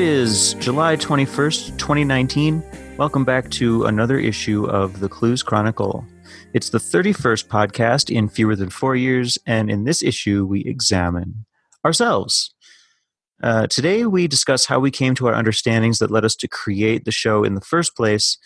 It 0.00 0.06
is 0.06 0.54
July 0.54 0.96
21st, 0.96 1.76
2019. 1.76 2.64
Welcome 2.96 3.22
back 3.26 3.50
to 3.50 3.84
another 3.84 4.18
issue 4.18 4.64
of 4.64 5.00
the 5.00 5.10
Clues 5.10 5.42
Chronicle. 5.42 6.06
It's 6.54 6.70
the 6.70 6.78
31st 6.78 7.48
podcast 7.48 8.08
in 8.08 8.30
fewer 8.30 8.56
than 8.56 8.70
four 8.70 8.96
years, 8.96 9.36
and 9.46 9.70
in 9.70 9.84
this 9.84 10.02
issue, 10.02 10.46
we 10.46 10.64
examine 10.64 11.44
ourselves. 11.84 12.54
Uh, 13.42 13.66
today, 13.66 14.06
we 14.06 14.26
discuss 14.26 14.64
how 14.64 14.80
we 14.80 14.90
came 14.90 15.14
to 15.16 15.26
our 15.26 15.34
understandings 15.34 15.98
that 15.98 16.10
led 16.10 16.24
us 16.24 16.34
to 16.36 16.48
create 16.48 17.04
the 17.04 17.12
show 17.12 17.44
in 17.44 17.54
the 17.54 17.60
first 17.60 17.94
place, 17.94 18.38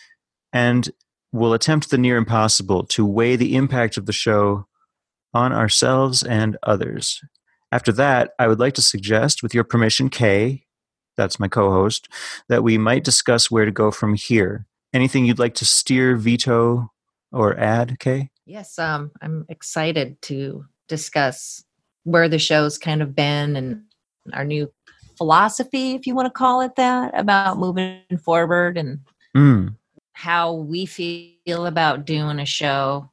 and 0.52 0.91
we'll 1.30 1.52
attempt 1.52 1.88
the 1.88 1.98
near 1.98 2.16
impossible 2.16 2.84
to 2.86 3.06
weigh 3.06 3.36
the 3.36 3.55
impact 3.55 3.96
of 3.96 4.06
the 4.06 4.12
show 4.12 4.66
on 5.32 5.52
ourselves 5.52 6.25
and 6.25 6.56
others. 6.64 7.20
After 7.70 7.92
that, 7.92 8.32
I 8.41 8.48
would 8.48 8.58
like 8.58 8.75
to 8.75 8.82
suggest, 8.82 9.41
with 9.41 9.55
your 9.55 9.62
permission, 9.62 10.08
Kay, 10.08 10.63
that's 11.16 11.40
my 11.40 11.48
co 11.48 11.70
host, 11.70 12.08
that 12.48 12.62
we 12.62 12.78
might 12.78 13.04
discuss 13.04 13.50
where 13.50 13.64
to 13.64 13.70
go 13.70 13.90
from 13.90 14.14
here. 14.14 14.66
Anything 14.92 15.24
you'd 15.24 15.38
like 15.38 15.54
to 15.54 15.64
steer, 15.64 16.16
veto, 16.16 16.90
or 17.32 17.58
add, 17.58 17.98
Kay? 17.98 18.30
Yes, 18.46 18.78
um, 18.78 19.10
I'm 19.22 19.46
excited 19.48 20.20
to 20.22 20.64
discuss 20.88 21.64
where 22.04 22.28
the 22.28 22.38
show's 22.38 22.78
kind 22.78 23.02
of 23.02 23.14
been 23.14 23.56
and 23.56 23.82
our 24.32 24.44
new 24.44 24.70
philosophy, 25.16 25.94
if 25.94 26.06
you 26.06 26.14
want 26.14 26.26
to 26.26 26.30
call 26.30 26.60
it 26.60 26.76
that, 26.76 27.18
about 27.18 27.58
moving 27.58 28.00
forward 28.22 28.76
and 28.76 29.00
Mm. 29.36 29.74
how 30.12 30.52
we 30.52 30.86
feel 30.86 31.66
about 31.66 32.04
doing 32.04 32.38
a 32.38 32.46
show, 32.46 33.10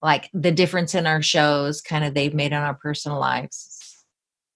like 0.00 0.30
the 0.32 0.52
difference 0.52 0.94
in 0.94 1.06
our 1.06 1.22
shows, 1.22 1.80
kind 1.80 2.04
of 2.04 2.14
they've 2.14 2.34
made 2.34 2.52
on 2.52 2.62
our 2.62 2.74
personal 2.74 3.18
lives. 3.18 4.04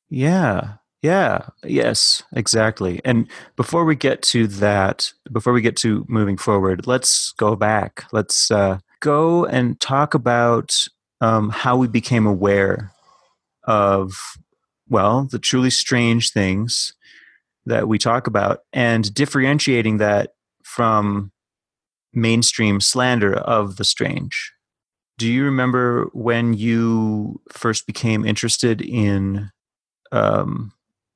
Yeah. 0.08 0.74
Yeah. 1.02 1.46
Yes, 1.64 2.22
exactly. 2.34 3.00
And 3.04 3.26
before 3.56 3.84
we 3.84 3.96
get 3.96 4.20
to 4.22 4.46
that, 4.48 5.12
before 5.32 5.52
we 5.52 5.62
get 5.62 5.76
to 5.76 6.04
moving 6.08 6.36
forward, 6.36 6.86
let's 6.86 7.32
go 7.32 7.56
back. 7.56 8.04
Let's 8.12 8.50
uh, 8.50 8.78
go 9.00 9.46
and 9.46 9.80
talk 9.80 10.12
about 10.12 10.76
um, 11.22 11.48
how 11.48 11.76
we 11.76 11.88
became 11.88 12.26
aware 12.26 12.92
of, 13.64 14.12
well, 14.88 15.24
the 15.24 15.38
truly 15.38 15.70
strange 15.70 16.32
things 16.32 16.92
that 17.64 17.88
we 17.88 17.98
talk 17.98 18.26
about 18.26 18.60
and 18.72 19.12
differentiating 19.14 19.98
that 19.98 20.34
from 20.64 21.32
mainstream 22.12 22.80
slander 22.80 23.34
of 23.34 23.76
the 23.76 23.84
strange. 23.84 24.52
Do 25.16 25.30
you 25.30 25.44
remember 25.44 26.10
when 26.12 26.54
you 26.54 27.40
first 27.50 27.86
became 27.86 28.24
interested 28.24 28.80
in 28.82 29.50
um, 30.12 30.72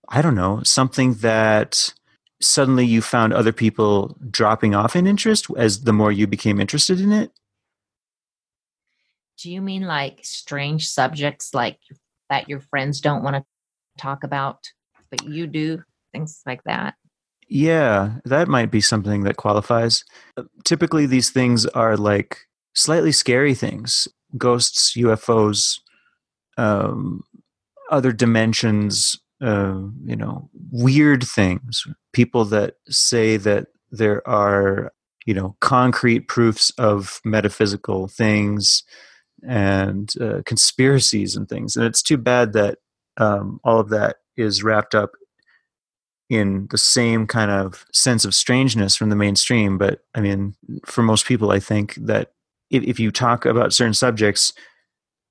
I 0.09 0.22
don't 0.22 0.34
know, 0.34 0.62
something 0.62 1.15
that 1.15 1.92
suddenly 2.41 2.87
you 2.87 3.00
found 3.00 3.32
other 3.32 3.53
people 3.53 4.16
dropping 4.31 4.75
off 4.75 4.97
in 4.97 5.06
interest 5.06 5.47
as 5.56 5.82
the 5.82 5.92
more 5.92 6.12
you 6.12 6.26
became 6.26 6.60
interested 6.60 7.00
in 7.00 7.12
it? 7.12 7.31
Do 9.38 9.50
you 9.50 9.60
mean 9.60 9.82
like 9.82 10.20
strange 10.22 10.88
subjects 10.88 11.54
like 11.54 11.78
that 12.31 12.48
your 12.48 12.60
friends 12.60 13.00
don't 13.00 13.22
want 13.22 13.37
to 13.37 13.44
talk 13.98 14.25
about, 14.25 14.59
but 15.10 15.25
you 15.25 15.47
do? 15.47 15.82
Things 16.12 16.41
like 16.47 16.62
that. 16.64 16.94
Yeah, 17.48 18.16
that 18.25 18.48
might 18.48 18.70
be 18.70 18.81
something 18.81 19.25
that 19.25 19.37
qualifies. 19.37 20.04
Typically, 20.64 21.06
these 21.06 21.31
things 21.31 21.66
are 21.66 21.97
like 21.97 22.38
slightly 22.75 23.12
scary 23.12 23.54
things 23.54 24.09
ghosts, 24.37 24.97
UFOs, 24.97 25.78
um, 26.56 27.22
other 27.91 28.10
dimensions, 28.12 29.20
uh, 29.42 29.80
you 30.04 30.16
know, 30.16 30.48
weird 30.70 31.24
things. 31.24 31.84
People 32.12 32.44
that 32.46 32.74
say 32.88 33.36
that 33.36 33.68
there 33.90 34.26
are, 34.28 34.92
you 35.26 35.34
know, 35.34 35.56
concrete 35.60 36.28
proofs 36.28 36.70
of 36.78 37.20
metaphysical 37.24 38.08
things 38.08 38.82
and 39.46 40.12
uh, 40.20 40.42
conspiracies 40.46 41.36
and 41.36 41.48
things. 41.48 41.76
And 41.76 41.84
it's 41.84 42.02
too 42.02 42.16
bad 42.16 42.52
that 42.54 42.78
um, 43.16 43.60
all 43.64 43.80
of 43.80 43.90
that 43.90 44.16
is 44.36 44.62
wrapped 44.62 44.94
up 44.94 45.12
in 46.30 46.66
the 46.70 46.78
same 46.78 47.26
kind 47.26 47.50
of 47.50 47.84
sense 47.92 48.24
of 48.24 48.34
strangeness 48.34 48.96
from 48.96 49.10
the 49.10 49.16
mainstream. 49.16 49.78
But 49.78 50.00
I 50.14 50.20
mean, 50.20 50.54
for 50.86 51.02
most 51.02 51.26
people, 51.26 51.50
I 51.50 51.60
think 51.60 51.94
that 51.96 52.32
if, 52.70 52.82
if 52.82 52.98
you 52.98 53.10
talk 53.10 53.44
about 53.44 53.72
certain 53.72 53.94
subjects, 53.94 54.52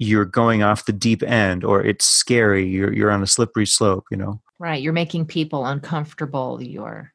you're 0.03 0.25
going 0.25 0.63
off 0.63 0.85
the 0.85 0.93
deep 0.93 1.23
end 1.23 1.63
or 1.63 1.83
it's 1.83 2.05
scary. 2.05 2.67
You're, 2.67 2.93
you're 2.93 3.11
on 3.11 3.23
a 3.23 3.27
slippery 3.27 3.65
slope, 3.65 4.05
you 4.11 4.17
know? 4.17 4.41
Right. 4.59 4.81
You're 4.81 4.93
making 4.93 5.25
people 5.25 5.65
uncomfortable. 5.65 6.61
You're 6.61 7.11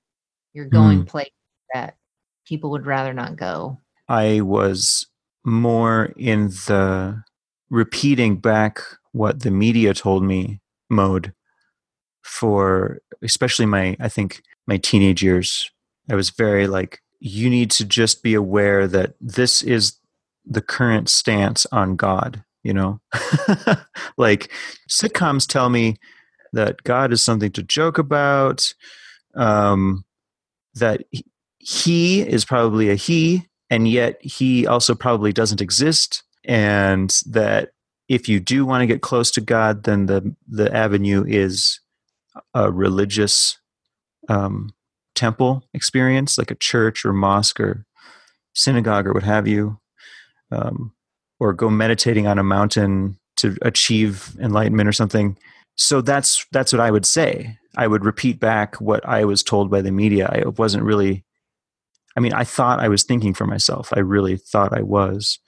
you're 0.54 0.66
going 0.66 1.02
Mm. 1.02 1.06
places 1.06 1.32
that 1.74 1.96
people 2.46 2.70
would 2.70 2.86
rather 2.86 3.12
not 3.12 3.36
go. 3.36 3.78
I 4.08 4.40
was 4.40 5.06
more 5.44 6.12
in 6.16 6.48
the 6.66 7.22
repeating 7.70 8.36
back 8.38 8.80
what 9.12 9.40
the 9.40 9.50
media 9.50 9.94
told 9.94 10.24
me 10.24 10.60
mode 10.90 11.32
for 12.22 13.00
especially 13.22 13.66
my 13.66 13.96
I 14.00 14.08
think 14.08 14.42
my 14.66 14.76
teenage 14.78 15.22
years. 15.22 15.70
I 16.10 16.14
was 16.14 16.30
very 16.30 16.66
like 16.66 17.00
you 17.20 17.50
need 17.50 17.70
to 17.72 17.84
just 17.84 18.22
be 18.22 18.34
aware 18.34 18.86
that 18.88 19.14
this 19.20 19.62
is 19.62 19.98
the 20.46 20.62
current 20.62 21.08
stance 21.10 21.66
on 21.72 21.96
God, 21.96 22.42
you 22.68 22.74
know? 22.74 23.00
like 24.18 24.52
sitcoms 24.90 25.46
tell 25.48 25.70
me 25.70 25.96
that 26.52 26.82
God 26.82 27.14
is 27.14 27.22
something 27.22 27.50
to 27.52 27.62
joke 27.62 27.96
about, 27.96 28.74
um, 29.34 30.04
that 30.74 31.02
he- 31.58 32.20
is 32.20 32.44
probably 32.44 32.90
a 32.90 32.94
he, 32.94 33.46
and 33.70 33.88
yet 33.88 34.20
he 34.22 34.66
also 34.66 34.94
probably 34.94 35.32
doesn't 35.32 35.62
exist, 35.62 36.22
and 36.44 37.22
that 37.26 37.70
if 38.06 38.28
you 38.28 38.38
do 38.38 38.66
want 38.66 38.82
to 38.82 38.86
get 38.86 39.00
close 39.00 39.30
to 39.32 39.40
God, 39.40 39.84
then 39.84 40.06
the 40.06 40.34
the 40.46 40.74
avenue 40.74 41.24
is 41.26 41.80
a 42.54 42.70
religious 42.70 43.58
um, 44.28 44.74
temple 45.14 45.64
experience, 45.72 46.36
like 46.36 46.50
a 46.50 46.54
church 46.54 47.04
or 47.04 47.12
mosque 47.14 47.60
or 47.60 47.86
synagogue 48.54 49.06
or 49.06 49.14
what 49.14 49.22
have 49.22 49.48
you, 49.48 49.78
um, 50.50 50.92
or 51.40 51.52
go 51.52 51.70
meditating 51.70 52.26
on 52.26 52.38
a 52.38 52.42
mountain 52.42 53.18
to 53.36 53.56
achieve 53.62 54.36
enlightenment 54.40 54.88
or 54.88 54.92
something. 54.92 55.36
So 55.76 56.00
that's 56.00 56.44
that's 56.52 56.72
what 56.72 56.80
I 56.80 56.90
would 56.90 57.06
say. 57.06 57.56
I 57.76 57.86
would 57.86 58.04
repeat 58.04 58.40
back 58.40 58.76
what 58.76 59.06
I 59.06 59.24
was 59.24 59.42
told 59.42 59.70
by 59.70 59.80
the 59.82 59.92
media. 59.92 60.28
I 60.32 60.48
wasn't 60.48 60.82
really. 60.84 61.24
I 62.16 62.20
mean, 62.20 62.32
I 62.32 62.42
thought 62.42 62.80
I 62.80 62.88
was 62.88 63.04
thinking 63.04 63.32
for 63.34 63.46
myself. 63.46 63.90
I 63.94 64.00
really 64.00 64.36
thought 64.38 64.76
I 64.76 64.82
was. 64.82 65.38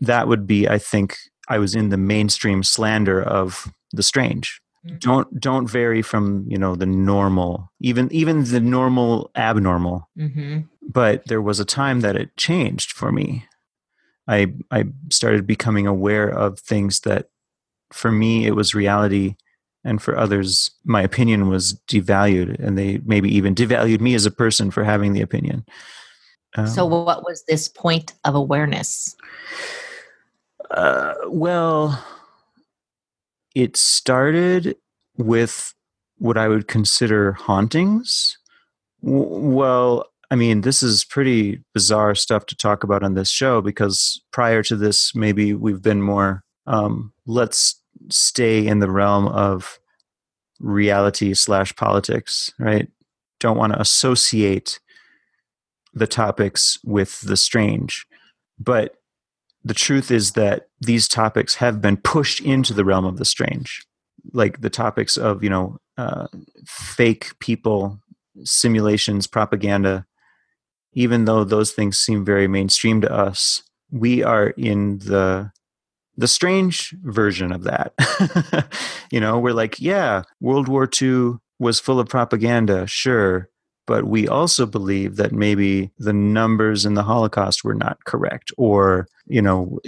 That 0.00 0.28
would 0.28 0.46
be, 0.46 0.66
I 0.68 0.78
think, 0.78 1.16
I 1.48 1.58
was 1.58 1.74
in 1.74 1.90
the 1.90 1.98
mainstream 1.98 2.62
slander 2.62 3.22
of 3.22 3.70
the 3.92 4.02
strange 4.02 4.60
Mhm. 4.86 5.00
don't 5.00 5.40
don't 5.40 5.68
vary 5.68 6.00
from 6.00 6.46
you 6.48 6.56
know 6.56 6.74
the 6.74 6.86
normal 6.86 7.70
even 7.82 8.10
even 8.12 8.44
the 8.44 8.60
normal 8.60 9.30
abnormal 9.36 10.08
Mm-hmm. 10.18 10.60
but 10.88 11.26
there 11.26 11.42
was 11.42 11.60
a 11.60 11.66
time 11.66 12.00
that 12.00 12.16
it 12.16 12.34
changed 12.38 12.92
for 12.92 13.12
me 13.12 13.44
i 14.28 14.52
i 14.70 14.84
started 15.10 15.46
becoming 15.46 15.86
aware 15.86 16.28
of 16.28 16.58
things 16.58 17.00
that 17.00 17.28
for 17.92 18.10
me 18.12 18.46
it 18.46 18.54
was 18.54 18.74
reality 18.74 19.36
and 19.84 20.02
for 20.02 20.16
others 20.16 20.70
my 20.84 21.02
opinion 21.02 21.48
was 21.48 21.74
devalued 21.88 22.58
and 22.58 22.76
they 22.76 22.98
maybe 23.04 23.34
even 23.34 23.54
devalued 23.54 24.00
me 24.00 24.14
as 24.14 24.26
a 24.26 24.30
person 24.30 24.70
for 24.70 24.84
having 24.84 25.12
the 25.12 25.22
opinion 25.22 25.64
Um, 26.56 26.66
So, 26.66 26.84
what 26.84 27.24
was 27.24 27.44
this 27.46 27.68
point 27.68 28.14
of 28.24 28.34
awareness? 28.34 29.16
Uh, 30.70 31.14
well, 31.28 32.04
it 33.54 33.76
started 33.76 34.76
with 35.16 35.74
what 36.18 36.36
I 36.36 36.48
would 36.48 36.68
consider 36.68 37.32
hauntings. 37.32 38.36
W- 39.02 39.54
Well, 39.54 40.09
I 40.30 40.36
mean, 40.36 40.60
this 40.60 40.82
is 40.82 41.04
pretty 41.04 41.60
bizarre 41.74 42.14
stuff 42.14 42.46
to 42.46 42.56
talk 42.56 42.84
about 42.84 43.02
on 43.02 43.14
this 43.14 43.30
show 43.30 43.60
because 43.60 44.22
prior 44.32 44.62
to 44.64 44.76
this, 44.76 45.14
maybe 45.14 45.54
we've 45.54 45.82
been 45.82 46.02
more, 46.02 46.44
um, 46.66 47.12
let's 47.26 47.80
stay 48.10 48.66
in 48.66 48.78
the 48.78 48.90
realm 48.90 49.26
of 49.26 49.80
reality 50.60 51.34
slash 51.34 51.74
politics, 51.74 52.52
right? 52.58 52.88
Don't 53.40 53.56
want 53.56 53.72
to 53.72 53.80
associate 53.80 54.78
the 55.92 56.06
topics 56.06 56.78
with 56.84 57.20
the 57.22 57.36
strange. 57.36 58.06
But 58.58 58.94
the 59.64 59.74
truth 59.74 60.10
is 60.10 60.32
that 60.32 60.68
these 60.80 61.08
topics 61.08 61.56
have 61.56 61.80
been 61.80 61.96
pushed 61.96 62.40
into 62.40 62.72
the 62.72 62.84
realm 62.84 63.04
of 63.04 63.16
the 63.16 63.24
strange 63.24 63.84
like 64.32 64.60
the 64.60 64.70
topics 64.70 65.16
of 65.16 65.42
you 65.42 65.50
know 65.50 65.78
uh, 65.96 66.26
fake 66.66 67.38
people 67.38 68.00
simulations 68.44 69.26
propaganda 69.26 70.06
even 70.92 71.24
though 71.24 71.44
those 71.44 71.72
things 71.72 71.98
seem 71.98 72.24
very 72.24 72.48
mainstream 72.48 73.00
to 73.00 73.12
us 73.12 73.62
we 73.90 74.22
are 74.22 74.48
in 74.50 74.98
the 74.98 75.50
the 76.16 76.28
strange 76.28 76.94
version 77.02 77.52
of 77.52 77.64
that 77.64 77.92
you 79.10 79.20
know 79.20 79.38
we're 79.38 79.52
like 79.52 79.80
yeah 79.80 80.22
world 80.40 80.68
war 80.68 80.88
ii 81.00 81.34
was 81.60 81.78
full 81.78 82.00
of 82.00 82.08
propaganda, 82.08 82.86
sure, 82.86 83.48
but 83.86 84.04
we 84.06 84.26
also 84.26 84.66
believe 84.66 85.16
that 85.16 85.30
maybe 85.30 85.90
the 85.98 86.12
numbers 86.12 86.84
in 86.86 86.94
the 86.94 87.02
Holocaust 87.02 87.62
were 87.62 87.74
not 87.74 88.04
correct, 88.06 88.50
or 88.56 89.06
you 89.26 89.42
know, 89.42 89.78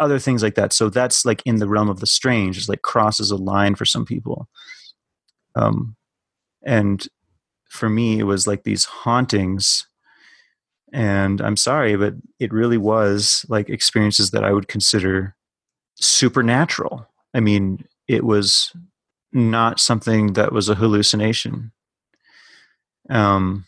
other 0.00 0.18
things 0.18 0.42
like 0.42 0.54
that. 0.54 0.72
So 0.72 0.88
that's 0.88 1.24
like 1.24 1.42
in 1.44 1.56
the 1.56 1.68
realm 1.68 1.90
of 1.90 2.00
the 2.00 2.06
strange. 2.06 2.56
It's 2.56 2.68
like 2.68 2.82
crosses 2.82 3.30
a 3.30 3.36
line 3.36 3.74
for 3.74 3.84
some 3.84 4.04
people. 4.04 4.48
Um, 5.54 5.94
and 6.64 7.06
for 7.68 7.88
me, 7.88 8.18
it 8.18 8.24
was 8.24 8.46
like 8.46 8.64
these 8.64 8.86
hauntings. 8.86 9.86
And 10.92 11.40
I'm 11.40 11.56
sorry, 11.56 11.96
but 11.96 12.14
it 12.38 12.52
really 12.52 12.78
was 12.78 13.46
like 13.48 13.68
experiences 13.68 14.30
that 14.32 14.44
I 14.44 14.52
would 14.52 14.68
consider 14.68 15.36
supernatural. 15.96 17.06
I 17.34 17.40
mean, 17.40 17.84
it 18.08 18.24
was 18.24 18.72
not 19.32 19.78
something 19.78 20.32
that 20.32 20.52
was 20.52 20.68
a 20.68 20.74
hallucination. 20.74 21.72
Um, 23.08 23.66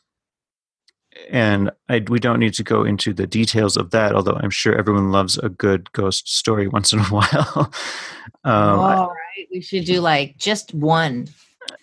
and 1.31 1.71
I, 1.89 2.03
we 2.09 2.19
don't 2.19 2.41
need 2.41 2.55
to 2.55 2.65
go 2.65 2.85
into 2.85 3.13
the 3.13 3.27
details 3.27 3.77
of 3.77 3.91
that, 3.91 4.15
although 4.15 4.39
I'm 4.43 4.51
sure 4.51 4.75
everyone 4.75 5.13
loves 5.13 5.39
a 5.39 5.49
good 5.49 5.93
ghost 5.93 6.35
story 6.35 6.69
once 6.69 6.93
in 6.93 7.01
a 7.01 7.05
while. 7.05 7.73
um, 8.45 8.81
All 8.81 9.09
right, 9.09 9.47
we 9.51 9.61
should 9.61 9.85
do 9.85 10.01
like 10.01 10.37
just 10.37 10.75
one 10.75 11.29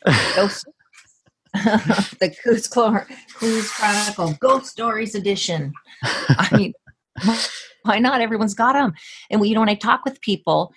ghost. 0.36 0.68
the 2.20 2.36
Coos, 2.44 2.68
Clues 2.68 3.72
Chronicle 3.72 4.34
Ghost 4.40 4.68
Stories 4.68 5.16
Edition. 5.16 5.74
I 6.04 6.50
mean, 6.56 6.74
why 7.84 8.00
not? 8.00 8.22
Everyone's 8.22 8.54
got 8.54 8.74
them. 8.74 8.94
And 9.30 9.42
we, 9.42 9.50
you 9.50 9.56
know, 9.56 9.62
when 9.62 9.70
I 9.70 9.76
talk 9.76 10.06
with 10.06 10.22
people, 10.22 10.74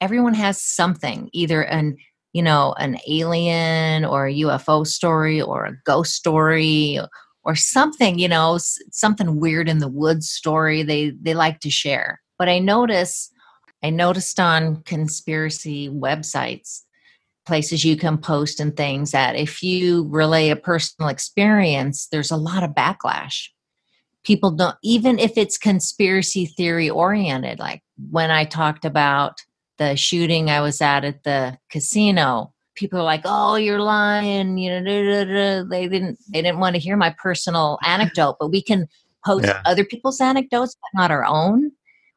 everyone 0.00 0.34
has 0.34 0.60
something, 0.62 1.30
either 1.32 1.62
an 1.62 1.96
you 2.32 2.42
know 2.42 2.74
an 2.78 2.98
alien 3.08 4.04
or 4.04 4.26
a 4.26 4.34
UFO 4.34 4.86
story 4.86 5.40
or 5.40 5.64
a 5.66 5.76
ghost 5.84 6.14
story 6.14 6.98
or 7.44 7.54
something 7.54 8.18
you 8.18 8.28
know 8.28 8.58
something 8.58 9.38
weird 9.40 9.68
in 9.68 9.78
the 9.78 9.88
woods 9.88 10.28
story 10.28 10.82
they 10.82 11.10
they 11.22 11.34
like 11.34 11.60
to 11.60 11.70
share 11.70 12.20
but 12.38 12.48
i 12.48 12.58
notice 12.58 13.30
i 13.82 13.90
noticed 13.90 14.40
on 14.40 14.82
conspiracy 14.82 15.88
websites 15.88 16.82
places 17.46 17.84
you 17.84 17.96
can 17.96 18.18
post 18.18 18.60
and 18.60 18.76
things 18.76 19.10
that 19.10 19.36
if 19.36 19.62
you 19.62 20.06
relay 20.08 20.48
a 20.50 20.56
personal 20.56 21.08
experience 21.08 22.08
there's 22.08 22.30
a 22.30 22.36
lot 22.36 22.62
of 22.62 22.70
backlash 22.70 23.48
people 24.24 24.50
don't 24.50 24.76
even 24.82 25.18
if 25.18 25.36
it's 25.36 25.58
conspiracy 25.58 26.46
theory 26.46 26.88
oriented 26.88 27.58
like 27.58 27.82
when 28.10 28.30
i 28.30 28.44
talked 28.44 28.84
about 28.84 29.40
the 29.78 29.96
shooting 29.96 30.48
i 30.50 30.60
was 30.60 30.80
at 30.80 31.04
at 31.04 31.22
the 31.24 31.58
casino 31.70 32.54
people 32.74 32.98
are 32.98 33.04
like, 33.04 33.22
"Oh, 33.24 33.56
you're 33.56 33.80
lying," 33.80 34.58
you 34.58 34.70
know. 34.70 34.84
Da, 34.84 35.24
da, 35.24 35.24
da. 35.24 35.68
They 35.68 35.88
didn't 35.88 36.18
they 36.32 36.42
didn't 36.42 36.60
want 36.60 36.74
to 36.74 36.80
hear 36.80 36.96
my 36.96 37.14
personal 37.18 37.78
anecdote, 37.84 38.36
but 38.40 38.50
we 38.50 38.62
can 38.62 38.88
post 39.24 39.46
yeah. 39.46 39.62
other 39.64 39.84
people's 39.84 40.20
anecdotes, 40.20 40.76
but 40.80 41.00
not 41.00 41.10
our 41.10 41.24
own, 41.24 41.72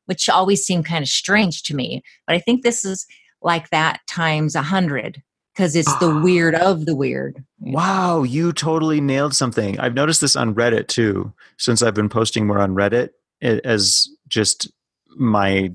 which 0.05 0.29
always 0.29 0.65
seemed 0.65 0.85
kind 0.85 1.03
of 1.03 1.09
strange 1.09 1.63
to 1.63 1.75
me. 1.75 2.03
But 2.25 2.35
I 2.35 2.39
think 2.39 2.63
this 2.63 2.83
is 2.83 3.05
like 3.47 3.69
that 3.71 4.01
times 4.07 4.53
a 4.53 4.61
hundred 4.61 5.23
because 5.55 5.75
it's 5.75 5.93
the 5.97 6.11
ah. 6.11 6.21
weird 6.21 6.53
of 6.53 6.85
the 6.85 6.95
weird. 6.95 7.43
Wow, 7.59 8.21
you 8.21 8.53
totally 8.53 9.01
nailed 9.01 9.33
something. 9.33 9.79
I've 9.79 9.95
noticed 9.95 10.21
this 10.21 10.35
on 10.35 10.53
Reddit 10.53 10.87
too, 10.87 11.33
since 11.57 11.81
I've 11.81 11.95
been 11.95 12.09
posting 12.09 12.45
more 12.45 12.59
on 12.59 12.75
Reddit 12.75 13.09
as 13.41 14.07
just 14.27 14.71
my 15.15 15.71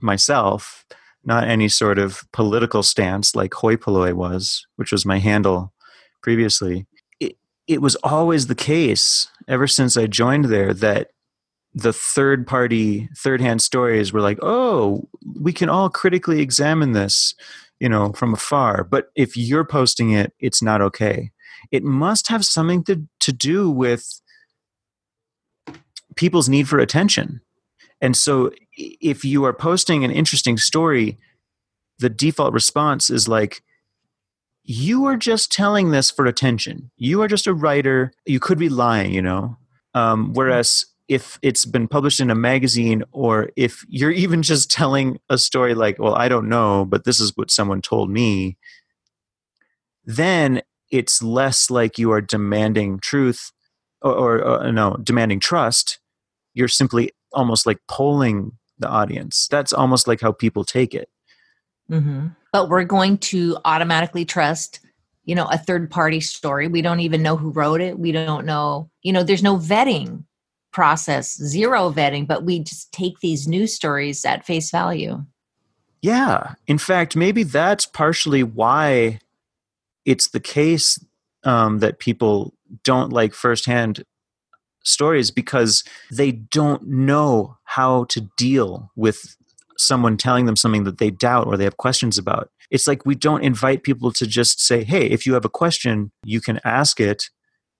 myself 0.00 0.84
not 1.24 1.48
any 1.48 1.68
sort 1.68 1.98
of 1.98 2.22
political 2.32 2.82
stance 2.82 3.34
like 3.34 3.52
hoi 3.52 3.76
polloi 3.76 4.14
was, 4.14 4.66
which 4.76 4.92
was 4.92 5.04
my 5.04 5.18
handle 5.18 5.72
previously. 6.22 6.86
It, 7.20 7.36
it 7.66 7.82
was 7.82 7.96
always 7.96 8.46
the 8.46 8.54
case 8.54 9.28
ever 9.46 9.66
since 9.66 9.96
I 9.96 10.06
joined 10.06 10.46
there 10.46 10.72
that 10.74 11.10
the 11.78 11.92
third 11.92 12.46
party, 12.46 13.08
third 13.16 13.40
hand 13.40 13.62
stories 13.62 14.12
were 14.12 14.20
like, 14.20 14.38
oh, 14.42 15.08
we 15.40 15.52
can 15.52 15.68
all 15.68 15.88
critically 15.88 16.40
examine 16.40 16.92
this, 16.92 17.34
you 17.80 17.88
know, 17.88 18.12
from 18.12 18.34
afar. 18.34 18.84
But 18.84 19.10
if 19.14 19.36
you're 19.36 19.64
posting 19.64 20.10
it, 20.10 20.32
it's 20.40 20.62
not 20.62 20.80
okay. 20.80 21.30
It 21.70 21.84
must 21.84 22.28
have 22.28 22.44
something 22.44 22.84
to, 22.84 23.06
to 23.20 23.32
do 23.32 23.70
with 23.70 24.20
people's 26.16 26.48
need 26.48 26.68
for 26.68 26.78
attention 26.78 27.40
and 28.00 28.16
so 28.16 28.52
if 28.72 29.24
you 29.24 29.44
are 29.44 29.52
posting 29.52 30.04
an 30.04 30.10
interesting 30.10 30.56
story, 30.56 31.18
the 31.98 32.08
default 32.08 32.52
response 32.52 33.10
is 33.10 33.28
like, 33.28 33.62
you 34.62 35.06
are 35.06 35.16
just 35.16 35.50
telling 35.50 35.90
this 35.90 36.10
for 36.10 36.26
attention. 36.26 36.90
You 36.96 37.22
are 37.22 37.28
just 37.28 37.46
a 37.46 37.54
writer. 37.54 38.12
You 38.26 38.38
could 38.38 38.58
be 38.58 38.68
lying, 38.68 39.12
you 39.12 39.22
know? 39.22 39.56
Um, 39.94 40.32
whereas 40.34 40.86
if 41.08 41.38
it's 41.42 41.64
been 41.64 41.88
published 41.88 42.20
in 42.20 42.30
a 42.30 42.34
magazine 42.34 43.02
or 43.12 43.50
if 43.56 43.84
you're 43.88 44.10
even 44.10 44.42
just 44.42 44.70
telling 44.70 45.18
a 45.30 45.38
story 45.38 45.74
like, 45.74 45.98
well, 45.98 46.14
I 46.14 46.28
don't 46.28 46.48
know, 46.48 46.84
but 46.84 47.04
this 47.04 47.18
is 47.18 47.32
what 47.34 47.50
someone 47.50 47.80
told 47.80 48.10
me, 48.10 48.58
then 50.04 50.62
it's 50.90 51.22
less 51.22 51.70
like 51.70 51.98
you 51.98 52.12
are 52.12 52.20
demanding 52.20 53.00
truth 53.00 53.52
or, 54.02 54.12
or, 54.12 54.44
or 54.44 54.72
no, 54.72 54.96
demanding 55.02 55.40
trust. 55.40 55.98
You're 56.52 56.68
simply 56.68 57.10
almost 57.32 57.66
like 57.66 57.78
polling 57.88 58.52
the 58.78 58.88
audience. 58.88 59.48
That's 59.50 59.72
almost 59.72 60.06
like 60.06 60.20
how 60.20 60.32
people 60.32 60.64
take 60.64 60.94
it. 60.94 61.08
Mm-hmm. 61.90 62.28
But 62.52 62.68
we're 62.68 62.84
going 62.84 63.18
to 63.18 63.56
automatically 63.64 64.24
trust, 64.26 64.80
you 65.24 65.34
know, 65.34 65.46
a 65.46 65.58
third 65.58 65.90
party 65.90 66.20
story. 66.20 66.68
We 66.68 66.82
don't 66.82 67.00
even 67.00 67.22
know 67.22 67.36
who 67.36 67.50
wrote 67.50 67.80
it. 67.80 67.98
We 67.98 68.12
don't 68.12 68.44
know, 68.44 68.90
you 69.02 69.12
know, 69.12 69.22
there's 69.22 69.42
no 69.42 69.56
vetting 69.56 70.24
process, 70.72 71.34
zero 71.36 71.90
vetting, 71.90 72.26
but 72.26 72.44
we 72.44 72.60
just 72.60 72.92
take 72.92 73.20
these 73.20 73.48
news 73.48 73.74
stories 73.74 74.24
at 74.24 74.44
face 74.44 74.70
value. 74.70 75.24
Yeah. 76.02 76.54
In 76.66 76.78
fact, 76.78 77.16
maybe 77.16 77.42
that's 77.42 77.86
partially 77.86 78.42
why 78.42 79.18
it's 80.04 80.28
the 80.28 80.40
case 80.40 81.02
um, 81.44 81.78
that 81.78 81.98
people 81.98 82.54
don't 82.84 83.12
like 83.12 83.34
firsthand 83.34 84.04
stories 84.84 85.30
because 85.30 85.84
they 86.10 86.32
don't 86.32 86.86
know 86.86 87.56
how 87.64 88.04
to 88.04 88.22
deal 88.36 88.90
with 88.96 89.36
someone 89.76 90.16
telling 90.16 90.46
them 90.46 90.56
something 90.56 90.84
that 90.84 90.98
they 90.98 91.10
doubt 91.10 91.46
or 91.46 91.56
they 91.56 91.64
have 91.64 91.76
questions 91.76 92.18
about. 92.18 92.50
It's 92.70 92.86
like 92.86 93.06
we 93.06 93.14
don't 93.14 93.44
invite 93.44 93.82
people 93.82 94.12
to 94.12 94.26
just 94.26 94.60
say, 94.60 94.84
hey, 94.84 95.06
if 95.06 95.26
you 95.26 95.34
have 95.34 95.44
a 95.44 95.50
question, 95.50 96.10
you 96.24 96.40
can 96.40 96.60
ask 96.64 97.00
it 97.00 97.24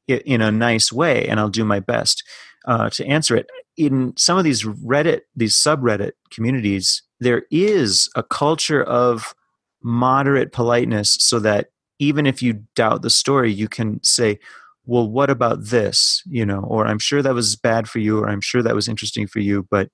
in 0.07 0.41
a 0.41 0.51
nice 0.51 0.93
way 0.93 1.27
and 1.29 1.39
I'll 1.39 1.51
do 1.51 1.65
my 1.65 1.81
best 1.81 2.25
uh, 2.69 2.91
to 2.91 3.07
answer 3.07 3.35
it. 3.35 3.49
In 3.77 4.17
some 4.17 4.39
of 4.39 4.45
these 4.45 4.63
Reddit, 4.63 5.23
these 5.35 5.57
subreddit 5.57 6.13
communities, 6.31 7.03
there 7.19 7.43
is 7.51 8.09
a 8.15 8.23
culture 8.23 8.85
of 8.85 9.35
moderate 9.83 10.53
politeness 10.53 11.17
so 11.21 11.41
that 11.41 11.71
even 11.99 12.27
if 12.27 12.43
you 12.43 12.63
doubt 12.77 13.03
the 13.03 13.11
story, 13.11 13.53
you 13.53 13.69
can 13.69 14.01
say, 14.05 14.39
well 14.89 15.09
what 15.09 15.29
about 15.29 15.67
this 15.67 16.23
you 16.27 16.45
know 16.45 16.61
or 16.61 16.87
i'm 16.87 16.99
sure 16.99 17.23
that 17.23 17.35
was 17.35 17.55
bad 17.55 17.89
for 17.89 18.01
you 18.01 18.19
or 18.19 18.29
i'm 18.29 18.41
sure 18.41 18.63
that 18.63 18.75
was 18.75 18.89
interesting 18.89 19.27
for 19.27 19.39
you 19.39 19.65
but 19.71 19.91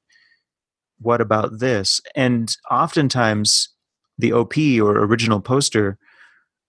what 1.00 1.20
about 1.20 1.58
this 1.58 2.00
and 2.14 2.56
oftentimes 2.70 3.68
the 4.16 4.32
op 4.32 4.56
or 4.80 5.04
original 5.04 5.40
poster 5.40 5.98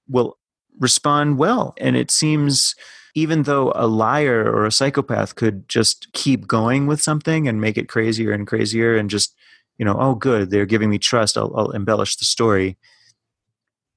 will 0.10 0.38
respond 0.80 1.38
well 1.38 1.74
and 1.78 1.96
it 1.96 2.12
seems 2.12 2.76
even 3.16 3.44
though 3.44 3.72
a 3.76 3.88
liar 3.88 4.44
or 4.44 4.66
a 4.66 4.72
psychopath 4.72 5.36
could 5.36 5.68
just 5.68 6.12
keep 6.14 6.48
going 6.48 6.86
with 6.86 7.02
something 7.02 7.48
and 7.48 7.60
make 7.60 7.78
it 7.78 7.90
crazier 7.90 8.32
and 8.32 8.46
crazier 8.46 8.96
and 8.96 9.10
just 9.10 9.34
you 9.78 9.86
know 9.86 9.96
oh 10.00 10.16
good 10.16 10.50
they're 10.50 10.66
giving 10.66 10.90
me 10.90 10.98
trust 10.98 11.38
i'll, 11.38 11.52
I'll 11.56 11.72
embellish 11.72 12.16
the 12.16 12.26
story 12.26 12.78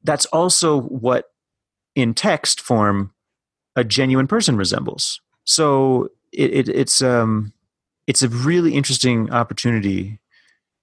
that's 0.04 0.26
also 0.26 0.80
what 0.80 1.30
in 1.94 2.14
text 2.14 2.60
form 2.60 3.12
a 3.76 3.84
genuine 3.84 4.26
person 4.26 4.56
resembles. 4.56 5.20
So 5.44 6.08
it, 6.32 6.52
it, 6.52 6.68
it's 6.68 7.02
um, 7.02 7.52
it's 8.06 8.22
a 8.22 8.28
really 8.28 8.74
interesting 8.74 9.30
opportunity 9.30 10.20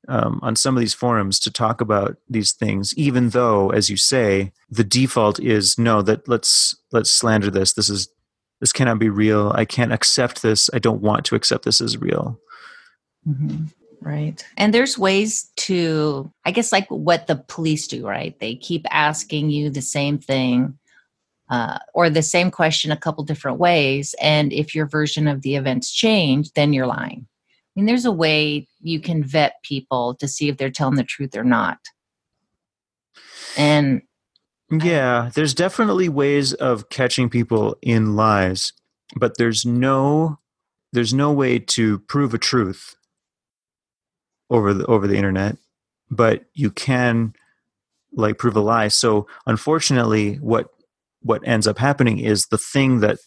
um, 0.07 0.39
on 0.43 0.55
some 0.55 0.75
of 0.75 0.81
these 0.81 0.93
forums 0.93 1.39
to 1.39 1.51
talk 1.51 1.81
about 1.81 2.17
these 2.29 2.51
things, 2.51 2.93
even 2.95 3.29
though, 3.29 3.69
as 3.69 3.89
you 3.89 3.97
say, 3.97 4.51
the 4.69 4.83
default 4.83 5.39
is 5.39 5.77
no. 5.77 6.01
That 6.01 6.27
let's 6.27 6.75
let's 6.91 7.11
slander 7.11 7.49
this. 7.49 7.73
This 7.73 7.89
is 7.89 8.09
this 8.59 8.71
cannot 8.71 8.99
be 8.99 9.09
real. 9.09 9.51
I 9.55 9.65
can't 9.65 9.93
accept 9.93 10.41
this. 10.41 10.69
I 10.73 10.79
don't 10.79 11.01
want 11.01 11.25
to 11.25 11.35
accept 11.35 11.65
this 11.65 11.81
as 11.81 11.97
real. 11.97 12.39
Mm-hmm. 13.27 13.65
Right. 14.01 14.45
And 14.55 14.73
there's 14.73 14.99
ways 14.99 15.49
to, 15.57 16.31
I 16.45 16.51
guess, 16.51 16.71
like 16.71 16.87
what 16.89 17.27
the 17.27 17.43
police 17.47 17.87
do, 17.87 18.05
right? 18.05 18.37
They 18.39 18.55
keep 18.55 18.85
asking 18.91 19.49
you 19.49 19.69
the 19.69 19.81
same 19.81 20.19
thing 20.19 20.77
uh, 21.49 21.79
or 21.93 22.09
the 22.09 22.21
same 22.21 22.51
question 22.51 22.91
a 22.91 22.97
couple 22.97 23.23
different 23.23 23.57
ways. 23.57 24.13
And 24.21 24.53
if 24.53 24.75
your 24.75 24.85
version 24.85 25.27
of 25.27 25.41
the 25.41 25.55
events 25.55 25.91
change, 25.91 26.51
then 26.53 26.71
you're 26.71 26.87
lying. 26.87 27.25
I 27.27 27.79
mean, 27.79 27.87
there's 27.87 28.05
a 28.05 28.11
way 28.11 28.67
you 28.79 28.99
can 28.99 29.23
vet 29.23 29.55
people 29.63 30.15
to 30.15 30.27
see 30.27 30.49
if 30.49 30.57
they're 30.57 30.69
telling 30.69 30.95
the 30.95 31.03
truth 31.03 31.35
or 31.35 31.43
not. 31.43 31.79
And 33.57 34.01
Yeah, 34.83 35.25
um, 35.25 35.31
there's 35.35 35.53
definitely 35.53 36.09
ways 36.09 36.53
of 36.53 36.89
catching 36.89 37.29
people 37.29 37.77
in 37.81 38.15
lies, 38.15 38.73
but 39.15 39.37
there's 39.37 39.65
no 39.65 40.39
there's 40.93 41.13
no 41.13 41.31
way 41.31 41.59
to 41.59 41.99
prove 41.99 42.33
a 42.33 42.37
truth 42.37 42.95
over 44.49 44.73
the 44.73 44.85
over 44.85 45.07
the 45.07 45.17
internet, 45.17 45.57
but 46.09 46.45
you 46.53 46.71
can 46.71 47.33
like 48.13 48.37
prove 48.37 48.55
a 48.55 48.61
lie. 48.61 48.87
So 48.87 49.27
unfortunately, 49.45 50.35
what 50.35 50.69
what 51.21 51.45
ends 51.47 51.67
up 51.67 51.77
happening 51.77 52.19
is 52.19 52.47
the 52.47 52.57
thing 52.57 52.99
that 53.01 53.17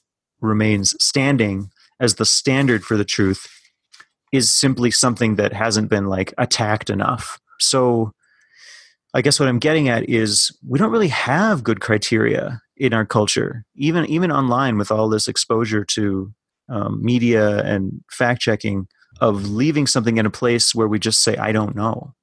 remains 0.40 0.94
standing 1.02 1.70
as 2.00 2.14
the 2.14 2.24
standard 2.24 2.84
for 2.84 2.96
the 2.96 3.04
truth 3.04 3.48
is 4.32 4.50
simply 4.50 4.90
something 4.90 5.36
that 5.36 5.52
hasn't 5.52 5.88
been 5.88 6.06
like 6.06 6.32
attacked 6.38 6.90
enough. 6.90 7.40
So 7.58 8.12
I 9.14 9.22
guess 9.22 9.40
what 9.40 9.48
I'm 9.48 9.58
getting 9.58 9.88
at 9.88 10.08
is 10.08 10.56
we 10.66 10.78
don't 10.78 10.92
really 10.92 11.08
have 11.08 11.64
good 11.64 11.80
criteria 11.80 12.60
in 12.76 12.92
our 12.92 13.06
culture, 13.06 13.64
even 13.74 14.04
even 14.06 14.30
online 14.30 14.78
with 14.78 14.90
all 14.90 15.08
this 15.08 15.28
exposure 15.28 15.84
to 15.84 16.32
um, 16.68 17.02
media 17.02 17.62
and 17.64 18.02
fact 18.10 18.40
checking 18.40 18.86
of 19.20 19.48
leaving 19.48 19.86
something 19.86 20.18
in 20.18 20.26
a 20.26 20.30
place 20.30 20.74
where 20.74 20.88
we 20.88 20.98
just 20.98 21.22
say 21.22 21.36
I 21.36 21.52
don't 21.52 21.74
know. 21.74 22.14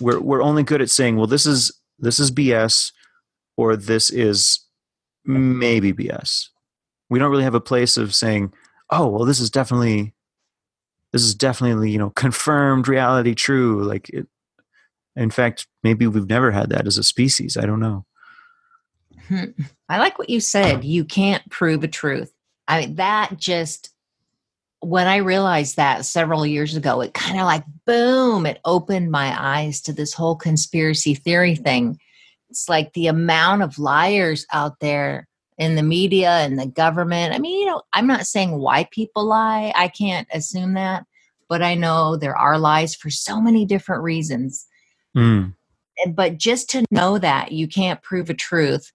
We're 0.00 0.20
we're 0.20 0.42
only 0.42 0.62
good 0.62 0.80
at 0.80 0.90
saying, 0.90 1.16
well, 1.16 1.26
this 1.26 1.46
is 1.46 1.70
this 1.98 2.18
is 2.18 2.30
BS, 2.30 2.92
or 3.56 3.76
this 3.76 4.10
is 4.10 4.60
maybe 5.24 5.92
BS. 5.92 6.46
We 7.10 7.18
don't 7.18 7.30
really 7.30 7.44
have 7.44 7.54
a 7.54 7.60
place 7.60 7.96
of 7.96 8.14
saying, 8.14 8.54
oh, 8.88 9.08
well, 9.08 9.24
this 9.24 9.40
is 9.40 9.50
definitely 9.50 10.14
this 11.12 11.22
is 11.22 11.34
definitely 11.34 11.90
you 11.90 11.98
know 11.98 12.10
confirmed 12.10 12.88
reality 12.88 13.34
true. 13.34 13.84
Like 13.84 14.08
it, 14.10 14.26
in 15.20 15.30
fact, 15.30 15.66
maybe 15.82 16.06
we've 16.06 16.28
never 16.28 16.50
had 16.50 16.70
that 16.70 16.86
as 16.86 16.96
a 16.96 17.02
species. 17.02 17.56
I 17.56 17.66
don't 17.66 17.80
know. 17.80 18.06
Hmm. 19.28 19.50
I 19.88 19.98
like 19.98 20.18
what 20.18 20.30
you 20.30 20.40
said. 20.40 20.82
You 20.82 21.04
can't 21.04 21.48
prove 21.50 21.84
a 21.84 21.88
truth. 21.88 22.32
I 22.66 22.80
mean, 22.80 22.94
that 22.96 23.36
just, 23.36 23.90
when 24.80 25.06
I 25.06 25.16
realized 25.16 25.76
that 25.76 26.06
several 26.06 26.46
years 26.46 26.74
ago, 26.74 27.02
it 27.02 27.12
kind 27.12 27.38
of 27.38 27.44
like 27.44 27.64
boom, 27.84 28.46
it 28.46 28.60
opened 28.64 29.10
my 29.10 29.36
eyes 29.38 29.82
to 29.82 29.92
this 29.92 30.14
whole 30.14 30.36
conspiracy 30.36 31.14
theory 31.14 31.54
thing. 31.54 31.98
It's 32.48 32.68
like 32.68 32.94
the 32.94 33.08
amount 33.08 33.62
of 33.62 33.78
liars 33.78 34.46
out 34.52 34.80
there 34.80 35.28
in 35.58 35.74
the 35.74 35.82
media 35.82 36.30
and 36.30 36.58
the 36.58 36.66
government. 36.66 37.34
I 37.34 37.38
mean, 37.38 37.60
you 37.60 37.66
know, 37.66 37.82
I'm 37.92 38.06
not 38.06 38.26
saying 38.26 38.52
why 38.56 38.88
people 38.90 39.26
lie, 39.26 39.70
I 39.76 39.88
can't 39.88 40.26
assume 40.32 40.72
that, 40.74 41.04
but 41.46 41.60
I 41.60 41.74
know 41.74 42.16
there 42.16 42.36
are 42.36 42.58
lies 42.58 42.94
for 42.94 43.10
so 43.10 43.38
many 43.38 43.66
different 43.66 44.02
reasons. 44.02 44.66
Mm. 45.16 45.54
But 46.14 46.38
just 46.38 46.70
to 46.70 46.84
know 46.90 47.18
that 47.18 47.52
you 47.52 47.68
can't 47.68 48.02
prove 48.02 48.30
a 48.30 48.34
truth 48.34 48.92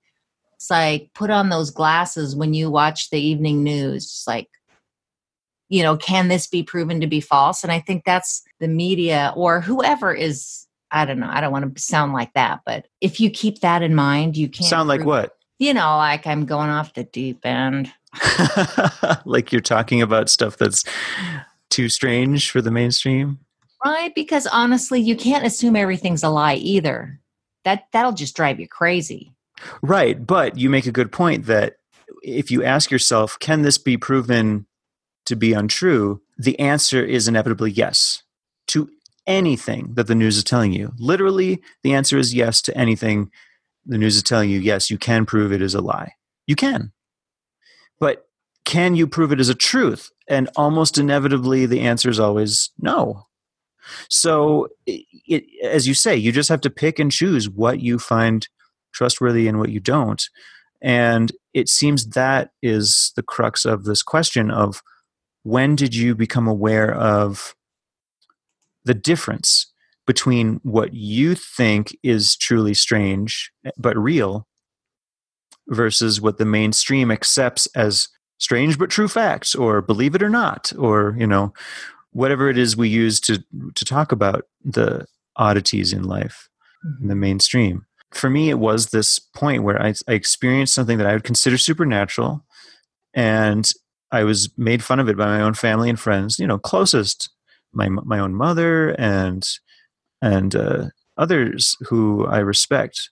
it's 0.55 0.69
like 0.69 1.11
put 1.13 1.29
on 1.29 1.49
those 1.49 1.69
glasses 1.69 2.35
when 2.35 2.53
you 2.53 2.71
watch 2.71 3.09
the 3.09 3.19
evening 3.19 3.63
news. 3.63 4.05
It's 4.05 4.27
like, 4.27 4.49
you 5.69 5.83
know, 5.83 5.97
can 5.97 6.27
this 6.27 6.47
be 6.47 6.63
proven 6.63 7.01
to 7.01 7.07
be 7.07 7.21
false? 7.21 7.63
And 7.63 7.71
I 7.71 7.79
think 7.79 8.03
that's 8.05 8.43
the 8.59 8.67
media 8.67 9.33
or 9.35 9.61
whoever 9.61 10.13
is, 10.13 10.65
I 10.91 11.05
don't 11.05 11.19
know, 11.19 11.29
I 11.29 11.41
don't 11.41 11.51
want 11.51 11.75
to 11.75 11.81
sound 11.81 12.13
like 12.13 12.33
that, 12.33 12.61
but 12.65 12.87
if 13.01 13.19
you 13.19 13.29
keep 13.29 13.59
that 13.59 13.81
in 13.81 13.95
mind, 13.95 14.37
you 14.37 14.47
can't 14.47 14.69
sound 14.69 14.87
like 14.87 14.99
prove, 14.99 15.07
what? 15.07 15.37
You 15.59 15.73
know, 15.73 15.97
like 15.97 16.25
I'm 16.25 16.45
going 16.45 16.69
off 16.69 16.93
the 16.93 17.03
deep 17.03 17.45
end. 17.45 17.91
like 19.25 19.51
you're 19.51 19.61
talking 19.61 20.01
about 20.01 20.29
stuff 20.29 20.57
that's 20.57 20.83
too 21.69 21.89
strange 21.89 22.49
for 22.49 22.61
the 22.61 22.71
mainstream. 22.71 23.39
Right, 23.85 24.15
because 24.15 24.47
honestly, 24.47 24.99
you 24.99 25.15
can't 25.15 25.45
assume 25.45 25.75
everything's 25.75 26.23
a 26.23 26.29
lie 26.29 26.55
either. 26.55 27.19
That 27.65 27.85
that'll 27.91 28.13
just 28.13 28.35
drive 28.35 28.59
you 28.59 28.67
crazy. 28.67 29.35
Right. 29.81 30.25
But 30.25 30.57
you 30.57 30.69
make 30.69 30.85
a 30.85 30.91
good 30.91 31.11
point 31.11 31.45
that 31.45 31.75
if 32.23 32.51
you 32.51 32.63
ask 32.63 32.91
yourself, 32.91 33.37
can 33.39 33.61
this 33.61 33.77
be 33.77 33.97
proven 33.97 34.65
to 35.25 35.35
be 35.35 35.53
untrue? 35.53 36.21
The 36.37 36.59
answer 36.59 37.03
is 37.03 37.27
inevitably 37.27 37.71
yes 37.71 38.23
to 38.67 38.89
anything 39.27 39.93
that 39.93 40.07
the 40.07 40.15
news 40.15 40.37
is 40.37 40.43
telling 40.43 40.73
you. 40.73 40.91
Literally, 40.97 41.61
the 41.83 41.93
answer 41.93 42.17
is 42.17 42.33
yes 42.33 42.61
to 42.63 42.77
anything 42.77 43.31
the 43.85 43.97
news 43.97 44.15
is 44.15 44.23
telling 44.23 44.49
you. 44.49 44.59
Yes, 44.59 44.89
you 44.89 44.97
can 44.97 45.25
prove 45.25 45.53
it 45.53 45.61
is 45.61 45.75
a 45.75 45.81
lie. 45.81 46.13
You 46.47 46.55
can. 46.55 46.91
But 47.99 48.27
can 48.65 48.95
you 48.95 49.07
prove 49.07 49.31
it 49.31 49.39
as 49.39 49.49
a 49.49 49.55
truth? 49.55 50.11
And 50.27 50.49
almost 50.55 50.97
inevitably, 50.97 51.67
the 51.67 51.81
answer 51.81 52.09
is 52.09 52.19
always 52.19 52.71
no. 52.79 53.27
So, 54.09 54.67
it, 54.85 55.43
as 55.63 55.87
you 55.87 55.93
say, 55.93 56.15
you 56.15 56.31
just 56.31 56.49
have 56.49 56.61
to 56.61 56.69
pick 56.69 56.99
and 56.99 57.11
choose 57.11 57.49
what 57.49 57.79
you 57.79 57.99
find 57.99 58.47
trustworthy 58.93 59.47
and 59.47 59.59
what 59.59 59.69
you 59.69 59.79
don't. 59.79 60.23
And 60.81 61.31
it 61.53 61.69
seems 61.69 62.09
that 62.09 62.51
is 62.61 63.11
the 63.15 63.23
crux 63.23 63.65
of 63.65 63.85
this 63.85 64.03
question 64.03 64.51
of 64.51 64.81
when 65.43 65.75
did 65.75 65.95
you 65.95 66.15
become 66.15 66.47
aware 66.47 66.93
of 66.93 67.55
the 68.83 68.93
difference 68.93 69.71
between 70.05 70.59
what 70.63 70.93
you 70.93 71.35
think 71.35 71.97
is 72.03 72.35
truly 72.35 72.73
strange 72.73 73.51
eh, 73.65 73.71
but 73.77 73.97
real 73.97 74.47
versus 75.67 76.21
what 76.21 76.37
the 76.37 76.45
mainstream 76.45 77.09
accepts 77.09 77.67
as 77.75 78.07
strange 78.37 78.77
but 78.77 78.89
true 78.89 79.07
facts 79.07 79.55
or 79.55 79.81
believe 79.81 80.13
it 80.13 80.21
or 80.21 80.29
not 80.29 80.71
or 80.77 81.15
you 81.17 81.25
know 81.25 81.53
whatever 82.15 82.49
it 82.49 82.57
is 82.57 82.75
we 82.75 82.89
use 82.89 83.19
to 83.19 83.43
to 83.75 83.85
talk 83.85 84.11
about 84.11 84.45
the 84.63 85.05
oddities 85.35 85.93
in 85.93 86.03
life 86.03 86.49
in 87.01 87.07
the 87.07 87.13
mm-hmm. 87.13 87.21
mainstream 87.21 87.85
for 88.15 88.29
me, 88.29 88.49
it 88.49 88.59
was 88.59 88.87
this 88.87 89.19
point 89.19 89.63
where 89.63 89.81
I, 89.81 89.93
I 90.07 90.13
experienced 90.13 90.73
something 90.73 90.97
that 90.97 91.07
I 91.07 91.13
would 91.13 91.23
consider 91.23 91.57
supernatural, 91.57 92.45
and 93.13 93.69
I 94.11 94.23
was 94.23 94.49
made 94.57 94.83
fun 94.83 94.99
of 94.99 95.09
it 95.09 95.17
by 95.17 95.25
my 95.25 95.41
own 95.41 95.53
family 95.53 95.89
and 95.89 95.99
friends. 95.99 96.39
You 96.39 96.47
know, 96.47 96.57
closest 96.57 97.29
my 97.73 97.89
my 97.89 98.19
own 98.19 98.33
mother 98.33 98.91
and 98.91 99.45
and 100.21 100.55
uh, 100.55 100.85
others 101.17 101.75
who 101.87 102.25
I 102.25 102.39
respect. 102.39 103.09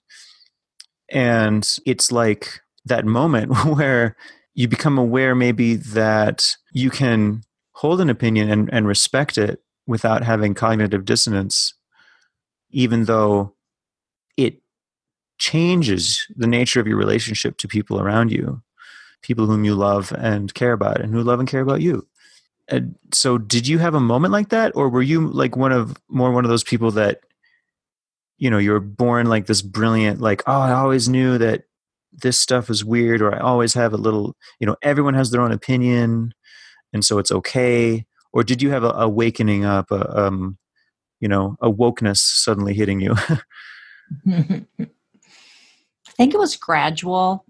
And 1.10 1.68
it's 1.84 2.10
like 2.10 2.60
that 2.86 3.04
moment 3.04 3.64
where 3.66 4.16
you 4.54 4.68
become 4.68 4.98
aware, 4.98 5.34
maybe 5.34 5.74
that 5.76 6.56
you 6.72 6.90
can 6.90 7.42
hold 7.74 8.00
an 8.00 8.08
opinion 8.10 8.50
and, 8.50 8.72
and 8.72 8.86
respect 8.86 9.36
it 9.36 9.60
without 9.86 10.24
having 10.24 10.54
cognitive 10.54 11.04
dissonance, 11.04 11.74
even 12.70 13.04
though 13.04 13.54
it 14.36 14.60
changes 15.38 16.26
the 16.36 16.46
nature 16.46 16.80
of 16.80 16.86
your 16.86 16.96
relationship 16.96 17.56
to 17.58 17.68
people 17.68 18.00
around 18.00 18.32
you, 18.32 18.62
people 19.22 19.46
whom 19.46 19.64
you 19.64 19.74
love 19.74 20.12
and 20.18 20.54
care 20.54 20.72
about, 20.72 21.00
and 21.00 21.12
who 21.12 21.22
love 21.22 21.40
and 21.40 21.48
care 21.48 21.60
about 21.60 21.80
you. 21.80 22.06
And 22.68 22.94
so, 23.12 23.36
did 23.36 23.68
you 23.68 23.78
have 23.78 23.94
a 23.94 24.00
moment 24.00 24.32
like 24.32 24.48
that, 24.48 24.72
or 24.74 24.88
were 24.88 25.02
you 25.02 25.26
like 25.28 25.56
one 25.56 25.72
of 25.72 25.96
more 26.08 26.32
one 26.32 26.44
of 26.44 26.50
those 26.50 26.64
people 26.64 26.90
that, 26.92 27.20
you 28.38 28.48
know, 28.48 28.58
you 28.58 28.70
were 28.70 28.80
born 28.80 29.26
like 29.26 29.46
this 29.46 29.60
brilliant, 29.60 30.20
like, 30.20 30.42
oh, 30.46 30.60
I 30.60 30.72
always 30.72 31.08
knew 31.08 31.36
that 31.38 31.64
this 32.12 32.38
stuff 32.40 32.70
is 32.70 32.84
weird, 32.84 33.20
or 33.20 33.34
I 33.34 33.38
always 33.40 33.74
have 33.74 33.92
a 33.92 33.98
little, 33.98 34.34
you 34.60 34.66
know, 34.66 34.76
everyone 34.82 35.14
has 35.14 35.30
their 35.30 35.42
own 35.42 35.52
opinion, 35.52 36.32
and 36.94 37.04
so 37.04 37.18
it's 37.18 37.32
okay. 37.32 38.06
Or 38.32 38.42
did 38.42 38.62
you 38.62 38.70
have 38.70 38.84
a, 38.84 38.90
awakening 38.90 39.64
up, 39.64 39.90
a, 39.90 40.26
um, 40.26 40.56
you 41.20 41.28
know, 41.28 41.56
a 41.60 41.70
wokeness 41.70 42.18
suddenly 42.18 42.72
hitting 42.72 43.00
you? 43.00 43.14
I 44.26 44.66
think 46.16 46.32
it 46.32 46.38
was 46.38 46.56
gradual. 46.56 47.44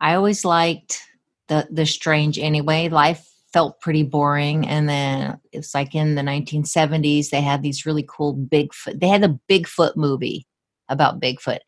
I 0.00 0.14
always 0.14 0.44
liked 0.44 1.00
the 1.48 1.68
the 1.70 1.86
strange 1.86 2.38
anyway. 2.38 2.88
Life 2.88 3.26
felt 3.52 3.80
pretty 3.80 4.02
boring 4.02 4.66
and 4.66 4.88
then 4.88 5.38
it's 5.52 5.74
like 5.74 5.94
in 5.94 6.14
the 6.14 6.22
1970s 6.22 7.30
they 7.30 7.40
had 7.40 7.62
these 7.62 7.84
really 7.84 8.06
cool 8.08 8.36
Bigfoot. 8.36 9.00
They 9.00 9.08
had 9.08 9.24
a 9.24 9.38
Bigfoot 9.48 9.96
movie 9.96 10.46
about 10.88 11.20
Bigfoot. 11.20 11.58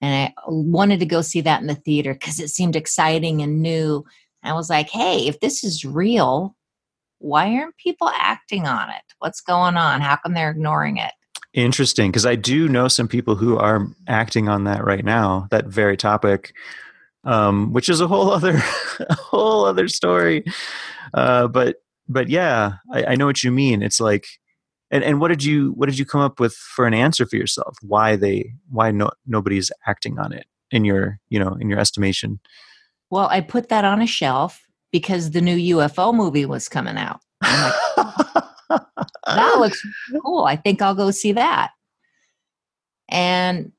And 0.00 0.32
I 0.36 0.42
wanted 0.48 1.00
to 1.00 1.06
go 1.06 1.22
see 1.22 1.40
that 1.42 1.60
in 1.60 1.66
the 1.66 1.74
theater 1.74 2.14
cuz 2.14 2.40
it 2.40 2.50
seemed 2.50 2.76
exciting 2.76 3.42
and 3.42 3.62
new. 3.62 4.04
I 4.42 4.52
was 4.52 4.70
like, 4.70 4.90
"Hey, 4.90 5.26
if 5.26 5.40
this 5.40 5.64
is 5.64 5.84
real, 5.84 6.56
why 7.18 7.54
aren't 7.56 7.76
people 7.76 8.08
acting 8.08 8.66
on 8.66 8.90
it? 8.90 9.02
What's 9.18 9.40
going 9.40 9.76
on? 9.76 10.00
How 10.00 10.16
come 10.16 10.34
they're 10.34 10.50
ignoring 10.50 10.96
it?" 10.96 11.12
Interesting, 11.52 12.10
because 12.10 12.26
I 12.26 12.36
do 12.36 12.68
know 12.68 12.86
some 12.88 13.08
people 13.08 13.34
who 13.34 13.58
are 13.58 13.88
acting 14.06 14.48
on 14.48 14.64
that 14.64 14.84
right 14.84 15.04
now. 15.04 15.48
That 15.50 15.66
very 15.66 15.96
topic, 15.96 16.52
um, 17.24 17.72
which 17.72 17.88
is 17.88 18.00
a 18.00 18.06
whole 18.06 18.30
other, 18.30 18.56
a 19.00 19.14
whole 19.14 19.64
other 19.64 19.88
story. 19.88 20.44
Uh, 21.12 21.48
but 21.48 21.76
but 22.08 22.28
yeah, 22.28 22.74
I, 22.92 23.04
I 23.04 23.14
know 23.16 23.26
what 23.26 23.42
you 23.42 23.50
mean. 23.50 23.82
It's 23.82 24.00
like, 24.00 24.26
and, 24.90 25.04
and 25.04 25.20
what 25.20 25.28
did 25.28 25.44
you 25.44 25.72
what 25.72 25.88
did 25.88 25.98
you 25.98 26.04
come 26.04 26.20
up 26.20 26.40
with 26.40 26.54
for 26.54 26.86
an 26.86 26.94
answer 26.94 27.24
for 27.24 27.36
yourself? 27.36 27.76
Why 27.82 28.16
they 28.16 28.52
why 28.70 28.90
no 28.90 29.10
nobody's 29.26 29.70
acting 29.86 30.18
on 30.18 30.32
it 30.32 30.46
in 30.70 30.84
your 30.84 31.18
you 31.28 31.38
know 31.38 31.56
in 31.60 31.70
your 31.70 31.78
estimation? 31.78 32.40
Well, 33.10 33.28
I 33.28 33.40
put 33.40 33.68
that 33.68 33.84
on 33.84 34.00
a 34.00 34.06
shelf 34.06 34.64
because 34.92 35.30
the 35.30 35.40
new 35.40 35.76
UFO 35.76 36.14
movie 36.14 36.46
was 36.46 36.68
coming 36.68 36.96
out. 36.96 37.20
that 37.40 37.76
looks 39.58 39.84
cool. 40.22 40.44
I 40.44 40.56
think 40.56 40.80
I'll 40.80 40.94
go 40.94 41.10
see 41.10 41.32
that. 41.32 41.70
And 43.08 43.72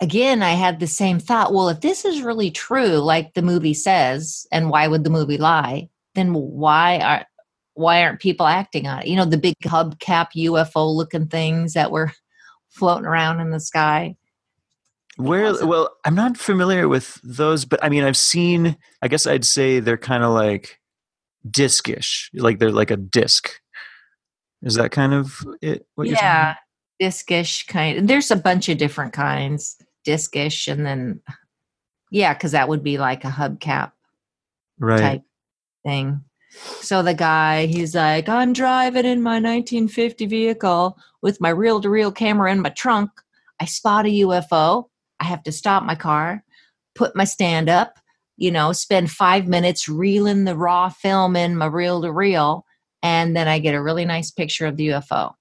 again, 0.00 0.42
I 0.42 0.52
had 0.52 0.80
the 0.80 0.86
same 0.86 1.18
thought. 1.18 1.52
Well, 1.52 1.68
if 1.68 1.80
this 1.80 2.04
is 2.04 2.22
really 2.22 2.50
true, 2.50 2.98
like 2.98 3.34
the 3.34 3.42
movie 3.42 3.74
says, 3.74 4.46
and 4.50 4.70
why 4.70 4.88
would 4.88 5.04
the 5.04 5.10
movie 5.10 5.38
lie? 5.38 5.88
Then 6.14 6.34
why 6.34 6.98
are 6.98 7.26
why 7.74 8.02
aren't 8.02 8.20
people 8.20 8.46
acting 8.46 8.86
on 8.86 9.00
it? 9.00 9.08
You 9.08 9.16
know, 9.16 9.24
the 9.24 9.38
big 9.38 9.54
hubcap 9.64 10.28
UFO 10.36 10.94
looking 10.94 11.26
things 11.26 11.74
that 11.74 11.90
were 11.90 12.12
floating 12.68 13.06
around 13.06 13.40
in 13.40 13.50
the 13.50 13.60
sky. 13.60 14.16
Where 15.16 15.54
well, 15.64 15.90
I'm 16.04 16.14
not 16.14 16.36
familiar 16.36 16.88
with 16.88 17.20
those, 17.22 17.64
but 17.64 17.82
I 17.82 17.88
mean 17.88 18.04
I've 18.04 18.16
seen 18.16 18.76
I 19.00 19.08
guess 19.08 19.26
I'd 19.26 19.44
say 19.44 19.80
they're 19.80 19.96
kind 19.96 20.24
of 20.24 20.32
like 20.32 20.80
discish. 21.48 22.30
Like 22.34 22.58
they're 22.58 22.72
like 22.72 22.90
a 22.90 22.96
disc. 22.96 23.50
Is 24.62 24.74
that 24.74 24.90
kind 24.90 25.12
of 25.14 25.46
it? 25.60 25.86
yeah, 25.98 26.56
discish 27.00 27.66
kind. 27.66 28.08
There's 28.08 28.30
a 28.30 28.36
bunch 28.36 28.68
of 28.68 28.78
different 28.78 29.12
kinds. 29.12 29.76
Discish 30.04 30.68
and 30.68 30.84
then 30.84 31.20
yeah, 32.10 32.34
because 32.34 32.52
that 32.52 32.68
would 32.68 32.82
be 32.82 32.98
like 32.98 33.24
a 33.24 33.30
hubcap 33.30 33.92
right. 34.78 35.00
type 35.00 35.22
thing. 35.84 36.22
So 36.80 37.02
the 37.02 37.14
guy, 37.14 37.66
he's 37.66 37.94
like, 37.94 38.28
I'm 38.28 38.52
driving 38.52 39.04
in 39.04 39.22
my 39.22 39.40
1950 39.40 40.26
vehicle 40.26 40.96
with 41.22 41.40
my 41.40 41.48
reel 41.48 41.80
to 41.80 41.90
reel 41.90 42.12
camera 42.12 42.52
in 42.52 42.60
my 42.60 42.68
trunk. 42.68 43.10
I 43.60 43.64
spot 43.64 44.06
a 44.06 44.08
UFO. 44.08 44.88
I 45.24 45.28
have 45.28 45.42
to 45.44 45.52
stop 45.52 45.82
my 45.84 45.94
car, 45.94 46.44
put 46.94 47.16
my 47.16 47.24
stand 47.24 47.70
up, 47.70 47.98
you 48.36 48.50
know, 48.50 48.72
spend 48.72 49.10
five 49.10 49.46
minutes 49.46 49.88
reeling 49.88 50.44
the 50.44 50.56
raw 50.56 50.90
film 50.90 51.34
in 51.34 51.56
my 51.56 51.66
reel 51.66 52.02
to 52.02 52.12
reel, 52.12 52.66
and 53.02 53.34
then 53.34 53.48
I 53.48 53.58
get 53.58 53.74
a 53.74 53.82
really 53.82 54.04
nice 54.04 54.30
picture 54.30 54.66
of 54.66 54.76
the 54.76 54.88
UFO. 54.88 55.32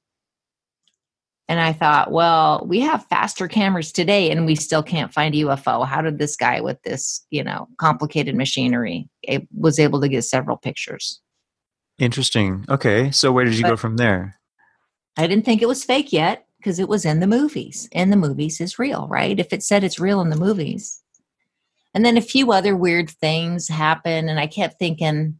And 1.49 1.59
I 1.59 1.73
thought, 1.73 2.11
well, 2.11 2.65
we 2.65 2.79
have 2.79 3.05
faster 3.07 3.49
cameras 3.49 3.91
today 3.91 4.31
and 4.31 4.45
we 4.45 4.55
still 4.55 4.81
can't 4.81 5.13
find 5.13 5.35
a 5.35 5.39
UFO. 5.39 5.85
How 5.85 6.01
did 6.01 6.17
this 6.17 6.37
guy 6.37 6.61
with 6.61 6.81
this, 6.83 7.25
you 7.29 7.43
know, 7.43 7.67
complicated 7.77 8.35
machinery 8.35 9.09
it 9.21 9.45
was 9.53 9.77
able 9.77 9.99
to 9.99 10.07
get 10.07 10.23
several 10.23 10.55
pictures? 10.55 11.19
Interesting. 11.99 12.63
Okay. 12.69 13.11
So 13.11 13.33
where 13.33 13.43
did 13.43 13.55
you 13.55 13.63
but 13.63 13.71
go 13.71 13.77
from 13.77 13.97
there? 13.97 14.39
I 15.17 15.27
didn't 15.27 15.43
think 15.43 15.61
it 15.61 15.67
was 15.67 15.83
fake 15.83 16.13
yet 16.13 16.42
because 16.63 16.79
it 16.79 16.88
was 16.88 17.03
in 17.03 17.20
the 17.20 17.27
movies. 17.27 17.89
In 17.91 18.10
the 18.10 18.15
movies 18.15 18.62
is 18.62 18.79
real, 18.79 19.05
right? 19.10 19.38
If 19.38 19.51
it 19.51 19.62
said 19.62 19.84
it's 19.84 20.00
real 20.00 20.22
in 20.22 20.29
the 20.29 20.38
movies. 20.38 21.01
And 21.93 22.05
then 22.05 22.15
a 22.15 22.22
few 22.22 22.53
other 22.53 22.75
weird 22.75 23.10
things 23.10 23.67
happen 23.67 24.29
and 24.29 24.39
I 24.39 24.48
kept 24.48 24.79
thinking, 24.79 25.39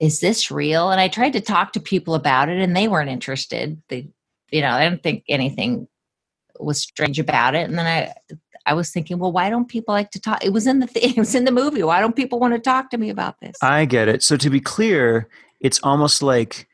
is 0.00 0.20
this 0.20 0.50
real? 0.50 0.90
And 0.90 1.00
I 1.00 1.08
tried 1.08 1.34
to 1.34 1.40
talk 1.40 1.74
to 1.74 1.80
people 1.80 2.14
about 2.14 2.48
it 2.48 2.58
and 2.58 2.74
they 2.74 2.88
weren't 2.88 3.10
interested. 3.10 3.80
They, 3.88 4.08
you 4.50 4.62
know, 4.62 4.70
I 4.70 4.88
didn't 4.88 5.02
think 5.02 5.24
anything 5.28 5.86
was 6.58 6.80
strange 6.80 7.18
about 7.18 7.54
it. 7.54 7.68
And 7.68 7.78
then 7.78 7.86
I, 7.86 8.14
I 8.64 8.72
was 8.72 8.90
thinking, 8.90 9.18
well, 9.18 9.32
why 9.32 9.50
don't 9.50 9.68
people 9.68 9.94
like 9.94 10.10
to 10.12 10.20
talk? 10.20 10.42
It 10.42 10.52
was 10.52 10.66
in 10.66 10.80
the 10.80 10.86
th- 10.94 11.12
it 11.12 11.18
was 11.18 11.34
in 11.34 11.44
the 11.44 11.52
movie. 11.52 11.82
Why 11.82 12.00
don't 12.00 12.16
people 12.16 12.40
want 12.40 12.54
to 12.54 12.60
talk 12.60 12.90
to 12.90 12.98
me 12.98 13.10
about 13.10 13.38
this? 13.40 13.56
I 13.62 13.84
get 13.84 14.08
it. 14.08 14.22
So 14.22 14.38
to 14.38 14.48
be 14.48 14.60
clear, 14.60 15.28
it's 15.60 15.78
almost 15.82 16.22
like 16.22 16.66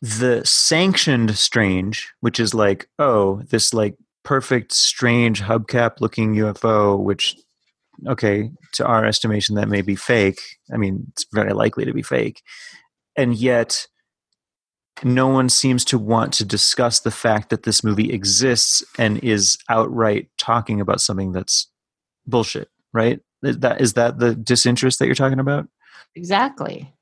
the 0.00 0.44
sanctioned 0.44 1.36
strange, 1.36 2.12
which 2.20 2.38
is 2.38 2.54
like, 2.54 2.88
oh, 2.98 3.42
this 3.48 3.72
like 3.72 3.96
perfect 4.22 4.72
strange 4.72 5.42
hubcap 5.42 6.00
looking 6.00 6.34
UFO, 6.34 6.98
which 6.98 7.36
okay, 8.06 8.50
to 8.72 8.84
our 8.84 9.04
estimation, 9.04 9.54
that 9.54 9.68
may 9.68 9.82
be 9.82 9.96
fake. 9.96 10.40
I 10.72 10.76
mean, 10.76 11.06
it's 11.10 11.26
very 11.32 11.52
likely 11.52 11.84
to 11.84 11.92
be 11.92 12.02
fake. 12.02 12.42
And 13.16 13.36
yet, 13.36 13.86
no 15.02 15.28
one 15.28 15.48
seems 15.48 15.84
to 15.86 15.98
want 15.98 16.32
to 16.34 16.44
discuss 16.44 17.00
the 17.00 17.10
fact 17.10 17.50
that 17.50 17.64
this 17.64 17.82
movie 17.82 18.12
exists 18.12 18.84
and 18.98 19.22
is 19.22 19.58
outright 19.68 20.28
talking 20.38 20.80
about 20.80 21.00
something 21.00 21.32
that's 21.32 21.68
bullshit, 22.26 22.68
right? 22.92 23.20
Is 23.42 23.58
that 23.58 23.80
is 23.80 23.94
that 23.94 24.18
the 24.18 24.34
disinterest 24.34 24.98
that 24.98 25.06
you're 25.06 25.14
talking 25.14 25.40
about? 25.40 25.68
Exactly. 26.14 26.93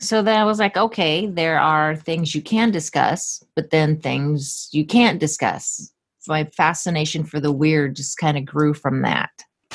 So 0.00 0.22
then 0.22 0.38
I 0.38 0.44
was 0.44 0.58
like, 0.58 0.76
okay, 0.76 1.26
there 1.26 1.60
are 1.60 1.94
things 1.94 2.34
you 2.34 2.42
can 2.42 2.70
discuss, 2.70 3.42
but 3.54 3.70
then 3.70 4.00
things 4.00 4.68
you 4.72 4.86
can't 4.86 5.20
discuss. 5.20 5.92
My 6.26 6.44
fascination 6.56 7.24
for 7.24 7.40
the 7.40 7.52
weird 7.52 7.96
just 7.96 8.18
kind 8.18 8.38
of 8.38 8.44
grew 8.44 8.74
from 8.74 9.02
that 9.02 9.30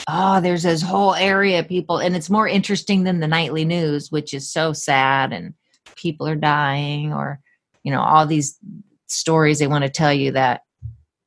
oh, 0.08 0.42
there's 0.42 0.64
this 0.64 0.82
whole 0.82 1.16
area 1.16 1.60
of 1.60 1.68
people, 1.68 1.98
and 1.98 2.16
it's 2.16 2.30
more 2.30 2.48
interesting 2.48 3.04
than 3.04 3.20
the 3.20 3.28
nightly 3.28 3.66
news, 3.66 4.12
which 4.12 4.34
is 4.34 4.52
so 4.52 4.74
sad 4.74 5.34
and 5.34 5.54
people 5.96 6.28
are 6.28 6.36
dying, 6.36 7.14
or, 7.14 7.40
you 7.84 7.92
know, 7.92 8.02
all 8.02 8.26
these 8.26 8.58
stories 9.08 9.60
they 9.60 9.68
want 9.68 9.84
to 9.84 9.90
tell 9.90 10.14
you 10.14 10.32
that 10.32 10.62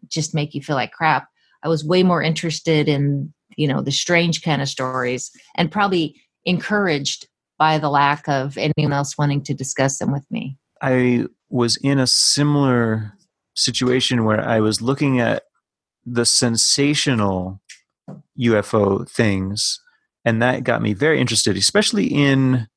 just 0.09 0.35
make 0.35 0.55
you 0.55 0.63
feel 0.63 0.77
like 0.77 0.93
crap. 0.93 1.29
I 1.63 1.69
was 1.69 1.85
way 1.85 2.03
more 2.03 2.23
interested 2.23 2.89
in, 2.89 3.33
you 3.57 3.67
know, 3.67 3.83
the 3.83 3.93
strange 3.93 4.43
kind 4.43 4.63
of 4.63 4.69
stories 4.69 5.31
and 5.57 5.73
probably 5.73 6.21
encouraged 6.45 7.27
by 7.59 7.79
the 7.79 7.91
lack 7.91 8.29
of 8.29 8.57
anyone 8.57 8.93
else 8.93 9.19
wanting 9.19 9.43
to 9.43 9.55
discuss 9.55 9.99
them 9.99 10.13
with 10.13 10.25
me. 10.31 10.57
I 10.81 11.27
was 11.51 11.77
in 11.77 11.99
a 11.99 12.07
similar 12.07 13.13
situation 13.55 14.25
where 14.25 14.41
I 14.41 14.61
was 14.61 14.81
looking 14.81 15.19
at 15.19 15.43
the 16.07 16.25
sensational 16.25 17.61
UFO 18.39 19.09
things, 19.11 19.81
and 20.25 20.41
that 20.41 20.65
got 20.65 20.81
me 20.81 20.95
very 20.95 21.21
interested, 21.21 21.57
especially 21.57 22.07
in 22.07 22.69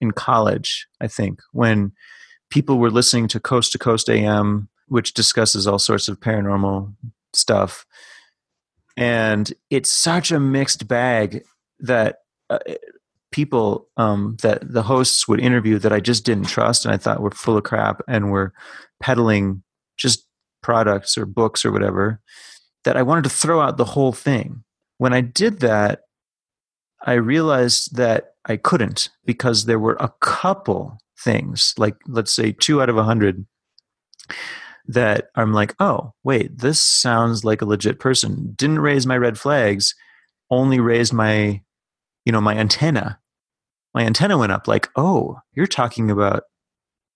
in 0.00 0.10
college. 0.12 0.86
I 1.00 1.06
think 1.06 1.40
when 1.52 1.92
people 2.50 2.78
were 2.78 2.90
listening 2.90 3.28
to 3.28 3.40
Coast 3.40 3.72
to 3.72 3.78
Coast 3.78 4.08
AM, 4.08 4.68
which 4.88 5.14
discusses 5.14 5.66
all 5.66 5.78
sorts 5.78 6.08
of 6.08 6.20
paranormal 6.20 6.94
stuff, 7.34 7.84
and 8.96 9.52
it's 9.70 9.92
such 9.92 10.32
a 10.32 10.40
mixed 10.40 10.88
bag 10.88 11.44
that. 11.80 12.16
Uh, 12.50 12.58
people 13.34 13.88
um, 13.96 14.36
that 14.42 14.60
the 14.72 14.84
hosts 14.84 15.26
would 15.26 15.40
interview 15.40 15.76
that 15.80 15.92
I 15.92 15.98
just 15.98 16.24
didn't 16.24 16.46
trust 16.46 16.84
and 16.84 16.94
I 16.94 16.96
thought 16.96 17.20
were 17.20 17.32
full 17.32 17.56
of 17.56 17.64
crap 17.64 18.00
and 18.06 18.30
were 18.30 18.52
peddling 19.00 19.64
just 19.96 20.26
products 20.62 21.18
or 21.18 21.26
books 21.26 21.64
or 21.64 21.72
whatever 21.72 22.20
that 22.84 22.96
I 22.96 23.02
wanted 23.02 23.24
to 23.24 23.30
throw 23.30 23.60
out 23.60 23.76
the 23.76 23.84
whole 23.84 24.12
thing 24.12 24.62
when 24.98 25.12
I 25.12 25.20
did 25.20 25.60
that, 25.60 26.02
I 27.04 27.14
realized 27.14 27.96
that 27.96 28.34
I 28.46 28.56
couldn't 28.56 29.10
because 29.24 29.64
there 29.64 29.78
were 29.78 29.96
a 30.00 30.12
couple 30.20 30.98
things, 31.18 31.74
like 31.78 31.96
let's 32.06 32.32
say 32.32 32.52
two 32.52 32.80
out 32.80 32.88
of 32.88 32.96
a 32.96 33.02
hundred, 33.02 33.46
that 34.86 35.28
I'm 35.34 35.52
like, 35.52 35.74
oh, 35.80 36.12
wait, 36.22 36.58
this 36.58 36.80
sounds 36.80 37.44
like 37.44 37.62
a 37.62 37.66
legit 37.66 37.98
person. 37.98 38.52
Didn't 38.56 38.80
raise 38.80 39.06
my 39.06 39.16
red 39.16 39.38
flags, 39.38 39.94
only 40.50 40.78
raised 40.78 41.12
my, 41.12 41.62
you 42.24 42.32
know, 42.32 42.40
my 42.40 42.54
antenna. 42.54 43.18
My 43.94 44.02
antenna 44.04 44.36
went 44.36 44.52
up 44.52 44.66
like, 44.66 44.88
oh, 44.96 45.38
you're 45.54 45.66
talking 45.66 46.10
about 46.10 46.44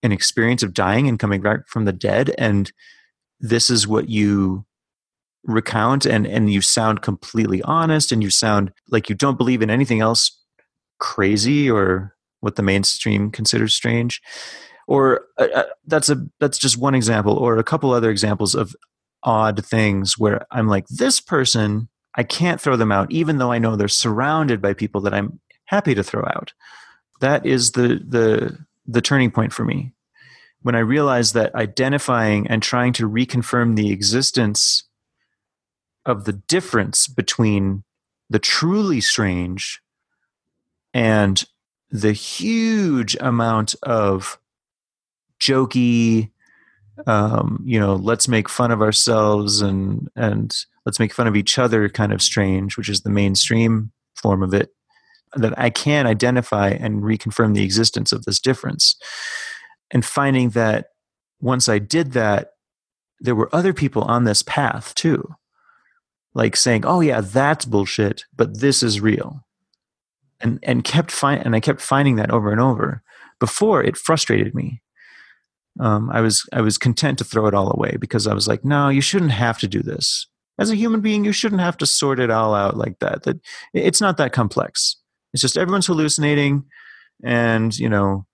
an 0.01 0.11
experience 0.11 0.63
of 0.63 0.73
dying 0.73 1.07
and 1.07 1.19
coming 1.19 1.41
back 1.41 1.67
from 1.67 1.85
the 1.85 1.93
dead, 1.93 2.33
and 2.37 2.71
this 3.39 3.69
is 3.69 3.87
what 3.87 4.09
you 4.09 4.65
recount 5.45 6.05
and 6.05 6.27
and 6.27 6.51
you 6.51 6.61
sound 6.61 7.01
completely 7.01 7.61
honest 7.63 8.11
and 8.11 8.21
you 8.21 8.29
sound 8.29 8.71
like 8.89 9.09
you 9.09 9.15
don't 9.15 9.37
believe 9.37 9.61
in 9.61 9.69
anything 9.69 10.01
else 10.01 10.37
crazy 10.99 11.69
or 11.69 12.13
what 12.41 12.55
the 12.55 12.61
mainstream 12.61 13.31
considers 13.31 13.73
strange. 13.73 14.21
Or 14.87 15.25
uh, 15.37 15.47
uh, 15.53 15.63
that's 15.85 16.09
a 16.09 16.25
that's 16.39 16.57
just 16.57 16.77
one 16.77 16.95
example 16.95 17.37
or 17.37 17.57
a 17.57 17.63
couple 17.63 17.91
other 17.91 18.09
examples 18.09 18.55
of 18.55 18.75
odd 19.23 19.65
things 19.65 20.17
where 20.17 20.45
i'm 20.49 20.67
like 20.67 20.87
this 20.87 21.19
person 21.19 21.89
i 22.15 22.23
can't 22.23 22.61
throw 22.61 22.77
them 22.77 22.91
out 22.91 23.11
even 23.11 23.37
though 23.37 23.51
i 23.51 23.59
know 23.59 23.75
they're 23.75 23.89
surrounded 23.89 24.61
by 24.61 24.73
people 24.73 25.01
that 25.01 25.13
i'm 25.13 25.41
happy 25.69 25.93
to 25.93 26.03
throw 26.03 26.23
out. 26.23 26.53
That 27.21 27.45
is 27.45 27.71
the 27.71 28.01
the 28.05 28.57
the 28.87 29.01
turning 29.01 29.31
point 29.31 29.53
for 29.53 29.63
me. 29.63 29.93
When 30.61 30.75
i 30.75 30.79
realized 30.79 31.35
that 31.35 31.55
identifying 31.55 32.47
and 32.47 32.61
trying 32.61 32.91
to 32.93 33.09
reconfirm 33.09 33.75
the 33.75 33.91
existence 33.91 34.83
of 36.05 36.25
the 36.25 36.33
difference 36.33 37.07
between 37.07 37.83
the 38.29 38.39
truly 38.39 38.99
strange 38.99 39.81
and 40.93 41.45
the 41.91 42.13
huge 42.13 43.15
amount 43.19 43.75
of 43.83 44.39
jokey 45.39 46.31
um, 47.07 47.63
you 47.65 47.79
know 47.79 47.95
let's 47.95 48.27
make 48.27 48.49
fun 48.49 48.71
of 48.71 48.81
ourselves 48.81 49.61
and 49.61 50.09
and 50.15 50.53
let's 50.85 50.99
make 50.99 51.13
fun 51.13 51.27
of 51.27 51.37
each 51.37 51.57
other 51.57 51.87
kind 51.87 52.11
of 52.11 52.21
strange 52.21 52.75
which 52.75 52.89
is 52.89 53.01
the 53.01 53.09
mainstream 53.09 53.91
form 54.15 54.43
of 54.43 54.53
it 54.53 54.73
that 55.35 55.57
i 55.59 55.69
can 55.69 56.07
identify 56.07 56.69
and 56.69 57.03
reconfirm 57.03 57.53
the 57.53 57.63
existence 57.63 58.11
of 58.11 58.25
this 58.25 58.39
difference 58.39 58.95
and 59.91 60.05
finding 60.05 60.51
that 60.51 60.87
once 61.41 61.69
i 61.69 61.79
did 61.79 62.13
that 62.13 62.51
there 63.19 63.35
were 63.35 63.53
other 63.53 63.73
people 63.73 64.03
on 64.03 64.23
this 64.23 64.43
path 64.43 64.95
too 64.95 65.35
like 66.33 66.55
saying, 66.55 66.85
"Oh 66.85 67.01
yeah, 67.01 67.21
that's 67.21 67.65
bullshit, 67.65 68.25
but 68.35 68.59
this 68.59 68.83
is 68.83 69.01
real," 69.01 69.45
and 70.39 70.59
and 70.63 70.83
kept 70.83 71.11
find 71.11 71.45
and 71.45 71.55
I 71.55 71.59
kept 71.59 71.81
finding 71.81 72.15
that 72.17 72.31
over 72.31 72.51
and 72.51 72.61
over. 72.61 73.03
Before 73.39 73.83
it 73.83 73.97
frustrated 73.97 74.53
me. 74.55 74.81
um, 75.79 76.09
I 76.11 76.21
was 76.21 76.47
I 76.53 76.61
was 76.61 76.77
content 76.77 77.17
to 77.19 77.23
throw 77.23 77.47
it 77.47 77.53
all 77.53 77.71
away 77.71 77.97
because 77.99 78.27
I 78.27 78.33
was 78.33 78.47
like, 78.47 78.65
no, 78.65 78.89
you 78.89 79.01
shouldn't 79.01 79.31
have 79.31 79.59
to 79.59 79.67
do 79.67 79.81
this. 79.81 80.27
As 80.59 80.71
a 80.71 80.75
human 80.75 81.01
being, 81.01 81.25
you 81.25 81.31
shouldn't 81.33 81.61
have 81.61 81.77
to 81.77 81.85
sort 81.85 82.19
it 82.19 82.29
all 82.31 82.53
out 82.53 82.77
like 82.77 82.99
that. 82.99 83.23
That 83.23 83.39
it's 83.73 84.01
not 84.01 84.17
that 84.17 84.33
complex. 84.33 84.97
It's 85.33 85.41
just 85.41 85.57
everyone's 85.57 85.87
hallucinating, 85.87 86.65
and 87.23 87.77
you 87.77 87.89
know, 87.89 88.25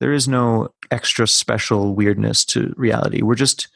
there 0.00 0.12
is 0.12 0.26
no 0.26 0.68
extra 0.90 1.26
special 1.26 1.94
weirdness 1.94 2.44
to 2.46 2.74
reality. 2.76 3.22
We're 3.22 3.34
just 3.34 3.68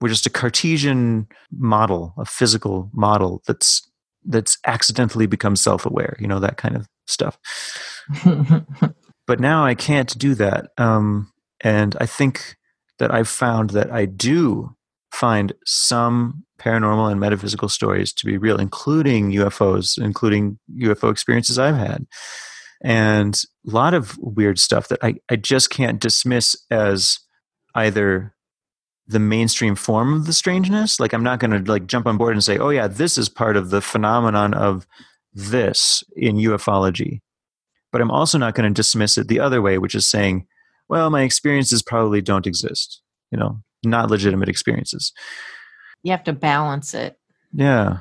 we're 0.00 0.08
just 0.08 0.26
a 0.26 0.30
Cartesian 0.30 1.28
model, 1.50 2.14
a 2.18 2.24
physical 2.24 2.90
model 2.92 3.42
that's 3.46 3.88
that's 4.24 4.58
accidentally 4.66 5.26
become 5.26 5.56
self-aware. 5.56 6.16
You 6.18 6.28
know 6.28 6.40
that 6.40 6.56
kind 6.56 6.76
of 6.76 6.88
stuff. 7.06 7.38
but 9.26 9.40
now 9.40 9.64
I 9.64 9.74
can't 9.74 10.16
do 10.18 10.34
that. 10.34 10.70
Um, 10.78 11.32
and 11.60 11.96
I 12.00 12.06
think 12.06 12.56
that 12.98 13.12
I've 13.12 13.28
found 13.28 13.70
that 13.70 13.92
I 13.92 14.04
do 14.04 14.76
find 15.18 15.52
some 15.64 16.44
paranormal 16.58 17.10
and 17.10 17.20
metaphysical 17.20 17.68
stories 17.68 18.12
to 18.12 18.26
be 18.26 18.36
real, 18.36 18.58
including 18.58 19.32
UFOs, 19.32 20.00
including 20.02 20.58
UFO 20.78 21.10
experiences 21.10 21.58
I've 21.58 21.76
had. 21.76 22.06
And 22.82 23.40
a 23.66 23.70
lot 23.70 23.94
of 23.94 24.16
weird 24.18 24.58
stuff 24.58 24.88
that 24.88 25.00
I, 25.02 25.16
I 25.28 25.36
just 25.36 25.70
can't 25.70 26.00
dismiss 26.00 26.56
as 26.70 27.18
either 27.74 28.34
the 29.08 29.18
mainstream 29.18 29.74
form 29.74 30.14
of 30.14 30.26
the 30.26 30.32
strangeness. 30.32 31.00
Like 31.00 31.12
I'm 31.12 31.24
not 31.24 31.40
going 31.40 31.50
to 31.50 31.70
like 31.70 31.86
jump 31.86 32.06
on 32.06 32.18
board 32.18 32.34
and 32.34 32.44
say, 32.44 32.58
"Oh 32.58 32.68
yeah, 32.68 32.86
this 32.86 33.18
is 33.18 33.28
part 33.28 33.56
of 33.56 33.70
the 33.70 33.80
phenomenon 33.80 34.54
of 34.54 34.86
this 35.32 36.04
in 36.14 36.36
ufology." 36.36 37.20
But 37.90 38.00
I'm 38.00 38.10
also 38.10 38.38
not 38.38 38.54
going 38.54 38.68
to 38.72 38.74
dismiss 38.74 39.18
it 39.18 39.28
the 39.28 39.40
other 39.40 39.62
way, 39.62 39.78
which 39.78 39.94
is 39.94 40.06
saying, 40.06 40.46
well, 40.88 41.10
my 41.10 41.22
experiences 41.22 41.82
probably 41.82 42.20
don't 42.20 42.46
exist, 42.46 43.02
you 43.30 43.38
know, 43.38 43.62
not 43.84 44.10
legitimate 44.10 44.48
experiences. 44.48 45.12
You 46.02 46.12
have 46.12 46.24
to 46.24 46.32
balance 46.32 46.94
it. 46.94 47.18
Yeah. 47.52 47.98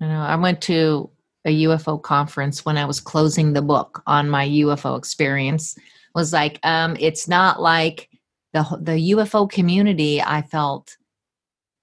You 0.00 0.08
know, 0.08 0.20
I 0.20 0.36
went 0.36 0.60
to 0.62 1.10
a 1.44 1.64
UFO 1.64 2.00
conference 2.00 2.64
when 2.64 2.76
I 2.76 2.84
was 2.84 3.00
closing 3.00 3.52
the 3.52 3.62
book 3.62 4.02
on 4.06 4.30
my 4.30 4.46
UFO 4.48 4.98
experience. 4.98 5.76
Was 6.14 6.32
like, 6.32 6.58
um, 6.64 6.96
it's 6.98 7.28
not 7.28 7.60
like 7.60 8.08
the 8.52 8.62
the 8.80 9.12
UFO 9.12 9.50
community. 9.50 10.20
I 10.20 10.42
felt 10.42 10.96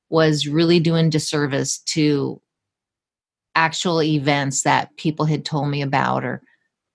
was 0.09 0.47
really 0.47 0.79
doing 0.79 1.09
disservice 1.09 1.79
to 1.79 2.41
actual 3.55 4.01
events 4.03 4.63
that 4.63 4.95
people 4.97 5.25
had 5.25 5.43
told 5.43 5.69
me 5.69 5.81
about 5.81 6.23
or 6.23 6.41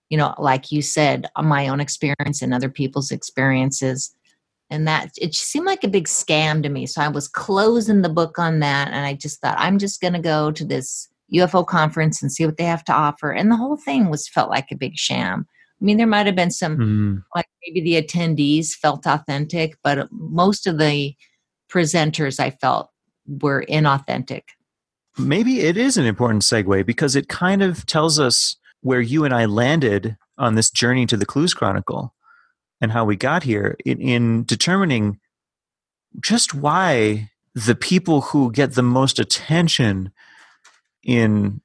you 0.09 0.19
know, 0.19 0.35
like 0.39 0.71
you 0.71 0.83
said, 0.83 1.27
my 1.43 1.69
own 1.69 1.81
experience 1.81 2.43
and 2.43 2.53
other 2.53 2.69
people's 2.69 3.11
experiences. 3.11 4.15
And 4.73 4.89
that 4.89 5.11
it 5.21 5.35
seemed 5.35 5.67
like 5.67 5.85
a 5.85 5.89
big 5.89 6.09
scam 6.09 6.63
to 6.63 6.71
me. 6.71 6.87
So 6.87 7.03
I 7.03 7.09
was 7.09 7.29
closing 7.29 8.01
the 8.01 8.09
book 8.09 8.39
on 8.39 8.61
that. 8.61 8.89
And 8.89 9.05
I 9.05 9.13
just 9.13 9.39
thought, 9.41 9.57
I'm 9.59 9.79
just 9.79 10.01
going 10.01 10.15
to 10.15 10.19
go 10.19 10.51
to 10.51 10.65
this 10.65 11.09
UFO 11.33 11.67
conference 11.67 12.23
and 12.23 12.33
see 12.33 12.47
what 12.47 12.57
they 12.57 12.65
have 12.65 12.83
to 12.85 12.93
offer. 12.93 13.33
And 13.33 13.51
the 13.51 13.57
whole 13.57 13.77
thing 13.77 14.09
was 14.09 14.27
felt 14.27 14.49
like 14.49 14.73
a 14.73 14.77
big 14.77 14.97
sham. 14.97 15.47
I 15.81 15.85
mean, 15.85 15.99
there 15.99 16.07
might 16.07 16.25
have 16.25 16.37
been 16.37 16.51
some, 16.51 16.79
mm. 16.79 17.23
like 17.37 17.47
maybe 17.67 17.83
the 17.83 18.03
attendees 18.03 18.71
felt 18.71 19.07
authentic, 19.07 19.77
but 19.85 20.09
most 20.11 20.67
of 20.67 20.79
the 20.79 21.15
presenters 21.71 22.41
I 22.41 22.49
felt 22.51 22.89
were 23.27 23.67
inauthentic. 23.69 24.43
Maybe 25.19 25.61
it 25.61 25.77
is 25.77 25.99
an 25.99 26.07
important 26.07 26.45
segue 26.45 26.87
because 26.87 27.15
it 27.15 27.29
kind 27.29 27.63
of 27.63 27.85
tells 27.85 28.19
us 28.19 28.57
where 28.81 29.03
you 29.03 29.27
and 29.27 29.35
I 29.35 29.45
landed 29.45 30.17
on 30.39 30.55
this 30.55 30.71
journey 30.71 31.05
to 31.07 31.19
the 31.19 31.27
Clues 31.27 31.53
Chronicle 31.53 32.15
and 32.83 32.91
how 32.91 33.05
we 33.05 33.17
got 33.17 33.45
here 33.45 33.77
in, 33.87 34.01
in 34.01 34.45
determining 34.45 35.21
just 36.21 36.53
why 36.53 37.31
the 37.55 37.77
people 37.77 38.21
who 38.21 38.51
get 38.51 38.75
the 38.75 38.83
most 38.83 39.19
attention 39.21 40.11
in 41.05 41.61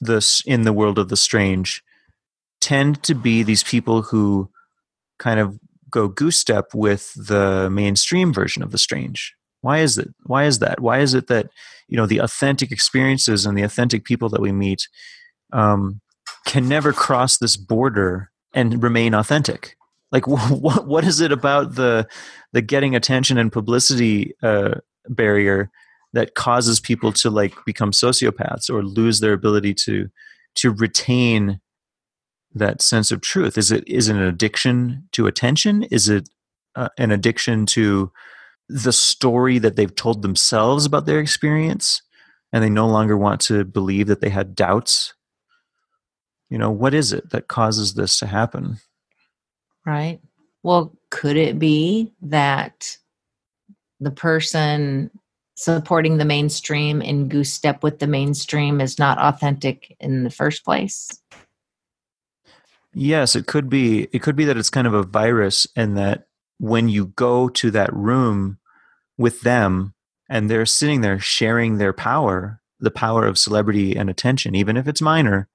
this 0.00 0.42
in 0.46 0.62
the 0.62 0.72
world 0.72 0.98
of 0.98 1.08
the 1.08 1.16
strange 1.16 1.82
tend 2.60 3.02
to 3.02 3.14
be 3.14 3.42
these 3.42 3.62
people 3.62 4.02
who 4.02 4.50
kind 5.18 5.40
of 5.40 5.58
go 5.90 6.06
goose 6.06 6.36
step 6.36 6.66
with 6.74 7.12
the 7.14 7.68
mainstream 7.70 8.32
version 8.32 8.62
of 8.62 8.70
the 8.70 8.78
strange. 8.78 9.34
Why 9.62 9.78
is 9.78 9.96
it 9.96 10.08
why 10.24 10.44
is 10.44 10.58
that? 10.58 10.80
Why 10.80 10.98
is 11.00 11.14
it 11.14 11.28
that 11.28 11.48
you 11.88 11.96
know 11.96 12.06
the 12.06 12.18
authentic 12.18 12.70
experiences 12.70 13.46
and 13.46 13.56
the 13.56 13.62
authentic 13.62 14.04
people 14.04 14.28
that 14.30 14.40
we 14.40 14.52
meet 14.52 14.86
um, 15.52 16.00
can 16.44 16.68
never 16.68 16.92
cross 16.92 17.38
this 17.38 17.56
border 17.56 18.30
and 18.52 18.82
remain 18.82 19.14
authentic 19.14 19.76
like 20.12 20.26
what 20.26 20.86
what 20.86 21.04
is 21.04 21.20
it 21.20 21.32
about 21.32 21.74
the 21.74 22.06
the 22.52 22.62
getting 22.62 22.94
attention 22.94 23.38
and 23.38 23.52
publicity 23.52 24.34
uh, 24.42 24.74
barrier 25.08 25.70
that 26.12 26.34
causes 26.34 26.80
people 26.80 27.12
to 27.12 27.30
like 27.30 27.54
become 27.64 27.92
sociopaths 27.92 28.68
or 28.68 28.82
lose 28.82 29.20
their 29.20 29.32
ability 29.32 29.74
to 29.74 30.08
to 30.56 30.72
retain 30.72 31.60
that 32.54 32.82
sense 32.82 33.12
of 33.12 33.20
truth? 33.20 33.56
Is 33.56 33.70
it 33.70 33.86
is 33.86 34.08
it 34.08 34.16
an 34.16 34.22
addiction 34.22 35.08
to 35.12 35.26
attention? 35.26 35.84
Is 35.84 36.08
it 36.08 36.28
uh, 36.74 36.88
an 36.98 37.10
addiction 37.10 37.66
to 37.66 38.10
the 38.68 38.92
story 38.92 39.58
that 39.58 39.76
they've 39.76 39.94
told 39.94 40.22
themselves 40.22 40.84
about 40.84 41.06
their 41.06 41.20
experience 41.20 42.02
and 42.52 42.62
they 42.62 42.70
no 42.70 42.86
longer 42.86 43.16
want 43.16 43.40
to 43.42 43.64
believe 43.64 44.08
that 44.08 44.20
they 44.20 44.28
had 44.28 44.54
doubts? 44.54 45.14
You 46.48 46.58
know 46.58 46.70
what 46.70 46.94
is 46.94 47.12
it 47.12 47.30
that 47.30 47.46
causes 47.46 47.94
this 47.94 48.18
to 48.18 48.26
happen 48.26 48.78
right? 49.86 50.20
Well 50.62 50.92
could 51.10 51.36
it 51.36 51.58
be 51.58 52.12
that 52.22 52.96
the 53.98 54.10
person 54.10 55.10
supporting 55.54 56.16
the 56.16 56.24
mainstream 56.24 57.02
and 57.02 57.28
goose 57.28 57.52
step 57.52 57.82
with 57.82 57.98
the 57.98 58.06
mainstream 58.06 58.80
is 58.80 58.98
not 58.98 59.18
authentic 59.18 59.96
in 60.00 60.24
the 60.24 60.30
first 60.30 60.64
place? 60.64 61.20
Yes 62.94 63.36
it 63.36 63.46
could 63.46 63.68
be. 63.68 64.08
It 64.12 64.22
could 64.22 64.36
be 64.36 64.44
that 64.46 64.56
it's 64.56 64.70
kind 64.70 64.86
of 64.86 64.94
a 64.94 65.02
virus 65.02 65.66
and 65.76 65.96
that 65.96 66.26
when 66.58 66.88
you 66.88 67.06
go 67.06 67.48
to 67.48 67.70
that 67.70 67.92
room 67.92 68.58
with 69.16 69.40
them 69.42 69.94
and 70.28 70.48
they're 70.48 70.66
sitting 70.66 71.00
there 71.00 71.18
sharing 71.18 71.78
their 71.78 71.92
power 71.92 72.60
the 72.80 72.90
power 72.90 73.26
of 73.26 73.38
celebrity 73.38 73.96
and 73.96 74.08
attention 74.08 74.54
even 74.54 74.76
if 74.76 74.88
it's 74.88 75.02
minor 75.02 75.48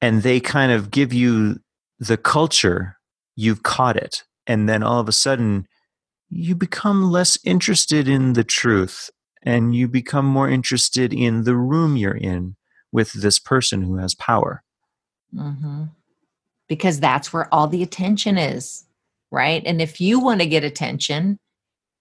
and 0.00 0.22
they 0.22 0.40
kind 0.40 0.72
of 0.72 0.90
give 0.90 1.12
you 1.12 1.60
the 2.00 2.16
culture, 2.16 2.96
you've 3.36 3.62
caught 3.62 3.96
it. 3.96 4.24
And 4.46 4.68
then 4.68 4.82
all 4.82 4.98
of 4.98 5.08
a 5.08 5.12
sudden, 5.12 5.68
you 6.30 6.54
become 6.54 7.12
less 7.12 7.38
interested 7.44 8.08
in 8.08 8.32
the 8.32 8.44
truth 8.44 9.10
and 9.42 9.74
you 9.74 9.86
become 9.86 10.26
more 10.26 10.48
interested 10.48 11.12
in 11.12 11.44
the 11.44 11.56
room 11.56 11.96
you're 11.96 12.16
in 12.16 12.56
with 12.90 13.12
this 13.12 13.38
person 13.38 13.82
who 13.82 13.96
has 13.96 14.14
power. 14.14 14.62
Mm-hmm. 15.34 15.84
Because 16.68 17.00
that's 17.00 17.32
where 17.32 17.52
all 17.52 17.66
the 17.66 17.82
attention 17.82 18.38
is, 18.38 18.84
right? 19.30 19.62
And 19.64 19.80
if 19.80 20.00
you 20.00 20.20
want 20.20 20.40
to 20.40 20.46
get 20.46 20.64
attention, 20.64 21.38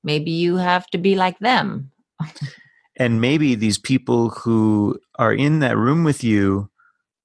maybe 0.03 0.31
you 0.31 0.57
have 0.57 0.87
to 0.87 0.97
be 0.97 1.15
like 1.15 1.39
them. 1.39 1.91
and 2.97 3.19
maybe 3.19 3.55
these 3.55 3.77
people 3.77 4.29
who 4.29 4.99
are 5.17 5.33
in 5.33 5.59
that 5.59 5.77
room 5.77 6.03
with 6.03 6.23
you 6.23 6.69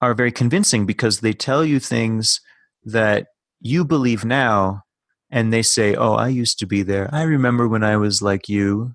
are 0.01 0.15
very 0.15 0.33
convincing 0.33 0.87
because 0.87 1.21
they 1.21 1.33
tell 1.33 1.65
you 1.65 1.79
things 1.79 2.41
that 2.85 3.29
you 3.61 3.85
believe 3.85 4.25
now 4.25 4.83
and 5.31 5.53
they 5.53 5.63
say, 5.63 5.95
Oh, 5.95 6.15
I 6.15 6.29
used 6.29 6.59
to 6.61 6.67
be 6.67 6.83
there. 6.83 7.09
I 7.13 7.23
remember 7.23 7.69
when 7.69 7.83
I 7.83 7.97
was 7.97 8.23
like 8.23 8.49
you, 8.49 8.95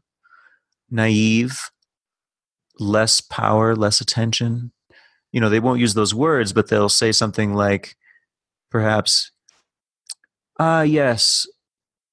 naive, 0.89 1.71
less 2.79 3.21
power, 3.21 3.75
less 3.75 4.01
attention. 4.01 4.71
You 5.31 5.41
know, 5.41 5.49
they 5.49 5.59
won't 5.59 5.79
use 5.79 5.93
those 5.93 6.13
words, 6.13 6.53
but 6.53 6.69
they'll 6.69 6.89
say 6.89 7.11
something 7.11 7.53
like, 7.53 7.95
perhaps, 8.71 9.31
Ah, 10.59 10.81
yes, 10.81 11.47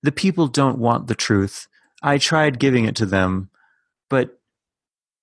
the 0.02 0.12
people 0.12 0.46
don't 0.46 0.78
want 0.78 1.08
the 1.08 1.16
truth. 1.16 1.66
I 2.02 2.18
tried 2.18 2.60
giving 2.60 2.84
it 2.84 2.94
to 2.96 3.06
them, 3.06 3.50
but 4.08 4.38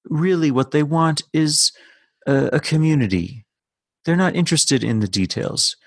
really 0.09 0.51
what 0.51 0.71
they 0.71 0.83
want 0.83 1.23
is 1.31 1.71
a, 2.27 2.47
a 2.53 2.59
community 2.59 3.43
they're 4.05 4.15
not 4.15 4.35
interested 4.35 4.83
in 4.83 4.99
the 4.99 5.07
details. 5.07 5.77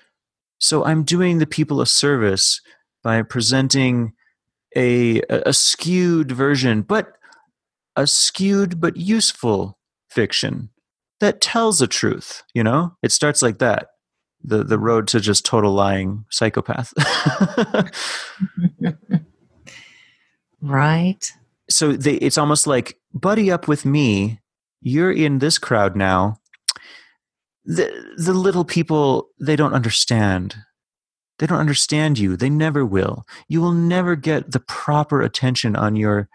So 0.59 0.85
I'm 0.85 1.03
doing 1.03 1.37
the 1.37 1.47
people 1.47 1.81
a 1.81 1.87
service 1.87 2.61
by 3.03 3.21
presenting 3.21 4.13
a, 4.75 5.21
a 5.29 5.53
skewed 5.53 6.31
version, 6.31 6.81
but 6.81 7.13
a 7.95 8.07
skewed 8.07 8.79
but 8.79 8.97
useful 8.97 9.77
fiction 10.09 10.69
that 11.19 11.41
tells 11.41 11.81
a 11.81 11.87
truth. 11.87 12.43
You 12.53 12.63
know, 12.63 12.95
it 13.01 13.11
starts 13.11 13.41
like 13.41 13.59
that. 13.59 13.87
The 14.43 14.63
the 14.63 14.77
road 14.77 15.07
to 15.09 15.19
just 15.19 15.45
total 15.45 15.73
lying 15.73 16.25
psychopath. 16.29 16.93
right. 20.61 21.31
So 21.69 21.93
they, 21.93 22.13
it's 22.15 22.37
almost 22.37 22.67
like 22.67 22.99
buddy 23.13 23.51
up 23.51 23.67
with 23.67 23.83
me. 23.83 24.39
You're 24.81 25.11
in 25.11 25.39
this 25.39 25.57
crowd 25.57 25.95
now 25.95 26.39
the 27.67 28.15
the 28.17 28.33
little 28.33 28.65
people 28.65 29.29
they 29.39 29.55
don't 29.55 29.73
understand 29.75 30.55
They 31.39 31.47
don't 31.47 31.59
understand 31.59 32.17
you. 32.17 32.35
They 32.35 32.49
never 32.49 32.83
will. 32.83 33.23
You 33.47 33.61
will 33.61 33.73
never 33.73 34.15
get 34.15 34.51
the 34.51 34.59
proper 34.59 35.21
attention 35.21 35.75
on 35.75 35.95
your 35.95 36.27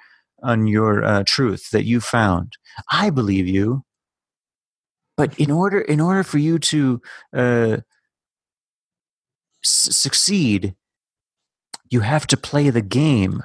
on 0.45 0.69
your 0.69 1.05
uh, 1.05 1.25
truth 1.27 1.71
that 1.73 1.85
you 1.85 2.01
found. 2.01 2.53
I 2.91 3.11
believe 3.11 3.49
you, 3.49 3.83
but 5.17 5.37
in 5.39 5.51
order 5.51 5.81
in 5.81 6.01
order 6.01 6.23
for 6.23 6.39
you 6.39 6.59
to 6.59 7.01
uh, 7.35 7.77
succeed, 9.65 10.75
you 11.91 12.01
have 12.01 12.27
to 12.29 12.37
play 12.37 12.71
the 12.71 12.83
game 12.83 13.43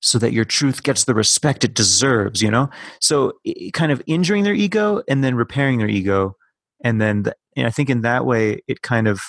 so 0.00 0.18
that 0.18 0.32
your 0.32 0.44
truth 0.44 0.82
gets 0.82 1.04
the 1.04 1.14
respect 1.14 1.64
it 1.64 1.74
deserves. 1.74 2.42
You 2.42 2.50
know, 2.52 2.70
so 3.00 3.32
kind 3.72 3.92
of 3.92 4.02
injuring 4.06 4.44
their 4.44 4.54
ego 4.54 5.02
and 5.08 5.24
then 5.24 5.34
repairing 5.34 5.78
their 5.78 5.90
ego, 5.90 6.36
and 6.82 7.00
then 7.00 7.22
the, 7.24 7.36
and 7.56 7.66
I 7.66 7.70
think 7.70 7.90
in 7.90 8.02
that 8.02 8.26
way 8.26 8.60
it 8.66 8.82
kind 8.82 9.08
of 9.08 9.20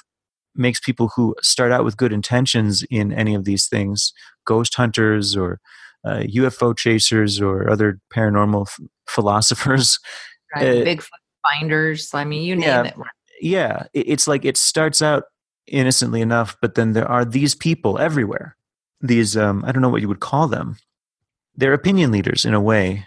makes 0.56 0.80
people 0.80 1.12
who 1.16 1.36
start 1.42 1.72
out 1.72 1.84
with 1.84 1.98
good 1.98 2.14
intentions 2.14 2.84
in 2.90 3.12
any 3.12 3.36
of 3.36 3.46
these 3.46 3.68
things, 3.68 4.14
ghost 4.46 4.76
hunters 4.76 5.36
or 5.36 5.60
uh, 6.06 6.24
UFO 6.36 6.76
chasers 6.78 7.42
or 7.42 7.70
other 7.70 8.00
paranormal 8.14 8.68
f- 8.68 8.80
philosophers, 9.08 10.00
right? 10.56 10.86
Bigfoot 10.86 11.10
finders. 11.42 12.14
I 12.14 12.26
mean, 12.26 12.44
you 12.44 12.56
name 12.56 12.68
yeah, 12.68 12.84
it. 12.84 12.96
Yeah, 13.42 13.84
it's 13.94 14.28
like 14.28 14.46
it 14.46 14.58
starts 14.58 15.02
out 15.02 15.24
innocently 15.68 16.22
enough, 16.22 16.56
but 16.62 16.76
then 16.76 16.94
there 16.94 17.08
are 17.08 17.26
these 17.26 17.56
people 17.56 17.98
everywhere. 17.98 18.56
These, 19.02 19.36
um, 19.36 19.64
I 19.66 19.72
don't 19.72 19.82
know 19.82 19.90
what 19.90 20.02
you 20.02 20.08
would 20.08 20.20
call 20.20 20.48
them. 20.48 20.78
They're 21.56 21.74
opinion 21.74 22.12
leaders 22.12 22.46
in 22.46 22.54
a 22.54 22.62
way. 22.62 23.06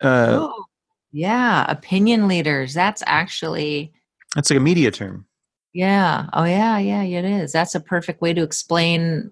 Uh, 0.00 0.38
oh, 0.40 0.64
yeah, 1.12 1.70
opinion 1.70 2.28
leaders. 2.28 2.74
That's 2.74 3.02
actually. 3.06 3.92
That's 4.34 4.50
like 4.50 4.58
a 4.58 4.62
media 4.62 4.90
term. 4.90 5.26
Yeah. 5.72 6.26
Oh, 6.32 6.44
yeah. 6.44 6.78
Yeah. 6.78 7.02
It 7.02 7.24
is. 7.24 7.52
That's 7.52 7.74
a 7.74 7.80
perfect 7.80 8.20
way 8.20 8.32
to 8.32 8.42
explain 8.42 9.30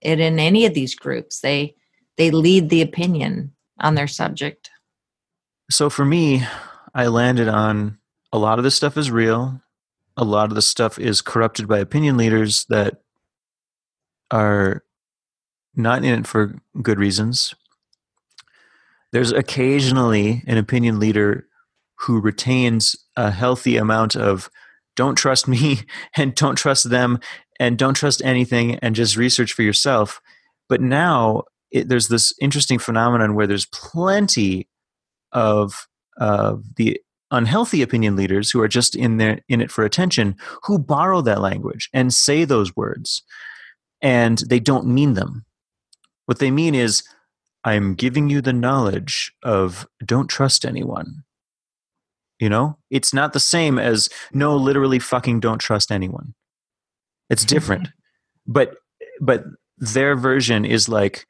it 0.00 0.20
in 0.20 0.38
any 0.38 0.66
of 0.66 0.74
these 0.74 0.94
groups. 0.94 1.40
They 1.40 1.74
they 2.16 2.30
lead 2.30 2.68
the 2.68 2.82
opinion 2.82 3.52
on 3.80 3.94
their 3.94 4.08
subject. 4.08 4.70
So 5.70 5.90
for 5.90 6.04
me, 6.04 6.44
I 6.94 7.08
landed 7.08 7.48
on 7.48 7.98
a 8.32 8.38
lot 8.38 8.58
of 8.58 8.64
this 8.64 8.74
stuff 8.74 8.96
is 8.96 9.10
real. 9.10 9.60
A 10.16 10.24
lot 10.24 10.50
of 10.50 10.54
the 10.54 10.62
stuff 10.62 10.98
is 10.98 11.20
corrupted 11.20 11.68
by 11.68 11.78
opinion 11.78 12.16
leaders 12.16 12.64
that 12.70 13.02
are 14.30 14.82
not 15.74 16.04
in 16.04 16.20
it 16.20 16.26
for 16.26 16.54
good 16.80 16.98
reasons. 16.98 17.54
There's 19.16 19.32
occasionally 19.32 20.42
an 20.46 20.58
opinion 20.58 21.00
leader 21.00 21.48
who 22.00 22.20
retains 22.20 22.94
a 23.16 23.30
healthy 23.30 23.78
amount 23.78 24.14
of 24.14 24.50
don't 24.94 25.14
trust 25.14 25.48
me 25.48 25.78
and 26.18 26.34
don't 26.34 26.56
trust 26.56 26.90
them 26.90 27.20
and 27.58 27.78
don't 27.78 27.94
trust 27.94 28.20
anything 28.22 28.74
and 28.80 28.94
just 28.94 29.16
research 29.16 29.54
for 29.54 29.62
yourself. 29.62 30.20
But 30.68 30.82
now 30.82 31.44
it, 31.70 31.88
there's 31.88 32.08
this 32.08 32.34
interesting 32.42 32.78
phenomenon 32.78 33.34
where 33.34 33.46
there's 33.46 33.64
plenty 33.64 34.68
of 35.32 35.88
uh, 36.20 36.56
the 36.76 37.00
unhealthy 37.30 37.80
opinion 37.80 38.16
leaders 38.16 38.50
who 38.50 38.60
are 38.60 38.68
just 38.68 38.94
in 38.94 39.16
there 39.16 39.40
in 39.48 39.62
it 39.62 39.70
for 39.70 39.86
attention 39.86 40.36
who 40.64 40.78
borrow 40.78 41.22
that 41.22 41.40
language 41.40 41.88
and 41.94 42.12
say 42.12 42.44
those 42.44 42.76
words 42.76 43.22
and 44.02 44.42
they 44.50 44.60
don't 44.60 44.86
mean 44.86 45.14
them 45.14 45.46
what 46.26 46.38
they 46.38 46.50
mean 46.50 46.74
is 46.74 47.02
i'm 47.66 47.94
giving 47.94 48.30
you 48.30 48.40
the 48.40 48.54
knowledge 48.54 49.34
of 49.42 49.86
don't 50.04 50.28
trust 50.28 50.64
anyone 50.64 51.24
you 52.38 52.50
know, 52.50 52.78
it's 52.90 53.14
not 53.14 53.32
the 53.32 53.40
same 53.40 53.78
as 53.78 54.08
no, 54.32 54.56
literally 54.56 54.98
fucking 54.98 55.40
don't 55.40 55.58
trust 55.58 55.90
anyone. 55.90 56.34
It's 57.30 57.44
different. 57.54 57.88
but 58.46 58.76
but 59.20 59.44
their 59.78 60.14
version 60.14 60.64
is 60.64 60.88
like 60.88 61.26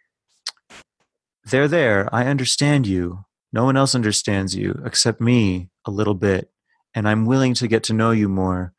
they're 1.45 1.69
there. 1.69 2.09
I 2.13 2.27
understand 2.27 2.87
you. 2.87 3.25
No 3.53 3.65
one 3.65 3.77
else 3.77 3.95
understands 3.95 4.57
you 4.57 4.83
except 4.85 5.21
me 5.21 5.71
a 5.85 5.91
little 5.91 6.15
bit. 6.15 6.51
And 6.95 7.09
I'm 7.09 7.27
willing 7.27 7.55
to 7.55 7.69
get 7.69 7.85
to 7.85 7.93
know 7.93 8.11
you 8.11 8.29
more, 8.29 8.73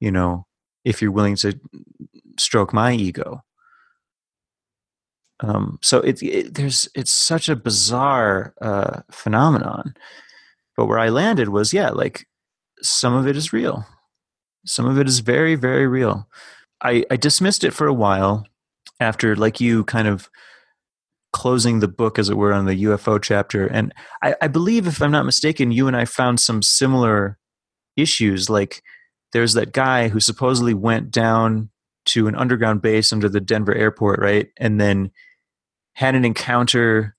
you 0.00 0.10
know, 0.10 0.46
if 0.84 1.02
you're 1.02 1.10
willing 1.10 1.36
to 1.36 1.58
stroke 2.38 2.72
my 2.72 2.92
ego. 2.92 3.42
Um, 5.44 5.78
so 5.82 5.98
it, 6.00 6.22
it, 6.22 6.54
there's 6.54 6.88
it's 6.94 7.12
such 7.12 7.48
a 7.48 7.56
bizarre 7.56 8.54
uh, 8.62 9.02
phenomenon 9.10 9.94
but 10.76 10.86
where 10.86 10.98
I 10.98 11.08
landed 11.08 11.48
was, 11.48 11.72
yeah, 11.72 11.90
like 11.90 12.26
some 12.82 13.14
of 13.14 13.26
it 13.26 13.36
is 13.36 13.52
real. 13.52 13.86
Some 14.66 14.86
of 14.86 14.98
it 14.98 15.06
is 15.06 15.20
very, 15.20 15.54
very 15.54 15.86
real. 15.86 16.28
I, 16.82 17.04
I 17.10 17.16
dismissed 17.16 17.64
it 17.64 17.72
for 17.72 17.86
a 17.86 17.94
while 17.94 18.46
after, 19.00 19.36
like 19.36 19.60
you, 19.60 19.84
kind 19.84 20.08
of 20.08 20.28
closing 21.32 21.80
the 21.80 21.88
book, 21.88 22.18
as 22.18 22.28
it 22.28 22.36
were, 22.36 22.52
on 22.52 22.66
the 22.66 22.84
UFO 22.84 23.20
chapter. 23.20 23.66
And 23.66 23.92
I, 24.22 24.34
I 24.42 24.48
believe, 24.48 24.86
if 24.86 25.00
I'm 25.02 25.10
not 25.10 25.26
mistaken, 25.26 25.72
you 25.72 25.86
and 25.86 25.96
I 25.96 26.04
found 26.04 26.40
some 26.40 26.62
similar 26.62 27.38
issues. 27.96 28.50
Like 28.50 28.82
there's 29.32 29.54
that 29.54 29.72
guy 29.72 30.08
who 30.08 30.20
supposedly 30.20 30.74
went 30.74 31.10
down 31.10 31.70
to 32.06 32.26
an 32.26 32.34
underground 32.34 32.82
base 32.82 33.12
under 33.12 33.28
the 33.28 33.40
Denver 33.40 33.74
airport, 33.74 34.20
right? 34.20 34.48
And 34.58 34.80
then 34.80 35.10
had 35.94 36.14
an 36.14 36.24
encounter 36.24 37.16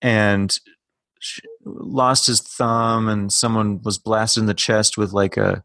and 0.00 0.58
lost 1.64 2.26
his 2.26 2.40
thumb 2.40 3.08
and 3.08 3.32
someone 3.32 3.80
was 3.82 3.98
blasted 3.98 4.42
in 4.42 4.46
the 4.46 4.54
chest 4.54 4.96
with 4.96 5.12
like 5.12 5.36
a 5.36 5.64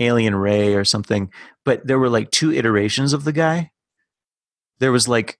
alien 0.00 0.34
ray 0.34 0.74
or 0.74 0.84
something 0.84 1.30
but 1.64 1.86
there 1.86 1.98
were 1.98 2.08
like 2.08 2.30
two 2.30 2.52
iterations 2.52 3.12
of 3.12 3.24
the 3.24 3.32
guy 3.32 3.70
there 4.80 4.90
was 4.90 5.06
like 5.06 5.38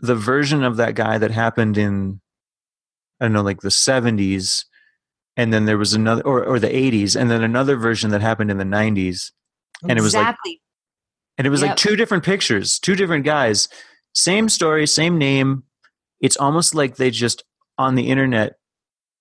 the 0.00 0.14
version 0.14 0.62
of 0.62 0.76
that 0.76 0.94
guy 0.94 1.16
that 1.16 1.30
happened 1.30 1.78
in 1.78 2.20
i 3.20 3.24
don't 3.24 3.32
know 3.32 3.42
like 3.42 3.60
the 3.60 3.68
70s 3.68 4.64
and 5.36 5.52
then 5.52 5.64
there 5.64 5.78
was 5.78 5.94
another 5.94 6.22
or, 6.22 6.44
or 6.44 6.58
the 6.58 6.68
80s 6.68 7.18
and 7.18 7.30
then 7.30 7.42
another 7.42 7.76
version 7.76 8.10
that 8.10 8.20
happened 8.20 8.50
in 8.50 8.58
the 8.58 8.64
90s 8.64 9.32
and 9.82 9.92
exactly. 9.92 9.98
it 9.98 10.02
was 10.02 10.14
like 10.14 10.36
and 11.38 11.46
it 11.46 11.50
was 11.50 11.62
yep. 11.62 11.70
like 11.70 11.78
two 11.78 11.96
different 11.96 12.24
pictures 12.24 12.78
two 12.78 12.96
different 12.96 13.24
guys 13.24 13.68
same 14.14 14.48
story 14.48 14.86
same 14.86 15.16
name 15.16 15.62
it's 16.24 16.38
almost 16.38 16.74
like 16.74 16.96
they 16.96 17.10
just 17.10 17.44
on 17.76 17.96
the 17.96 18.08
internet 18.08 18.54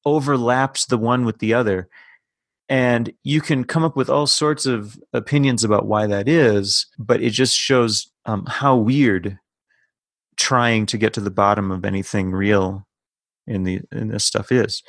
overlaps 0.05 0.85
the 0.85 0.97
one 0.97 1.25
with 1.25 1.39
the 1.39 1.53
other. 1.53 1.89
And 2.69 3.11
you 3.23 3.41
can 3.41 3.65
come 3.65 3.83
up 3.83 3.97
with 3.97 4.09
all 4.09 4.25
sorts 4.25 4.65
of 4.65 4.97
opinions 5.11 5.65
about 5.65 5.85
why 5.85 6.07
that 6.07 6.29
is 6.29 6.87
but 6.97 7.21
it 7.21 7.31
just 7.31 7.57
shows 7.57 8.09
um, 8.25 8.45
how 8.45 8.77
weird 8.77 9.37
trying 10.37 10.85
to 10.85 10.97
get 10.97 11.13
to 11.13 11.19
the 11.19 11.29
bottom 11.29 11.71
of 11.71 11.83
anything 11.83 12.31
real 12.31 12.87
in 13.47 13.65
the 13.65 13.81
in 13.91 14.07
this 14.07 14.23
stuff 14.23 14.49
is. 14.49 14.81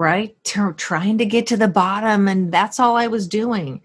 Right? 0.00 0.34
Trying 0.42 1.18
to 1.18 1.24
get 1.24 1.46
to 1.46 1.56
the 1.56 1.68
bottom 1.68 2.26
and 2.26 2.50
that's 2.52 2.80
all 2.80 2.96
i 2.96 3.06
was 3.06 3.28
doing. 3.28 3.80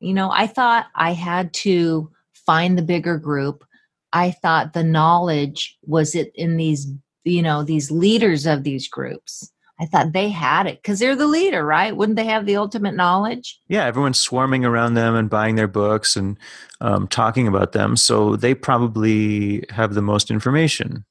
You 0.00 0.12
know 0.12 0.32
i 0.32 0.48
thought 0.48 0.86
i 0.96 1.12
had 1.12 1.54
to 1.64 2.10
find 2.34 2.76
the 2.76 2.82
bigger 2.82 3.16
group 3.16 3.64
i 4.12 4.30
thought 4.30 4.72
the 4.72 4.84
knowledge 4.84 5.78
was 5.86 6.14
it 6.14 6.32
in 6.34 6.56
these 6.56 6.86
you 7.24 7.42
know 7.42 7.62
these 7.62 7.90
leaders 7.90 8.46
of 8.46 8.64
these 8.64 8.88
groups 8.88 9.50
I 9.80 9.86
thought 9.86 10.12
they 10.12 10.28
had 10.28 10.66
it 10.66 10.82
because 10.82 10.98
they're 10.98 11.16
the 11.16 11.26
leader, 11.26 11.64
right? 11.64 11.96
Wouldn't 11.96 12.16
they 12.16 12.26
have 12.26 12.44
the 12.44 12.56
ultimate 12.56 12.94
knowledge? 12.94 13.58
Yeah, 13.68 13.86
everyone's 13.86 14.20
swarming 14.20 14.62
around 14.62 14.92
them 14.92 15.14
and 15.14 15.30
buying 15.30 15.54
their 15.54 15.66
books 15.66 16.16
and 16.16 16.38
um, 16.82 17.08
talking 17.08 17.48
about 17.48 17.72
them, 17.72 17.96
so 17.96 18.36
they 18.36 18.54
probably 18.54 19.64
have 19.70 19.94
the 19.94 20.02
most 20.02 20.30
information. 20.30 21.06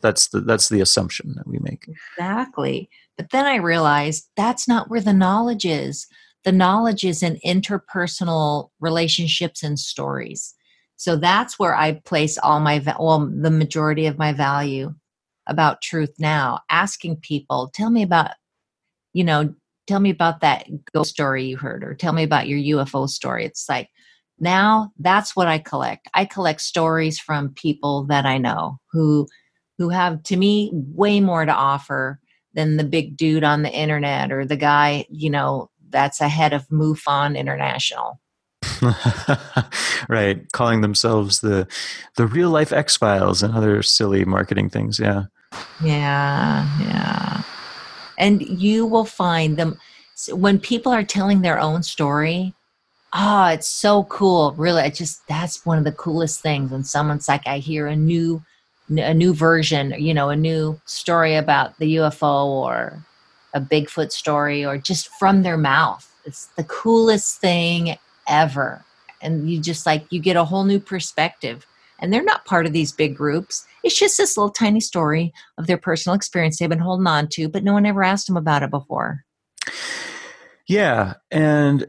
That's 0.00 0.28
the 0.28 0.40
that's 0.40 0.68
the 0.68 0.80
assumption 0.80 1.34
that 1.36 1.48
we 1.48 1.58
make. 1.60 1.88
Exactly, 1.88 2.88
but 3.16 3.30
then 3.30 3.46
I 3.46 3.56
realized 3.56 4.28
that's 4.36 4.68
not 4.68 4.88
where 4.88 5.00
the 5.00 5.12
knowledge 5.12 5.64
is. 5.64 6.06
The 6.44 6.52
knowledge 6.52 7.04
is 7.04 7.20
in 7.20 7.40
interpersonal 7.44 8.68
relationships 8.78 9.64
and 9.64 9.76
stories. 9.76 10.54
So 11.04 11.16
that's 11.16 11.58
where 11.58 11.76
I 11.76 12.00
place 12.06 12.38
all 12.38 12.60
my 12.60 12.82
well, 12.98 13.30
the 13.30 13.50
majority 13.50 14.06
of 14.06 14.16
my 14.16 14.32
value 14.32 14.94
about 15.46 15.82
truth 15.82 16.14
now, 16.18 16.60
asking 16.70 17.16
people, 17.16 17.70
tell 17.74 17.90
me 17.90 18.02
about, 18.02 18.30
you 19.12 19.22
know, 19.22 19.54
tell 19.86 20.00
me 20.00 20.08
about 20.08 20.40
that 20.40 20.66
ghost 20.94 21.10
story 21.10 21.44
you 21.44 21.58
heard, 21.58 21.84
or 21.84 21.94
tell 21.94 22.14
me 22.14 22.22
about 22.22 22.48
your 22.48 22.78
UFO 22.78 23.06
story. 23.06 23.44
It's 23.44 23.68
like 23.68 23.90
now 24.38 24.92
that's 24.98 25.36
what 25.36 25.46
I 25.46 25.58
collect. 25.58 26.08
I 26.14 26.24
collect 26.24 26.62
stories 26.62 27.18
from 27.18 27.52
people 27.52 28.04
that 28.04 28.24
I 28.24 28.38
know 28.38 28.78
who 28.90 29.28
who 29.76 29.90
have 29.90 30.22
to 30.22 30.38
me 30.38 30.70
way 30.72 31.20
more 31.20 31.44
to 31.44 31.52
offer 31.52 32.18
than 32.54 32.78
the 32.78 32.84
big 32.84 33.18
dude 33.18 33.44
on 33.44 33.60
the 33.60 33.70
internet 33.70 34.32
or 34.32 34.46
the 34.46 34.56
guy, 34.56 35.04
you 35.10 35.28
know, 35.28 35.68
that's 35.90 36.22
ahead 36.22 36.54
of 36.54 36.66
MUFON 36.68 37.36
International. 37.36 38.18
right, 40.08 40.50
calling 40.52 40.80
themselves 40.80 41.40
the 41.40 41.66
the 42.16 42.26
real 42.26 42.50
life 42.50 42.72
X 42.72 42.96
Files 42.96 43.42
and 43.42 43.54
other 43.54 43.82
silly 43.82 44.24
marketing 44.24 44.70
things. 44.70 44.98
Yeah, 44.98 45.24
yeah, 45.82 46.68
yeah. 46.80 47.42
And 48.18 48.42
you 48.42 48.86
will 48.86 49.04
find 49.04 49.56
them 49.56 49.78
when 50.30 50.58
people 50.58 50.92
are 50.92 51.04
telling 51.04 51.42
their 51.42 51.58
own 51.58 51.82
story. 51.82 52.54
oh, 53.14 53.46
it's 53.46 53.68
so 53.68 54.04
cool. 54.04 54.52
Really, 54.52 54.82
it 54.82 54.94
just 54.94 55.26
that's 55.28 55.64
one 55.64 55.78
of 55.78 55.84
the 55.84 55.92
coolest 55.92 56.40
things 56.40 56.70
when 56.70 56.84
someone's 56.84 57.28
like, 57.28 57.46
I 57.46 57.58
hear 57.58 57.86
a 57.86 57.96
new 57.96 58.42
a 58.90 59.14
new 59.14 59.32
version, 59.34 59.94
you 59.98 60.12
know, 60.12 60.28
a 60.28 60.36
new 60.36 60.80
story 60.84 61.36
about 61.36 61.78
the 61.78 61.96
UFO 61.96 62.46
or 62.46 63.02
a 63.54 63.60
Bigfoot 63.60 64.12
story 64.12 64.64
or 64.64 64.76
just 64.76 65.08
from 65.18 65.42
their 65.42 65.56
mouth. 65.56 66.10
It's 66.26 66.46
the 66.56 66.64
coolest 66.64 67.40
thing 67.40 67.96
ever. 68.28 68.84
And 69.22 69.50
you 69.50 69.60
just 69.60 69.86
like 69.86 70.06
you 70.10 70.20
get 70.20 70.36
a 70.36 70.44
whole 70.44 70.64
new 70.64 70.80
perspective. 70.80 71.66
And 72.00 72.12
they're 72.12 72.24
not 72.24 72.44
part 72.44 72.66
of 72.66 72.72
these 72.72 72.92
big 72.92 73.16
groups. 73.16 73.66
It's 73.82 73.98
just 73.98 74.18
this 74.18 74.36
little 74.36 74.50
tiny 74.50 74.80
story 74.80 75.32
of 75.58 75.66
their 75.66 75.78
personal 75.78 76.16
experience 76.16 76.58
they've 76.58 76.68
been 76.68 76.78
holding 76.78 77.06
on 77.06 77.28
to, 77.28 77.48
but 77.48 77.64
no 77.64 77.72
one 77.72 77.86
ever 77.86 78.02
asked 78.02 78.26
them 78.26 78.36
about 78.36 78.62
it 78.62 78.70
before. 78.70 79.24
Yeah, 80.66 81.14
and 81.30 81.86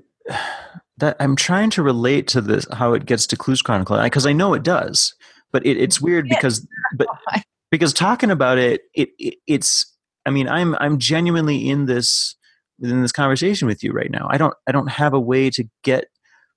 that 0.98 1.18
I'm 1.20 1.36
trying 1.36 1.70
to 1.72 1.84
relate 1.84 2.28
to 2.30 2.42
this 2.42 2.68
how 2.72 2.94
it 2.94 3.06
gets 3.06 3.28
to 3.28 3.38
Clues 3.38 3.62
Chronicle 3.62 4.02
because 4.02 4.26
I 4.26 4.34
know 4.34 4.54
it 4.54 4.64
does, 4.64 5.14
but 5.52 5.66
it, 5.66 5.78
it's 5.78 6.02
weird 6.02 6.28
because 6.30 6.66
but 6.98 7.08
because 7.72 7.94
talking 7.94 8.32
about 8.32 8.58
it, 8.58 8.82
it, 8.94 9.10
it 9.18 9.36
it's 9.48 9.94
I 10.26 10.30
mean 10.30 10.48
I'm 10.48 10.76
I'm 10.76 11.00
genuinely 11.00 11.70
in 11.70 11.86
this 11.86 12.36
within 12.80 13.02
this 13.02 13.12
conversation 13.12 13.68
with 13.68 13.84
you 13.84 13.92
right 13.92 14.12
now. 14.12 14.28
I 14.30 14.38
don't 14.38 14.54
I 14.68 14.72
don't 14.72 14.90
have 14.90 15.14
a 15.14 15.20
way 15.20 15.50
to 15.52 15.66
get 15.84 16.06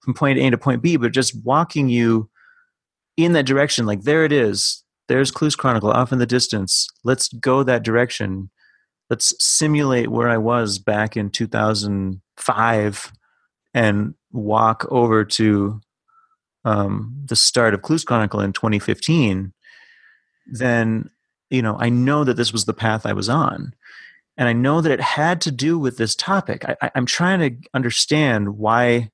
from 0.00 0.14
point 0.14 0.38
A 0.38 0.50
to 0.50 0.58
point 0.58 0.82
B, 0.82 0.96
but 0.96 1.12
just 1.12 1.44
walking 1.44 1.88
you 1.88 2.30
in 3.16 3.32
that 3.32 3.46
direction. 3.46 3.86
Like 3.86 4.02
there 4.02 4.24
it 4.24 4.32
is. 4.32 4.82
There's 5.08 5.30
Clues 5.30 5.56
Chronicle 5.56 5.90
off 5.90 6.12
in 6.12 6.18
the 6.18 6.26
distance. 6.26 6.86
Let's 7.02 7.28
go 7.28 7.62
that 7.62 7.82
direction. 7.82 8.50
Let's 9.08 9.34
simulate 9.42 10.10
where 10.10 10.28
I 10.28 10.36
was 10.36 10.78
back 10.78 11.16
in 11.16 11.30
2005 11.30 13.12
and 13.74 14.14
walk 14.32 14.86
over 14.90 15.24
to 15.24 15.80
um, 16.64 17.14
the 17.24 17.36
start 17.36 17.74
of 17.74 17.82
Clues 17.82 18.04
Chronicle 18.04 18.40
in 18.40 18.52
2015, 18.52 19.52
then 20.46 21.10
you 21.50 21.62
know 21.62 21.76
I 21.78 21.88
know 21.88 22.24
that 22.24 22.34
this 22.34 22.52
was 22.52 22.64
the 22.64 22.74
path 22.74 23.06
I 23.06 23.12
was 23.12 23.28
on, 23.28 23.74
and 24.36 24.48
I 24.48 24.52
know 24.52 24.80
that 24.80 24.92
it 24.92 25.00
had 25.00 25.40
to 25.42 25.50
do 25.50 25.78
with 25.78 25.96
this 25.96 26.14
topic. 26.14 26.64
I, 26.64 26.90
I'm 26.94 27.06
trying 27.06 27.40
to 27.40 27.68
understand 27.74 28.58
why 28.58 29.10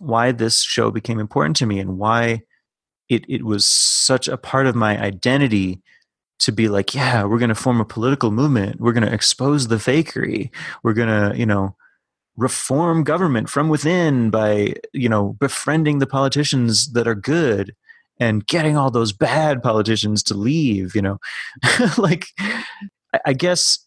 why 0.00 0.32
this 0.32 0.62
show 0.62 0.90
became 0.90 1.18
important 1.18 1.56
to 1.56 1.66
me 1.66 1.78
and 1.78 1.98
why 1.98 2.42
it 3.08 3.24
it 3.28 3.44
was 3.44 3.64
such 3.64 4.28
a 4.28 4.36
part 4.36 4.66
of 4.66 4.74
my 4.74 5.00
identity 5.00 5.82
to 6.38 6.52
be 6.52 6.68
like, 6.68 6.94
yeah, 6.94 7.24
we're 7.24 7.38
going 7.38 7.48
to 7.48 7.54
form 7.54 7.80
a 7.80 7.84
political 7.84 8.30
movement. 8.30 8.80
We're 8.80 8.92
going 8.92 9.06
to 9.06 9.12
expose 9.12 9.68
the 9.68 9.76
fakery. 9.76 10.50
We're 10.82 10.92
going 10.92 11.08
to, 11.08 11.38
you 11.38 11.46
know, 11.46 11.74
reform 12.36 13.02
government 13.02 13.48
from 13.48 13.68
within 13.68 14.30
by 14.30 14.74
you 14.92 15.08
know 15.08 15.36
befriending 15.40 15.98
the 15.98 16.06
politicians 16.06 16.92
that 16.92 17.08
are 17.08 17.14
good 17.14 17.74
and 18.20 18.46
getting 18.46 18.76
all 18.76 18.90
those 18.90 19.12
bad 19.12 19.62
politicians 19.62 20.22
to 20.22 20.34
leave 20.34 20.94
you 20.94 21.00
know 21.00 21.18
like 21.98 22.26
i 23.24 23.32
guess 23.32 23.78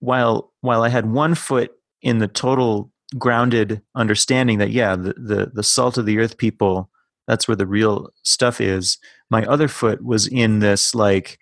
while 0.00 0.50
while 0.62 0.82
i 0.82 0.88
had 0.88 1.12
one 1.12 1.34
foot 1.34 1.72
in 2.00 2.18
the 2.18 2.28
total 2.28 2.90
grounded 3.18 3.82
understanding 3.94 4.58
that 4.58 4.70
yeah 4.70 4.96
the 4.96 5.14
the, 5.14 5.50
the 5.54 5.62
salt 5.62 5.98
of 5.98 6.06
the 6.06 6.18
earth 6.18 6.36
people 6.38 6.90
that's 7.26 7.48
where 7.48 7.56
the 7.56 7.66
real 7.66 8.10
stuff 8.22 8.60
is. 8.60 8.98
My 9.30 9.44
other 9.44 9.68
foot 9.68 10.04
was 10.04 10.26
in 10.26 10.58
this 10.58 10.94
like 10.94 11.38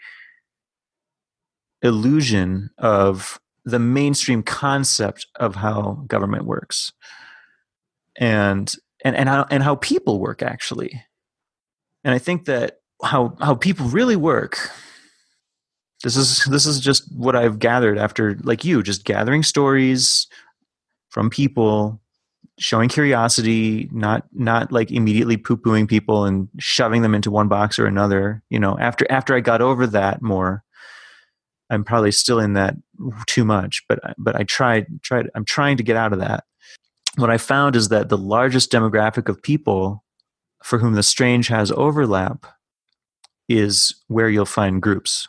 illusion 1.83 2.71
of 2.79 3.41
the 3.65 3.79
mainstream 3.79 4.43
concept 4.43 5.27
of 5.37 5.57
how 5.57 6.05
government 6.07 6.45
works. 6.45 6.93
And 8.17 8.73
and 9.05 9.17
and 9.17 9.29
how 9.29 9.47
and 9.51 9.63
how 9.63 9.77
people 9.77 10.21
work 10.21 10.43
actually. 10.43 11.03
And 12.05 12.15
i 12.15 12.19
think 12.19 12.45
that 12.45 12.81
how 13.03 13.37
how 13.41 13.55
people 13.55 13.87
really 13.87 14.17
work 14.17 14.71
this 16.05 16.17
is 16.17 16.45
this 16.45 16.67
is 16.67 16.79
just 16.79 17.05
what 17.17 17.35
i've 17.35 17.59
gathered 17.59 17.97
after 17.97 18.37
like 18.43 18.65
you 18.65 18.83
just 18.83 19.05
gathering 19.05 19.43
stories 19.43 20.27
from 21.13 21.31
people 21.31 22.01
showing 22.59 22.89
curiosity 22.89 23.89
not 23.93 24.25
not 24.33 24.73
like 24.73 24.91
immediately 24.91 25.37
poo-pooing 25.37 25.89
people 25.89 26.25
and 26.25 26.49
shoving 26.59 27.03
them 27.03 27.15
into 27.15 27.31
one 27.31 27.49
box 27.49 27.79
or 27.79 27.87
another 27.87 28.43
you 28.51 28.59
know 28.59 28.77
after 28.79 29.11
after 29.11 29.35
i 29.35 29.41
got 29.41 29.63
over 29.63 29.87
that 29.87 30.21
more 30.21 30.63
I'm 31.73 31.85
probably 31.85 32.13
still 32.13 32.39
in 32.39 32.53
that 32.53 32.77
too 33.27 33.47
much, 33.47 33.83
but 33.89 33.99
but 34.19 34.37
I 34.37 34.43
tried 34.43 34.87
tried 35.03 35.31
I'm 35.35 35.47
trying 35.47 35.79
to 35.79 35.83
get 35.83 35.97
out 35.97 36.13
of 36.13 36.19
that. 36.19 36.45
What 37.17 37.31
I 37.31 37.39
found 37.39 37.77
is 37.77 37.89
that 37.89 38.11
the 38.11 38.19
largest 38.19 38.71
demographic 38.71 39.29
of 39.29 39.43
people 39.43 40.05
for 40.63 40.79
whom 40.79 40.93
the 40.93 41.03
strange 41.03 41.49
has 41.49 41.73
overlap 41.73 42.45
is 43.49 43.95
where 44.09 44.29
you'll 44.29 44.45
find 44.45 44.83
groups. 44.83 45.27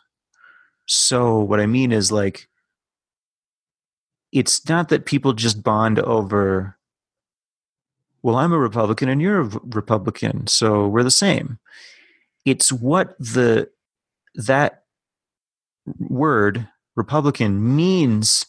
So 0.86 1.40
what 1.40 1.62
I 1.62 1.66
mean 1.66 1.94
is 1.94 2.12
like 2.12 2.50
it's 4.34 4.68
not 4.68 4.90
that 4.90 5.06
people 5.06 5.34
just 5.34 5.64
bond 5.64 6.00
over 6.00 6.78
well 8.22 8.36
i'm 8.36 8.54
a 8.54 8.60
republican 8.60 9.08
and 9.08 9.22
you're 9.22 9.42
a 9.42 9.60
republican 9.66 10.48
so 10.48 10.88
we're 10.88 11.04
the 11.04 11.12
same 11.12 11.60
it's 12.46 12.72
what 12.72 13.18
the 13.20 13.70
that 14.36 14.84
word 16.00 16.68
Republican 16.96 17.76
means 17.76 18.46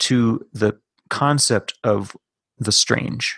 to 0.00 0.44
the 0.52 0.78
concept 1.10 1.74
of 1.84 2.16
the 2.58 2.72
strange. 2.72 3.36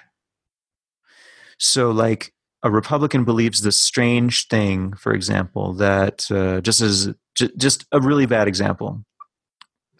So, 1.59 1.91
like, 1.91 2.33
a 2.63 2.71
Republican 2.71 3.25
believes 3.25 3.63
this 3.63 3.77
strange 3.77 4.49
thing, 4.49 4.93
for 4.95 5.13
example, 5.13 5.73
that 5.75 6.31
uh, 6.31 6.61
just 6.61 6.81
as 6.81 7.11
just 7.35 7.87
a 7.93 8.01
really 8.01 8.27
bad 8.27 8.49
example. 8.49 9.05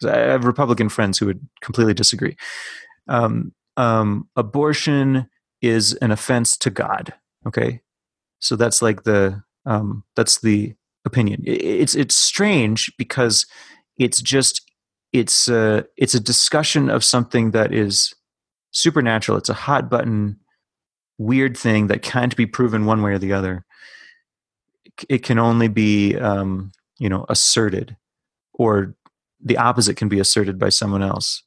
I 0.05 0.17
have 0.17 0.45
Republican 0.45 0.89
friends 0.89 1.17
who 1.17 1.25
would 1.27 1.47
completely 1.61 1.93
disagree. 1.93 2.35
Um, 3.07 3.53
um, 3.77 4.27
abortion 4.35 5.29
is 5.61 5.93
an 5.95 6.11
offense 6.11 6.57
to 6.57 6.69
God. 6.69 7.13
Okay, 7.45 7.81
so 8.39 8.55
that's 8.55 8.81
like 8.81 9.03
the 9.03 9.43
um, 9.65 10.03
that's 10.15 10.41
the 10.41 10.75
opinion. 11.05 11.43
It's 11.45 11.95
it's 11.95 12.15
strange 12.15 12.91
because 12.97 13.45
it's 13.97 14.21
just 14.21 14.61
it's 15.13 15.47
a, 15.47 15.85
it's 15.95 16.13
a 16.13 16.19
discussion 16.19 16.89
of 16.89 17.03
something 17.03 17.51
that 17.51 17.73
is 17.73 18.13
supernatural. 18.71 19.37
It's 19.37 19.49
a 19.49 19.53
hot 19.53 19.89
button 19.89 20.39
weird 21.17 21.57
thing 21.57 21.87
that 21.87 22.03
can't 22.03 22.35
be 22.35 22.45
proven 22.45 22.85
one 22.85 23.01
way 23.01 23.13
or 23.13 23.17
the 23.17 23.33
other. 23.33 23.65
It 25.09 25.23
can 25.23 25.39
only 25.39 25.67
be 25.67 26.15
um, 26.15 26.71
you 26.99 27.09
know 27.09 27.25
asserted, 27.29 27.95
or 28.53 28.95
the 29.41 29.57
opposite 29.57 29.97
can 29.97 30.09
be 30.09 30.19
asserted 30.19 30.57
by 30.57 30.69
someone 30.69 31.03
else. 31.03 31.43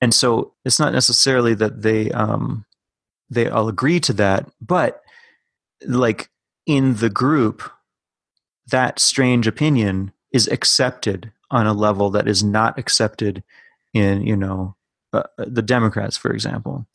And 0.00 0.14
so 0.14 0.54
it's 0.64 0.78
not 0.78 0.92
necessarily 0.92 1.54
that 1.54 1.82
they 1.82 2.10
um, 2.10 2.64
they 3.28 3.48
all 3.48 3.68
agree 3.68 4.00
to 4.00 4.12
that, 4.14 4.50
but 4.60 5.02
like 5.86 6.30
in 6.66 6.96
the 6.96 7.10
group 7.10 7.62
that 8.70 8.98
strange 8.98 9.46
opinion 9.46 10.12
is 10.32 10.48
accepted 10.48 11.32
on 11.50 11.66
a 11.66 11.72
level 11.72 12.10
that 12.10 12.28
is 12.28 12.44
not 12.44 12.78
accepted 12.78 13.42
in 13.92 14.22
you 14.22 14.36
know 14.36 14.76
uh, 15.12 15.24
uh, 15.38 15.44
the 15.46 15.62
democrats 15.62 16.16
for 16.16 16.30
example 16.30 16.86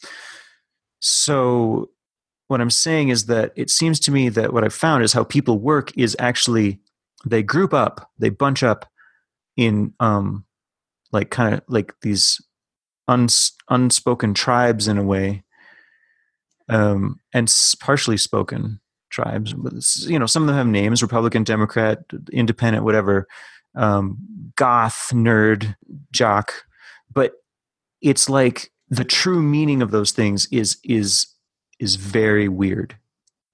so 1.00 1.90
what 2.48 2.62
i'm 2.62 2.70
saying 2.70 3.10
is 3.10 3.26
that 3.26 3.52
it 3.56 3.70
seems 3.70 4.00
to 4.00 4.12
me 4.12 4.30
that 4.30 4.54
what 4.54 4.64
i've 4.64 4.74
found 4.74 5.04
is 5.04 5.14
how 5.14 5.24
people 5.24 5.60
work 5.60 5.96
is 5.98 6.16
actually 6.20 6.80
they 7.26 7.44
group 7.44 7.74
up 7.74 8.12
they 8.18 8.30
bunch 8.30 8.64
up 8.64 8.90
in 9.58 9.94
um 10.00 10.46
like 11.12 11.30
kind 11.30 11.54
of 11.56 11.62
like 11.68 11.94
these 12.02 12.42
uns, 13.08 13.54
unspoken 13.70 14.34
tribes 14.34 14.88
in 14.88 14.98
a 14.98 15.04
way 15.04 15.44
um 16.70 17.20
and 17.34 17.54
partially 17.80 18.18
spoken 18.18 18.80
tribes. 19.16 19.56
You 20.08 20.20
know, 20.20 20.26
some 20.26 20.44
of 20.44 20.48
them 20.48 20.58
have 20.58 20.68
names: 20.68 21.02
Republican, 21.02 21.44
Democrat, 21.44 22.00
Independent, 22.32 22.84
whatever, 22.84 23.28
um, 23.76 24.18
goth, 24.56 25.10
nerd, 25.14 25.76
jock. 26.12 26.52
But 27.12 27.34
it's 28.02 28.30
like 28.30 28.72
the 28.90 29.06
true 29.06 29.42
meaning 29.42 29.82
of 29.82 29.92
those 29.92 30.12
things 30.12 30.48
is 30.52 30.78
is 30.84 31.28
is 31.80 31.96
very 31.96 32.48
weird. 32.48 32.98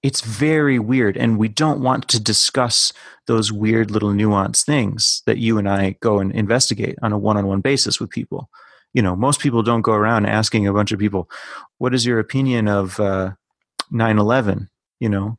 It's 0.02 0.20
very 0.20 0.78
weird, 0.78 1.16
and 1.16 1.38
we 1.38 1.48
don't 1.48 1.80
want 1.80 2.08
to 2.08 2.20
discuss 2.20 2.92
those 3.26 3.52
weird 3.52 3.90
little 3.90 4.10
nuanced 4.10 4.64
things 4.64 5.22
that 5.26 5.38
you 5.38 5.58
and 5.58 5.68
I 5.68 5.96
go 6.00 6.18
and 6.18 6.32
investigate 6.32 6.96
on 7.02 7.12
a 7.12 7.18
one-on-one 7.18 7.60
basis 7.60 8.00
with 8.00 8.10
people. 8.10 8.50
You 8.94 9.02
know, 9.02 9.14
most 9.14 9.40
people 9.40 9.62
don't 9.62 9.82
go 9.82 9.92
around 9.92 10.26
asking 10.26 10.66
a 10.66 10.72
bunch 10.72 10.90
of 10.90 10.98
people, 10.98 11.30
"What 11.78 11.94
is 11.94 12.04
your 12.04 12.18
opinion 12.18 12.66
of 12.68 12.98
uh, 12.98 13.32
9/11?" 13.92 14.68
You 14.98 15.08
know, 15.08 15.38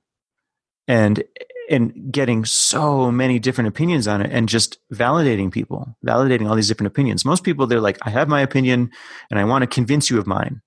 and 0.87 1.23
and 1.69 2.11
getting 2.11 2.45
so 2.45 3.11
many 3.11 3.39
different 3.39 3.67
opinions 3.67 4.07
on 4.07 4.21
it 4.21 4.31
and 4.31 4.49
just 4.49 4.77
validating 4.93 5.51
people 5.51 5.95
validating 6.05 6.47
all 6.49 6.55
these 6.55 6.67
different 6.67 6.87
opinions 6.87 7.23
most 7.23 7.43
people 7.43 7.65
they're 7.65 7.79
like 7.79 7.97
i 8.01 8.09
have 8.09 8.27
my 8.27 8.41
opinion 8.41 8.91
and 9.31 9.39
i 9.39 9.43
want 9.43 9.61
to 9.61 9.67
convince 9.67 10.09
you 10.09 10.19
of 10.19 10.27
mine 10.27 10.61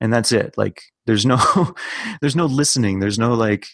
and 0.00 0.12
that's 0.12 0.32
it. 0.32 0.56
Like 0.56 0.82
there's 1.06 1.26
no 1.26 1.38
there's 2.20 2.36
no 2.36 2.46
listening. 2.46 3.00
There's 3.00 3.18
no 3.18 3.34
like 3.34 3.66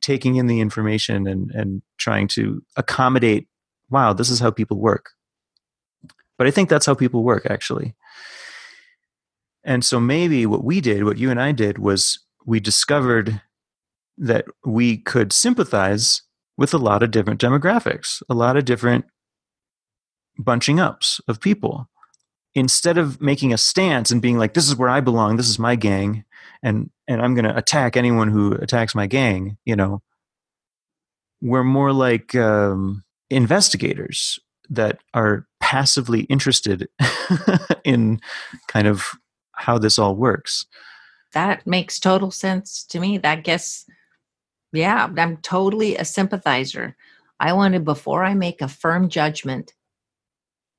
taking 0.00 0.36
in 0.36 0.46
the 0.46 0.60
information 0.60 1.26
and 1.26 1.50
and 1.50 1.82
trying 1.98 2.26
to 2.26 2.62
accommodate 2.76 3.48
wow 3.90 4.12
this 4.12 4.30
is 4.30 4.40
how 4.40 4.50
people 4.50 4.78
work. 4.78 5.10
But 6.38 6.46
i 6.46 6.50
think 6.50 6.68
that's 6.68 6.86
how 6.86 6.94
people 6.94 7.22
work 7.22 7.46
actually. 7.48 7.94
And 9.62 9.84
so 9.84 10.00
maybe 10.00 10.46
what 10.46 10.64
we 10.64 10.80
did 10.80 11.04
what 11.04 11.18
you 11.18 11.30
and 11.30 11.40
i 11.40 11.52
did 11.52 11.78
was 11.78 12.18
we 12.46 12.60
discovered 12.60 13.42
that 14.16 14.46
we 14.64 14.96
could 14.96 15.32
sympathize 15.32 16.22
with 16.56 16.72
a 16.72 16.78
lot 16.78 17.02
of 17.02 17.10
different 17.10 17.40
demographics 17.40 18.22
a 18.30 18.34
lot 18.34 18.56
of 18.56 18.64
different 18.64 19.04
bunching 20.38 20.80
ups 20.80 21.20
of 21.28 21.40
people 21.40 21.89
instead 22.60 22.98
of 22.98 23.20
making 23.20 23.52
a 23.52 23.58
stance 23.58 24.10
and 24.10 24.22
being 24.22 24.38
like 24.38 24.54
this 24.54 24.68
is 24.68 24.76
where 24.76 24.88
i 24.88 25.00
belong 25.00 25.36
this 25.36 25.48
is 25.48 25.58
my 25.58 25.74
gang 25.74 26.24
and 26.62 26.90
and 27.08 27.20
i'm 27.20 27.34
going 27.34 27.44
to 27.44 27.56
attack 27.56 27.96
anyone 27.96 28.28
who 28.28 28.52
attacks 28.52 28.94
my 28.94 29.06
gang 29.06 29.56
you 29.64 29.74
know 29.74 30.00
we're 31.40 31.64
more 31.64 31.92
like 31.92 32.34
um, 32.34 33.02
investigators 33.30 34.38
that 34.68 35.00
are 35.14 35.46
passively 35.60 36.22
interested 36.22 36.88
in 37.84 38.20
kind 38.68 38.86
of 38.86 39.12
how 39.52 39.78
this 39.78 39.98
all 39.98 40.14
works. 40.14 40.66
That 41.32 41.66
makes 41.66 41.98
total 41.98 42.30
sense 42.30 42.84
to 42.84 43.00
me. 43.00 43.18
That 43.18 43.44
guess 43.44 43.84
yeah 44.72 45.08
i'm 45.16 45.36
totally 45.38 45.96
a 45.96 46.04
sympathizer. 46.04 46.96
I 47.40 47.54
want 47.54 47.74
to 47.74 47.80
before 47.80 48.22
i 48.22 48.34
make 48.34 48.60
a 48.60 48.68
firm 48.68 49.08
judgment 49.08 49.72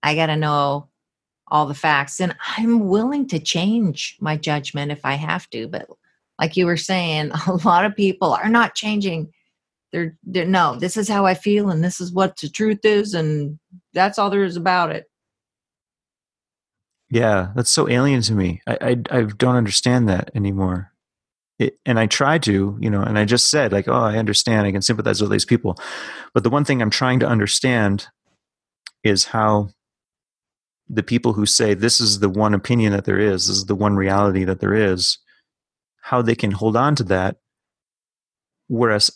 i 0.03 0.15
got 0.15 0.27
to 0.27 0.35
know 0.35 0.87
all 1.51 1.65
the 1.65 1.73
facts 1.73 2.19
and 2.19 2.35
i'm 2.57 2.87
willing 2.87 3.27
to 3.27 3.39
change 3.39 4.17
my 4.19 4.35
judgment 4.35 4.91
if 4.91 5.05
i 5.05 5.13
have 5.13 5.49
to 5.49 5.67
but 5.67 5.87
like 6.39 6.57
you 6.57 6.65
were 6.65 6.77
saying 6.77 7.31
a 7.47 7.53
lot 7.65 7.85
of 7.85 7.95
people 7.95 8.33
are 8.33 8.49
not 8.49 8.73
changing 8.75 9.31
they're, 9.91 10.17
they're 10.23 10.45
no 10.45 10.75
this 10.75 10.97
is 10.97 11.07
how 11.07 11.25
i 11.25 11.33
feel 11.33 11.69
and 11.69 11.83
this 11.83 11.99
is 12.01 12.11
what 12.11 12.37
the 12.37 12.49
truth 12.49 12.83
is 12.83 13.13
and 13.13 13.59
that's 13.93 14.17
all 14.17 14.29
there 14.29 14.43
is 14.43 14.55
about 14.55 14.91
it. 14.91 15.05
Yeah 17.09 17.51
that's 17.55 17.69
so 17.69 17.89
alien 17.89 18.21
to 18.23 18.33
me. 18.33 18.61
I 18.65 18.77
i, 18.81 18.89
I 19.11 19.21
don't 19.23 19.55
understand 19.55 20.07
that 20.09 20.31
anymore. 20.33 20.91
It, 21.59 21.77
and 21.85 21.99
i 21.99 22.07
try 22.07 22.37
to 22.39 22.77
you 22.79 22.89
know 22.89 23.01
and 23.01 23.19
i 23.19 23.25
just 23.25 23.49
said 23.49 23.71
like 23.71 23.87
oh 23.87 23.93
i 23.93 24.17
understand 24.17 24.65
i 24.65 24.71
can 24.71 24.81
sympathize 24.81 25.21
with 25.21 25.31
these 25.31 25.45
people. 25.45 25.77
But 26.33 26.43
the 26.43 26.49
one 26.49 26.65
thing 26.65 26.81
i'm 26.81 26.89
trying 26.89 27.19
to 27.19 27.27
understand 27.27 28.07
is 29.03 29.25
how 29.25 29.69
the 30.93 31.03
people 31.03 31.33
who 31.33 31.45
say 31.45 31.73
this 31.73 32.01
is 32.01 32.19
the 32.19 32.29
one 32.29 32.53
opinion 32.53 32.91
that 32.91 33.05
there 33.05 33.19
is, 33.19 33.47
this 33.47 33.57
is 33.57 33.65
the 33.65 33.75
one 33.75 33.95
reality 33.95 34.43
that 34.43 34.59
there 34.59 34.73
is, 34.73 35.17
how 36.01 36.21
they 36.21 36.35
can 36.35 36.51
hold 36.51 36.75
on 36.75 36.95
to 36.95 37.03
that. 37.03 37.37
Whereas 38.67 39.09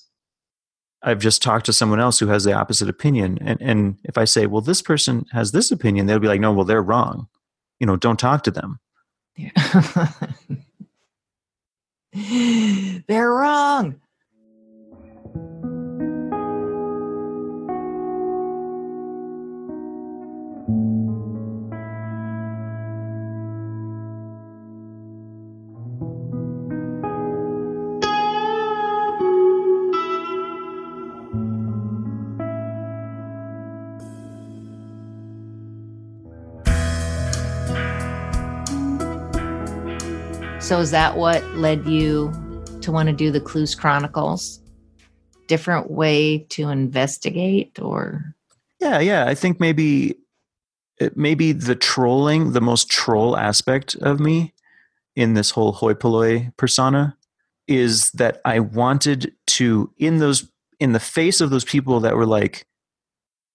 I've 1.03 1.19
just 1.19 1.43
talked 1.43 1.65
to 1.65 1.73
someone 1.73 1.99
else 1.99 2.17
who 2.17 2.27
has 2.27 2.45
the 2.45 2.53
opposite 2.53 2.89
opinion. 2.89 3.37
And, 3.41 3.61
and 3.61 3.97
if 4.05 4.17
I 4.17 4.23
say, 4.25 4.45
well, 4.47 4.61
this 4.61 4.81
person 4.81 5.25
has 5.31 5.51
this 5.51 5.69
opinion, 5.69 6.05
they'll 6.05 6.19
be 6.19 6.27
like, 6.27 6.39
no, 6.39 6.53
well, 6.53 6.65
they're 6.65 6.81
wrong. 6.81 7.27
You 7.79 7.87
know, 7.87 7.97
don't 7.97 8.19
talk 8.19 8.43
to 8.43 8.51
them. 8.51 8.79
Yeah. 9.35 9.51
they're 13.07 13.31
wrong. 13.31 13.99
So 40.65 40.79
is 40.79 40.89
that 40.89 41.15
what 41.15 41.45
led 41.57 41.85
you 41.85 42.33
to 42.81 42.91
want 42.91 43.07
to 43.07 43.13
do 43.13 43.29
the 43.29 43.39
Clues 43.39 43.75
Chronicles? 43.75 44.59
Different 45.45 45.91
way 45.91 46.39
to 46.49 46.69
investigate 46.69 47.79
or 47.79 48.33
Yeah, 48.79 48.99
yeah, 48.99 49.27
I 49.27 49.35
think 49.35 49.59
maybe 49.59 50.15
maybe 51.13 51.51
the 51.51 51.75
trolling, 51.75 52.53
the 52.53 52.61
most 52.61 52.89
troll 52.89 53.37
aspect 53.37 53.93
of 53.97 54.19
me 54.19 54.55
in 55.15 55.35
this 55.35 55.51
whole 55.51 55.71
hoi 55.71 55.93
polloi 55.93 56.51
persona 56.57 57.15
is 57.67 58.09
that 58.13 58.41
I 58.43 58.59
wanted 58.59 59.35
to 59.45 59.93
in 59.97 60.17
those 60.17 60.49
in 60.79 60.93
the 60.93 60.99
face 60.99 61.41
of 61.41 61.51
those 61.51 61.63
people 61.63 61.99
that 61.99 62.15
were 62.15 62.25
like 62.25 62.65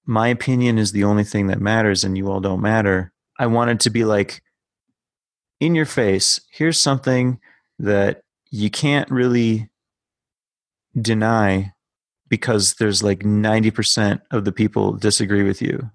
my 0.06 0.28
opinion 0.28 0.78
is 0.78 0.92
the 0.92 1.02
only 1.02 1.24
thing 1.24 1.48
that 1.48 1.60
matters 1.60 2.04
and 2.04 2.16
you 2.16 2.30
all 2.30 2.40
don't 2.40 2.62
matter. 2.62 3.12
I 3.36 3.48
wanted 3.48 3.80
to 3.80 3.90
be 3.90 4.04
like 4.04 4.44
in 5.60 5.74
your 5.74 5.86
face, 5.86 6.40
here's 6.50 6.80
something 6.80 7.38
that 7.78 8.22
you 8.50 8.70
can't 8.70 9.10
really 9.10 9.68
deny 11.00 11.72
because 12.28 12.74
there's 12.74 13.02
like 13.02 13.20
90% 13.20 14.20
of 14.30 14.44
the 14.44 14.52
people 14.52 14.92
disagree 14.94 15.44
with 15.44 15.62
you 15.62 15.90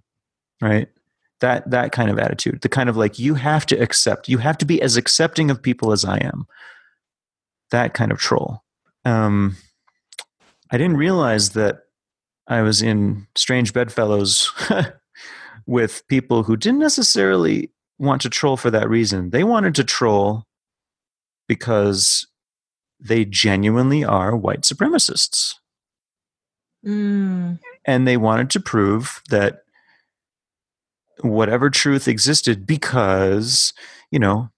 right? 0.62 0.88
That 1.42 1.70
that 1.70 1.92
kind 1.92 2.10
of 2.10 2.18
attitude 2.18 2.62
the 2.62 2.70
kind 2.70 2.90
of 2.90 2.96
like 2.96 3.20
you 3.20 3.36
have 3.36 3.66
to 3.68 3.76
accept 3.76 4.30
you 4.30 4.38
have 4.38 4.58
to 4.60 4.66
be 4.66 4.82
as 4.82 4.96
accepting 4.96 5.52
of 5.52 5.62
people 5.62 5.92
as 5.92 6.06
i 6.06 6.18
am 6.18 6.48
that 7.72 7.94
kind 7.94 8.12
of 8.12 8.20
troll. 8.20 8.64
Um 9.04 9.58
i 10.72 10.78
didn't 10.78 10.98
realize 10.98 11.50
that 11.52 11.82
i 12.48 12.62
was 12.62 12.82
in 12.82 13.28
strange 13.36 13.74
bedfellows 13.74 14.52
with 15.66 16.08
people 16.08 16.44
who 16.44 16.56
didn't 16.56 16.80
necessarily 16.80 17.70
want 17.98 18.22
to 18.24 18.30
troll 18.30 18.58
for 18.58 18.72
that 18.72 18.90
reason. 18.90 19.30
They 19.30 19.44
wanted 19.44 19.76
to 19.76 19.84
troll 19.84 20.44
because 21.48 22.28
they 23.00 23.26
genuinely 23.26 24.04
are 24.04 24.36
white 24.36 24.62
supremacists. 24.62 25.56
Mm. 26.86 27.60
And 27.86 28.08
they 28.08 28.18
wanted 28.18 28.50
to 28.52 28.60
prove 28.60 29.22
that 29.30 29.60
whatever 31.22 31.70
truth 31.70 32.08
existed 32.08 32.66
because, 32.66 33.74
you 34.12 34.20
know, 34.20 34.50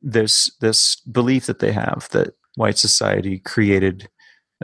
there's 0.00 0.50
this 0.60 0.96
belief 0.96 1.46
that 1.46 1.58
they 1.58 1.72
have 1.72 2.08
that 2.12 2.34
white 2.56 2.78
society 2.78 3.38
created 3.38 4.08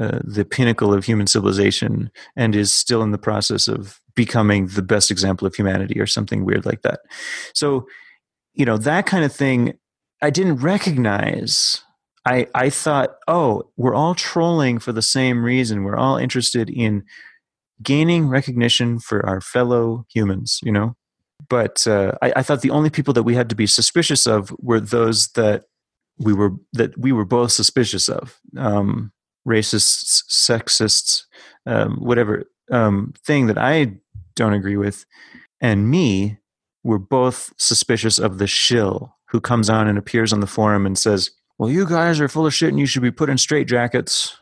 uh, 0.01 0.19
the 0.25 0.45
pinnacle 0.45 0.93
of 0.93 1.05
human 1.05 1.27
civilization 1.27 2.11
and 2.37 2.57
is 2.57 2.73
still 2.73 3.03
in 3.03 3.13
the 3.13 3.19
process 3.19 3.69
of 3.69 4.01
becoming 4.17 4.67
the 4.69 4.83
best 4.83 5.11
example 5.11 5.47
of 5.47 5.55
humanity 5.55 6.01
or 6.01 6.07
something 6.07 6.45
weird 6.45 6.67
like 6.67 6.83
that. 6.83 7.01
So, 7.53 7.87
you 8.55 8.65
know, 8.65 8.77
that 8.79 9.07
kind 9.07 9.25
of 9.25 9.33
thing 9.33 9.75
I 10.23 10.31
didn't 10.31 10.57
recognize. 10.57 11.83
I 12.27 12.47
I 12.55 12.71
thought, 12.71 13.17
"Oh, 13.29 13.71
we're 13.77 13.95
all 13.95 14.15
trolling 14.15 14.79
for 14.79 14.93
the 14.93 15.03
same 15.03 15.45
reason. 15.45 15.85
We're 15.85 15.97
all 15.97 16.17
interested 16.17 16.71
in 16.71 17.05
gaining 17.83 18.29
recognition 18.29 18.99
for 18.99 19.25
our 19.27 19.41
fellow 19.41 20.07
humans, 20.13 20.61
you 20.63 20.73
know?" 20.73 20.97
But 21.49 21.87
uh, 21.87 22.13
I, 22.23 22.33
I 22.37 22.43
thought 22.43 22.63
the 22.63 22.71
only 22.71 22.91
people 22.91 23.13
that 23.15 23.25
we 23.25 23.35
had 23.35 23.49
to 23.51 23.55
be 23.55 23.67
suspicious 23.67 24.27
of 24.27 24.55
were 24.59 24.81
those 24.81 25.29
that 25.33 25.65
we 26.19 26.33
were 26.33 26.53
that 26.73 26.97
we 26.97 27.13
were 27.13 27.25
both 27.25 27.53
suspicious 27.53 28.09
of 28.09 28.41
um, 28.57 29.13
racists, 29.47 30.25
sexists, 30.29 31.25
um, 31.67 31.97
whatever 31.97 32.45
um, 32.71 33.13
thing 33.25 33.47
that 33.47 33.59
I 33.59 33.95
don't 34.37 34.55
agree 34.55 34.77
with, 34.77 35.07
and 35.61 35.91
me 35.91 36.39
were 36.83 36.99
both 36.99 37.53
suspicious 37.57 38.19
of 38.19 38.39
the 38.39 38.47
shill 38.47 39.17
who 39.29 39.41
comes 39.41 39.71
on 39.71 39.89
and 39.89 39.99
appears 39.99 40.33
on 40.33 40.41
the 40.41 40.47
forum 40.47 40.87
and 40.87 40.99
says, 40.99 41.31
"Well, 41.59 41.71
you 41.71 41.87
guys 41.87 42.21
are 42.21 42.29
full 42.29 42.47
of 42.47 42.55
shit, 42.55 42.71
and 42.71 42.79
you 42.79 42.87
should 42.87 43.03
be 43.03 43.11
put 43.11 43.31
in 43.31 43.37
straitjackets." 43.37 44.35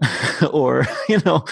or 0.52 0.86
you 1.08 1.18
know 1.24 1.44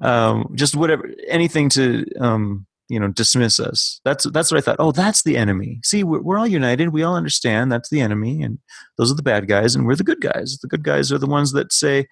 um, 0.00 0.50
just 0.54 0.76
whatever 0.76 1.08
anything 1.28 1.68
to 1.70 2.04
um, 2.20 2.65
you 2.88 3.00
know 3.00 3.08
dismiss 3.08 3.58
us. 3.58 4.00
That's 4.04 4.30
that's 4.30 4.50
what 4.50 4.58
i 4.58 4.60
thought 4.60 4.76
oh 4.78 4.92
that's 4.92 5.22
the 5.22 5.36
enemy. 5.36 5.80
See 5.82 6.04
we're, 6.04 6.22
we're, 6.22 6.38
all 6.38 6.46
united. 6.46 6.90
We 6.90 7.02
all 7.02 7.16
understand 7.16 7.70
that's 7.70 7.88
the 7.88 8.00
enemy 8.00 8.42
and 8.42 8.58
those 8.98 9.10
are 9.10 9.16
the 9.16 9.22
bad 9.22 9.48
guys 9.48 9.74
and 9.74 9.86
we're 9.86 9.96
the 9.96 10.04
good 10.04 10.20
guys. 10.20 10.58
The 10.60 10.68
good 10.68 10.84
guys 10.84 11.10
are 11.10 11.18
the 11.18 11.26
ones 11.26 11.52
that 11.52 11.72
say 11.72 12.06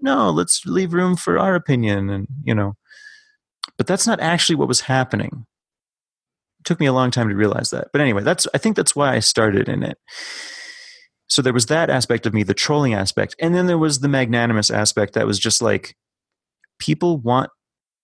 no 0.00 0.30
let's 0.30 0.64
leave 0.66 0.92
room 0.92 1.16
for 1.16 1.38
our 1.38 1.54
opinion 1.54 2.10
and 2.10 2.26
you 2.44 2.54
know. 2.54 2.74
But 3.76 3.86
that's 3.86 4.06
not 4.06 4.20
actually 4.20 4.56
what 4.56 4.68
was 4.68 4.82
happening. 4.82 5.46
It 6.60 6.64
took 6.64 6.80
me 6.80 6.86
a 6.86 6.92
long 6.92 7.10
time 7.10 7.28
to 7.28 7.34
realize 7.34 7.70
that. 7.70 7.88
But 7.92 8.00
anyway 8.00 8.22
that's 8.22 8.46
i 8.54 8.58
think 8.58 8.76
that's 8.76 8.96
why 8.96 9.14
i 9.14 9.20
started 9.20 9.68
in 9.68 9.82
it. 9.82 9.98
So 11.28 11.42
there 11.42 11.52
was 11.52 11.66
that 11.66 11.90
aspect 11.90 12.26
of 12.26 12.34
me 12.34 12.42
the 12.42 12.54
trolling 12.54 12.94
aspect 12.94 13.36
and 13.40 13.54
then 13.54 13.66
there 13.66 13.78
was 13.78 14.00
the 14.00 14.08
magnanimous 14.08 14.70
aspect 14.70 15.14
that 15.14 15.26
was 15.26 15.38
just 15.38 15.62
like 15.62 15.96
people 16.78 17.18
want 17.18 17.50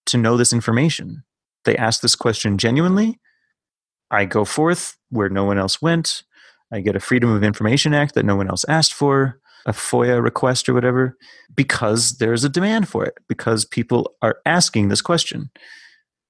to 0.06 0.18
know 0.18 0.36
this 0.36 0.52
information 0.52 1.22
they 1.64 1.76
ask 1.76 2.00
this 2.00 2.14
question 2.14 2.58
genuinely. 2.58 3.18
I 4.10 4.24
go 4.24 4.44
forth 4.44 4.96
where 5.10 5.28
no 5.28 5.44
one 5.44 5.58
else 5.58 5.80
went. 5.80 6.22
I 6.72 6.80
get 6.80 6.96
a 6.96 7.00
Freedom 7.00 7.30
of 7.30 7.44
Information 7.44 7.94
Act 7.94 8.14
that 8.14 8.24
no 8.24 8.36
one 8.36 8.48
else 8.48 8.64
asked 8.68 8.94
for, 8.94 9.38
a 9.66 9.72
FOIA 9.72 10.22
request 10.22 10.68
or 10.68 10.74
whatever, 10.74 11.16
because 11.54 12.18
there's 12.18 12.44
a 12.44 12.48
demand 12.48 12.88
for 12.88 13.04
it, 13.04 13.14
because 13.28 13.64
people 13.64 14.14
are 14.22 14.38
asking 14.44 14.88
this 14.88 15.02
question. 15.02 15.50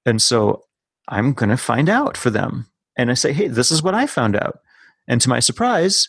And 0.05 0.21
so 0.21 0.65
I'm 1.09 1.33
going 1.33 1.51
to 1.51 1.57
find 1.57 1.89
out 1.89 2.17
for 2.17 2.31
them. 2.31 2.67
And 2.97 3.11
I 3.11 3.15
say, 3.15 3.33
hey, 3.33 3.49
this 3.49 3.71
is 3.71 3.83
what 3.83 3.95
I 3.95 4.07
found 4.07 4.37
out. 4.37 4.59
And 5.09 5.21
to 5.21 5.29
my 5.29 5.41
surprise, 5.41 6.09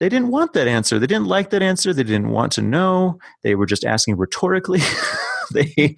they 0.00 0.08
didn't 0.08 0.30
want 0.30 0.52
that 0.52 0.68
answer. 0.68 0.98
They 0.98 1.06
didn't 1.06 1.26
like 1.26 1.50
that 1.50 1.62
answer. 1.62 1.92
They 1.92 2.02
didn't 2.02 2.30
want 2.30 2.52
to 2.52 2.62
know. 2.62 3.18
They 3.42 3.54
were 3.54 3.66
just 3.66 3.84
asking 3.84 4.16
rhetorically. 4.16 4.80
they, 5.52 5.96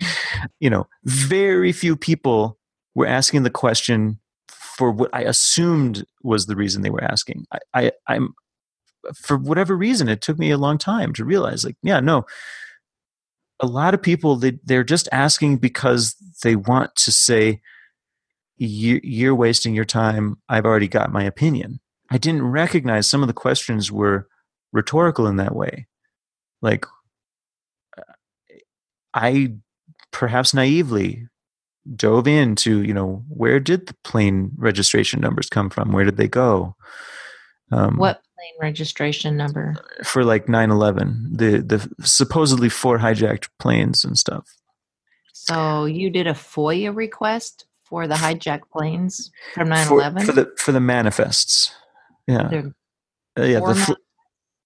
you 0.60 0.70
know, 0.70 0.86
very 1.04 1.72
few 1.72 1.96
people 1.96 2.58
were 2.94 3.06
asking 3.06 3.42
the 3.42 3.50
question 3.50 4.18
for 4.48 4.90
what 4.90 5.10
I 5.12 5.22
assumed 5.22 6.04
was 6.22 6.46
the 6.46 6.56
reason 6.56 6.82
they 6.82 6.90
were 6.90 7.04
asking. 7.04 7.46
I, 7.52 7.58
I, 7.74 7.92
I'm, 8.08 8.34
for 9.14 9.36
whatever 9.36 9.76
reason, 9.76 10.08
it 10.08 10.20
took 10.20 10.38
me 10.38 10.50
a 10.50 10.58
long 10.58 10.78
time 10.78 11.12
to 11.14 11.24
realize, 11.24 11.64
like, 11.64 11.76
yeah, 11.82 12.00
no, 12.00 12.26
a 13.60 13.66
lot 13.66 13.94
of 13.94 14.02
people 14.02 14.36
they 14.36 14.58
they're 14.64 14.84
just 14.84 15.08
asking 15.12 15.58
because 15.58 16.14
they 16.42 16.56
want 16.56 16.94
to 16.96 17.12
say, 17.12 17.60
you, 18.58 19.00
you're 19.02 19.34
wasting 19.34 19.74
your 19.74 19.84
time. 19.84 20.36
I've 20.48 20.66
already 20.66 20.88
got 20.88 21.12
my 21.12 21.24
opinion. 21.24 21.80
I 22.10 22.18
didn't 22.18 22.46
recognize 22.46 23.06
some 23.06 23.22
of 23.22 23.28
the 23.28 23.34
questions 23.34 23.90
were 23.90 24.28
rhetorical 24.72 25.26
in 25.26 25.36
that 25.36 25.54
way. 25.54 25.86
Like, 26.62 26.86
I 29.16 29.54
perhaps 30.12 30.52
naively 30.52 31.26
dove 31.94 32.28
into, 32.28 32.82
you 32.82 32.92
know, 32.92 33.24
where 33.28 33.58
did 33.58 33.86
the 33.86 33.94
plane 34.04 34.52
registration 34.56 35.20
numbers 35.20 35.48
come 35.48 35.70
from? 35.70 35.92
Where 35.92 36.04
did 36.04 36.18
they 36.18 36.28
go? 36.28 36.76
Um, 37.72 37.96
what 37.96 38.22
plane 38.36 38.54
registration 38.60 39.36
number? 39.36 39.74
For 40.04 40.22
like 40.22 40.48
9 40.48 40.70
11, 40.70 41.30
the, 41.32 41.62
the 41.62 42.06
supposedly 42.06 42.68
four 42.68 42.98
hijacked 42.98 43.48
planes 43.58 44.04
and 44.04 44.18
stuff. 44.18 44.54
So 45.32 45.86
you 45.86 46.10
did 46.10 46.26
a 46.26 46.32
FOIA 46.32 46.94
request 46.94 47.64
for 47.84 48.06
the 48.06 48.16
hijacked 48.16 48.70
planes 48.70 49.30
from 49.54 49.70
9 49.70 49.88
11? 49.88 50.26
For, 50.26 50.32
the, 50.32 50.52
for 50.58 50.72
the 50.72 50.80
manifests. 50.80 51.72
Yeah. 52.26 52.62
Uh, 53.38 53.42
yeah. 53.42 53.60
The 53.60 53.74
fl- 53.74 53.92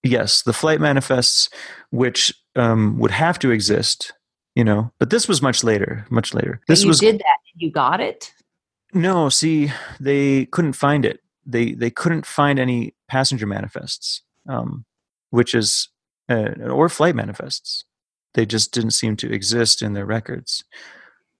yes, 0.03 0.43
the 0.43 0.53
flight 0.53 0.81
manifests, 0.81 1.51
which 1.91 2.35
um, 2.57 2.99
would 2.99 3.11
have 3.13 3.39
to 3.41 3.51
exist, 3.51 4.13
you 4.55 4.65
know, 4.65 4.93
but 4.99 5.11
this 5.11 5.29
was 5.29 5.43
much 5.43 5.63
later, 5.63 6.07
much 6.11 6.35
later. 6.35 6.61
This 6.69 6.83
you 6.83 6.89
was 6.89 6.99
did 6.99 7.19
that. 7.19 7.39
You 7.57 7.71
got 7.71 8.01
it. 8.01 8.33
No, 8.93 9.29
see, 9.29 9.71
they 10.01 10.47
couldn't 10.47 10.73
find 10.73 11.05
it. 11.05 11.21
They 11.47 11.73
they 11.73 11.91
couldn't 11.91 12.27
find 12.27 12.59
any 12.59 12.95
passenger 13.09 13.47
manifests, 13.47 14.23
um, 14.49 14.85
which 15.31 15.55
is 15.55 15.89
uh, 16.29 16.53
or 16.69 16.89
flight 16.89 17.15
manifests. 17.15 17.85
They 18.35 18.47
just 18.47 18.73
didn't 18.73 18.93
seem 18.93 19.17
to 19.17 19.33
exist 19.33 19.83
in 19.83 19.93
their 19.93 20.07
records, 20.07 20.65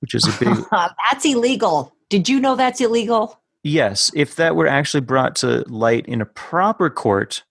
which 0.01 0.15
is 0.15 0.25
a 0.27 0.45
big. 0.45 0.65
that's 0.71 1.25
illegal. 1.25 1.95
Did 2.09 2.29
you 2.29 2.41
know 2.41 2.57
that's 2.57 2.81
illegal? 2.81 3.41
Yes, 3.63 4.11
if 4.15 4.37
that 4.37 4.57
were 4.57 4.67
actually 4.67 5.03
brought 5.03 5.37
to 5.37 5.65
light 5.69 6.07
in 6.07 6.21
a 6.21 6.27
proper 6.27 6.89
court, 6.89 7.45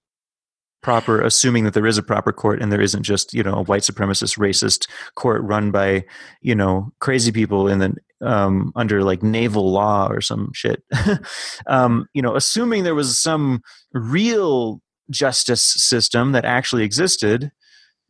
proper 0.82 1.22
assuming 1.22 1.66
that 1.66 1.74
there 1.74 1.86
is 1.86 1.98
a 1.98 2.04
proper 2.04 2.32
court 2.32 2.62
and 2.62 2.72
there 2.72 2.82
isn't 2.82 3.04
just 3.04 3.34
you 3.34 3.44
know 3.44 3.54
a 3.54 3.64
white 3.64 3.82
supremacist 3.82 4.38
racist 4.38 4.88
court 5.16 5.42
run 5.44 5.72
by 5.72 6.04
you 6.42 6.56
know 6.56 6.92
crazy 7.00 7.32
people 7.32 7.68
in 7.68 7.80
the 7.80 7.96
um, 8.22 8.72
under 8.76 9.04
like 9.04 9.24
naval 9.24 9.72
law 9.72 10.08
or 10.10 10.22
some 10.22 10.52
shit. 10.54 10.84
Um, 11.68 12.08
you 12.14 12.22
know 12.22 12.36
assuming 12.36 12.84
there 12.84 12.96
was 12.96 13.20
some 13.20 13.62
real 13.94 14.82
justice 15.12 15.62
system 15.62 16.32
that 16.32 16.46
actually 16.46 16.84
existed 16.84 17.52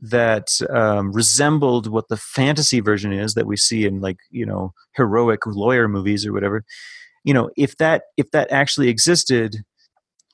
that 0.01 0.47
um, 0.69 1.11
resembled 1.11 1.87
what 1.87 2.07
the 2.07 2.17
fantasy 2.17 2.79
version 2.79 3.11
is 3.11 3.33
that 3.33 3.47
we 3.47 3.57
see 3.57 3.85
in 3.85 3.99
like 3.99 4.17
you 4.29 4.45
know 4.45 4.73
heroic 4.95 5.45
lawyer 5.45 5.87
movies 5.87 6.25
or 6.25 6.31
whatever 6.31 6.63
you 7.23 7.33
know 7.33 7.49
if 7.57 7.75
that 7.77 8.03
if 8.17 8.31
that 8.31 8.49
actually 8.51 8.87
existed 8.87 9.57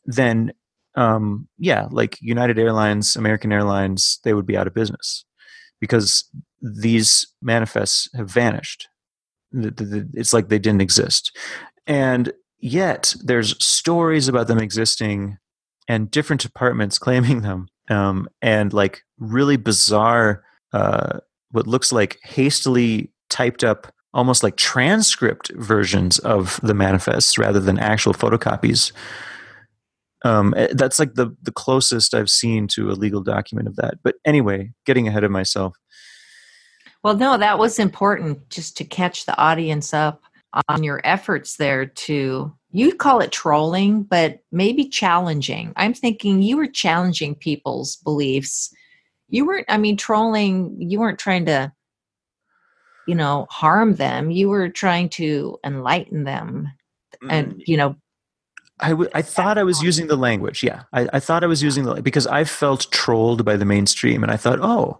then 0.05 0.51
um, 0.95 1.47
yeah 1.57 1.87
like 1.91 2.17
united 2.21 2.57
airlines 2.57 3.15
american 3.15 3.51
airlines 3.51 4.19
they 4.23 4.33
would 4.33 4.45
be 4.45 4.57
out 4.57 4.67
of 4.67 4.73
business 4.73 5.25
because 5.79 6.29
these 6.61 7.27
manifests 7.41 8.09
have 8.15 8.29
vanished 8.29 8.87
it's 9.53 10.33
like 10.33 10.49
they 10.49 10.59
didn't 10.59 10.81
exist 10.81 11.35
and 11.87 12.31
yet 12.59 13.13
there's 13.23 13.63
stories 13.63 14.27
about 14.27 14.47
them 14.47 14.59
existing 14.59 15.37
and 15.87 16.09
different 16.11 16.41
departments 16.41 16.97
claiming 17.05 17.41
them 17.41 17.67
um, 17.89 18.27
and 18.41 18.73
like 18.73 19.03
really 19.19 19.57
bizarre 19.57 20.43
uh, 20.73 21.19
what 21.51 21.67
looks 21.67 21.91
like 21.91 22.17
hastily 22.23 23.11
typed 23.29 23.63
up 23.63 23.93
almost 24.15 24.43
like 24.43 24.55
transcript 24.55 25.51
versions 25.55 26.19
of 26.19 26.59
the 26.63 26.73
manifests 26.73 27.37
rather 27.37 27.59
than 27.59 27.77
actual 27.77 28.13
photocopies. 28.13 28.93
Um, 30.25 30.55
eh, 30.57 30.69
that's 30.71 30.97
like 30.97 31.13
the 31.13 31.35
the 31.43 31.51
closest 31.51 32.13
I've 32.13 32.29
seen 32.29 32.67
to 32.69 32.89
a 32.89 32.93
legal 32.93 33.21
document 33.21 33.67
of 33.67 33.75
that. 33.75 33.95
But 34.03 34.15
anyway, 34.25 34.71
getting 34.85 35.07
ahead 35.07 35.23
of 35.23 35.31
myself. 35.31 35.77
Well, 37.03 37.15
no, 37.15 37.37
that 37.37 37.59
was 37.59 37.77
important 37.77 38.49
just 38.49 38.75
to 38.77 38.83
catch 38.83 39.25
the 39.25 39.37
audience 39.37 39.93
up 39.93 40.23
on 40.67 40.83
your 40.83 40.99
efforts 41.03 41.57
there 41.57 41.85
to 41.85 42.51
you 42.71 42.95
call 42.95 43.21
it 43.21 43.31
trolling, 43.31 44.03
but 44.03 44.39
maybe 44.51 44.89
challenging. 44.89 45.71
I'm 45.75 45.93
thinking 45.93 46.41
you 46.41 46.57
were 46.57 46.67
challenging 46.67 47.35
people's 47.35 47.97
beliefs. 47.97 48.73
You 49.29 49.45
weren't, 49.45 49.65
I 49.69 49.77
mean, 49.77 49.95
trolling, 49.95 50.75
you 50.79 50.99
weren't 50.99 51.19
trying 51.19 51.45
to 51.45 51.71
you 53.07 53.13
know 53.13 53.45
harm 53.51 53.93
them 53.95 54.31
you 54.31 54.49
were 54.49 54.67
trying 54.67 55.07
to 55.07 55.59
enlighten 55.63 56.23
them 56.23 56.67
and 57.29 57.53
mm. 57.53 57.61
you 57.67 57.77
know 57.77 57.95
I, 58.79 58.89
w- 58.89 59.09
I 59.13 59.21
thought 59.21 59.57
I 59.57 59.63
was 59.63 59.81
using 59.81 60.07
the 60.07 60.17
language. 60.17 60.61
Yeah, 60.61 60.83
I, 60.91 61.07
I 61.13 61.19
thought 61.19 61.43
I 61.43 61.47
was 61.47 61.63
using 61.63 61.85
the 61.85 62.01
because 62.01 62.27
I 62.27 62.43
felt 62.43 62.91
trolled 62.91 63.45
by 63.45 63.55
the 63.55 63.65
mainstream, 63.65 64.21
and 64.21 64.31
I 64.31 64.37
thought, 64.37 64.59
oh, 64.61 64.99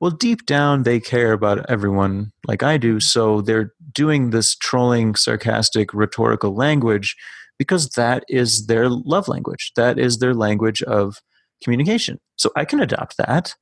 well, 0.00 0.10
deep 0.10 0.46
down 0.46 0.84
they 0.84 1.00
care 1.00 1.32
about 1.32 1.68
everyone 1.68 2.32
like 2.46 2.62
I 2.62 2.78
do, 2.78 3.00
so 3.00 3.42
they're 3.42 3.74
doing 3.92 4.30
this 4.30 4.54
trolling, 4.54 5.14
sarcastic, 5.14 5.92
rhetorical 5.92 6.54
language 6.54 7.16
because 7.58 7.90
that 7.90 8.24
is 8.26 8.66
their 8.68 8.88
love 8.88 9.28
language. 9.28 9.72
That 9.76 9.98
is 9.98 10.18
their 10.18 10.32
language 10.32 10.82
of 10.84 11.20
communication. 11.62 12.18
So 12.36 12.50
I 12.56 12.64
can 12.64 12.80
adopt 12.80 13.18
that. 13.18 13.54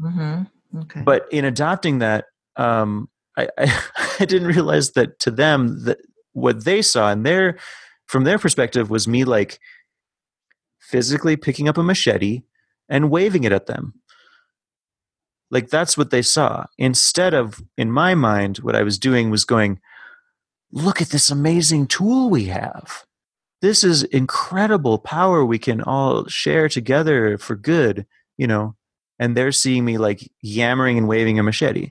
Mm-hmm. 0.00 0.78
Okay. 0.78 1.02
But 1.02 1.26
in 1.30 1.44
adopting 1.44 1.98
that, 1.98 2.24
um, 2.56 3.10
I, 3.36 3.48
I, 3.58 3.82
I 4.20 4.24
didn't 4.24 4.48
realize 4.48 4.92
that 4.92 5.18
to 5.20 5.30
them 5.30 5.84
that 5.84 5.98
what 6.32 6.64
they 6.64 6.80
saw 6.80 7.10
and 7.10 7.26
their 7.26 7.58
from 8.06 8.24
their 8.24 8.38
perspective 8.38 8.90
was 8.90 9.08
me 9.08 9.24
like 9.24 9.58
physically 10.80 11.36
picking 11.36 11.68
up 11.68 11.78
a 11.78 11.82
machete 11.82 12.42
and 12.88 13.10
waving 13.10 13.44
it 13.44 13.52
at 13.52 13.66
them. 13.66 13.94
Like 15.50 15.68
that's 15.68 15.96
what 15.96 16.10
they 16.10 16.22
saw. 16.22 16.66
Instead 16.78 17.34
of 17.34 17.60
in 17.76 17.90
my 17.90 18.14
mind 18.14 18.58
what 18.58 18.76
i 18.76 18.82
was 18.82 18.98
doing 18.98 19.30
was 19.30 19.44
going 19.44 19.80
look 20.72 21.00
at 21.00 21.08
this 21.08 21.30
amazing 21.30 21.86
tool 21.86 22.28
we 22.28 22.46
have. 22.46 23.04
This 23.62 23.82
is 23.82 24.02
incredible 24.02 24.98
power 24.98 25.44
we 25.44 25.58
can 25.58 25.80
all 25.80 26.26
share 26.26 26.68
together 26.68 27.38
for 27.38 27.56
good 27.56 28.06
you 28.36 28.46
know? 28.46 28.74
And 29.18 29.36
they're 29.36 29.52
seeing 29.52 29.84
me 29.84 29.98
like 29.98 30.30
yammering 30.42 30.98
and 30.98 31.08
waving 31.08 31.38
a 31.38 31.42
machete. 31.42 31.90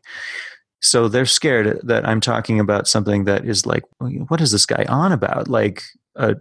So 0.81 1.07
they're 1.07 1.25
scared 1.25 1.79
that 1.83 2.07
i'm 2.07 2.21
talking 2.21 2.59
about 2.59 2.87
something 2.87 3.23
that 3.23 3.45
is 3.45 3.65
like 3.65 3.83
what 3.97 4.41
is 4.41 4.51
this 4.51 4.65
guy 4.65 4.85
on 4.87 5.11
about? 5.11 5.47
Like 5.47 5.81
uh, 6.15 6.35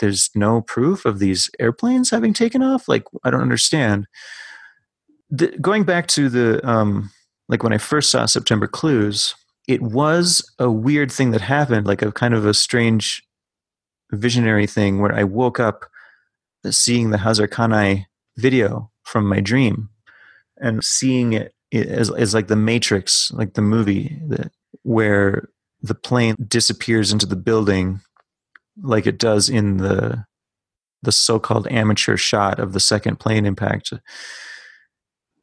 there's 0.00 0.30
no 0.34 0.62
proof 0.62 1.04
of 1.04 1.18
these 1.18 1.50
airplanes 1.60 2.10
having 2.10 2.32
taken 2.32 2.62
off? 2.62 2.88
Like 2.88 3.04
i 3.24 3.30
don't 3.30 3.42
understand. 3.42 4.06
The, 5.30 5.48
going 5.58 5.84
back 5.84 6.08
to 6.08 6.28
the 6.28 6.66
um, 6.68 7.10
like 7.48 7.62
when 7.62 7.72
i 7.72 7.78
first 7.78 8.10
saw 8.10 8.26
september 8.26 8.66
clues 8.66 9.34
it 9.66 9.80
was 9.80 10.44
a 10.58 10.70
weird 10.70 11.10
thing 11.10 11.30
that 11.30 11.40
happened 11.40 11.86
like 11.86 12.02
a 12.02 12.12
kind 12.12 12.34
of 12.34 12.44
a 12.44 12.52
strange 12.52 13.22
visionary 14.10 14.66
thing 14.66 15.00
where 15.00 15.14
i 15.14 15.24
woke 15.24 15.58
up 15.58 15.86
seeing 16.70 17.10
the 17.10 17.18
Hezarkhani 17.18 18.06
video 18.36 18.90
from 19.04 19.26
my 19.26 19.40
dream 19.40 19.88
and 20.58 20.84
seeing 20.84 21.32
it 21.32 21.54
is, 21.70 22.10
is 22.10 22.34
like 22.34 22.48
the 22.48 22.56
Matrix, 22.56 23.32
like 23.32 23.54
the 23.54 23.62
movie 23.62 24.20
that 24.28 24.52
where 24.82 25.48
the 25.80 25.94
plane 25.94 26.36
disappears 26.46 27.12
into 27.12 27.26
the 27.26 27.36
building, 27.36 28.00
like 28.80 29.06
it 29.06 29.18
does 29.18 29.48
in 29.48 29.78
the 29.78 30.24
the 31.04 31.12
so-called 31.12 31.66
amateur 31.68 32.16
shot 32.16 32.60
of 32.60 32.72
the 32.72 32.80
second 32.80 33.18
plane 33.18 33.44
impact, 33.44 33.92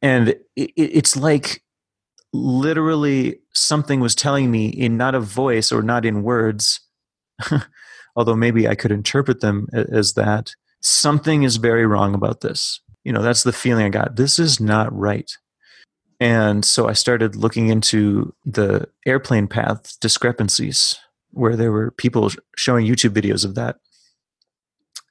and 0.02 0.28
it, 0.28 0.72
it's 0.76 1.16
like 1.16 1.62
literally 2.32 3.40
something 3.52 4.00
was 4.00 4.14
telling 4.14 4.50
me 4.50 4.68
in 4.68 4.96
not 4.96 5.14
a 5.14 5.20
voice 5.20 5.72
or 5.72 5.82
not 5.82 6.04
in 6.04 6.22
words, 6.22 6.80
although 8.16 8.36
maybe 8.36 8.68
I 8.68 8.74
could 8.74 8.92
interpret 8.92 9.40
them 9.40 9.68
as 9.72 10.14
that, 10.14 10.54
something 10.80 11.42
is 11.42 11.56
very 11.56 11.86
wrong 11.86 12.14
about 12.14 12.40
this. 12.40 12.80
You 13.04 13.12
know, 13.12 13.22
that's 13.22 13.42
the 13.42 13.52
feeling 13.52 13.84
I 13.84 13.88
got. 13.88 14.16
This 14.16 14.38
is 14.38 14.60
not 14.60 14.96
right. 14.96 15.30
And 16.20 16.64
so 16.64 16.86
I 16.86 16.92
started 16.92 17.34
looking 17.34 17.68
into 17.68 18.34
the 18.44 18.86
airplane 19.06 19.48
path 19.48 19.96
discrepancies 20.00 20.98
where 21.32 21.56
there 21.56 21.72
were 21.72 21.90
people 21.92 22.30
showing 22.56 22.86
YouTube 22.86 23.10
videos 23.10 23.44
of 23.44 23.54
that. 23.54 23.76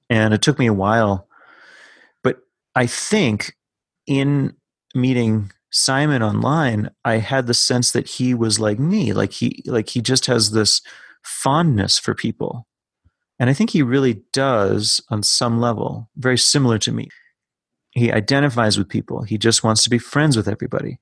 And 0.09 0.34
it 0.34 0.41
took 0.41 0.59
me 0.59 0.67
a 0.67 0.74
while. 0.74 1.28
But 2.24 2.39
I 2.76 2.86
think 2.88 3.55
in 4.07 4.55
meeting 4.95 5.51
Simon 5.72 6.24
online, 6.24 6.89
I 7.05 7.17
had 7.17 7.47
the 7.47 7.53
sense 7.53 7.91
that 7.91 8.07
he 8.07 8.34
was 8.34 8.59
like 8.59 8.80
me, 8.80 9.13
like 9.13 9.34
he 9.34 9.61
like 9.65 9.89
he 9.89 10.01
just 10.01 10.26
has 10.26 10.51
this 10.51 10.82
fondness 11.24 11.99
for 11.99 12.15
people. 12.15 12.65
And 13.39 13.49
I 13.49 13.53
think 13.53 13.70
he 13.70 13.82
really 13.82 14.24
does 14.34 15.01
on 15.09 15.24
some 15.24 15.61
level, 15.61 16.09
very 16.17 16.38
similar 16.38 16.78
to 16.80 16.91
me. 16.91 17.09
He 17.91 18.11
identifies 18.11 18.78
with 18.78 18.89
people. 18.89 19.24
He 19.24 19.38
just 19.38 19.63
wants 19.63 19.84
to 19.84 19.89
be 19.89 19.97
friends 19.97 20.36
with 20.36 20.47
everybody. 20.47 20.99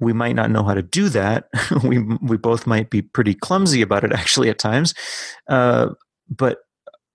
We 0.00 0.12
might 0.12 0.36
not 0.36 0.50
know 0.50 0.62
how 0.62 0.74
to 0.74 0.82
do 0.82 1.08
that. 1.10 1.48
we 1.84 1.98
we 1.98 2.36
both 2.36 2.66
might 2.66 2.90
be 2.90 3.02
pretty 3.02 3.34
clumsy 3.34 3.82
about 3.82 4.04
it 4.04 4.12
actually 4.12 4.48
at 4.50 4.58
times. 4.58 4.94
Uh, 5.48 5.90
but 6.28 6.58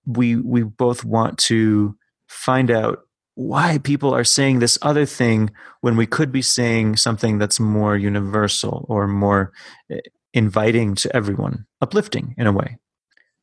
we 0.06 0.36
we 0.36 0.62
both 0.62 1.04
want 1.04 1.38
to 1.38 1.96
find 2.28 2.70
out 2.70 3.00
why 3.36 3.78
people 3.78 4.14
are 4.14 4.24
saying 4.24 4.58
this 4.58 4.78
other 4.82 5.06
thing 5.06 5.50
when 5.80 5.96
we 5.96 6.06
could 6.06 6.30
be 6.30 6.42
saying 6.42 6.96
something 6.96 7.38
that's 7.38 7.58
more 7.58 7.96
universal 7.96 8.86
or 8.88 9.08
more 9.08 9.52
eh, 9.90 9.98
inviting 10.32 10.94
to 10.94 11.14
everyone, 11.16 11.66
uplifting 11.80 12.34
in 12.38 12.46
a 12.46 12.52
way. 12.52 12.78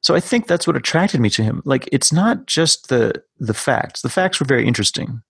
So 0.01 0.15
I 0.15 0.19
think 0.19 0.47
that's 0.47 0.65
what 0.65 0.77
attracted 0.77 1.21
me 1.21 1.29
to 1.31 1.43
him. 1.43 1.61
Like 1.65 1.87
it's 1.91 2.11
not 2.11 2.45
just 2.47 2.89
the 2.89 3.21
the 3.37 3.53
facts. 3.53 4.01
The 4.01 4.09
facts 4.09 4.39
were 4.39 4.45
very 4.45 4.67
interesting. 4.67 5.21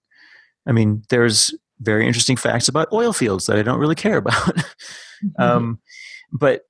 I 0.68 0.72
mean, 0.72 1.04
there's 1.10 1.54
very 1.82 2.08
interesting 2.08 2.38
facts 2.38 2.68
about 2.68 2.92
oil 2.94 3.14
fields 3.14 3.46
that 3.48 3.58
I 3.58 3.64
don't 3.64 3.80
really 3.80 3.96
care 3.96 4.18
about. 4.24 4.34
mm-hmm. 4.34 5.42
um, 5.42 5.80
but 6.32 6.64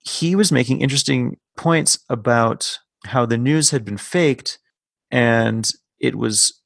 he 0.00 0.34
was 0.34 0.50
making 0.50 0.80
interesting 0.80 1.38
points 1.56 1.98
about 2.08 2.78
how 3.06 3.24
the 3.26 3.38
news 3.38 3.70
had 3.70 3.84
been 3.84 3.96
faked 3.96 4.58
and 5.10 5.70
it 5.98 6.16
was 6.16 6.60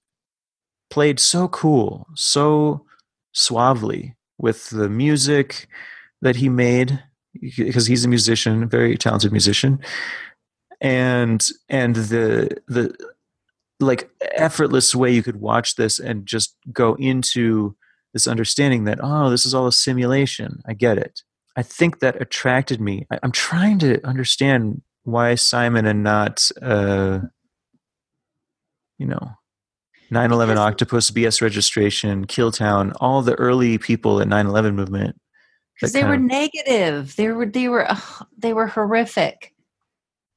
played 0.90 1.18
so 1.18 1.48
cool, 1.48 2.06
so 2.14 2.84
suavely 3.32 4.14
with 4.38 4.70
the 4.70 4.88
music 4.88 5.66
that 6.22 6.36
he 6.36 6.48
made 6.48 7.02
because 7.40 7.86
he's 7.86 8.04
a 8.04 8.08
musician, 8.08 8.62
a 8.62 8.66
very 8.66 8.96
talented 8.96 9.32
musician, 9.32 9.80
and 10.80 11.48
and 11.68 11.96
the 11.96 12.56
the 12.68 12.94
like 13.80 14.08
effortless 14.36 14.94
way 14.94 15.10
you 15.10 15.22
could 15.22 15.40
watch 15.40 15.76
this 15.76 15.98
and 15.98 16.26
just 16.26 16.56
go 16.72 16.94
into 16.94 17.76
this 18.12 18.26
understanding 18.26 18.84
that 18.84 18.98
oh 19.02 19.30
this 19.30 19.44
is 19.44 19.54
all 19.54 19.66
a 19.66 19.72
simulation. 19.72 20.60
I 20.66 20.74
get 20.74 20.98
it. 20.98 21.22
I 21.56 21.62
think 21.62 22.00
that 22.00 22.20
attracted 22.20 22.80
me. 22.80 23.06
I, 23.10 23.18
am 23.22 23.32
trying 23.32 23.78
to 23.80 24.04
understand 24.06 24.82
why 25.04 25.34
simon 25.34 25.86
and 25.86 26.02
not 26.02 26.48
uh 26.62 27.20
you 28.98 29.06
know 29.06 29.32
9-11 30.10 30.56
octopus 30.56 31.10
bs 31.10 31.42
registration 31.42 32.26
killtown 32.26 32.92
all 33.00 33.20
the 33.20 33.34
early 33.34 33.76
people 33.76 34.20
at 34.20 34.28
9-11 34.28 34.74
movement 34.74 35.16
because 35.74 35.92
they 35.92 36.04
were 36.04 36.14
of, 36.14 36.20
negative. 36.20 37.16
They 37.16 37.28
were 37.28 37.46
they 37.46 37.68
were 37.68 37.90
uh, 37.90 38.00
they 38.38 38.52
were 38.52 38.66
horrific 38.66 39.53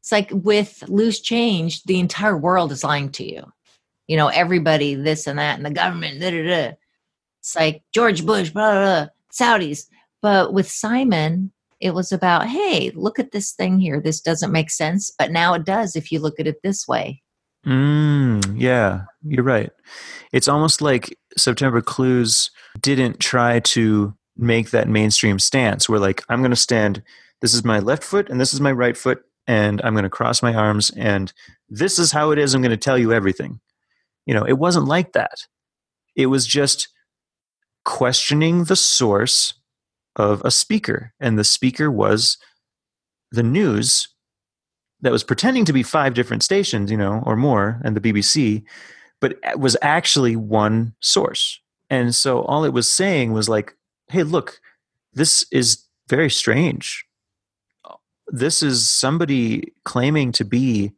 it's 0.08 0.12
like 0.14 0.30
with 0.32 0.86
loose 0.88 1.20
change 1.20 1.84
the 1.84 2.00
entire 2.00 2.38
world 2.38 2.72
is 2.72 2.82
lying 2.82 3.12
to 3.12 3.30
you 3.30 3.44
you 4.08 4.16
know 4.16 4.30
everybody 4.30 4.96
this 4.96 5.28
and 5.28 5.38
that 5.38 5.58
and 5.58 5.66
the 5.66 5.70
government 5.70 6.22
da, 6.22 6.32
da, 6.32 6.44
da. 6.48 6.74
it's 7.42 7.56
like 7.58 7.84
george 7.94 8.26
bush 8.26 8.50
blah, 8.50 8.72
blah, 8.72 8.82
blah 8.82 9.08
saudis 9.34 9.88
but 10.22 10.54
with 10.54 10.72
simon 10.72 11.52
it 11.82 11.94
was 11.94 12.14
about 12.14 12.48
hey 12.48 12.90
look 12.92 13.20
at 13.20 13.34
this 13.34 13.52
thing 13.52 13.80
here 13.80 14.00
this 14.00 14.22
doesn't 14.22 14.54
make 14.54 14.72
sense 14.72 15.12
but 15.20 15.30
now 15.30 15.54
it 15.54 15.66
does 15.66 15.98
if 15.98 16.10
you 16.10 16.20
look 16.20 16.40
at 16.40 16.48
it 16.48 16.62
this 16.64 16.88
way 16.88 17.22
Mm, 17.66 18.56
yeah, 18.58 19.02
you're 19.26 19.44
right. 19.44 19.70
It's 20.32 20.48
almost 20.48 20.82
like 20.82 21.18
September 21.36 21.82
Clues 21.82 22.50
didn't 22.80 23.20
try 23.20 23.60
to 23.60 24.16
make 24.38 24.70
that 24.70 24.88
mainstream 24.88 25.38
stance 25.38 25.90
where, 25.90 26.00
like, 26.00 26.24
I'm 26.30 26.40
going 26.40 26.52
to 26.52 26.56
stand, 26.56 27.04
this 27.42 27.54
is 27.54 27.66
my 27.66 27.80
left 27.80 28.06
foot 28.06 28.30
and 28.30 28.40
this 28.40 28.54
is 28.54 28.62
my 28.62 28.72
right 28.72 28.96
foot, 28.96 29.22
and 29.48 29.82
I'm 29.84 29.94
going 29.94 30.04
to 30.04 30.10
cross 30.10 30.44
my 30.44 30.54
arms, 30.54 30.92
and 30.92 31.32
this 31.70 31.98
is 31.98 32.12
how 32.12 32.32
it 32.32 32.38
is. 32.38 32.54
I'm 32.54 32.62
going 32.62 32.70
to 32.72 32.78
tell 32.78 32.98
you 32.98 33.14
everything. 33.14 33.60
You 34.26 34.34
know, 34.34 34.44
it 34.46 34.60
wasn't 34.60 34.88
like 34.88 35.14
that. 35.14 35.48
It 36.16 36.28
was 36.28 36.46
just 36.46 36.90
questioning 37.86 38.66
the 38.66 38.76
source 38.76 39.54
of 40.16 40.42
a 40.44 40.52
speaker, 40.52 41.14
and 41.20 41.40
the 41.40 41.44
speaker 41.44 41.90
was 41.90 42.38
the 43.32 43.44
news 43.44 44.08
that 45.02 45.12
was 45.12 45.24
pretending 45.24 45.64
to 45.66 45.74
be 45.74 45.84
five 45.84 46.14
different 46.14 46.44
stations, 46.44 46.92
you 46.92 46.98
know, 46.98 47.24
or 47.26 47.36
more, 47.36 47.80
and 47.84 47.96
the 47.96 48.02
BBC, 48.02 48.64
but 49.22 49.38
was 49.58 49.78
actually 49.82 50.36
one 50.36 50.94
source. 51.00 51.60
And 51.90 52.14
so 52.14 52.42
all 52.42 52.66
it 52.66 52.74
was 52.74 52.90
saying 52.90 53.32
was 53.32 53.48
like, 53.48 53.76
hey, 54.08 54.24
look, 54.24 54.60
this 55.14 55.46
is 55.52 55.86
very 56.10 56.30
strange. 56.30 57.06
This 58.28 58.62
is 58.62 58.90
somebody 58.90 59.74
claiming 59.86 60.32
to 60.34 60.46
be 60.46 60.92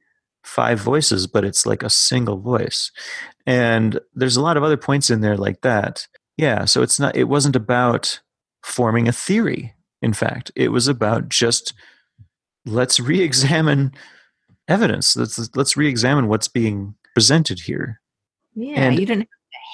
five 0.44 0.80
voices, 0.80 1.28
but 1.28 1.46
it's 1.46 1.66
like 1.66 1.84
a 1.84 1.90
single 1.90 2.38
voice. 2.38 2.92
And 3.46 4.00
there's 4.14 4.38
a 4.38 4.42
lot 4.42 4.58
of 4.58 4.64
other 4.64 4.78
points 4.78 5.10
in 5.10 5.22
there 5.22 5.38
like 5.38 5.62
that. 5.62 6.08
Yeah, 6.38 6.66
so 6.66 6.82
it's 6.82 7.00
not 7.00 7.16
it 7.16 7.26
wasn't 7.26 7.56
about 7.56 8.20
forming 8.64 9.08
a 9.08 9.12
theory. 9.12 9.74
In 10.02 10.14
fact, 10.14 10.52
it 10.56 10.70
was 10.70 10.88
about 10.88 11.30
just 11.30 11.74
let's 12.66 13.00
re-examine 13.00 13.92
evidence. 14.68 15.16
Let's 15.16 15.56
let's 15.56 15.76
re-examine 15.76 16.28
what's 16.28 16.48
being 16.48 16.96
presented 17.14 17.62
here. 17.62 18.00
Yeah, 18.56 18.80
and, 18.80 19.00
you 19.00 19.06
to 19.06 19.26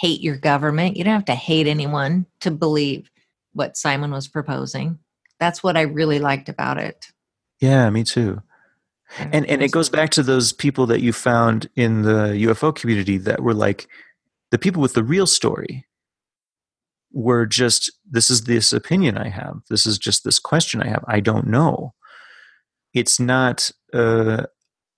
hate 0.02 0.22
your 0.22 0.38
government. 0.38 0.98
You 0.98 1.04
don't 1.04 1.14
have 1.14 1.26
to 1.26 1.36
hate 1.36 1.68
anyone 1.68 2.26
to 2.42 2.52
believe 2.52 3.10
what 3.54 3.78
Simon 3.78 4.12
was 4.12 4.28
proposing. 4.28 5.00
That's 5.40 5.64
what 5.64 5.78
I 5.78 5.82
really 5.82 6.20
liked 6.20 6.50
about 6.50 6.78
it. 6.78 7.08
Yeah, 7.66 7.90
me 7.90 8.04
too. 8.04 8.42
And 9.20 9.46
and 9.46 9.62
it 9.62 9.72
goes 9.72 9.90
back 9.90 10.10
to 10.12 10.24
those 10.24 10.52
people 10.52 10.86
that 10.88 11.02
you 11.02 11.14
found 11.14 11.70
in 11.76 12.02
the 12.02 12.34
UFO 12.48 12.76
community 12.76 13.18
that 13.20 13.42
were 13.42 13.54
like 13.54 13.88
the 14.52 14.58
people 14.58 14.82
with 14.82 14.94
the 14.94 15.04
real 15.04 15.28
story 15.28 15.86
were 17.12 17.46
just 17.46 17.92
this 18.10 18.30
is 18.30 18.44
this 18.44 18.74
opinion 18.74 19.18
I 19.18 19.30
have. 19.30 19.62
This 19.70 19.86
is 19.86 19.98
just 19.98 20.24
this 20.24 20.40
question 20.40 20.82
I 20.82 20.88
have. 20.88 21.04
I 21.08 21.20
don't 21.20 21.48
know 21.48 21.94
it's 22.96 23.20
not 23.20 23.70
a, 23.94 24.46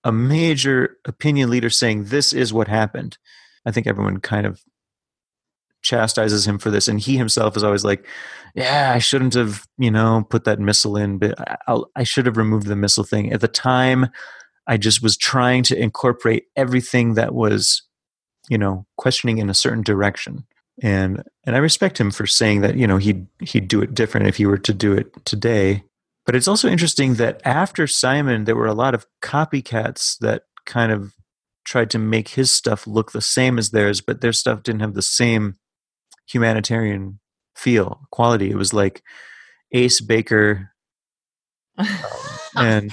a 0.04 0.12
major 0.12 0.96
opinion 1.04 1.50
leader 1.50 1.68
saying 1.68 2.04
this 2.04 2.32
is 2.32 2.52
what 2.52 2.68
happened. 2.68 3.18
I 3.66 3.72
think 3.72 3.86
everyone 3.86 4.20
kind 4.20 4.46
of 4.46 4.62
chastises 5.88 6.46
him 6.46 6.58
for 6.58 6.70
this, 6.70 6.86
and 6.86 7.00
he 7.00 7.16
himself 7.16 7.56
is 7.56 7.64
always 7.64 7.84
like, 7.84 8.06
"Yeah, 8.54 8.92
I 8.94 8.98
shouldn't 8.98 9.34
have, 9.34 9.66
you 9.78 9.90
know, 9.90 10.26
put 10.28 10.44
that 10.44 10.60
missile 10.60 10.96
in, 10.96 11.18
but 11.18 11.34
I'll, 11.66 11.90
I 11.96 12.04
should 12.04 12.26
have 12.26 12.36
removed 12.36 12.66
the 12.66 12.76
missile 12.76 13.04
thing." 13.04 13.32
At 13.32 13.40
the 13.40 13.48
time, 13.48 14.08
I 14.66 14.76
just 14.76 15.02
was 15.02 15.16
trying 15.16 15.62
to 15.64 15.80
incorporate 15.80 16.44
everything 16.56 17.14
that 17.14 17.34
was, 17.34 17.82
you 18.50 18.58
know, 18.58 18.86
questioning 18.98 19.38
in 19.38 19.48
a 19.48 19.54
certain 19.54 19.82
direction, 19.82 20.44
and 20.82 21.22
and 21.44 21.56
I 21.56 21.58
respect 21.58 21.98
him 21.98 22.10
for 22.10 22.26
saying 22.26 22.60
that. 22.60 22.76
You 22.76 22.86
know, 22.86 22.98
he'd 22.98 23.26
he'd 23.40 23.68
do 23.68 23.80
it 23.80 23.94
different 23.94 24.26
if 24.26 24.36
he 24.36 24.46
were 24.46 24.58
to 24.58 24.74
do 24.74 24.92
it 24.92 25.24
today. 25.24 25.84
But 26.26 26.36
it's 26.36 26.48
also 26.48 26.68
interesting 26.68 27.14
that 27.14 27.40
after 27.46 27.86
Simon, 27.86 28.44
there 28.44 28.56
were 28.56 28.66
a 28.66 28.74
lot 28.74 28.94
of 28.94 29.06
copycats 29.22 30.18
that 30.18 30.42
kind 30.66 30.92
of 30.92 31.14
tried 31.64 31.88
to 31.90 31.98
make 31.98 32.28
his 32.28 32.50
stuff 32.50 32.86
look 32.86 33.12
the 33.12 33.22
same 33.22 33.58
as 33.58 33.70
theirs, 33.70 34.02
but 34.02 34.20
their 34.20 34.34
stuff 34.34 34.62
didn't 34.62 34.80
have 34.80 34.94
the 34.94 35.02
same 35.02 35.54
humanitarian 36.28 37.20
feel, 37.56 38.00
quality. 38.10 38.50
It 38.50 38.56
was 38.56 38.72
like 38.72 39.02
Ace 39.72 40.00
Baker. 40.00 40.72
Um, 42.56 42.66
and 42.66 42.92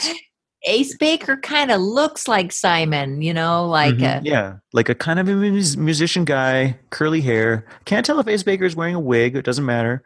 Ace 0.68 0.98
Baker 0.98 1.38
kind 1.38 1.72
of 1.72 1.80
looks 1.80 2.28
like 2.28 2.52
Simon, 2.52 3.22
you 3.22 3.34
know, 3.34 3.68
like 3.68 3.96
mm-hmm, 3.96 4.26
a, 4.26 4.30
yeah, 4.30 4.58
like 4.74 4.90
a 4.90 4.94
kind 4.94 5.18
of 5.18 5.30
a 5.30 5.34
musician 5.34 6.26
guy, 6.26 6.78
curly 6.90 7.22
hair. 7.22 7.66
Can't 7.86 8.06
tell 8.06 8.20
if 8.20 8.28
Ace 8.28 8.44
Baker 8.44 8.66
is 8.66 8.76
wearing 8.76 8.94
a 8.94 9.00
wig. 9.00 9.38
It 9.38 9.46
doesn't 9.46 9.66
matter. 9.66 10.04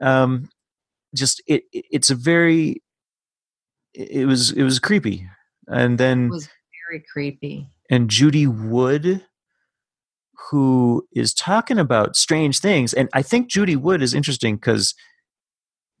Um, 0.00 0.50
just 1.14 1.42
it, 1.46 1.64
it's 1.72 2.10
a 2.10 2.14
very 2.14 2.82
it 3.94 4.26
was 4.26 4.52
it 4.52 4.62
was 4.62 4.78
creepy 4.78 5.28
and 5.68 5.98
then 5.98 6.26
it 6.26 6.30
was 6.30 6.48
very 6.88 7.04
creepy 7.12 7.68
and 7.90 8.08
judy 8.08 8.46
wood 8.46 9.24
who 10.50 11.06
is 11.12 11.34
talking 11.34 11.78
about 11.78 12.16
strange 12.16 12.58
things 12.58 12.92
and 12.92 13.08
i 13.12 13.22
think 13.22 13.48
judy 13.48 13.76
wood 13.76 14.02
is 14.02 14.14
interesting 14.14 14.56
because 14.56 14.94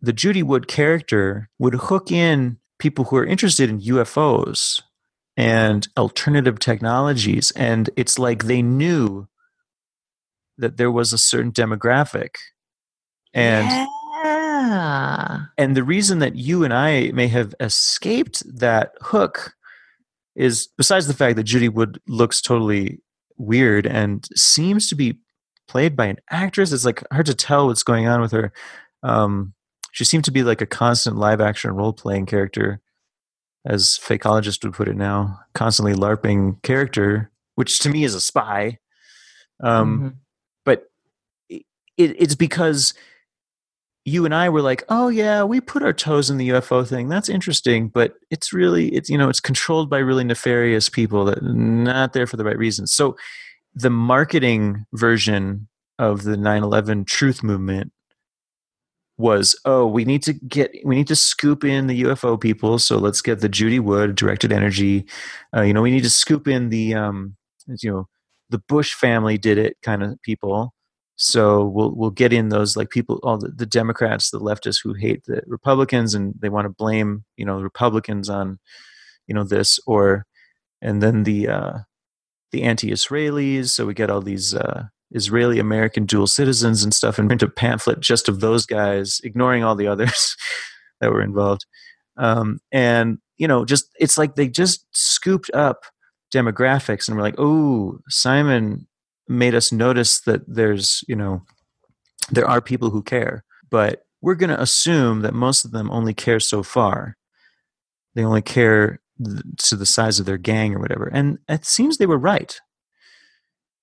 the 0.00 0.12
judy 0.12 0.42
wood 0.42 0.68
character 0.68 1.48
would 1.58 1.74
hook 1.74 2.10
in 2.10 2.58
people 2.78 3.04
who 3.04 3.16
are 3.16 3.26
interested 3.26 3.70
in 3.70 3.80
ufos 3.80 4.82
and 5.36 5.88
alternative 5.96 6.58
technologies. 6.58 7.50
And 7.52 7.88
it's 7.96 8.18
like 8.18 8.44
they 8.44 8.62
knew 8.62 9.28
that 10.58 10.76
there 10.76 10.90
was 10.90 11.12
a 11.12 11.18
certain 11.18 11.52
demographic. 11.52 12.36
And 13.34 13.66
yeah. 13.66 15.46
and 15.56 15.76
the 15.76 15.82
reason 15.82 16.18
that 16.18 16.36
you 16.36 16.64
and 16.64 16.74
I 16.74 17.10
may 17.12 17.28
have 17.28 17.54
escaped 17.60 18.42
that 18.58 18.92
hook 19.00 19.54
is 20.36 20.68
besides 20.76 21.06
the 21.06 21.14
fact 21.14 21.36
that 21.36 21.44
Judy 21.44 21.68
Wood 21.68 22.00
looks 22.06 22.40
totally 22.40 23.00
weird 23.42 23.86
and 23.86 24.26
seems 24.34 24.88
to 24.88 24.94
be 24.94 25.18
played 25.68 25.96
by 25.96 26.06
an 26.06 26.18
actress. 26.30 26.72
It's 26.72 26.84
like 26.84 27.02
hard 27.12 27.26
to 27.26 27.34
tell 27.34 27.66
what's 27.66 27.82
going 27.82 28.06
on 28.06 28.20
with 28.20 28.32
her. 28.32 28.52
Um, 29.02 29.54
she 29.90 30.04
seemed 30.04 30.24
to 30.24 30.30
be 30.30 30.42
like 30.42 30.60
a 30.60 30.66
constant 30.66 31.16
live 31.16 31.40
action 31.40 31.72
role 31.72 31.92
playing 31.92 32.26
character, 32.26 32.80
as 33.66 33.98
fakeologist 34.02 34.64
would 34.64 34.74
put 34.74 34.88
it 34.88 34.96
now, 34.96 35.40
constantly 35.54 35.94
LARPing 35.94 36.62
character, 36.62 37.30
which 37.56 37.78
to 37.80 37.90
me 37.90 38.04
is 38.04 38.14
a 38.14 38.20
spy. 38.20 38.78
Um, 39.62 39.98
mm-hmm. 39.98 40.08
But 40.64 40.90
it, 41.48 41.64
it's 41.96 42.34
because 42.34 42.94
you 44.04 44.24
and 44.24 44.34
I 44.34 44.48
were 44.48 44.62
like, 44.62 44.84
oh 44.88 45.08
yeah, 45.08 45.44
we 45.44 45.60
put 45.60 45.82
our 45.82 45.92
toes 45.92 46.28
in 46.28 46.36
the 46.36 46.48
UFO 46.50 46.86
thing. 46.86 47.08
That's 47.08 47.28
interesting, 47.28 47.88
but 47.88 48.14
it's 48.30 48.52
really 48.52 48.88
it's 48.88 49.08
you 49.08 49.16
know 49.16 49.28
it's 49.28 49.40
controlled 49.40 49.88
by 49.88 49.98
really 49.98 50.24
nefarious 50.24 50.88
people 50.88 51.24
that 51.26 51.42
not 51.42 52.12
there 52.12 52.26
for 52.26 52.36
the 52.36 52.44
right 52.44 52.58
reasons. 52.58 52.92
So 52.92 53.16
the 53.74 53.90
marketing 53.90 54.86
version 54.92 55.68
of 55.98 56.24
the 56.24 56.36
9/11 56.36 57.06
truth 57.06 57.42
movement 57.42 57.92
was 59.18 59.58
oh 59.64 59.86
we 59.86 60.04
need 60.04 60.22
to 60.22 60.32
get 60.32 60.72
we 60.84 60.96
need 60.96 61.06
to 61.06 61.14
scoop 61.14 61.64
in 61.64 61.86
the 61.86 62.02
UFO 62.02 62.40
people 62.40 62.78
so 62.78 62.96
let's 62.96 63.20
get 63.20 63.40
the 63.40 63.48
Judy 63.48 63.78
Wood 63.78 64.16
directed 64.16 64.50
energy 64.52 65.04
uh, 65.54 65.60
you 65.60 65.72
know 65.72 65.82
we 65.82 65.90
need 65.90 66.02
to 66.02 66.10
scoop 66.10 66.48
in 66.48 66.70
the 66.70 66.94
um 66.94 67.36
you 67.80 67.90
know 67.90 68.08
the 68.50 68.58
Bush 68.58 68.94
family 68.94 69.38
did 69.38 69.58
it 69.58 69.76
kind 69.82 70.02
of 70.02 70.20
people 70.22 70.74
so 71.22 71.64
we'll 71.66 71.94
we'll 71.94 72.10
get 72.10 72.32
in 72.32 72.48
those 72.48 72.76
like 72.76 72.90
people, 72.90 73.20
all 73.22 73.38
the, 73.38 73.48
the 73.48 73.64
Democrats, 73.64 74.30
the 74.30 74.40
leftists 74.40 74.80
who 74.82 74.92
hate 74.92 75.22
the 75.24 75.40
Republicans 75.46 76.16
and 76.16 76.34
they 76.40 76.48
want 76.48 76.64
to 76.64 76.70
blame 76.70 77.24
you 77.36 77.44
know 77.46 77.58
the 77.58 77.62
Republicans 77.62 78.28
on 78.28 78.58
you 79.28 79.34
know 79.34 79.44
this 79.44 79.78
or 79.86 80.26
and 80.80 81.00
then 81.00 81.22
the 81.22 81.46
uh, 81.46 81.78
the 82.50 82.64
anti-Israelis. 82.64 83.68
So 83.68 83.86
we 83.86 83.94
get 83.94 84.10
all 84.10 84.20
these 84.20 84.52
uh, 84.52 84.86
Israeli 85.12 85.60
American 85.60 86.06
dual 86.06 86.26
citizens 86.26 86.82
and 86.82 86.92
stuff, 86.92 87.20
and 87.20 87.28
print 87.28 87.44
a 87.44 87.48
pamphlet 87.48 88.00
just 88.00 88.28
of 88.28 88.40
those 88.40 88.66
guys, 88.66 89.20
ignoring 89.22 89.62
all 89.62 89.76
the 89.76 89.86
others 89.86 90.36
that 91.00 91.12
were 91.12 91.22
involved. 91.22 91.66
Um, 92.16 92.58
and 92.72 93.18
you 93.38 93.46
know, 93.46 93.64
just 93.64 93.88
it's 94.00 94.18
like 94.18 94.34
they 94.34 94.48
just 94.48 94.86
scooped 94.90 95.52
up 95.54 95.84
demographics 96.34 97.06
and 97.06 97.16
we're 97.16 97.22
like, 97.22 97.38
oh, 97.38 98.00
Simon 98.08 98.88
made 99.32 99.54
us 99.54 99.72
notice 99.72 100.20
that 100.20 100.42
there's 100.46 101.04
you 101.08 101.16
know 101.16 101.42
there 102.30 102.48
are 102.48 102.60
people 102.60 102.90
who 102.90 103.02
care 103.02 103.44
but 103.70 104.04
we're 104.20 104.34
going 104.36 104.50
to 104.50 104.60
assume 104.60 105.22
that 105.22 105.34
most 105.34 105.64
of 105.64 105.72
them 105.72 105.90
only 105.90 106.14
care 106.14 106.38
so 106.38 106.62
far. 106.62 107.16
They 108.14 108.24
only 108.24 108.42
care 108.42 109.00
to 109.58 109.76
the 109.76 109.86
size 109.86 110.20
of 110.20 110.26
their 110.26 110.38
gang 110.38 110.74
or 110.74 110.78
whatever 110.78 111.06
and 111.06 111.38
it 111.48 111.64
seems 111.64 111.98
they 111.98 112.06
were 112.06 112.18
right. 112.18 112.60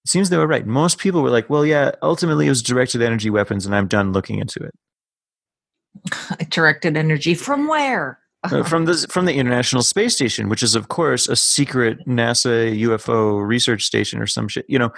It 0.06 0.10
seems 0.10 0.30
they 0.30 0.38
were 0.38 0.48
right. 0.48 0.66
Most 0.66 0.98
people 0.98 1.22
were 1.22 1.30
like 1.30 1.50
well 1.50 1.66
yeah 1.66 1.92
ultimately 2.02 2.46
it 2.46 2.50
was 2.50 2.62
directed 2.62 3.02
energy 3.02 3.30
weapons 3.30 3.66
and 3.66 3.76
i'm 3.76 3.88
done 3.88 4.12
looking 4.12 4.40
into 4.40 4.64
it. 4.64 4.74
Directed 6.50 6.96
energy 6.98 7.34
from 7.34 7.68
where? 7.68 8.20
Uh, 8.44 8.64
from 8.64 8.86
the 8.86 9.06
from 9.10 9.26
the 9.26 9.34
International 9.34 9.82
Space 9.82 10.16
Station, 10.16 10.48
which 10.48 10.64
is 10.64 10.74
of 10.74 10.88
course 10.88 11.28
a 11.28 11.36
secret 11.36 12.00
NASA 12.08 12.74
UFO 12.84 13.46
research 13.46 13.84
station 13.84 14.22
or 14.22 14.28
some 14.28 14.48
shit. 14.48 14.66
You 14.70 14.80
know, 14.80 14.92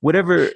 whatever 0.00 0.50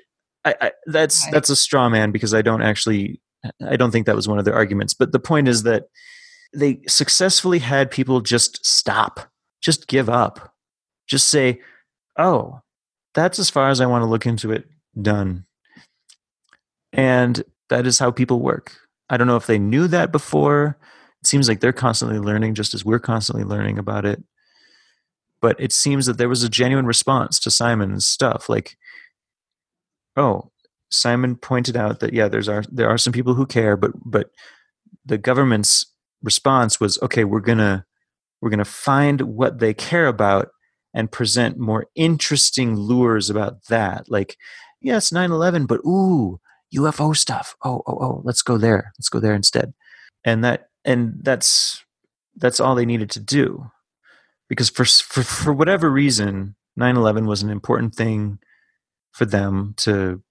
I, 0.45 0.55
I, 0.61 0.73
that's 0.87 1.25
right. 1.25 1.33
that's 1.33 1.51
a 1.51 1.57
straw 1.57 1.89
man 1.89 2.13
because 2.13 2.35
I 2.35 2.43
don't 2.43 2.63
actually 2.63 3.21
I 3.67 3.77
don't 3.77 3.91
think 3.91 4.07
that 4.07 4.17
was 4.17 4.29
one 4.29 4.39
of 4.39 4.45
their 4.45 4.55
arguments. 4.55 4.95
But 4.95 5.13
the 5.13 5.21
point 5.21 5.49
is 5.49 5.63
that 5.63 5.85
they 6.55 6.81
successfully 6.89 7.61
had 7.61 7.91
people 7.91 8.21
just 8.21 8.65
stop, 8.65 9.31
just 9.61 9.87
give 9.87 10.09
up, 10.09 10.53
just 11.07 11.29
say, 11.29 11.61
"Oh, 12.19 12.61
that's 13.15 13.39
as 13.39 13.51
far 13.51 13.71
as 13.71 13.81
I 13.81 13.87
want 13.87 14.03
to 14.03 14.09
look 14.09 14.27
into 14.27 14.53
it." 14.53 14.67
Done. 15.01 15.47
And 16.93 17.45
that 17.69 17.87
is 17.87 17.99
how 17.99 18.11
people 18.11 18.41
work. 18.41 18.77
I 19.09 19.17
don't 19.17 19.27
know 19.27 19.37
if 19.37 19.47
they 19.47 19.59
knew 19.59 19.87
that 19.89 20.11
before. 20.11 20.77
It 21.21 21.27
seems 21.27 21.49
like 21.49 21.61
they're 21.61 21.73
constantly 21.73 22.19
learning, 22.19 22.55
just 22.55 22.75
as 22.75 22.85
we're 22.85 22.99
constantly 22.99 23.45
learning 23.45 23.79
about 23.79 24.05
it. 24.05 24.23
But 25.41 25.59
it 25.61 25.73
seems 25.73 26.07
that 26.07 26.19
there 26.19 26.29
was 26.29 26.43
a 26.43 26.49
genuine 26.49 26.87
response 26.87 27.39
to 27.41 27.51
Simon's 27.51 28.07
stuff. 28.07 28.49
Like 28.49 28.77
oh, 30.17 30.51
Simon 30.91 31.37
pointed 31.37 31.77
out 31.77 32.01
that 32.01 32.13
yeah, 32.13 32.29
there's 32.29 32.49
are 32.49 32.65
there 32.71 32.89
are 32.89 32.99
some 32.99 33.13
people 33.13 33.35
who 33.35 33.47
care, 33.47 33.77
but 33.77 33.93
but 34.05 34.31
the 35.05 35.19
government's 35.19 35.87
response 36.23 36.81
was 36.81 37.01
okay, 37.03 37.25
we're 37.25 37.41
gonna 37.41 37.85
we're 38.41 38.51
gonna 38.51 38.65
find 38.65 39.23
what 39.23 39.59
they 39.59 39.75
care 39.75 40.07
about 40.07 40.49
and 40.95 41.13
present 41.13 41.59
more 41.59 41.87
interesting 41.95 42.75
lures 42.75 43.31
about 43.31 43.65
that. 43.67 44.11
Like, 44.11 44.37
yes, 44.81 45.11
9-11, 45.11 45.69
but 45.69 45.81
ooh, 45.87 46.41
UFO 46.75 47.17
stuff. 47.17 47.55
Oh, 47.65 47.83
oh, 47.87 47.99
oh, 48.01 48.23
let's 48.25 48.43
go 48.43 48.59
there. 48.59 48.93
Let's 48.99 49.09
go 49.09 49.21
there 49.21 49.35
instead. 49.35 49.73
And 50.25 50.45
that 50.45 50.69
and 50.85 51.15
that's 51.23 51.85
that's 52.37 52.61
all 52.61 52.75
they 52.75 52.87
needed 52.87 53.11
to 53.11 53.21
do. 53.21 53.71
Because 54.49 54.69
for 54.69 54.85
for, 54.85 55.23
for 55.23 55.53
whatever 55.53 55.91
reason, 55.91 56.57
9-11 56.79 57.27
was 57.27 57.43
an 57.43 57.51
important 57.51 57.95
thing 57.95 58.39
for 59.13 59.25
them 59.25 59.75
to 59.79 60.23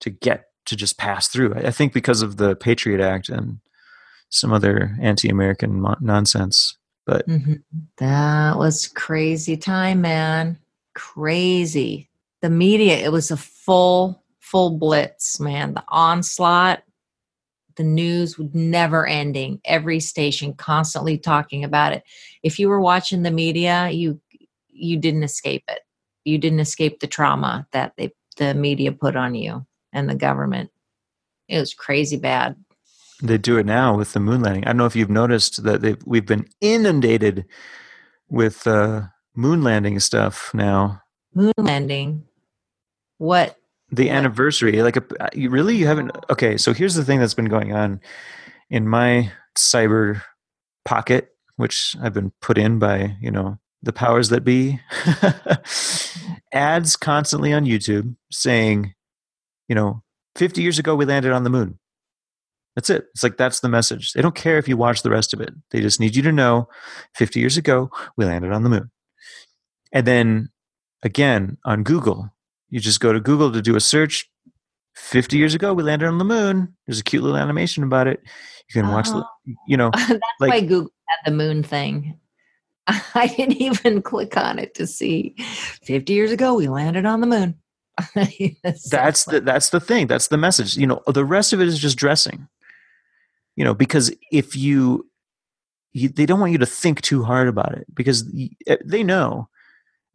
to 0.00 0.10
get 0.10 0.46
to 0.66 0.76
just 0.76 0.98
pass 0.98 1.28
through. 1.28 1.54
I 1.54 1.70
think 1.70 1.92
because 1.92 2.22
of 2.22 2.36
the 2.36 2.56
Patriot 2.56 3.00
Act 3.00 3.28
and 3.28 3.58
some 4.28 4.52
other 4.52 4.96
anti-American 5.00 5.80
mo- 5.80 5.96
nonsense. 6.00 6.76
But 7.04 7.28
mm-hmm. 7.28 7.54
that 7.98 8.56
was 8.56 8.88
crazy 8.88 9.56
time, 9.56 10.00
man. 10.00 10.58
Crazy. 10.94 12.08
The 12.40 12.50
media, 12.50 12.96
it 12.98 13.12
was 13.12 13.30
a 13.30 13.36
full, 13.36 14.22
full 14.40 14.78
blitz, 14.78 15.40
man. 15.40 15.74
The 15.74 15.84
onslaught, 15.88 16.82
the 17.76 17.84
news 17.84 18.38
would 18.38 18.54
never 18.54 19.06
ending. 19.06 19.60
Every 19.64 20.00
station 20.00 20.54
constantly 20.54 21.18
talking 21.18 21.64
about 21.64 21.92
it. 21.92 22.04
If 22.42 22.58
you 22.58 22.68
were 22.68 22.80
watching 22.80 23.22
the 23.22 23.30
media, 23.30 23.90
you 23.90 24.20
you 24.68 24.98
didn't 24.98 25.22
escape 25.22 25.64
it 25.68 25.80
you 26.24 26.38
didn't 26.38 26.60
escape 26.60 27.00
the 27.00 27.06
trauma 27.06 27.66
that 27.72 27.92
they 27.96 28.12
the 28.36 28.54
media 28.54 28.92
put 28.92 29.16
on 29.16 29.34
you 29.34 29.66
and 29.92 30.08
the 30.08 30.14
government. 30.14 30.70
It 31.48 31.58
was 31.58 31.74
crazy 31.74 32.16
bad. 32.16 32.56
They 33.22 33.38
do 33.38 33.58
it 33.58 33.66
now 33.66 33.96
with 33.96 34.14
the 34.14 34.20
moon 34.20 34.42
landing. 34.42 34.64
I 34.64 34.68
don't 34.68 34.78
know 34.78 34.86
if 34.86 34.96
you've 34.96 35.10
noticed 35.10 35.62
that 35.64 36.02
we've 36.06 36.26
been 36.26 36.48
inundated 36.60 37.44
with 38.28 38.66
uh, 38.66 39.02
moon 39.34 39.62
landing 39.62 40.00
stuff 40.00 40.52
now. 40.54 41.00
Moon 41.34 41.52
landing. 41.56 42.24
What? 43.18 43.56
The 43.92 44.06
what? 44.06 44.16
anniversary. 44.16 44.82
Like, 44.82 44.96
a, 44.96 45.04
you 45.34 45.50
really 45.50 45.76
you 45.76 45.86
haven't. 45.86 46.10
Okay, 46.30 46.56
so 46.56 46.72
here's 46.72 46.94
the 46.94 47.04
thing 47.04 47.20
that's 47.20 47.34
been 47.34 47.44
going 47.44 47.72
on 47.72 48.00
in 48.70 48.88
my 48.88 49.30
cyber 49.56 50.22
pocket, 50.84 51.28
which 51.56 51.94
I've 52.02 52.14
been 52.14 52.32
put 52.40 52.58
in 52.58 52.78
by 52.78 53.16
you 53.20 53.30
know 53.30 53.58
the 53.82 53.92
powers 53.92 54.28
that 54.28 54.44
be 54.44 54.80
ads 56.52 56.96
constantly 56.96 57.52
on 57.52 57.64
YouTube 57.64 58.14
saying, 58.30 58.94
you 59.68 59.74
know, 59.74 60.02
50 60.36 60.62
years 60.62 60.78
ago 60.78 60.94
we 60.94 61.04
landed 61.04 61.32
on 61.32 61.44
the 61.44 61.50
moon. 61.50 61.78
That's 62.74 62.88
it. 62.88 63.06
It's 63.12 63.22
like 63.22 63.36
that's 63.36 63.60
the 63.60 63.68
message. 63.68 64.12
They 64.12 64.22
don't 64.22 64.34
care 64.34 64.56
if 64.56 64.68
you 64.68 64.76
watch 64.76 65.02
the 65.02 65.10
rest 65.10 65.34
of 65.34 65.40
it. 65.40 65.52
They 65.70 65.80
just 65.80 66.00
need 66.00 66.16
you 66.16 66.22
to 66.22 66.32
know 66.32 66.68
50 67.16 67.40
years 67.40 67.56
ago 67.56 67.90
we 68.16 68.24
landed 68.24 68.52
on 68.52 68.62
the 68.62 68.70
moon. 68.70 68.90
And 69.92 70.06
then 70.06 70.48
again 71.02 71.58
on 71.64 71.82
Google, 71.82 72.32
you 72.70 72.80
just 72.80 73.00
go 73.00 73.12
to 73.12 73.20
Google 73.20 73.52
to 73.52 73.60
do 73.60 73.76
a 73.76 73.80
search. 73.80 74.28
50 74.94 75.38
years 75.38 75.54
ago 75.54 75.74
we 75.74 75.82
landed 75.82 76.06
on 76.06 76.18
the 76.18 76.24
moon. 76.24 76.74
There's 76.86 77.00
a 77.00 77.04
cute 77.04 77.22
little 77.22 77.38
animation 77.38 77.82
about 77.82 78.06
it. 78.06 78.20
You 78.68 78.80
can 78.80 78.90
watch 78.90 79.08
the, 79.08 79.16
oh. 79.16 79.54
you 79.66 79.76
know, 79.76 79.90
that's 79.94 80.20
like, 80.40 80.50
why 80.50 80.60
Google 80.60 80.92
had 81.08 81.30
the 81.30 81.36
moon 81.36 81.62
thing. 81.62 82.18
I 82.86 83.32
didn't 83.36 83.60
even 83.60 84.02
click 84.02 84.36
on 84.36 84.58
it 84.58 84.74
to 84.74 84.86
see. 84.86 85.34
50 85.82 86.12
years 86.12 86.32
ago, 86.32 86.54
we 86.54 86.68
landed 86.68 87.06
on 87.06 87.20
the 87.20 87.26
moon. 87.26 87.54
that's 88.90 89.24
the, 89.24 89.40
that's 89.44 89.70
the 89.70 89.80
thing. 89.80 90.06
That's 90.06 90.28
the 90.28 90.38
message. 90.38 90.76
You 90.76 90.86
know, 90.86 91.02
the 91.06 91.24
rest 91.24 91.52
of 91.52 91.60
it 91.60 91.68
is 91.68 91.78
just 91.78 91.98
dressing. 91.98 92.48
You 93.56 93.64
know, 93.64 93.74
because 93.74 94.14
if 94.30 94.56
you, 94.56 95.08
you 95.92 96.08
they 96.08 96.24
don't 96.24 96.40
want 96.40 96.52
you 96.52 96.58
to 96.58 96.66
think 96.66 97.02
too 97.02 97.22
hard 97.22 97.48
about 97.48 97.76
it 97.76 97.86
because 97.94 98.24
they 98.82 99.04
know 99.04 99.48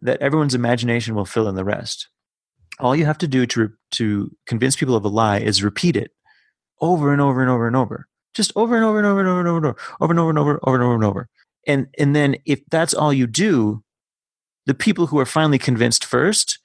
that 0.02 0.20
everyone's 0.22 0.56
imagination 0.56 1.14
will 1.14 1.26
fill 1.26 1.48
in 1.48 1.56
the 1.56 1.64
rest. 1.64 2.10
All 2.80 2.96
you 2.96 3.06
have 3.06 3.20
to 3.20 3.28
do 3.28 3.46
to 3.48 3.72
to 3.92 4.36
convince 4.48 4.76
people 4.76 4.96
of 4.96 5.06
a 5.06 5.10
lie 5.10 5.38
is 5.38 5.64
repeat 5.64 5.96
it 5.96 6.12
over 6.82 7.12
and 7.12 7.22
over 7.22 7.42
and 7.42 7.50
over 7.50 7.68
and 7.68 7.76
over, 7.76 8.08
just 8.34 8.52
over 8.56 8.76
and 8.76 8.84
over 8.84 8.98
and 8.98 9.08
over 9.08 9.20
and 9.20 9.30
over 9.30 9.58
and 9.58 9.66
over, 9.66 9.78
over 10.02 10.12
and 10.12 10.20
over 10.20 10.30
and 10.30 10.40
over, 10.40 10.60
over 10.64 10.76
and 10.76 10.84
over 10.84 10.96
and 10.96 11.04
over 11.04 11.30
and 11.68 11.88
and 12.00 12.16
then 12.16 12.36
if 12.46 12.62
that's 12.72 12.94
all 12.94 13.14
you 13.14 13.28
do 13.28 13.84
the 14.66 14.74
people 14.74 15.08
who 15.08 15.20
are 15.20 15.26
finally 15.26 15.60
convinced 15.60 16.04
first 16.04 16.60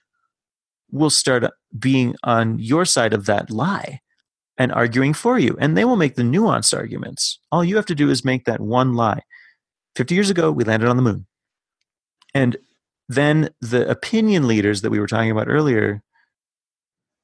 will 0.91 1.11
start 1.11 1.45
being 1.79 2.15
on 2.23 2.59
your 2.59 2.85
side 2.85 3.13
of 3.13 3.27
that 3.27 3.51
lie 3.51 4.01
and 4.59 4.71
arguing 4.73 5.15
for 5.15 5.39
you. 5.39 5.57
And 5.59 5.77
they 5.77 5.85
will 5.85 5.97
make 5.97 6.17
the 6.17 6.23
nuanced 6.23 6.77
arguments. 6.77 7.39
All 7.51 7.65
you 7.65 7.77
have 7.77 7.87
to 7.87 7.95
do 7.95 8.11
is 8.11 8.25
make 8.25 8.45
that 8.45 8.61
one 8.61 8.95
lie. 8.95 9.23
50 9.97 10.15
years 10.15 10.31
ago, 10.31 10.53
we 10.53 10.65
landed 10.65 10.89
on 10.89 10.97
the 10.97 11.03
moon. 11.03 11.27
And 12.35 12.57
then 13.09 13.51
the 13.61 13.89
opinion 13.89 14.47
leaders 14.47 14.83
that 14.83 14.91
we 14.91 15.01
were 15.01 15.07
talking 15.07 15.31
about 15.31 15.49
earlier 15.49 16.03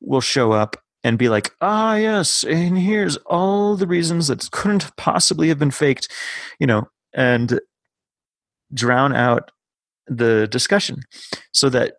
will 0.00 0.20
show 0.20 0.52
up 0.52 0.76
and 1.04 1.18
be 1.18 1.28
like, 1.28 1.52
ah, 1.60 1.94
yes, 1.94 2.44
and 2.44 2.78
here's 2.78 3.16
all 3.18 3.76
the 3.76 3.86
reasons 3.86 4.28
that 4.28 4.50
couldn't 4.50 4.94
possibly 4.96 5.48
have 5.48 5.58
been 5.58 5.70
faked, 5.70 6.12
you 6.58 6.66
know, 6.66 6.88
and 7.14 7.60
drown 8.72 9.14
out 9.14 9.50
the 10.06 10.46
discussion 10.48 11.00
so 11.52 11.68
that 11.68 11.94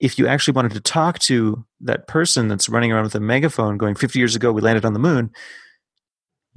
if 0.00 0.18
you 0.18 0.26
actually 0.26 0.52
wanted 0.52 0.72
to 0.72 0.80
talk 0.80 1.18
to 1.18 1.64
that 1.80 2.06
person 2.06 2.48
that's 2.48 2.68
running 2.68 2.90
around 2.92 3.04
with 3.04 3.14
a 3.14 3.20
megaphone 3.20 3.76
going 3.76 3.94
50 3.94 4.18
years 4.18 4.34
ago 4.34 4.52
we 4.52 4.60
landed 4.60 4.84
on 4.84 4.92
the 4.92 4.98
moon 4.98 5.30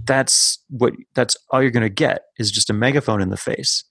that's 0.06 0.60
what 0.70 0.94
that's 1.14 1.38
all 1.50 1.62
you're 1.62 1.72
going 1.72 1.84
to 1.84 1.89
get 1.89 2.24
is 2.38 2.52
just 2.52 2.70
a 2.70 2.74
megaphone 2.74 3.22
in 3.22 3.30
the 3.30 3.38
face. 3.38 3.84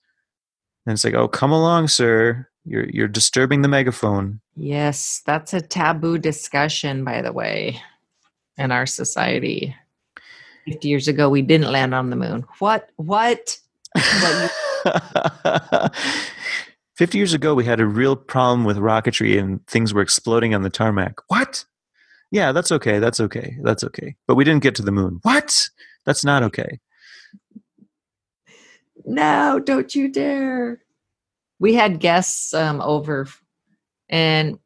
And 0.85 0.93
it's 0.93 1.03
like 1.03 1.13
oh 1.13 1.27
come 1.27 1.51
along 1.51 1.87
sir. 1.87 2.47
You're 2.65 2.89
you're 2.89 3.07
disturbing 3.07 3.61
the 3.61 3.67
megaphone. 3.67 4.41
Yes 4.55 5.21
that's 5.25 5.53
a 5.53 5.61
taboo 5.61 6.17
discussion 6.17 7.03
by 7.03 7.21
the 7.21 7.33
way 7.33 7.79
in 8.57 8.71
our 8.71 8.85
society. 8.85 9.75
50 10.65 10.87
years 10.87 11.07
ago 11.07 11.29
we 11.29 11.41
didn't 11.41 11.71
land 11.71 11.93
on 11.93 12.09
the 12.09 12.15
moon. 12.15 12.45
What 12.59 12.89
what, 12.97 13.07
what 13.07 13.57
50 16.95 17.17
years 17.17 17.33
ago, 17.33 17.53
we 17.53 17.65
had 17.65 17.79
a 17.79 17.85
real 17.85 18.15
problem 18.15 18.63
with 18.63 18.77
rocketry 18.77 19.39
and 19.39 19.65
things 19.67 19.93
were 19.93 20.01
exploding 20.01 20.53
on 20.53 20.63
the 20.63 20.69
tarmac. 20.69 21.15
What? 21.27 21.65
Yeah, 22.31 22.51
that's 22.51 22.71
okay. 22.71 22.99
That's 22.99 23.19
okay. 23.19 23.57
That's 23.61 23.83
okay. 23.83 24.15
But 24.27 24.35
we 24.35 24.43
didn't 24.43 24.63
get 24.63 24.75
to 24.75 24.81
the 24.81 24.91
moon. 24.91 25.19
What? 25.23 25.69
That's 26.05 26.25
not 26.25 26.43
okay. 26.43 26.79
No, 29.05 29.59
don't 29.63 29.93
you 29.93 30.07
dare. 30.09 30.81
We 31.59 31.73
had 31.73 31.99
guests 31.99 32.53
um, 32.53 32.81
over 32.81 33.27
and 34.09 34.57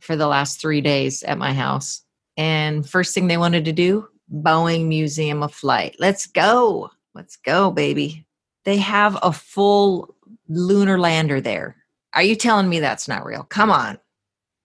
for 0.00 0.16
the 0.16 0.26
last 0.26 0.60
three 0.60 0.80
days 0.80 1.22
at 1.22 1.38
my 1.38 1.52
house. 1.52 2.02
And 2.36 2.88
first 2.88 3.14
thing 3.14 3.26
they 3.26 3.38
wanted 3.38 3.64
to 3.66 3.72
do, 3.72 4.08
Boeing 4.32 4.86
Museum 4.86 5.42
of 5.42 5.54
Flight. 5.54 5.96
Let's 5.98 6.26
go. 6.26 6.90
Let's 7.14 7.36
go, 7.36 7.70
baby. 7.70 8.26
They 8.64 8.78
have 8.78 9.18
a 9.22 9.32
full 9.32 10.14
lunar 10.48 10.98
lander 10.98 11.40
there. 11.40 11.76
Are 12.14 12.22
you 12.22 12.36
telling 12.36 12.68
me 12.68 12.80
that's 12.80 13.08
not 13.08 13.24
real? 13.24 13.44
Come 13.44 13.70
on. 13.70 13.98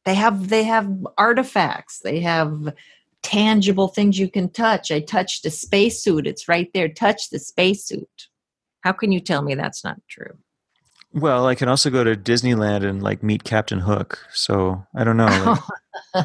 They 0.05 0.15
have 0.15 0.49
they 0.49 0.63
have 0.63 0.89
artifacts. 1.17 1.99
They 1.99 2.19
have 2.21 2.73
tangible 3.21 3.89
things 3.89 4.17
you 4.17 4.29
can 4.29 4.49
touch. 4.49 4.91
I 4.91 5.01
touched 5.01 5.45
a 5.45 5.51
spacesuit. 5.51 6.25
It's 6.25 6.47
right 6.47 6.69
there. 6.73 6.87
Touch 6.87 7.29
the 7.29 7.39
spacesuit. 7.39 8.27
How 8.81 8.93
can 8.93 9.11
you 9.11 9.19
tell 9.19 9.41
me 9.41 9.55
that's 9.55 9.83
not 9.83 9.97
true? 10.07 10.37
Well, 11.11 11.47
I 11.47 11.55
can 11.55 11.67
also 11.67 11.89
go 11.89 12.03
to 12.03 12.15
Disneyland 12.15 12.87
and 12.87 13.01
like 13.01 13.23
meet 13.23 13.43
Captain 13.43 13.79
Hook. 13.79 14.19
So 14.31 14.85
I 14.95 15.03
don't 15.03 15.17
know. 15.17 15.57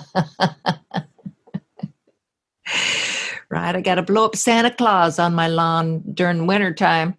right. 3.49 3.77
I 3.77 3.81
got 3.81 3.97
to 3.97 4.03
blow 4.03 4.27
up 4.27 4.37
Santa 4.37 4.71
Claus 4.71 5.19
on 5.19 5.35
my 5.35 5.49
lawn 5.49 6.03
during 6.13 6.47
wintertime. 6.47 7.17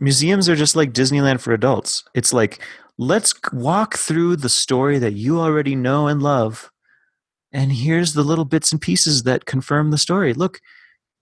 Museums 0.00 0.48
are 0.48 0.56
just 0.56 0.76
like 0.76 0.92
Disneyland 0.92 1.40
for 1.40 1.52
adults. 1.52 2.04
It's 2.14 2.32
like, 2.32 2.60
let's 2.98 3.34
walk 3.52 3.96
through 3.96 4.36
the 4.36 4.48
story 4.48 4.98
that 4.98 5.14
you 5.14 5.40
already 5.40 5.74
know 5.74 6.06
and 6.06 6.22
love. 6.22 6.70
And 7.52 7.72
here's 7.72 8.12
the 8.12 8.22
little 8.22 8.44
bits 8.44 8.72
and 8.72 8.80
pieces 8.80 9.22
that 9.22 9.46
confirm 9.46 9.90
the 9.90 9.98
story. 9.98 10.34
Look, 10.34 10.60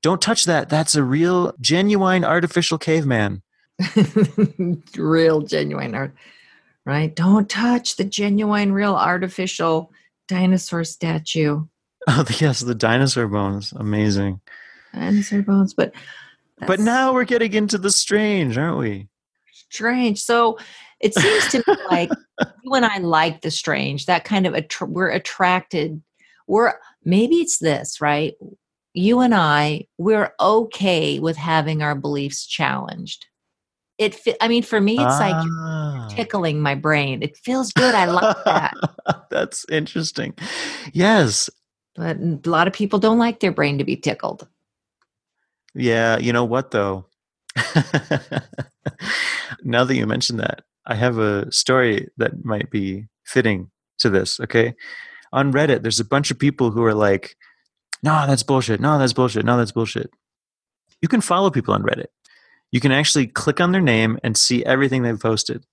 don't 0.03 0.21
touch 0.21 0.45
that. 0.45 0.69
That's 0.69 0.95
a 0.95 1.03
real, 1.03 1.55
genuine, 1.61 2.25
artificial 2.25 2.79
caveman. 2.79 3.43
real, 4.97 5.43
genuine 5.43 5.95
art. 5.95 6.15
Right? 6.85 7.15
Don't 7.15 7.49
touch 7.49 7.97
the 7.97 8.05
genuine, 8.05 8.73
real, 8.73 8.95
artificial 8.95 9.93
dinosaur 10.29 10.85
statue. 10.85 11.65
Oh, 12.09 12.25
yes, 12.39 12.61
the 12.61 12.77
dinosaur 12.77 13.27
bones. 13.27 13.73
Amazing. 13.73 14.41
Dinosaur 14.95 15.43
bones. 15.43 15.75
But 15.75 15.93
but 16.67 16.81
now 16.81 17.13
we're 17.13 17.25
getting 17.25 17.53
into 17.53 17.79
the 17.79 17.91
strange, 17.91 18.57
aren't 18.57 18.79
we? 18.79 19.09
Strange. 19.71 20.23
So 20.23 20.59
it 21.01 21.15
seems 21.15 21.49
to 21.49 21.59
me 21.59 21.77
like 21.91 22.11
you 22.63 22.75
and 22.75 22.85
I 22.85 22.99
like 22.99 23.43
the 23.43 23.51
strange. 23.51 24.07
That 24.07 24.25
kind 24.25 24.47
of 24.47 24.55
att- 24.55 24.81
we're 24.89 25.11
attracted. 25.11 26.03
We're 26.47 26.75
maybe 27.05 27.37
it's 27.37 27.59
this, 27.59 28.01
right? 28.01 28.35
You 28.95 29.21
and 29.21 29.35
I, 29.35 29.87
we're 29.99 30.33
okay 30.41 31.19
with 31.19 31.37
having 31.37 31.83
our 31.83 31.95
beliefs 31.95 32.47
challenged. 32.47 33.27
It, 33.99 34.19
I 34.41 34.49
mean, 34.49 34.63
for 34.63 34.81
me, 34.81 34.95
it's 34.95 35.03
ah. 35.05 36.07
like 36.07 36.17
tickling 36.17 36.61
my 36.61 36.75
brain. 36.75 37.23
It 37.23 37.37
feels 37.37 37.73
good. 37.73 37.95
I 37.95 38.07
like 38.07 38.37
that. 38.45 38.75
That's 39.31 39.65
interesting. 39.71 40.35
Yes, 40.93 41.49
but 41.95 42.19
a 42.19 42.41
lot 42.45 42.67
of 42.67 42.75
people 42.75 42.99
don't 42.99 43.19
like 43.19 43.41
their 43.41 43.53
brain 43.53 43.79
to 43.79 43.85
be 43.85 43.97
tickled. 43.97 44.47
Yeah, 45.77 46.19
you 46.19 46.33
know 46.33 46.45
what 46.45 46.71
though? 46.71 47.07
now 49.63 49.85
that 49.85 49.95
you 49.95 50.07
mention 50.07 50.39
that, 50.39 50.65
I 50.87 50.95
have 50.95 51.19
a 51.19 51.51
story 51.53 52.09
that 52.17 52.45
might 52.45 52.71
be 52.71 53.07
fitting 53.25 53.71
to 53.99 54.11
this, 54.11 54.41
okay? 54.41 54.75
On 55.33 55.53
Reddit, 55.53 55.83
there's 55.83 56.01
a 56.01 56.05
bunch 56.05 56.31
of 56.31 56.39
people 56.39 56.71
who 56.71 56.83
are 56.85 56.95
like, 56.95 57.37
no, 58.03 58.27
that's 58.27 58.43
bullshit. 58.43 58.81
No, 58.81 58.99
that's 58.99 59.13
bullshit. 59.13 59.45
No, 59.45 59.57
that's 59.57 59.73
bullshit. 59.73 60.11
You 61.03 61.09
can 61.09 61.21
follow 61.21 61.51
people 61.51 61.75
on 61.75 61.83
Reddit. 61.83 62.07
You 62.73 62.81
can 62.81 62.93
actually 62.93 63.27
click 63.27 63.61
on 63.61 63.73
their 63.73 63.81
name 63.81 64.19
and 64.23 64.37
see 64.37 64.65
everything 64.65 65.03
they've 65.03 65.19
posted. 65.19 65.65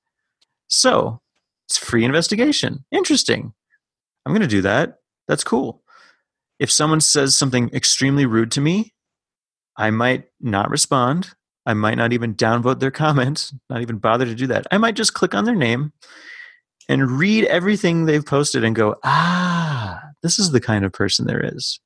So 0.68 1.22
it's 1.68 1.78
free 1.78 2.04
investigation. 2.04 2.86
Interesting. 2.92 3.54
I'm 4.26 4.34
going 4.34 4.42
to 4.42 4.48
do 4.48 4.62
that. 4.62 5.00
That's 5.28 5.44
cool. 5.44 5.82
If 6.60 6.72
someone 6.72 7.02
says 7.02 7.36
something 7.36 7.70
extremely 7.74 8.26
rude 8.26 8.52
to 8.52 8.62
me, 8.62 8.94
I 9.78 9.90
might 9.90 10.26
not 10.40 10.70
respond. 10.70 11.32
I 11.66 11.74
might 11.74 11.98
not 11.98 12.14
even 12.14 12.36
downvote 12.36 12.80
their 12.80 12.92
comment, 12.92 13.52
not 13.70 13.82
even 13.82 13.98
bother 13.98 14.26
to 14.26 14.36
do 14.36 14.48
that. 14.48 14.68
I 14.72 14.78
might 14.78 14.96
just 14.96 15.14
click 15.14 15.34
on 15.34 15.46
their 15.46 15.56
name 15.56 15.94
and 16.90 17.12
read 17.12 17.46
everything 17.46 18.06
they've 18.06 18.26
posted 18.26 18.64
and 18.64 18.76
go, 18.76 18.96
ah, 19.04 20.02
this 20.22 20.40
is 20.40 20.52
the 20.52 20.60
kind 20.60 20.84
of 20.84 20.92
person 20.92 21.26
there 21.26 21.44
is. 21.44 21.80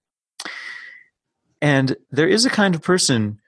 And 1.61 1.95
there 2.11 2.27
is 2.27 2.45
a 2.45 2.49
kind 2.49 2.75
of 2.75 2.81
person 2.81 3.39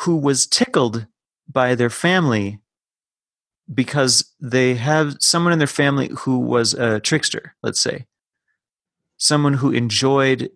who 0.00 0.16
was 0.16 0.46
tickled 0.46 1.06
by 1.48 1.74
their 1.74 1.90
family 1.90 2.58
because 3.72 4.32
they 4.40 4.74
have 4.74 5.16
someone 5.20 5.52
in 5.52 5.58
their 5.58 5.66
family 5.66 6.10
who 6.20 6.38
was 6.38 6.74
a 6.74 7.00
trickster, 7.00 7.54
let's 7.62 7.80
say. 7.80 8.06
Someone 9.16 9.54
who 9.54 9.72
enjoyed 9.72 10.50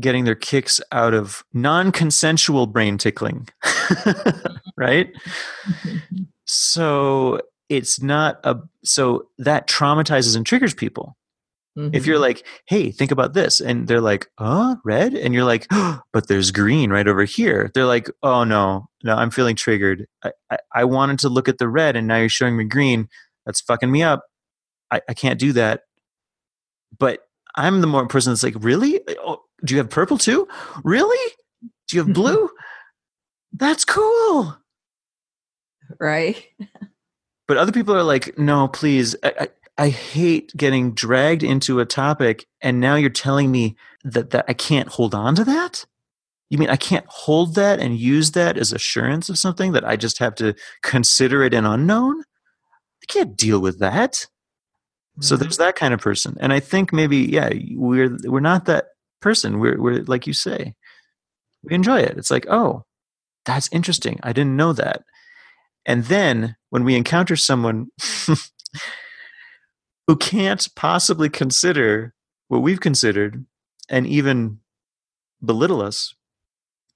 getting 0.00 0.24
their 0.24 0.34
kicks 0.34 0.80
out 0.92 1.14
of 1.14 1.44
non-consensual 1.52 2.66
brain 2.66 2.98
tickling 2.98 3.48
right? 4.76 5.12
So 6.46 7.40
it's 7.68 8.02
not 8.02 8.40
a 8.44 8.56
so 8.84 9.28
that 9.38 9.68
traumatizes 9.68 10.36
and 10.36 10.44
triggers 10.44 10.74
people. 10.74 11.16
Mm-hmm. 11.78 11.94
if 11.94 12.04
you're 12.04 12.16
mm-hmm. 12.16 12.22
like 12.22 12.46
hey 12.66 12.90
think 12.90 13.12
about 13.12 13.32
this 13.32 13.60
and 13.60 13.86
they're 13.86 14.00
like 14.00 14.26
oh 14.38 14.76
red? 14.84 15.14
And 15.14 15.32
you're 15.32 15.44
like 15.44 15.68
oh, 15.70 16.00
but 16.12 16.26
there's 16.26 16.50
green 16.50 16.90
right 16.90 17.06
over 17.06 17.22
here. 17.24 17.70
They're 17.74 17.84
like 17.84 18.10
oh 18.22 18.42
no 18.42 18.88
no 19.04 19.14
i'm 19.14 19.30
feeling 19.30 19.54
triggered. 19.54 20.06
I, 20.24 20.32
I, 20.50 20.58
I 20.74 20.84
wanted 20.84 21.20
to 21.20 21.28
look 21.28 21.48
at 21.48 21.58
the 21.58 21.68
red 21.68 21.94
and 21.94 22.08
now 22.08 22.16
you're 22.16 22.28
showing 22.28 22.56
me 22.56 22.64
green. 22.64 23.08
That's 23.46 23.60
fucking 23.60 23.90
me 23.90 24.02
up. 24.02 24.24
I, 24.90 25.00
I 25.08 25.14
can't 25.14 25.38
do 25.38 25.52
that. 25.52 25.82
But 26.98 27.20
i'm 27.56 27.80
the 27.80 27.86
more 27.86 28.06
person 28.08 28.32
that's 28.32 28.42
like 28.42 28.56
really? 28.58 29.00
Oh, 29.20 29.38
do 29.64 29.74
you 29.74 29.78
have 29.78 29.90
purple 29.90 30.18
too? 30.18 30.48
Really? 30.84 31.34
Do 31.88 31.96
you 31.96 32.04
have 32.04 32.12
blue? 32.12 32.50
That's 33.52 33.84
cool. 33.84 34.56
Right. 35.98 36.46
but 37.48 37.56
other 37.56 37.72
people 37.72 37.94
are 37.94 38.02
like, 38.02 38.38
no, 38.38 38.68
please. 38.68 39.16
I, 39.22 39.34
I, 39.40 39.48
I 39.84 39.88
hate 39.88 40.52
getting 40.56 40.92
dragged 40.92 41.42
into 41.42 41.80
a 41.80 41.86
topic 41.86 42.46
and 42.60 42.80
now 42.80 42.96
you're 42.96 43.10
telling 43.10 43.50
me 43.50 43.76
that, 44.04 44.30
that 44.30 44.44
I 44.48 44.52
can't 44.52 44.88
hold 44.88 45.14
on 45.14 45.34
to 45.36 45.44
that? 45.44 45.86
You 46.48 46.58
mean 46.58 46.68
I 46.68 46.76
can't 46.76 47.06
hold 47.06 47.54
that 47.54 47.80
and 47.80 47.96
use 47.96 48.32
that 48.32 48.58
as 48.58 48.72
assurance 48.72 49.28
of 49.28 49.38
something 49.38 49.72
that 49.72 49.86
I 49.86 49.96
just 49.96 50.18
have 50.18 50.34
to 50.36 50.54
consider 50.82 51.42
it 51.42 51.54
an 51.54 51.64
unknown? 51.64 52.20
I 52.20 53.06
can't 53.06 53.36
deal 53.36 53.60
with 53.60 53.78
that. 53.78 54.26
So 55.20 55.34
mm-hmm. 55.34 55.42
there's 55.42 55.58
that 55.58 55.76
kind 55.76 55.94
of 55.94 56.00
person. 56.00 56.36
And 56.40 56.52
I 56.52 56.60
think 56.60 56.92
maybe, 56.92 57.18
yeah, 57.18 57.50
we're 57.74 58.16
we're 58.24 58.40
not 58.40 58.64
that 58.66 58.86
person. 59.20 59.58
We're, 59.58 59.80
we're 59.80 60.02
like 60.02 60.26
you 60.26 60.32
say, 60.32 60.74
we 61.62 61.74
enjoy 61.74 62.00
it. 62.00 62.16
It's 62.16 62.30
like, 62.30 62.46
oh, 62.48 62.84
that's 63.44 63.68
interesting. 63.72 64.18
I 64.22 64.32
didn't 64.32 64.56
know 64.56 64.72
that. 64.72 65.02
And 65.86 66.04
then 66.04 66.56
when 66.70 66.84
we 66.84 66.96
encounter 66.96 67.36
someone 67.36 67.88
who 70.06 70.16
can't 70.16 70.68
possibly 70.76 71.28
consider 71.28 72.14
what 72.48 72.62
we've 72.62 72.80
considered 72.80 73.44
and 73.88 74.06
even 74.06 74.58
belittle 75.44 75.82
us 75.82 76.14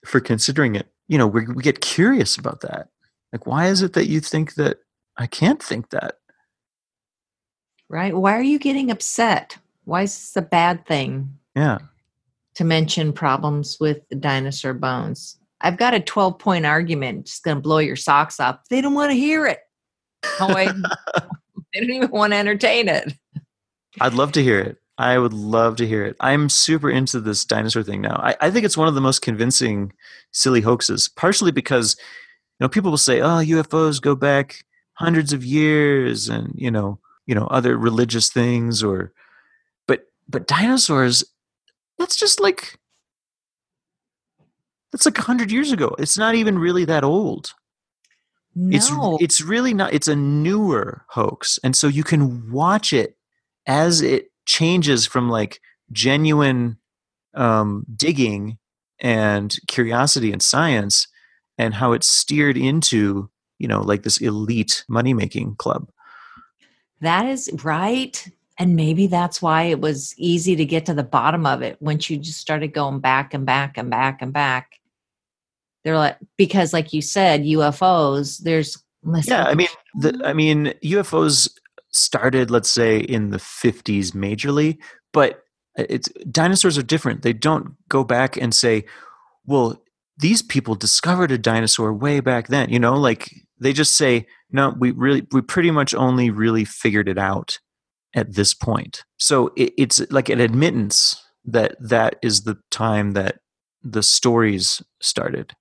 for 0.05 0.21
considering 0.21 0.75
it, 0.75 0.89
you 1.09 1.19
know, 1.19 1.27
we, 1.27 1.47
we 1.47 1.63
get 1.63 1.81
curious 1.81 2.37
about 2.37 2.61
that. 2.61 2.89
Like, 3.33 3.47
why 3.47 3.67
is 3.67 3.83
it 3.83 3.95
that 3.95 4.07
you 4.07 4.21
think 4.21 4.55
that 4.55 4.79
I 5.17 5.27
can't 5.27 5.63
think 5.63 5.91
that? 5.91 6.17
Right. 7.89 8.15
Why 8.15 8.33
are 8.33 8.43
you 8.43 8.59
getting 8.59 8.91
upset? 8.91 9.59
Why 9.85 10.03
is 10.03 10.15
this 10.15 10.37
a 10.37 10.43
bad 10.43 10.87
thing? 10.87 11.39
Yeah. 11.55 11.79
To 12.57 12.65
mention 12.65 13.13
problems 13.13 13.79
with 13.81 14.09
the 14.11 14.17
dinosaur 14.17 14.75
bones. 14.75 15.39
I've 15.61 15.77
got 15.77 15.95
a 15.95 16.01
12 16.01 16.39
point 16.39 16.67
argument. 16.67 17.27
Just 17.27 17.43
going 17.43 17.57
to 17.57 17.61
blow 17.63 17.79
your 17.79 17.97
socks 17.97 18.39
off. 18.39 18.61
They 18.71 18.81
don't 18.81 18.95
want 18.95 19.11
to 19.11 19.17
hear 19.17 19.47
it. 19.47 19.59
Oh, 20.41 20.55
they 21.75 21.81
don't 21.81 21.91
even 21.91 22.11
want 22.11 22.33
to 22.33 22.37
entertain 22.37 22.89
it. 22.89 23.15
I'd 24.01 24.15
love 24.15 24.33
to 24.33 24.43
hear 24.43 24.61
it. 24.61 24.79
I 24.97 25.19
would 25.19 25.33
love 25.33 25.77
to 25.77 25.87
hear 25.87 26.05
it. 26.05 26.17
I'm 26.21 26.49
super 26.49 26.89
into 26.89 27.21
this 27.21 27.45
dinosaur 27.45 27.83
thing 27.83 28.01
now. 28.01 28.21
I, 28.23 28.37
I 28.41 28.51
think 28.51 28.65
it's 28.65 28.77
one 28.77 28.87
of 28.87 28.95
the 28.95 29.01
most 29.01 29.23
convincing 29.23 29.93
silly 30.31 30.61
hoaxes, 30.61 31.09
partially 31.09 31.51
because 31.51 31.97
you 31.99 32.65
know 32.65 32.69
people 32.69 32.91
will 32.91 32.99
say, 32.99 33.21
"Oh, 33.21 33.43
UFOs 33.43 34.01
go 34.01 34.15
back 34.15 34.65
hundreds 34.95 35.33
of 35.33 35.45
years," 35.45 36.29
and 36.29 36.53
you 36.55 36.71
know, 36.71 37.01
you 37.27 37.35
know, 37.35 37.47
other 37.47 37.77
religious 37.77 38.31
things, 38.31 38.85
or 38.85 39.13
but 39.89 40.07
but 40.29 40.47
dinosaurs, 40.47 41.25
that's 41.99 42.17
just 42.17 42.41
like 42.41 42.79
that's 44.93 45.07
like 45.07 45.19
hundred 45.19 45.51
years 45.51 45.73
ago. 45.73 45.95
It's 45.99 46.17
not 46.17 46.35
even 46.35 46.59
really 46.59 46.85
that 46.85 47.05
old. 47.05 47.53
No. 48.55 48.77
It's 48.77 48.91
it's 49.21 49.41
really 49.41 49.75
not. 49.75 49.93
It's 49.93 50.07
a 50.07 50.15
newer 50.15 51.05
hoax, 51.09 51.59
and 51.65 51.75
so 51.75 51.89
you 51.89 52.05
can 52.05 52.53
watch 52.53 52.93
it 52.93 53.17
as 53.67 54.01
it 54.01 54.31
changes 54.47 55.07
from 55.07 55.29
like 55.29 55.61
genuine 55.91 56.79
um, 57.35 57.85
digging 57.97 58.59
and 59.01 59.57
curiosity 59.67 60.33
and 60.33 60.41
science, 60.41 61.09
and 61.59 61.75
how 61.75 61.93
it's 61.93 62.07
steered 62.07 62.57
into 62.57 63.29
you 63.59 63.67
know 63.67 63.81
like 63.81 64.05
this 64.05 64.19
elite 64.19 64.85
money 64.89 65.15
making 65.15 65.57
club. 65.57 65.91
That 67.01 67.27
is 67.27 67.51
right. 67.65 68.29
And 68.59 68.77
maybe 68.77 69.09
that's 69.09 69.43
why 69.43 69.65
it 69.65 69.81
was 69.81 70.15
easy 70.17 70.55
to 70.57 70.65
get 70.65 70.87
to 70.87 70.95
the 70.95 71.03
bottom 71.03 71.45
of 71.45 71.63
it 71.63 71.81
once 71.81 72.09
you 72.09 72.17
just 72.19 72.41
started 72.41 72.69
going 72.69 73.01
back 73.01 73.35
and 73.35 73.45
back 73.45 73.77
and 73.77 73.91
back 73.91 74.23
and 74.23 74.33
back. 74.33 74.81
They're 75.83 75.99
like 75.99 76.17
because 76.37 76.73
like 76.73 76.93
you 76.93 77.03
said, 77.03 77.43
UFOs, 77.43 78.39
there's 78.39 78.83
yeah, 79.25 79.45
I 79.45 79.55
mean 79.55 79.69
the 79.97 80.21
I 80.25 80.33
mean 80.33 80.73
UFOs 80.83 81.51
started 81.91 82.51
let's 82.51 82.71
say 82.71 82.99
in 82.99 83.31
the 83.31 83.39
50s 83.39 84.13
majorly, 84.13 84.79
but 85.13 85.43
it's 85.77 86.09
dinosaurs 86.31 86.79
are 86.79 86.83
different. 86.83 87.23
They 87.23 87.33
don't 87.33 87.75
go 87.89 88.05
back 88.05 88.37
and 88.37 88.55
say, 88.55 88.85
well, 89.45 89.83
these 90.17 90.43
people 90.43 90.75
discovered 90.75 91.33
a 91.33 91.39
dinosaur 91.39 91.93
way 91.93 92.21
back 92.21 92.47
then, 92.49 92.71
you 92.71 92.79
know, 92.79 92.95
like 92.95 93.31
they 93.59 93.73
just 93.73 93.97
say, 93.97 94.27
no, 94.51 94.75
we 94.79 94.93
really 94.93 95.27
we 95.33 95.43
pretty 95.43 95.71
much 95.71 95.95
only 95.95 96.31
really 96.31 96.65
figured 96.65 97.09
it 97.09 97.19
out 97.19 97.59
at 98.15 98.35
this 98.35 98.55
point. 98.55 99.05
So 99.19 99.53
it, 99.57 99.73
it's 99.77 100.01
like 100.11 100.29
an 100.29 100.41
admittance 100.41 101.21
that 101.45 101.77
that 101.81 102.17
is 102.23 102.43
the 102.43 102.59
time 102.71 103.13
that 103.13 103.41
the 103.83 104.03
stories 104.03 104.83
started. 105.01 105.53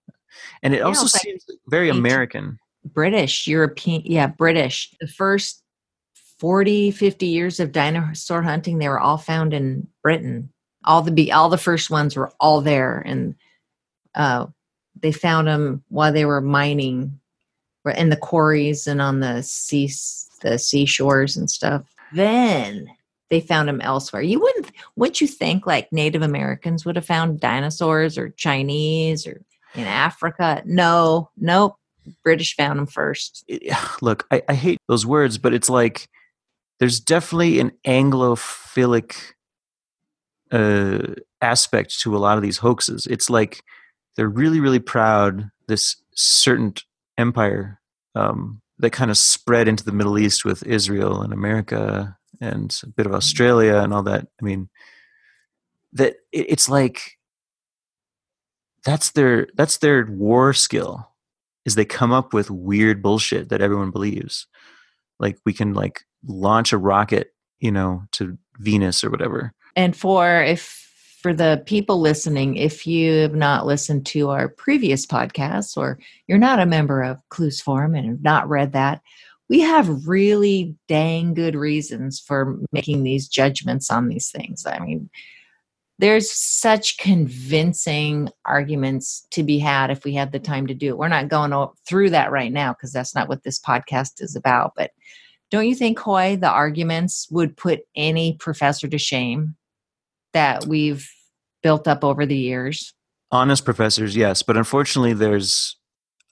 And 0.62 0.74
it 0.74 0.78
yeah, 0.78 0.84
also 0.84 1.08
seems 1.08 1.46
very 1.68 1.90
American. 1.90 2.58
British, 2.86 3.48
European, 3.48 4.02
yeah, 4.06 4.28
British. 4.28 4.94
The 5.00 5.08
first 5.08 5.62
40, 6.40 6.92
50 6.92 7.26
years 7.26 7.60
of 7.60 7.72
dinosaur 7.72 8.42
hunting, 8.42 8.78
they 8.78 8.90
were 8.90 9.00
all 9.00 9.18
found 9.18 9.54
in 9.54 9.88
Britain. 10.02 10.50
All 10.86 11.02
the 11.02 11.12
be 11.12 11.32
all 11.32 11.50
the 11.50 11.58
first 11.58 11.90
ones 11.90 12.16
were 12.16 12.34
all 12.42 12.60
there, 12.60 13.00
and 13.06 13.36
uh, 14.16 14.48
they 15.02 15.14
found 15.14 15.48
them 15.48 15.84
while 15.88 16.12
they 16.12 16.26
were 16.26 16.42
mining 16.42 17.20
in 17.96 18.10
the 18.10 18.18
quarries 18.18 18.86
and 18.88 19.02
on 19.02 19.22
the 19.22 19.42
sea 19.44 19.90
the 20.42 20.60
seashores 20.60 21.38
and 21.38 21.50
stuff. 21.50 21.84
Then 22.14 22.90
they 23.30 23.40
found 23.40 23.68
them 23.68 23.82
elsewhere. 23.82 24.22
You 24.22 24.40
wouldn't 24.40 24.72
wouldn't 24.96 25.22
you 25.22 25.28
think 25.28 25.66
like 25.66 25.92
Native 25.92 26.22
Americans 26.22 26.86
would 26.86 26.96
have 26.96 27.06
found 27.06 27.40
dinosaurs 27.40 28.18
or 28.18 28.30
Chinese 28.30 29.26
or 29.26 29.42
in 29.76 29.86
Africa? 29.86 30.62
No, 30.66 31.30
nope. 31.38 31.76
British 32.24 32.56
found 32.56 32.80
them 32.80 32.86
first. 32.86 33.50
Look, 34.02 34.28
I, 34.30 34.44
I 34.50 34.54
hate 34.54 34.80
those 34.88 35.06
words, 35.06 35.38
but 35.38 35.54
it's 35.54 35.70
like 35.70 36.10
there's 36.80 37.00
definitely 37.00 37.60
an 37.60 37.72
Anglophilic 37.88 39.16
uh, 40.52 41.16
aspect 41.42 42.00
to 42.02 42.16
a 42.16 42.20
lot 42.20 42.38
of 42.38 42.44
these 42.44 42.58
hoaxes. 42.58 43.08
It's 43.08 43.30
like 43.30 43.64
they're 44.16 44.30
really, 44.30 44.60
really 44.60 44.80
proud 44.80 45.50
this 45.68 45.96
certain 46.14 46.74
empire 47.18 47.80
um, 48.16 48.62
that 48.80 48.92
kind 48.92 49.12
of 49.12 49.18
spread 49.18 49.68
into 49.68 49.84
the 49.84 49.92
Middle 49.92 50.18
East 50.18 50.44
with 50.46 50.64
Israel 50.64 51.22
and 51.22 51.34
America 51.34 52.18
and 52.42 52.78
a 52.84 52.88
bit 52.88 53.06
of 53.06 53.14
Australia 53.14 53.78
and 53.78 53.94
all 53.94 54.04
that. 54.04 54.28
I 54.42 54.46
mean, 54.46 54.70
that 55.94 56.16
it's 56.32 56.68
like 56.68 57.18
that's 58.84 59.12
their 59.12 59.48
that's 59.56 59.78
their 59.78 60.06
war 60.06 60.54
skill 60.54 61.10
is 61.66 61.76
they 61.76 61.86
come 61.86 62.12
up 62.12 62.34
with 62.34 62.52
weird 62.52 63.02
bullshit 63.02 63.50
that 63.50 63.62
everyone 63.62 63.92
believes 63.92 64.48
like 65.20 65.38
we 65.46 65.54
can 65.54 65.74
like 65.74 66.02
launch 66.26 66.74
a 66.74 66.78
rocket 66.78 67.34
you 67.60 67.72
know 67.72 68.04
to 68.12 68.38
venus 68.60 69.04
or 69.04 69.10
whatever 69.10 69.54
and 69.76 69.96
for 69.96 70.42
if 70.44 70.83
for 71.24 71.34
the 71.34 71.64
people 71.66 72.00
listening 72.00 72.58
if 72.58 72.86
you 72.86 73.14
have 73.22 73.34
not 73.34 73.66
listened 73.66 74.06
to 74.06 74.30
our 74.30 74.50
previous 74.50 75.06
podcasts 75.06 75.76
or 75.78 75.98
you're 76.28 76.38
not 76.38 76.60
a 76.60 76.66
member 76.66 77.02
of 77.02 77.18
clues 77.30 77.62
forum 77.62 77.96
and 77.96 78.06
have 78.06 78.22
not 78.22 78.48
read 78.48 78.74
that 78.74 79.02
we 79.50 79.62
have 79.62 80.08
really 80.08 80.76
dang 80.88 81.34
good 81.34 81.56
reasons 81.56 82.20
for 82.20 82.60
making 82.72 83.04
these 83.04 83.28
judgments 83.28 83.90
on 83.90 84.10
these 84.10 84.30
things 84.30 84.66
i 84.68 84.78
mean 84.80 85.10
there's 86.00 86.30
such 86.32 86.98
convincing 86.98 88.30
arguments 88.46 89.26
to 89.32 89.44
be 89.44 89.58
had 89.60 89.90
if 89.90 90.04
we 90.04 90.14
had 90.14 90.32
the 90.32 90.40
time 90.40 90.68
to 90.68 90.74
do 90.74 90.88
it. 90.88 90.98
We're 90.98 91.08
not 91.08 91.30
going 91.30 91.54
through 91.88 92.10
that 92.10 92.32
right 92.32 92.52
now 92.52 92.74
because 92.74 92.92
that's 92.92 93.14
not 93.14 93.30
what 93.30 93.44
this 93.44 93.60
podcast 93.60 94.22
is 94.22 94.36
about. 94.36 94.74
But 94.76 94.92
don't 95.52 95.68
you 95.68 95.76
think, 95.76 96.00
Hoi, 96.00 96.36
the 96.36 96.50
arguments 96.50 97.28
would 97.30 97.56
put 97.56 97.82
any 97.96 98.34
professor 98.40 98.88
to 98.88 98.98
shame 98.98 99.56
that 100.34 100.66
we've 100.68 101.10
built 101.62 101.88
up 101.88 102.04
over 102.04 102.26
the 102.26 102.38
years? 102.38 102.94
Honest 103.32 103.66
professors, 103.66 104.16
yes, 104.16 104.44
but 104.44 104.58
unfortunately, 104.58 105.14
there's 105.14 105.78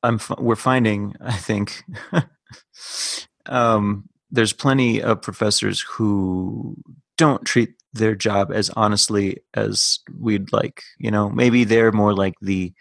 I'm 0.03 0.19
we're 0.37 0.55
finding 0.55 1.15
I 1.21 1.33
think 1.33 1.83
um, 3.45 4.09
there's 4.29 4.53
plenty 4.53 5.01
of 5.01 5.21
professors 5.21 5.81
who 5.81 6.75
don't 7.17 7.45
treat 7.45 7.73
their 7.93 8.15
job 8.15 8.51
as 8.51 8.69
honestly 8.71 9.37
as 9.53 9.99
we'd 10.17 10.51
like. 10.53 10.83
You 10.97 11.11
know, 11.11 11.29
maybe 11.29 11.63
they're 11.63 11.91
more 11.91 12.13
like 12.13 12.35
the 12.41 12.73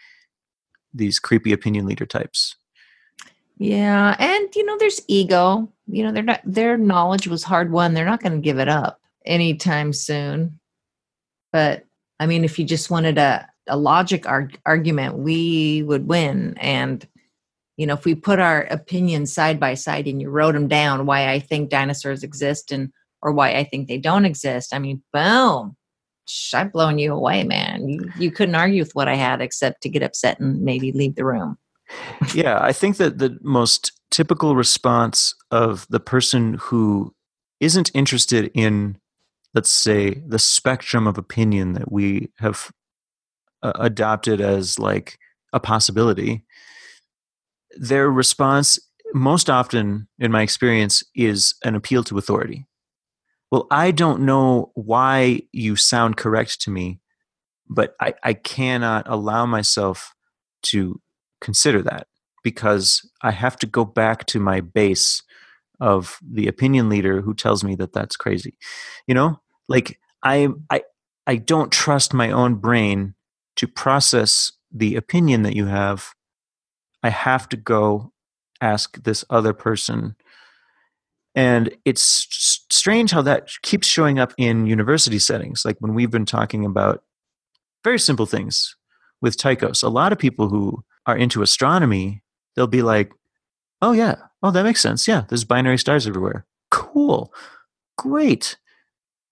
these 0.93 1.19
creepy 1.19 1.53
opinion 1.53 1.85
leader 1.85 2.05
types. 2.05 2.55
Yeah, 3.57 4.15
and 4.17 4.55
you 4.55 4.65
know, 4.65 4.77
there's 4.77 5.01
ego. 5.07 5.71
You 5.87 6.03
know, 6.03 6.11
they're 6.11 6.23
not 6.23 6.41
their 6.43 6.77
knowledge 6.77 7.27
was 7.27 7.43
hard 7.43 7.71
won. 7.71 7.93
They're 7.93 8.05
not 8.05 8.21
going 8.21 8.33
to 8.33 8.39
give 8.39 8.57
it 8.57 8.67
up 8.67 8.99
anytime 9.25 9.93
soon. 9.93 10.59
But 11.51 11.85
I 12.19 12.25
mean, 12.27 12.43
if 12.43 12.59
you 12.59 12.65
just 12.65 12.89
wanted 12.89 13.17
a 13.17 13.47
a 13.67 13.77
logic 13.77 14.27
arg- 14.27 14.59
argument, 14.65 15.17
we 15.17 15.83
would 15.83 16.07
win. 16.07 16.55
And 16.57 17.07
you 17.77 17.85
know, 17.87 17.93
if 17.93 18.05
we 18.05 18.15
put 18.15 18.39
our 18.39 18.63
opinions 18.63 19.33
side 19.33 19.59
by 19.59 19.73
side 19.75 20.07
and 20.07 20.21
you 20.21 20.29
wrote 20.29 20.53
them 20.53 20.67
down, 20.67 21.05
why 21.05 21.31
I 21.31 21.39
think 21.39 21.69
dinosaurs 21.69 22.23
exist 22.23 22.71
and 22.71 22.91
or 23.21 23.31
why 23.31 23.53
I 23.55 23.63
think 23.63 23.87
they 23.87 23.97
don't 23.97 24.25
exist. 24.25 24.73
I 24.73 24.79
mean, 24.79 25.01
boom, 25.13 25.75
I've 26.53 26.71
blown 26.71 26.97
you 26.97 27.13
away, 27.13 27.43
man. 27.43 27.87
You, 27.87 28.11
you 28.17 28.31
couldn't 28.31 28.55
argue 28.55 28.81
with 28.81 28.95
what 28.95 29.07
I 29.07 29.15
had 29.15 29.41
except 29.41 29.81
to 29.81 29.89
get 29.89 30.03
upset 30.03 30.39
and 30.39 30.61
maybe 30.61 30.91
leave 30.91 31.15
the 31.15 31.25
room. 31.25 31.57
yeah, 32.33 32.59
I 32.61 32.73
think 32.73 32.97
that 32.97 33.17
the 33.17 33.37
most 33.41 33.91
typical 34.09 34.55
response 34.55 35.35
of 35.49 35.85
the 35.89 35.99
person 35.99 36.55
who 36.55 37.13
isn't 37.59 37.91
interested 37.93 38.51
in, 38.53 38.97
let's 39.53 39.69
say, 39.69 40.21
the 40.25 40.39
spectrum 40.39 41.07
of 41.07 41.17
opinion 41.17 41.73
that 41.73 41.91
we 41.91 42.29
have 42.39 42.71
uh, 43.63 43.73
adopted 43.75 44.41
as 44.41 44.79
like 44.79 45.17
a 45.53 45.59
possibility, 45.59 46.43
their 47.77 48.09
response 48.09 48.79
most 49.13 49.49
often, 49.49 50.07
in 50.19 50.31
my 50.31 50.41
experience, 50.41 51.03
is 51.15 51.55
an 51.63 51.75
appeal 51.75 52.03
to 52.05 52.17
authority 52.17 52.65
well, 53.51 53.67
I 53.69 53.91
don't 53.91 54.21
know 54.21 54.71
why 54.75 55.41
you 55.51 55.75
sound 55.75 56.15
correct 56.15 56.61
to 56.61 56.71
me, 56.71 57.01
but 57.69 57.95
I, 57.99 58.13
I 58.23 58.33
cannot 58.33 59.05
allow 59.07 59.45
myself 59.45 60.15
to 60.63 61.01
consider 61.41 61.81
that. 61.81 62.07
because 62.43 63.07
I 63.21 63.31
have 63.31 63.57
to 63.57 63.67
go 63.67 63.85
back 63.85 64.25
to 64.27 64.39
my 64.39 64.61
base 64.61 65.21
of 65.81 66.19
the 66.21 66.47
opinion 66.47 66.87
leader 66.87 67.21
who 67.21 67.33
tells 67.33 67.63
me 67.63 67.75
that 67.75 67.91
that's 67.91 68.15
crazy. 68.15 68.57
You 69.07 69.15
know, 69.15 69.41
like 69.67 69.99
I 70.23 70.47
I 70.69 70.83
I 71.27 71.35
don't 71.35 71.71
trust 71.71 72.13
my 72.13 72.31
own 72.31 72.55
brain 72.55 73.15
to 73.57 73.67
process 73.67 74.53
the 74.71 74.95
opinion 74.95 75.41
that 75.43 75.55
you 75.55 75.65
have. 75.65 76.13
I 77.03 77.09
have 77.09 77.49
to 77.49 77.57
go 77.57 78.13
ask 78.61 79.03
this 79.03 79.25
other 79.29 79.53
person. 79.53 80.15
And 81.33 81.75
it's 81.83 82.27
strange 82.69 83.11
how 83.11 83.21
that 83.23 83.49
keeps 83.63 83.87
showing 83.87 84.19
up 84.19 84.33
in 84.37 84.65
university 84.65 85.17
settings. 85.17 85.63
Like 85.65 85.77
when 85.79 85.93
we've 85.93 86.11
been 86.11 86.25
talking 86.25 86.65
about 86.65 87.03
very 87.83 87.97
simple 87.97 88.25
things 88.25 88.75
with 89.21 89.37
Tychos, 89.37 89.81
a 89.81 89.89
lot 89.89 90.11
of 90.11 90.19
people 90.19 90.49
who 90.49 90.83
are 91.07 91.17
into 91.17 91.41
astronomy, 91.41 92.21
they'll 92.55 92.67
be 92.67 92.83
like, 92.83 93.11
oh, 93.81 93.91
yeah, 93.91 94.15
oh, 94.43 94.51
that 94.51 94.63
makes 94.63 94.81
sense. 94.81 95.07
Yeah, 95.07 95.23
there's 95.27 95.43
binary 95.43 95.77
stars 95.77 96.07
everywhere. 96.07 96.45
Cool. 96.69 97.33
Great. 97.97 98.57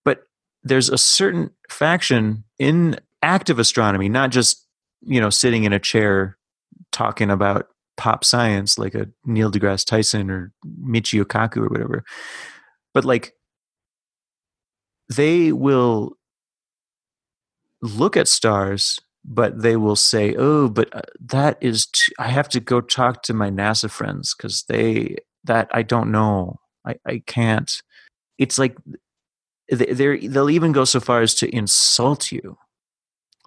But 0.06 0.24
there's 0.64 0.89
a 0.89 0.97
certain 0.97 1.52
faction 1.70 2.43
in 2.58 3.00
active 3.22 3.60
astronomy, 3.60 4.10
not 4.10 4.32
just, 4.32 4.66
you 5.02 5.20
know, 5.20 5.30
sitting 5.30 5.64
in 5.64 5.74
a 5.74 5.80
chair 5.80 6.38
talking 6.91 7.30
about 7.30 7.68
pop 7.97 8.24
science 8.24 8.80
like 8.80 8.95
a 8.95 9.08
Neil 9.26 9.52
deGrasse 9.52 9.86
Tyson 9.86 10.32
or 10.32 10.54
Michio 10.82 11.24
Kaku 11.24 11.58
or 11.58 11.68
whatever. 11.68 12.04
But 12.93 13.06
like 13.06 13.34
they 15.14 15.52
will 15.52 16.14
look 17.82 18.16
at 18.16 18.28
stars 18.28 19.00
but 19.26 19.61
they 19.61 19.76
will 19.76 19.95
say, 19.95 20.36
"Oh, 20.36 20.70
but 20.70 20.95
uh, 20.95 21.01
that 21.28 21.57
is 21.61 21.88
too, 21.88 22.11
I 22.20 22.28
have 22.30 22.49
to 22.49 22.59
go 22.59 22.82
talk 22.82 23.24
to 23.24 23.34
my 23.34 23.49
NASA 23.49 23.89
friends 23.89 24.36
because 24.36 24.63
they 24.67 25.17
that 25.43 25.70
I 25.72 25.84
don't 25.84 26.11
know. 26.11 26.59
I 26.86 26.95
I 27.05 27.24
can't." 27.26 27.72
It's 28.38 28.57
like 28.57 28.78
they 29.72 30.28
they'll 30.28 30.49
even 30.49 30.72
go 30.72 30.86
so 30.86 30.99
far 30.99 31.22
as 31.22 31.36
to 31.36 31.55
insult 31.55 32.32
you. 32.32 32.57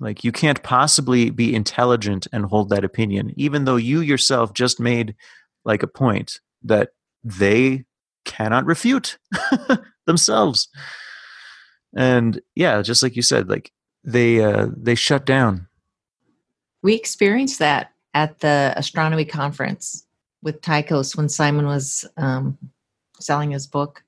Like 0.01 0.25
you 0.25 0.33
can't 0.33 0.63
possibly 0.63 1.31
be 1.31 1.55
intelligent 1.55 2.27
and 2.33 2.45
hold 2.47 2.71
that 2.71 2.85
opinion, 2.85 3.33
even 3.37 3.65
though 3.65 3.77
you 3.77 4.01
yourself 4.01 4.53
just 4.55 4.81
made 4.81 5.15
like 5.65 5.83
a 5.83 5.89
point 5.89 6.41
that 6.65 6.91
they 7.23 7.85
cannot 8.25 8.67
refute 8.67 9.19
themselves. 10.07 10.69
And 11.97 12.41
yeah, 12.55 12.83
just 12.83 13.03
like 13.03 13.17
you 13.17 13.23
said, 13.23 13.49
like 13.49 13.71
they 14.05 14.43
uh, 14.43 14.69
they 14.77 14.95
shut 14.95 15.25
down. 15.27 15.69
We 16.83 16.95
experienced 16.95 17.59
that 17.61 17.93
at 18.15 18.41
the 18.41 18.75
astronomy 18.77 19.25
conference 19.25 20.07
with 20.43 20.61
Tychos 20.61 21.17
when 21.17 21.29
Simon 21.29 21.67
was 21.67 22.05
um, 22.17 22.59
selling 23.21 23.53
his 23.53 23.67
book. 23.67 24.03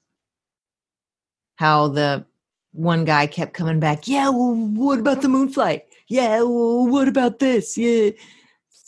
How 1.57 1.88
the 1.88 2.26
one 2.72 3.05
guy 3.05 3.26
kept 3.26 3.55
coming 3.55 3.78
back, 3.78 4.09
yeah, 4.09 4.28
well, 4.28 4.55
what 4.55 4.99
about 4.99 5.22
the 5.22 5.28
moon 5.28 5.49
flight? 5.49 5.84
Yeah, 6.09 6.38
well, 6.38 6.88
what 6.88 7.09
about 7.09 7.38
this? 7.38 7.78
Yeah. 7.78 8.11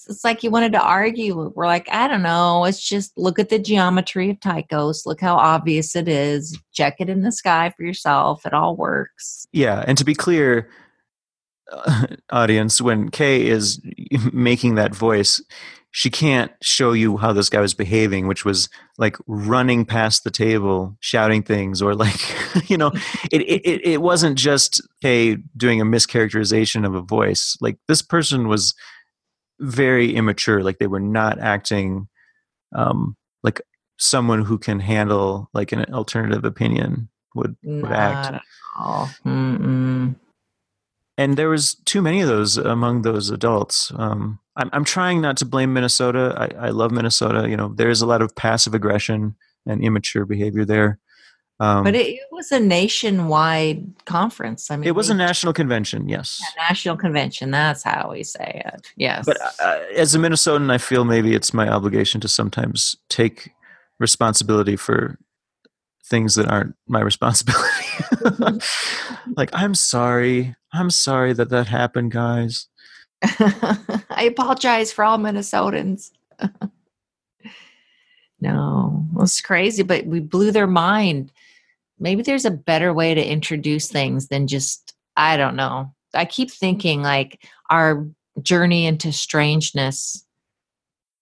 It's 0.09 0.23
like 0.23 0.41
he 0.41 0.49
wanted 0.49 0.73
to 0.73 0.81
argue. 0.81 1.53
We're 1.55 1.67
like, 1.67 1.89
I 1.91 2.07
don't 2.07 2.23
know. 2.23 2.65
It's 2.65 2.81
just 2.81 3.17
look 3.19 3.39
at 3.41 3.49
the 3.49 3.59
geometry 3.59 4.31
of 4.31 4.39
Tychos. 4.39 5.05
Look 5.05 5.21
how 5.21 5.35
obvious 5.37 5.97
it 5.97 6.07
is. 6.07 6.57
Check 6.73 6.97
it 7.01 7.09
in 7.09 7.23
the 7.23 7.33
sky 7.33 7.73
for 7.77 7.85
yourself. 7.85 8.47
It 8.47 8.53
all 8.53 8.77
works. 8.77 9.49
Yeah. 9.53 9.85
And 9.87 9.99
to 9.99 10.05
be 10.05 10.15
clear, 10.15 10.69
audience, 12.31 12.81
when 12.81 13.11
Kay 13.11 13.47
is 13.47 13.81
making 14.33 14.77
that 14.77 14.95
voice, 14.95 15.41
she 15.91 16.11
can't 16.11 16.53
show 16.63 16.93
you 16.93 17.17
how 17.17 17.33
this 17.33 17.49
guy 17.49 17.61
was 17.61 17.75
behaving, 17.75 18.27
which 18.27 18.45
was 18.45 18.69
like 18.99 19.17
running 19.27 19.85
past 19.85 20.25
the 20.25 20.31
table, 20.31 20.97
shouting 21.01 21.43
things, 21.43 21.81
or 21.81 21.95
like, 21.95 22.21
you 22.71 22.77
know, 22.77 22.93
it, 23.33 23.41
it, 23.43 23.87
it 23.87 24.03
wasn't 24.03 24.37
just 24.37 24.87
Kay 25.03 25.37
doing 25.57 25.81
a 25.81 25.87
mischaracterization 25.87 26.85
of 26.85 26.95
a 26.95 27.01
voice. 27.01 27.57
Like 27.61 27.79
this 27.89 28.03
person 28.03 28.49
was 28.49 28.75
very 29.59 30.15
immature. 30.15 30.63
Like 30.63 30.79
they 30.79 30.87
were 30.87 31.01
not 31.01 31.39
acting 31.39 32.09
um, 32.75 33.17
like 33.43 33.63
someone 33.99 34.43
who 34.43 34.59
can 34.59 34.81
handle 34.81 35.49
like 35.55 35.73
an 35.73 35.87
alternative 35.95 36.45
opinion 36.45 37.09
would, 37.35 37.57
would 37.63 37.93
act. 37.93 38.45
Mm-mm 39.25 40.17
and 41.19 41.37
there 41.37 41.49
was 41.49 41.75
too 41.85 42.03
many 42.03 42.21
of 42.21 42.29
those 42.29 42.57
among 42.57 43.03
those 43.03 43.31
adults. 43.31 43.93
Um, 43.97 44.39
I'm, 44.57 44.71
I'm 44.73 44.85
trying 44.85 45.21
not 45.21 45.37
to 45.39 45.45
blame 45.45 45.73
Minnesota. 45.73 46.35
I, 46.37 46.67
I 46.67 46.71
love 46.71 46.91
Minnesota. 46.91 47.49
You 47.49 47.57
know, 47.57 47.69
there 47.75 47.91
is 47.91 48.03
a 48.03 48.07
lot 48.07 48.23
of 48.23 48.35
passive 48.37 48.75
aggression 48.75 49.35
and 49.67 49.83
immature 49.83 50.25
behavior 50.25 50.65
there. 50.65 50.99
Um, 51.59 51.85
but 51.85 51.95
it, 51.95 52.07
it, 52.07 52.21
was 52.31 52.53
a 52.53 52.61
nationwide 52.61 54.05
conference. 54.05 54.71
I 54.71 54.77
mean, 54.77 54.87
it 54.87 54.95
was 54.95 55.09
a 55.09 55.15
national 55.15 55.55
convention. 55.55 56.07
Yes, 56.07 56.43
national 56.59 56.99
convention. 56.99 57.51
That's 57.51 57.83
how 57.83 58.11
we 58.13 58.25
say 58.25 58.63
it. 58.67 58.87
Yes. 58.97 59.25
But 59.25 59.39
uh, 59.41 59.81
as 59.95 60.15
a 60.15 60.19
Minnesotan, 60.19 60.71
I 60.71 60.77
feel 60.77 61.07
maybe 61.07 61.35
it's 61.35 61.55
my 61.55 61.67
obligation 61.67 62.21
to 62.21 62.29
sometimes 62.29 62.97
take 63.09 63.53
responsibility 63.99 64.77
for 64.77 65.19
things 66.05 66.35
that 66.35 66.47
aren't 66.47 66.75
my 66.87 67.01
responsibility. 67.03 67.87
like, 69.37 69.49
I'm 69.55 69.75
sorry. 69.75 70.55
I'm 70.77 70.91
sorry 70.91 71.33
that 71.33 71.51
that 71.51 71.67
happened, 71.67 72.13
guys. 72.13 72.69
I 73.23 74.25
apologize 74.29 74.93
for 74.93 75.05
all 75.05 75.19
Minnesotans. 75.19 76.11
no, 78.41 79.07
it's 79.19 79.41
crazy, 79.41 79.83
but 79.83 80.07
we 80.07 80.21
blew 80.21 80.51
their 80.51 80.67
mind. 80.67 81.33
Maybe 81.99 82.23
there's 82.23 82.45
a 82.45 82.51
better 82.51 82.93
way 82.93 83.15
to 83.15 83.25
introduce 83.25 83.89
things 83.89 84.29
than 84.29 84.47
just, 84.47 84.95
I 85.17 85.37
don't 85.37 85.57
know. 85.57 85.95
I 86.15 86.25
keep 86.25 86.51
thinking 86.51 87.03
like 87.03 87.45
our 87.71 88.07
journey 88.43 88.87
into 88.87 89.13
strangeness 89.13 90.25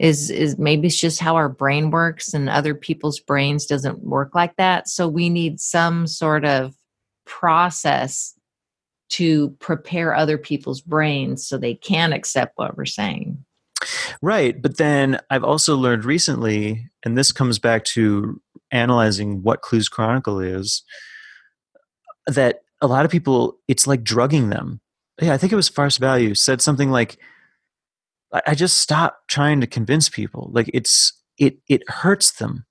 is 0.01 0.31
is 0.31 0.59
maybe 0.59 0.89
it's 0.89 0.99
just 0.99 1.21
how 1.21 1.37
our 1.37 1.49
brain 1.49 1.91
works 1.91 2.35
and 2.35 2.49
other 2.49 2.75
people's 2.75 3.21
brains 3.21 3.67
doesn't 3.67 4.03
work 4.03 4.35
like 4.35 4.57
that 4.57 4.89
so 4.89 5.07
we 5.07 5.29
need 5.29 5.61
some 5.61 6.07
sort 6.07 6.45
of 6.45 6.75
process 7.25 8.35
to 9.11 9.51
prepare 9.61 10.15
other 10.15 10.39
people's 10.39 10.81
brains 10.81 11.47
so 11.47 11.57
they 11.57 11.75
can 11.75 12.13
accept 12.13 12.53
what 12.57 12.77
we're 12.77 12.85
saying 12.85 13.37
right 14.23 14.63
but 14.63 14.77
then 14.79 15.19
i've 15.31 15.45
also 15.45 15.77
learned 15.77 16.05
recently 16.05 16.91
and 17.05 17.19
this 17.19 17.33
comes 17.33 17.59
back 17.59 17.85
to 17.85 18.41
analyzing 18.71 19.43
what 19.43 19.63
clues 19.63 19.89
chronicle 19.89 20.41
is 20.41 20.83
that 22.27 22.61
a 22.81 22.87
lot 22.87 23.05
of 23.05 23.11
people 23.11 23.59
it's 23.69 23.87
like 23.87 24.03
drugging 24.03 24.49
them 24.49 24.81
yeah 25.21 25.35
i 25.35 25.37
think 25.37 25.53
it 25.53 25.57
was 25.57 25.69
farce 25.69 25.99
value 25.99 26.35
said 26.35 26.63
something 26.63 26.91
like 26.91 27.19
I 28.47 28.55
just 28.55 28.81
stop 28.81 29.29
trying 29.29 29.61
to 29.61 29.67
convince 29.67 30.09
people. 30.09 30.51
Like 30.53 30.69
it's 30.75 31.13
it 31.39 31.59
it 31.69 31.89
hurts 31.89 32.33
them. 32.33 32.67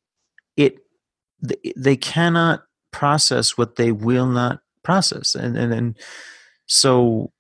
It 0.58 0.78
they 1.76 1.96
cannot 1.96 2.64
process 2.92 3.58
what 3.58 3.78
they 3.78 3.92
will 3.92 4.28
not 4.28 4.60
process, 4.84 5.36
and 5.36 5.58
and, 5.58 5.74
and 5.74 5.98
so 6.66 7.32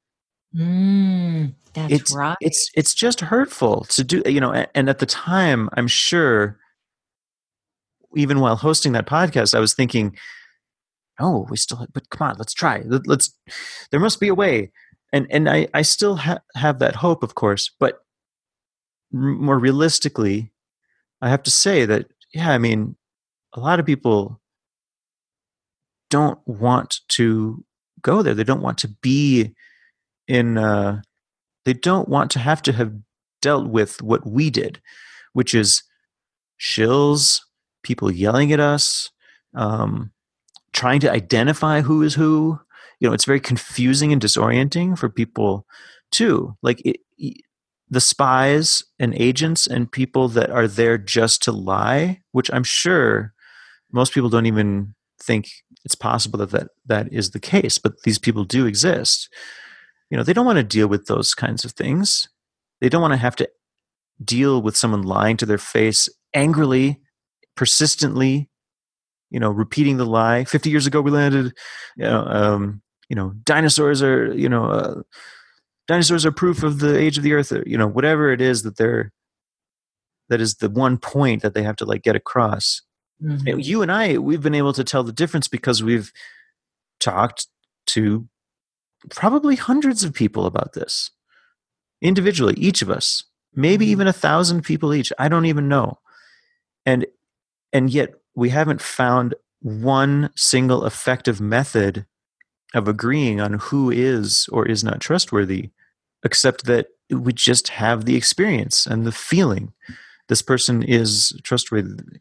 mm, 0.56 1.53
that's 1.74 1.94
it's, 1.94 2.15
right. 2.15 2.38
It's 2.41 2.70
it's 2.76 2.94
just 2.94 3.22
hurtful 3.22 3.86
to 3.90 4.03
do. 4.03 4.22
You 4.26 4.41
know, 4.41 4.65
and 4.74 4.90
at 4.90 4.99
the 4.99 5.06
time, 5.06 5.70
I'm 5.74 5.88
sure. 5.88 6.57
Even 8.15 8.40
while 8.40 8.56
hosting 8.56 8.91
that 8.91 9.07
podcast, 9.07 9.56
I 9.56 9.60
was 9.60 9.74
thinking, 9.74 10.15
"Oh, 11.20 11.48
we 11.49 11.57
still." 11.57 11.88
But 11.94 12.10
come 12.10 12.28
on, 12.28 12.36
let's 12.38 12.53
try. 12.53 12.84
Let's. 12.86 13.36
There 13.90 13.99
must 13.99 14.20
be 14.20 14.28
a 14.28 14.36
way 14.36 14.72
and 15.14 15.28
and 15.30 15.48
I 15.48 15.68
I 15.74 15.84
still 15.84 16.18
ha- 16.18 16.41
have 16.56 16.80
that 16.80 16.95
hope, 16.95 17.24
of 17.24 17.36
course, 17.36 17.72
but 17.80 17.99
more 19.11 19.60
realistically, 19.60 20.52
I 21.22 21.30
have 21.30 21.44
to 21.44 21.52
say 21.52 21.86
that, 21.86 22.07
yeah, 22.34 22.49
I 22.49 22.57
mean, 22.57 22.95
a 23.53 23.60
lot 23.60 23.80
of 23.80 23.86
people 23.86 24.41
don't 26.14 26.40
want 26.45 26.99
to 27.18 27.64
go 28.02 28.22
there. 28.22 28.35
They 28.35 28.44
don't 28.44 28.61
want 28.61 28.77
to 28.80 28.88
be 29.02 29.56
in, 30.27 30.57
uh, 30.57 31.02
they 31.65 31.73
don't 31.73 32.07
want 32.07 32.30
to 32.31 32.40
have 32.40 32.61
to 32.64 32.72
have 32.73 32.94
dealt 33.41 33.68
with 33.68 34.02
what 34.02 34.26
we 34.26 34.49
did, 34.49 34.80
which 35.34 35.53
is 35.56 35.84
shills, 36.60 37.41
people 37.81 38.11
yelling 38.11 38.53
at 38.53 38.60
us, 38.60 39.11
um, 39.56 40.11
trying 40.72 40.99
to 41.02 41.11
identify 41.11 41.81
who 41.81 42.03
is 42.03 42.15
who. 42.15 42.60
You 42.99 43.10
know, 43.10 43.14
it's 43.14 43.26
very 43.26 43.41
confusing 43.41 44.14
and 44.14 44.22
disorienting 44.22 44.98
for 44.98 45.10
people 45.10 45.65
too. 46.11 46.56
Like, 46.61 46.81
it, 46.85 46.98
the 47.90 48.02
spies 48.02 48.84
and 48.99 49.14
agents 49.15 49.68
and 49.68 49.91
people 49.91 50.27
that 50.30 50.49
are 50.49 50.68
there 50.68 50.98
just 50.98 51.44
to 51.44 51.52
lie, 51.52 52.22
which 52.31 52.49
I'm 52.53 52.64
sure 52.64 53.34
most 53.91 54.14
people 54.14 54.30
don't 54.30 54.45
even 54.45 54.95
think 55.22 55.62
it's 55.86 55.96
possible 55.96 56.40
that 56.40 56.52
that, 56.52 56.68
that 56.86 57.12
is 57.12 57.32
the 57.32 57.40
case, 57.40 57.78
but 57.78 58.02
these 58.04 58.20
people 58.20 58.44
do 58.44 58.66
exist. 58.66 59.30
You 60.10 60.18
know, 60.18 60.24
they 60.24 60.34
don't 60.34 60.46
want 60.46 60.58
to 60.58 60.64
deal 60.64 60.88
with 60.88 61.08
those 61.08 61.34
kinds 61.34 61.66
of 61.66 61.72
things. 61.72 62.30
They 62.82 62.90
don't 62.90 63.02
want 63.02 63.14
to 63.14 63.18
have 63.18 63.36
to 63.38 63.50
deal 64.24 64.62
with 64.62 64.78
someone 64.78 65.04
lying 65.04 65.38
to 65.38 65.46
their 65.46 65.58
face 65.58 66.10
angrily, 66.34 67.02
persistently, 67.56 68.50
you 69.30 69.40
know, 69.40 69.50
repeating 69.50 69.98
the 69.98 70.06
lie. 70.06 70.46
50 70.46 70.70
years 70.70 70.86
ago, 70.88 71.02
we 71.02 71.12
landed, 71.12 71.54
you 71.98 72.04
know, 72.06 72.26
um, 72.26 72.82
you 73.10 73.16
know, 73.16 73.34
dinosaurs 73.44 74.02
are, 74.02 74.34
you 74.34 74.48
know, 74.48 74.66
uh, 74.66 75.02
dinosaurs 75.88 76.26
are 76.26 76.32
proof 76.32 76.64
of 76.64 76.80
the 76.80 76.98
age 76.98 77.18
of 77.18 77.24
the 77.24 77.34
earth, 77.34 77.52
you 77.66 77.78
know, 77.78 77.88
whatever 77.88 78.32
it 78.32 78.42
is 78.42 78.64
that 78.64 78.78
they're, 78.78 79.12
that 80.30 80.40
is 80.40 80.56
the 80.56 80.70
one 80.70 80.98
point 80.98 81.42
that 81.42 81.54
they 81.54 81.64
have 81.64 81.76
to 81.78 81.86
like 81.86 82.04
get 82.04 82.16
across. 82.16 82.82
Mm-hmm. 83.22 83.60
You 83.60 83.81
and 83.81 83.91
I, 83.91 84.18
we've 84.18 84.41
been 84.41 84.56
able 84.56 84.73
to 84.73 84.84
tell 84.84 85.03
the 85.03 85.11
difference 85.11 85.48
because 85.48 85.84
we've 85.84 86.11
talked 86.99 87.48
to 87.88 88.27
probably 89.10 89.56
hundreds 89.56 90.03
of 90.03 90.14
people 90.14 90.45
about 90.45 90.73
this 90.73 91.11
individually, 92.02 92.53
each 92.57 92.81
of 92.81 92.90
us, 92.90 93.23
maybe 93.53 93.85
mm-hmm. 93.85 93.91
even 93.91 94.07
a 94.07 94.14
thousand 94.14 94.64
people 94.64 94.94
each. 94.94 95.11
I 95.18 95.27
don't 95.27 95.45
even 95.45 95.68
know. 95.68 95.99
And 96.85 97.06
and 97.72 97.90
yet 97.90 98.14
we 98.35 98.49
haven't 98.49 98.81
found 98.81 99.35
one 99.61 100.30
single 100.35 100.85
effective 100.85 101.40
method 101.40 102.06
of 102.73 102.88
agreeing 102.88 103.40
on 103.40 103.53
who 103.53 103.90
is 103.90 104.48
or 104.52 104.68
is 104.68 104.84
not 104.84 104.99
trustworthy, 104.99 105.69
except 106.23 106.65
that 106.65 106.88
we 107.10 107.31
just 107.31 107.69
have 107.69 108.06
the 108.06 108.15
experience 108.15 108.85
and 108.85 109.06
the 109.06 109.11
feeling. 109.11 109.73
This 110.27 110.41
person 110.41 110.84
is 110.84 111.40
trustworthy. 111.44 112.19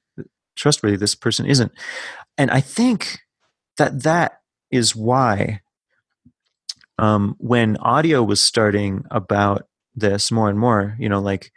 Trustworthy. 0.56 0.96
This 0.96 1.14
person 1.14 1.46
isn't. 1.46 1.72
And 2.38 2.50
I 2.50 2.60
think 2.60 3.20
that 3.78 4.02
that 4.02 4.40
is 4.70 4.96
why 4.96 5.60
um, 6.98 7.34
when 7.38 7.76
audio 7.78 8.22
was 8.22 8.40
starting 8.40 9.04
about 9.10 9.66
this 9.94 10.30
more 10.30 10.48
and 10.48 10.58
more, 10.58 10.96
you 10.98 11.08
know, 11.08 11.20
like 11.20 11.52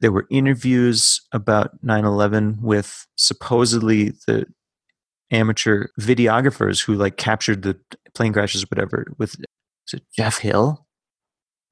there 0.00 0.12
were 0.12 0.26
interviews 0.30 1.20
about 1.32 1.82
9-11 1.82 2.60
with 2.60 3.06
supposedly 3.16 4.12
the 4.26 4.46
amateur 5.30 5.88
videographers 6.00 6.84
who 6.84 6.94
like 6.94 7.16
captured 7.16 7.62
the 7.62 7.78
plane 8.14 8.32
crashes 8.32 8.70
whatever 8.70 9.06
with 9.18 9.36
Jeff 10.16 10.38
Hill 10.38 10.86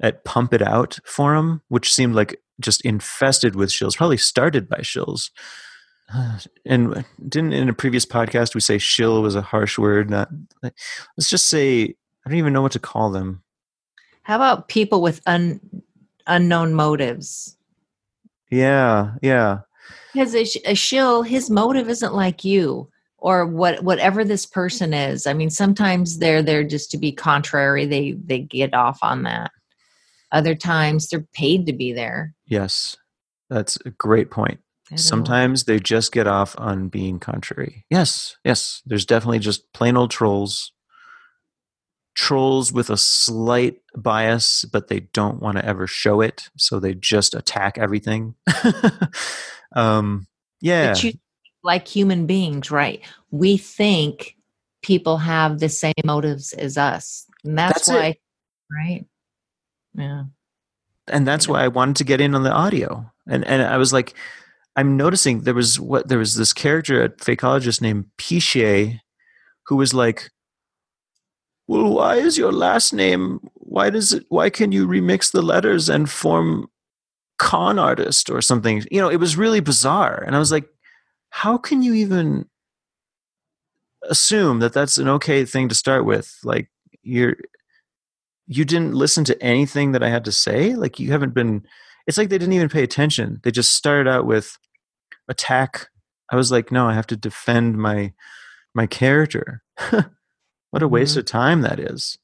at 0.00 0.24
Pump 0.24 0.52
It 0.52 0.62
Out 0.62 0.98
forum, 1.04 1.62
which 1.68 1.92
seemed 1.92 2.14
like 2.14 2.40
just 2.60 2.80
infested 2.82 3.54
with 3.54 3.70
shills, 3.70 3.96
probably 3.96 4.16
started 4.16 4.68
by 4.68 4.78
shills. 4.78 5.30
And 6.64 7.04
didn't 7.28 7.52
in 7.54 7.68
a 7.68 7.74
previous 7.74 8.06
podcast 8.06 8.54
we 8.54 8.60
say 8.60 8.78
shill 8.78 9.22
was 9.22 9.34
a 9.34 9.42
harsh 9.42 9.78
word? 9.78 10.10
Not 10.10 10.28
let's 10.62 11.28
just 11.28 11.48
say 11.48 11.94
I 12.24 12.28
don't 12.28 12.38
even 12.38 12.52
know 12.52 12.62
what 12.62 12.72
to 12.72 12.78
call 12.78 13.10
them. 13.10 13.42
How 14.22 14.36
about 14.36 14.68
people 14.68 15.02
with 15.02 15.20
un, 15.26 15.60
unknown 16.26 16.74
motives? 16.74 17.56
Yeah, 18.50 19.14
yeah. 19.22 19.60
Because 20.12 20.34
a, 20.34 20.46
a 20.70 20.74
shill, 20.74 21.22
his 21.22 21.50
motive 21.50 21.88
isn't 21.88 22.14
like 22.14 22.44
you 22.44 22.88
or 23.18 23.46
what 23.46 23.82
whatever 23.82 24.24
this 24.24 24.46
person 24.46 24.92
is. 24.92 25.26
I 25.26 25.32
mean, 25.32 25.50
sometimes 25.50 26.18
they're 26.18 26.42
there 26.42 26.64
just 26.64 26.90
to 26.90 26.98
be 26.98 27.12
contrary. 27.12 27.86
They 27.86 28.12
they 28.12 28.40
get 28.40 28.74
off 28.74 28.98
on 29.02 29.22
that. 29.22 29.50
Other 30.30 30.54
times 30.54 31.08
they're 31.08 31.26
paid 31.32 31.66
to 31.66 31.72
be 31.72 31.92
there. 31.92 32.34
Yes, 32.46 32.96
that's 33.48 33.78
a 33.84 33.90
great 33.90 34.30
point. 34.30 34.60
Sometimes 34.98 35.64
they 35.64 35.78
just 35.78 36.12
get 36.12 36.26
off 36.26 36.54
on 36.58 36.88
being 36.88 37.18
contrary. 37.18 37.84
Yes, 37.90 38.36
yes. 38.44 38.82
There's 38.84 39.06
definitely 39.06 39.38
just 39.38 39.72
plain 39.72 39.96
old 39.96 40.10
trolls 40.10 40.72
trolls 42.14 42.72
with 42.72 42.90
a 42.90 42.96
slight 42.96 43.80
bias, 43.96 44.64
but 44.64 44.88
they 44.88 45.00
don't 45.00 45.40
want 45.40 45.58
to 45.58 45.64
ever 45.64 45.86
show 45.86 46.20
it, 46.20 46.50
so 46.56 46.78
they 46.78 46.94
just 46.94 47.34
attack 47.34 47.78
everything. 47.78 48.34
um, 49.76 50.26
yeah, 50.60 50.94
you, 50.96 51.12
like 51.62 51.88
human 51.88 52.26
beings, 52.26 52.70
right? 52.70 53.00
We 53.30 53.56
think 53.56 54.36
people 54.82 55.18
have 55.18 55.58
the 55.58 55.68
same 55.68 55.94
motives 56.04 56.52
as 56.52 56.76
us, 56.76 57.26
and 57.44 57.58
that's, 57.58 57.86
that's 57.86 57.88
why, 57.88 58.06
it. 58.06 58.20
right? 58.70 59.06
Yeah, 59.94 60.24
and 61.08 61.26
that's 61.26 61.46
yeah. 61.46 61.52
why 61.52 61.64
I 61.64 61.68
wanted 61.68 61.96
to 61.96 62.04
get 62.04 62.20
in 62.20 62.34
on 62.34 62.42
the 62.42 62.52
audio, 62.52 63.10
and 63.26 63.44
and 63.44 63.62
I 63.62 63.76
was 63.76 63.92
like. 63.92 64.14
I'm 64.76 64.96
noticing 64.96 65.40
there 65.40 65.54
was 65.54 65.78
what 65.78 66.08
there 66.08 66.18
was 66.18 66.36
this 66.36 66.52
character 66.52 67.02
at 67.02 67.18
Fakeologist 67.18 67.80
named 67.80 68.06
Piche 68.16 69.00
who 69.66 69.76
was 69.76 69.92
like, 69.92 70.30
well, 71.66 71.92
why 71.92 72.16
is 72.16 72.38
your 72.38 72.52
last 72.52 72.92
name? 72.92 73.40
Why 73.54 73.90
does 73.90 74.12
it? 74.12 74.24
Why 74.28 74.50
can 74.50 74.72
you 74.72 74.86
remix 74.86 75.30
the 75.32 75.42
letters 75.42 75.88
and 75.88 76.10
form 76.10 76.68
con 77.38 77.78
artist 77.78 78.30
or 78.30 78.40
something? 78.40 78.84
You 78.90 79.00
know, 79.00 79.10
it 79.10 79.20
was 79.20 79.36
really 79.36 79.60
bizarre, 79.60 80.22
and 80.26 80.34
I 80.34 80.38
was 80.38 80.52
like, 80.52 80.68
how 81.30 81.56
can 81.58 81.82
you 81.82 81.94
even 81.94 82.46
assume 84.08 84.58
that 84.60 84.72
that's 84.72 84.98
an 84.98 85.08
okay 85.08 85.44
thing 85.44 85.68
to 85.68 85.74
start 85.74 86.04
with? 86.04 86.36
Like, 86.44 86.70
you're 87.02 87.36
you 88.46 88.64
didn't 88.64 88.94
listen 88.94 89.24
to 89.24 89.42
anything 89.42 89.92
that 89.92 90.02
I 90.02 90.08
had 90.08 90.24
to 90.24 90.32
say. 90.32 90.74
Like, 90.74 90.98
you 90.98 91.10
haven't 91.12 91.34
been. 91.34 91.66
It's 92.06 92.18
like 92.18 92.28
they 92.28 92.38
didn't 92.38 92.54
even 92.54 92.68
pay 92.68 92.82
attention. 92.82 93.40
They 93.44 93.50
just 93.50 93.74
started 93.74 94.08
out 94.08 94.26
with 94.26 94.58
attack. 95.28 95.88
I 96.30 96.36
was 96.36 96.50
like, 96.50 96.72
no, 96.72 96.86
I 96.86 96.94
have 96.94 97.06
to 97.08 97.16
defend 97.16 97.78
my 97.78 98.12
my 98.74 98.86
character. 98.86 99.62
What 100.72 100.82
a 100.82 100.88
waste 100.88 101.12
mm-hmm. 101.12 101.20
of 101.20 101.26
time 101.26 101.60
that 101.60 101.78
is. 101.78 102.18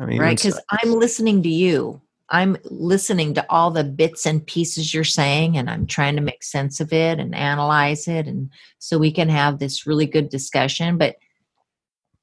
I 0.00 0.06
mean, 0.06 0.20
right? 0.20 0.38
Because 0.38 0.60
I'm 0.70 0.92
listening 0.92 1.42
to 1.42 1.48
you. 1.48 2.00
I'm 2.28 2.56
listening 2.64 3.34
to 3.34 3.44
all 3.50 3.70
the 3.70 3.84
bits 3.84 4.24
and 4.24 4.46
pieces 4.46 4.94
you're 4.94 5.04
saying, 5.04 5.58
and 5.58 5.68
I'm 5.68 5.86
trying 5.86 6.14
to 6.16 6.22
make 6.22 6.44
sense 6.44 6.80
of 6.80 6.92
it 6.92 7.18
and 7.18 7.34
analyze 7.34 8.06
it, 8.08 8.26
and 8.28 8.48
so 8.78 8.96
we 8.96 9.10
can 9.10 9.28
have 9.28 9.58
this 9.58 9.86
really 9.88 10.06
good 10.06 10.28
discussion. 10.28 10.98
But 10.98 11.16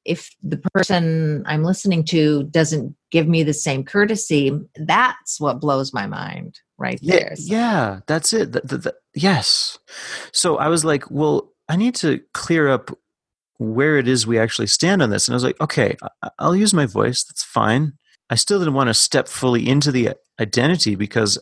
if 0.05 0.29
the 0.41 0.57
person 0.73 1.43
I'm 1.45 1.63
listening 1.63 2.03
to 2.05 2.43
doesn't 2.43 2.95
give 3.11 3.27
me 3.27 3.43
the 3.43 3.53
same 3.53 3.83
courtesy, 3.83 4.57
that's 4.75 5.39
what 5.39 5.59
blows 5.59 5.93
my 5.93 6.07
mind 6.07 6.59
right 6.77 6.99
yeah, 7.01 7.15
there. 7.15 7.35
So. 7.35 7.43
Yeah, 7.53 7.99
that's 8.07 8.33
it. 8.33 8.51
The, 8.51 8.61
the, 8.61 8.77
the, 8.77 8.95
yes. 9.13 9.77
So 10.31 10.57
I 10.57 10.67
was 10.67 10.85
like, 10.85 11.09
well, 11.11 11.51
I 11.67 11.75
need 11.75 11.95
to 11.95 12.21
clear 12.33 12.69
up 12.69 12.97
where 13.57 13.97
it 13.97 14.07
is 14.07 14.25
we 14.25 14.39
actually 14.39 14.67
stand 14.67 15.01
on 15.01 15.09
this. 15.09 15.27
And 15.27 15.33
I 15.33 15.37
was 15.37 15.43
like, 15.43 15.59
okay, 15.61 15.97
I'll 16.39 16.55
use 16.55 16.73
my 16.73 16.85
voice. 16.85 17.23
That's 17.23 17.43
fine. 17.43 17.93
I 18.29 18.35
still 18.35 18.59
didn't 18.59 18.73
want 18.73 18.87
to 18.87 18.93
step 18.93 19.27
fully 19.27 19.67
into 19.67 19.91
the 19.91 20.11
identity 20.39 20.95
because 20.95 21.37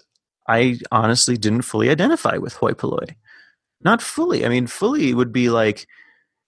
I 0.47 0.79
honestly 0.91 1.37
didn't 1.37 1.61
fully 1.61 1.89
identify 1.89 2.37
with 2.37 2.53
hoi 2.53 2.73
polloi. 2.73 3.15
Not 3.81 4.01
fully. 4.01 4.45
I 4.45 4.49
mean, 4.49 4.65
fully 4.65 5.13
would 5.13 5.31
be 5.31 5.49
like, 5.49 5.87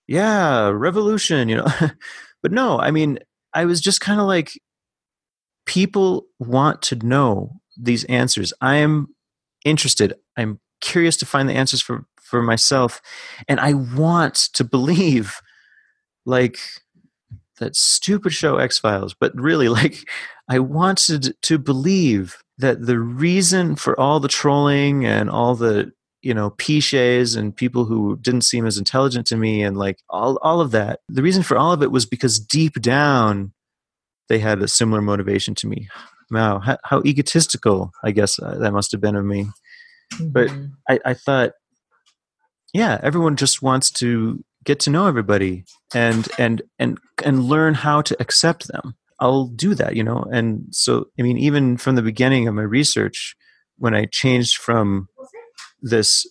yeah, 0.09 0.69
revolution, 0.69 1.49
you 1.49 1.57
know. 1.57 1.67
but 2.41 2.51
no, 2.51 2.79
I 2.79 2.89
mean, 2.89 3.19
I 3.53 3.65
was 3.65 3.79
just 3.79 4.01
kind 4.01 4.19
of 4.19 4.25
like, 4.25 4.59
people 5.67 6.25
want 6.39 6.81
to 6.81 6.95
know 6.95 7.61
these 7.77 8.05
answers. 8.05 8.51
I 8.59 8.77
am 8.77 9.13
interested. 9.63 10.15
I'm 10.35 10.59
curious 10.81 11.15
to 11.17 11.27
find 11.27 11.47
the 11.47 11.53
answers 11.53 11.83
for, 11.83 12.05
for 12.19 12.41
myself. 12.41 13.03
And 13.47 13.59
I 13.59 13.73
want 13.73 14.49
to 14.53 14.63
believe 14.63 15.41
like 16.25 16.57
that 17.59 17.75
stupid 17.75 18.33
show 18.33 18.57
X 18.57 18.79
Files, 18.79 19.13
but 19.13 19.39
really, 19.39 19.69
like, 19.69 20.09
I 20.49 20.57
wanted 20.57 21.39
to 21.43 21.59
believe 21.59 22.41
that 22.57 22.83
the 22.83 22.97
reason 22.97 23.75
for 23.75 23.97
all 23.99 24.19
the 24.19 24.27
trolling 24.27 25.05
and 25.05 25.29
all 25.29 25.53
the 25.53 25.91
you 26.21 26.33
know 26.33 26.49
piches 26.51 27.35
and 27.35 27.55
people 27.55 27.85
who 27.85 28.17
didn't 28.21 28.41
seem 28.41 28.65
as 28.65 28.77
intelligent 28.77 29.25
to 29.27 29.37
me 29.37 29.63
and 29.63 29.77
like 29.77 29.99
all 30.09 30.37
all 30.41 30.61
of 30.61 30.71
that. 30.71 30.99
The 31.07 31.23
reason 31.23 31.43
for 31.43 31.57
all 31.57 31.71
of 31.71 31.81
it 31.81 31.91
was 31.91 32.05
because 32.05 32.39
deep 32.39 32.73
down 32.81 33.53
they 34.27 34.39
had 34.39 34.61
a 34.61 34.67
similar 34.67 35.01
motivation 35.01 35.55
to 35.55 35.67
me. 35.67 35.87
Wow 36.31 36.59
how, 36.59 36.77
how 36.83 37.01
egotistical 37.07 37.91
i 38.03 38.11
guess 38.11 38.37
uh, 38.37 38.59
that 38.59 38.71
must 38.71 38.91
have 38.91 39.01
been 39.01 39.15
of 39.15 39.25
me. 39.25 39.47
Mm-hmm. 40.13 40.29
but 40.29 40.51
I, 40.87 40.99
I 41.03 41.13
thought 41.15 41.53
yeah 42.71 42.99
everyone 43.01 43.35
just 43.35 43.63
wants 43.63 43.89
to 43.93 44.43
get 44.63 44.79
to 44.81 44.91
know 44.91 45.07
everybody 45.07 45.65
and 45.95 46.27
and 46.37 46.61
and 46.77 46.99
and 47.25 47.45
learn 47.45 47.73
how 47.73 48.03
to 48.03 48.15
accept 48.19 48.67
them. 48.67 48.93
I'll 49.19 49.47
do 49.47 49.73
that 49.73 49.95
you 49.95 50.03
know? 50.03 50.23
And 50.31 50.67
so 50.69 51.07
i 51.19 51.23
mean 51.23 51.39
even 51.39 51.77
from 51.77 51.95
the 51.95 52.03
beginning 52.03 52.47
of 52.47 52.53
my 52.53 52.61
research 52.61 53.35
when 53.79 53.95
i 53.95 54.05
changed 54.05 54.57
from 54.57 55.08
this 55.81 56.25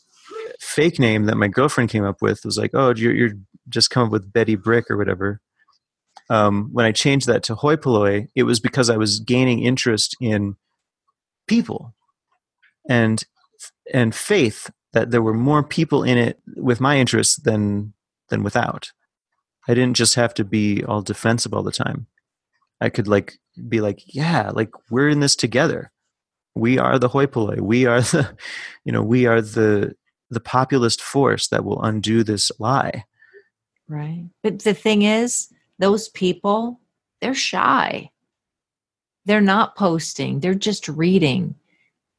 fake 0.61 0.99
name 0.99 1.25
that 1.27 1.37
my 1.37 1.49
girlfriend 1.49 1.91
came 1.91 2.05
up 2.05 2.21
with 2.21 2.45
was 2.45 2.59
like 2.59 2.71
oh 2.75 2.95
you're, 2.95 3.15
you're 3.15 3.35
just 3.69 3.91
come 3.91 4.07
up 4.07 4.13
with 4.13 4.33
betty 4.33 4.57
brick 4.57 4.91
or 4.91 4.97
whatever 4.97 5.41
um, 6.31 6.69
when 6.73 6.85
i 6.85 6.93
changed 6.93 7.27
that 7.27 7.43
to 7.43 7.55
hoi 7.55 7.77
polloi 7.77 8.27
it 8.35 8.43
was 8.43 8.61
because 8.61 8.91
i 8.91 8.97
was 8.97 9.21
gaining 9.21 9.61
interest 9.61 10.17
in 10.21 10.57
people 11.47 11.95
and 12.89 13.25
and 13.93 14.15
faith 14.15 14.71
that 14.93 15.11
there 15.11 15.23
were 15.23 15.35
more 15.35 15.63
people 15.63 16.03
in 16.03 16.19
it 16.19 16.41
with 16.57 16.81
my 16.81 16.99
interests 16.99 17.37
than 17.37 17.93
than 18.29 18.43
without. 18.43 18.93
I 19.67 19.75
didn't 19.75 19.97
just 19.97 20.15
have 20.15 20.35
to 20.35 20.45
be 20.45 20.85
all 20.85 21.03
defensive 21.03 21.53
all 21.53 21.63
the 21.63 21.73
time. 21.73 22.07
I 22.81 22.89
could 22.89 23.09
like 23.09 23.39
be 23.69 23.81
like, 23.81 24.03
yeah, 24.07 24.51
like 24.55 24.71
we're 24.91 25.09
in 25.09 25.21
this 25.21 25.37
together. 25.37 25.91
We 26.59 26.79
are 26.79 26.99
the 26.99 27.09
hoi 27.09 27.27
polloi. 27.27 27.61
We 27.61 27.87
are 27.87 28.01
the, 28.01 28.37
you 28.85 28.93
know, 28.93 29.03
we 29.03 29.27
are 29.27 29.41
the 29.41 29.95
the 30.31 30.41
populist 30.41 31.01
force 31.01 31.49
that 31.49 31.65
will 31.65 31.83
undo 31.83 32.23
this 32.23 32.53
lie. 32.59 33.05
Right. 33.89 34.27
But 34.43 34.61
the 34.61 34.75
thing 34.75 35.03
is, 35.03 35.49
those 35.79 36.09
people, 36.11 36.81
they're 37.23 37.35
shy. 37.35 38.11
They're 39.25 39.41
not 39.41 39.77
posting. 39.77 40.41
They're 40.41 40.55
just 40.55 40.87
reading. 40.89 41.55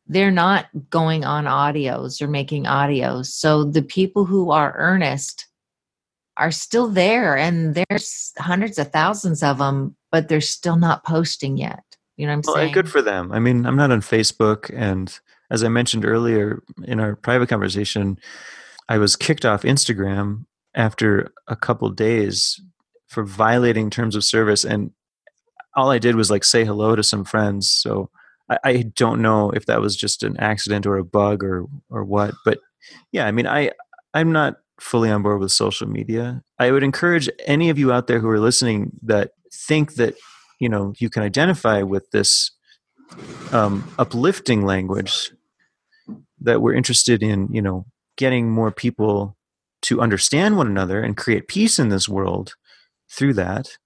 They're 0.07 0.32
not 0.32 0.68
going 0.90 1.24
on 1.24 1.45
audios 1.45 2.20
or 2.20 2.28
making 2.28 2.64
audios. 2.64 3.28
So 3.28 3.64
the 3.64 3.84
people 3.84 4.26
who 4.26 4.49
are 4.49 4.76
earnest 4.76 5.45
are 6.38 6.52
still 6.52 6.88
there 6.88 7.38
and 7.38 7.76
there's 7.76 8.34
hundreds 8.40 8.80
of 8.80 8.91
thousands 8.91 9.44
of 9.44 9.60
them, 9.60 9.95
but 10.11 10.30
they're 10.30 10.41
still 10.41 10.78
not 10.78 11.03
posting 11.03 11.57
yet. 11.57 11.84
You 12.20 12.28
know 12.28 12.34
what 12.34 12.48
I'm 12.48 12.54
well, 12.54 12.56
saying? 12.56 12.74
Good 12.74 12.90
for 12.90 13.02
them. 13.02 13.32
I 13.32 13.40
mean, 13.40 13.66
I'm 13.66 13.78
not 13.78 13.91
on 13.91 14.02
Facebook 14.02 14.70
and 14.76 15.18
as 15.50 15.64
I 15.64 15.70
mentioned 15.70 16.06
earlier 16.06 16.62
in 16.84 17.00
our 17.00 17.16
private 17.16 17.48
conversation, 17.48 18.20
I 18.90 18.98
was 18.98 19.16
kicked 19.16 19.46
off 19.46 19.62
Instagram 19.62 20.46
after 20.76 21.32
a 21.48 21.56
couple 21.56 21.90
days 21.91 22.60
for 23.08 23.24
violating 23.24 23.90
terms 23.90 24.18
of 24.18 24.26
service 24.26 24.66
and 24.66 24.91
all 25.78 25.91
I 25.91 25.98
did 25.98 26.18
was 26.18 26.30
like 26.30 26.44
say 26.44 26.66
hello 26.66 26.94
to 26.94 27.04
some 27.04 27.24
friends. 27.24 27.72
So 27.72 28.10
I, 28.50 28.60
I 28.66 28.82
don't 28.98 29.22
know 29.22 29.52
if 29.52 29.66
that 29.68 29.80
was 29.80 29.96
just 29.96 30.22
an 30.22 30.36
accident 30.40 30.86
or 30.86 30.98
a 30.98 31.06
bug 31.06 31.41
or 31.41 31.68
or 31.90 32.04
what. 32.04 32.34
But 32.44 32.60
yeah, 33.14 33.28
I 33.28 33.32
mean 33.32 33.48
I 33.48 33.72
I'm 34.14 34.34
not 34.34 34.58
fully 34.82 35.10
on 35.10 35.24
board 35.24 35.40
with 35.40 35.54
social 35.54 35.88
media. 35.88 36.44
I 36.60 36.72
would 36.72 36.84
encourage 36.84 37.30
any 37.46 37.70
of 37.70 37.80
you 37.80 37.94
out 37.94 38.08
there 38.08 38.20
who 38.20 38.28
are 38.28 38.41
listening 38.41 38.91
that 39.04 39.32
think 39.54 39.94
that 39.94 40.16
you 40.60 40.69
know 40.69 40.94
you 40.98 41.10
can 41.10 41.23
identify 41.23 41.81
with 41.81 42.11
this 42.11 42.52
um, 43.52 43.90
uplifting 43.98 44.64
language 44.64 45.31
that 46.41 46.61
we're 46.61 46.73
interested 46.73 47.23
in 47.23 47.48
you 47.52 47.61
know 47.61 47.86
getting 48.18 48.52
more 48.52 48.72
people 48.72 49.36
to 49.81 50.02
understand 50.02 50.57
one 50.57 50.68
another 50.68 51.02
and 51.02 51.15
create 51.18 51.48
peace 51.48 51.80
in 51.80 51.90
this 51.90 52.10
world 52.10 52.56
through 53.10 53.34
that. 53.34 53.77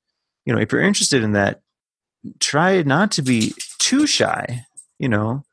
You 0.45 0.53
know 0.53 0.59
if 0.59 0.71
you're 0.71 0.81
interested 0.81 1.23
in 1.23 1.33
that 1.33 1.61
try 2.39 2.81
not 2.83 3.11
to 3.11 3.21
be 3.21 3.53
too 3.79 4.07
shy 4.07 4.65
you 4.99 5.09
know? 5.09 5.43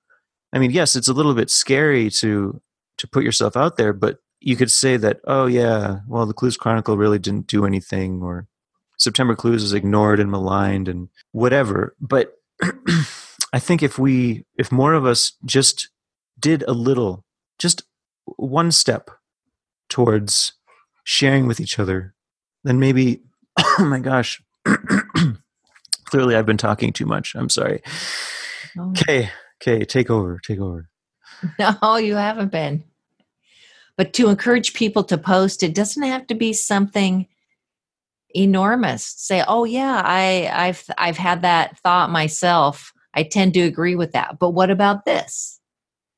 I 0.52 0.58
mean 0.58 0.70
yes 0.70 0.96
it's 0.96 1.08
a 1.08 1.12
little 1.12 1.34
bit 1.34 1.50
scary 1.50 2.10
to 2.10 2.60
to 2.98 3.08
put 3.08 3.24
yourself 3.24 3.56
out 3.56 3.76
there 3.76 3.92
but 3.92 4.18
you 4.40 4.56
could 4.56 4.70
say 4.70 4.96
that 4.96 5.20
oh 5.24 5.46
yeah 5.46 6.00
well 6.08 6.26
the 6.26 6.34
clues 6.34 6.56
chronicle 6.56 6.96
really 6.96 7.18
didn't 7.18 7.46
do 7.46 7.66
anything 7.66 8.22
or 8.22 8.46
september 9.00 9.34
clues 9.34 9.62
is 9.62 9.72
ignored 9.72 10.20
and 10.20 10.30
maligned 10.30 10.88
and 10.88 11.08
whatever 11.32 11.94
but 12.00 12.34
i 13.52 13.58
think 13.58 13.82
if 13.82 13.98
we 13.98 14.44
if 14.56 14.70
more 14.70 14.92
of 14.92 15.04
us 15.04 15.32
just 15.44 15.88
did 16.40 16.64
a 16.66 16.72
little, 16.72 17.24
just 17.58 17.82
one 18.24 18.72
step 18.72 19.10
towards 19.88 20.54
sharing 21.04 21.46
with 21.46 21.60
each 21.60 21.78
other, 21.78 22.14
then 22.64 22.80
maybe, 22.80 23.22
oh 23.58 23.84
my 23.84 23.98
gosh, 23.98 24.42
clearly 26.04 26.34
I've 26.34 26.46
been 26.46 26.56
talking 26.56 26.92
too 26.92 27.06
much. 27.06 27.34
I'm 27.34 27.50
sorry. 27.50 27.82
Okay, 28.78 29.30
okay, 29.60 29.84
take 29.84 30.10
over, 30.10 30.40
take 30.42 30.60
over. 30.60 30.88
No, 31.58 31.96
you 31.96 32.16
haven't 32.16 32.52
been. 32.52 32.84
But 33.96 34.12
to 34.14 34.28
encourage 34.28 34.74
people 34.74 35.02
to 35.04 35.16
post, 35.16 35.62
it 35.62 35.74
doesn't 35.74 36.02
have 36.02 36.26
to 36.26 36.34
be 36.34 36.52
something 36.52 37.28
enormous. 38.34 39.04
Say, 39.04 39.42
"Oh 39.46 39.64
yeah, 39.64 40.02
I 40.04 40.50
I've 40.52 40.84
I've 40.98 41.16
had 41.16 41.42
that 41.42 41.78
thought 41.78 42.10
myself. 42.10 42.92
I 43.14 43.22
tend 43.22 43.54
to 43.54 43.60
agree 43.60 43.94
with 43.94 44.12
that." 44.12 44.38
But 44.38 44.50
what 44.50 44.70
about 44.70 45.04
this? 45.04 45.60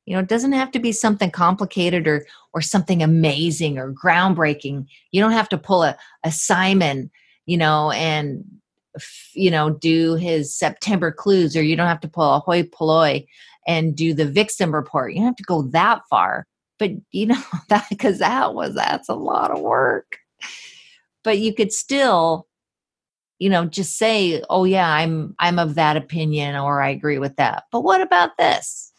You 0.07 0.15
know, 0.15 0.21
it 0.21 0.29
doesn't 0.29 0.53
have 0.53 0.73
to 0.73 0.79
be 0.79 0.93
something 0.93 1.31
complicated 1.31 2.07
or 2.07 2.27
or 2.55 2.61
something 2.61 3.03
amazing 3.03 3.79
or 3.79 3.93
groundbreaking. 3.93 4.87
You 5.11 5.21
don't 5.21 5.33
have 5.33 5.49
to 5.51 5.59
pull 5.59 5.85
a, 5.85 5.97
a 6.25 6.33
Simon, 6.33 7.11
you 7.47 7.57
know, 7.57 7.91
and 7.93 8.45
you 9.35 9.51
know, 9.51 9.71
do 9.71 10.17
his 10.17 10.55
September 10.55 11.11
clues, 11.11 11.57
or 11.57 11.63
you 11.63 11.77
don't 11.77 11.89
have 11.89 12.01
to 12.01 12.09
pull 12.09 12.35
a 12.35 12.41
hoi 12.41 12.65
polloi 12.65 13.25
and 13.67 13.97
do 13.97 14.13
the 14.13 14.27
Vicsim 14.27 14.73
report. 14.73 15.13
You 15.13 15.21
don't 15.21 15.27
have 15.27 15.37
to 15.37 15.43
go 15.45 15.63
that 15.63 16.03
far. 16.11 16.47
But 16.79 16.91
you 17.11 17.27
know, 17.27 17.43
that 17.69 17.87
because 17.89 18.19
that 18.19 18.55
was 18.55 18.75
that's 18.75 19.09
a 19.09 19.15
lot 19.15 19.51
of 19.51 19.61
work. 19.61 20.19
But 21.25 21.39
you 21.39 21.55
could 21.55 21.73
still 21.73 22.49
you 23.39 23.51
know 23.51 23.65
just 23.65 23.97
say 23.97 24.41
oh 24.51 24.63
yeah 24.63 24.89
i'm 24.89 25.35
i'm 25.41 25.59
of 25.59 25.75
that 25.75 25.97
opinion 25.97 26.55
or 26.55 26.81
i 26.81 26.89
agree 26.89 27.19
with 27.19 27.35
that 27.37 27.65
but 27.73 27.81
what 27.81 28.01
about 28.01 28.37
this 28.39 28.93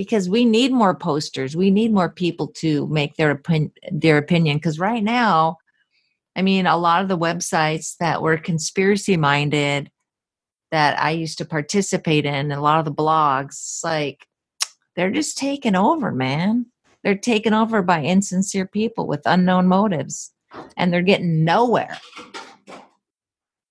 because 0.00 0.30
we 0.30 0.46
need 0.46 0.72
more 0.72 0.94
posters. 0.94 1.54
We 1.54 1.70
need 1.70 1.92
more 1.92 2.08
people 2.08 2.46
to 2.54 2.86
make 2.86 3.16
their 3.16 3.32
opinion 3.32 3.70
their 3.92 4.16
opinion 4.16 4.56
because 4.56 4.78
right 4.78 5.04
now 5.04 5.58
I 6.34 6.40
mean 6.40 6.64
a 6.64 6.78
lot 6.78 7.02
of 7.02 7.08
the 7.08 7.18
websites 7.18 7.98
that 7.98 8.22
were 8.22 8.38
conspiracy 8.38 9.18
minded 9.18 9.90
that 10.70 10.98
I 10.98 11.10
used 11.10 11.36
to 11.36 11.44
participate 11.44 12.24
in, 12.24 12.50
a 12.50 12.62
lot 12.62 12.78
of 12.78 12.86
the 12.86 12.94
blogs, 12.94 13.84
like 13.84 14.26
they're 14.96 15.10
just 15.10 15.36
taken 15.36 15.76
over, 15.76 16.12
man. 16.12 16.64
They're 17.04 17.14
taken 17.14 17.52
over 17.52 17.82
by 17.82 18.02
insincere 18.02 18.66
people 18.66 19.06
with 19.06 19.20
unknown 19.26 19.68
motives 19.68 20.32
and 20.76 20.92
they're 20.92 21.02
getting 21.02 21.44
nowhere. 21.44 21.98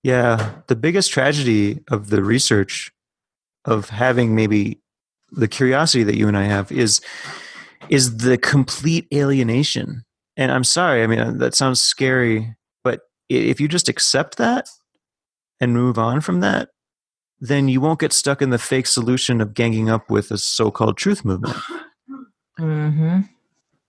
Yeah, 0.02 0.52
the 0.66 0.76
biggest 0.76 1.12
tragedy 1.12 1.80
of 1.90 2.10
the 2.10 2.22
research 2.22 2.90
of 3.64 3.90
having 3.90 4.34
maybe 4.34 4.80
the 5.30 5.48
curiosity 5.48 6.02
that 6.04 6.16
you 6.16 6.26
and 6.26 6.36
I 6.36 6.44
have 6.44 6.72
is 6.72 7.00
is 7.88 8.18
the 8.18 8.38
complete 8.38 9.06
alienation. 9.12 10.04
And 10.36 10.50
I'm 10.50 10.64
sorry, 10.64 11.02
I 11.02 11.06
mean 11.06 11.38
that 11.38 11.54
sounds 11.54 11.82
scary, 11.82 12.54
but 12.82 13.00
if 13.28 13.60
you 13.60 13.68
just 13.68 13.88
accept 13.88 14.36
that 14.38 14.68
and 15.60 15.74
move 15.74 15.98
on 15.98 16.20
from 16.20 16.40
that, 16.40 16.70
then 17.40 17.68
you 17.68 17.80
won't 17.80 18.00
get 18.00 18.12
stuck 18.12 18.40
in 18.40 18.50
the 18.50 18.58
fake 18.58 18.86
solution 18.86 19.40
of 19.40 19.54
ganging 19.54 19.90
up 19.90 20.10
with 20.10 20.30
a 20.30 20.38
so-called 20.38 20.96
truth 20.96 21.24
movement. 21.24 21.56
Mm-hmm. 22.58 23.20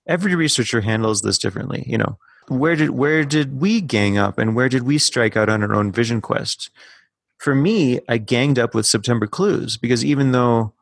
Every 0.07 0.35
researcher 0.35 0.81
handles 0.81 1.21
this 1.21 1.37
differently. 1.37 1.83
You 1.85 1.97
know, 1.97 2.17
where 2.57 2.75
did 2.75 2.91
where 2.91 3.23
did 3.23 3.59
we 3.59 3.81
gang 3.81 4.17
up, 4.17 4.37
and 4.37 4.55
where 4.55 4.69
did 4.69 4.83
we 4.83 4.97
strike 4.97 5.37
out 5.37 5.49
on 5.49 5.63
our 5.63 5.73
own 5.73 5.91
vision 5.91 6.21
quest? 6.21 6.69
For 7.37 7.55
me, 7.55 7.99
I 8.07 8.17
ganged 8.17 8.59
up 8.59 8.75
with 8.75 8.85
September 8.85 9.25
Clues 9.25 9.77
because 9.77 10.05
even 10.05 10.31
though 10.31 10.73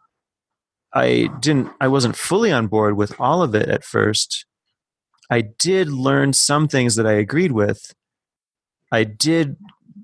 I 0.93 1.29
didn't 1.39 1.71
I 1.79 1.87
wasn't 1.87 2.15
fully 2.15 2.51
on 2.51 2.67
board 2.67 2.97
with 2.97 3.13
all 3.19 3.41
of 3.43 3.53
it 3.55 3.69
at 3.69 3.83
first. 3.83 4.45
I 5.29 5.41
did 5.41 5.89
learn 5.89 6.33
some 6.33 6.67
things 6.67 6.95
that 6.95 7.05
I 7.05 7.11
agreed 7.13 7.51
with. 7.51 7.93
I 8.91 9.03
did 9.03 9.57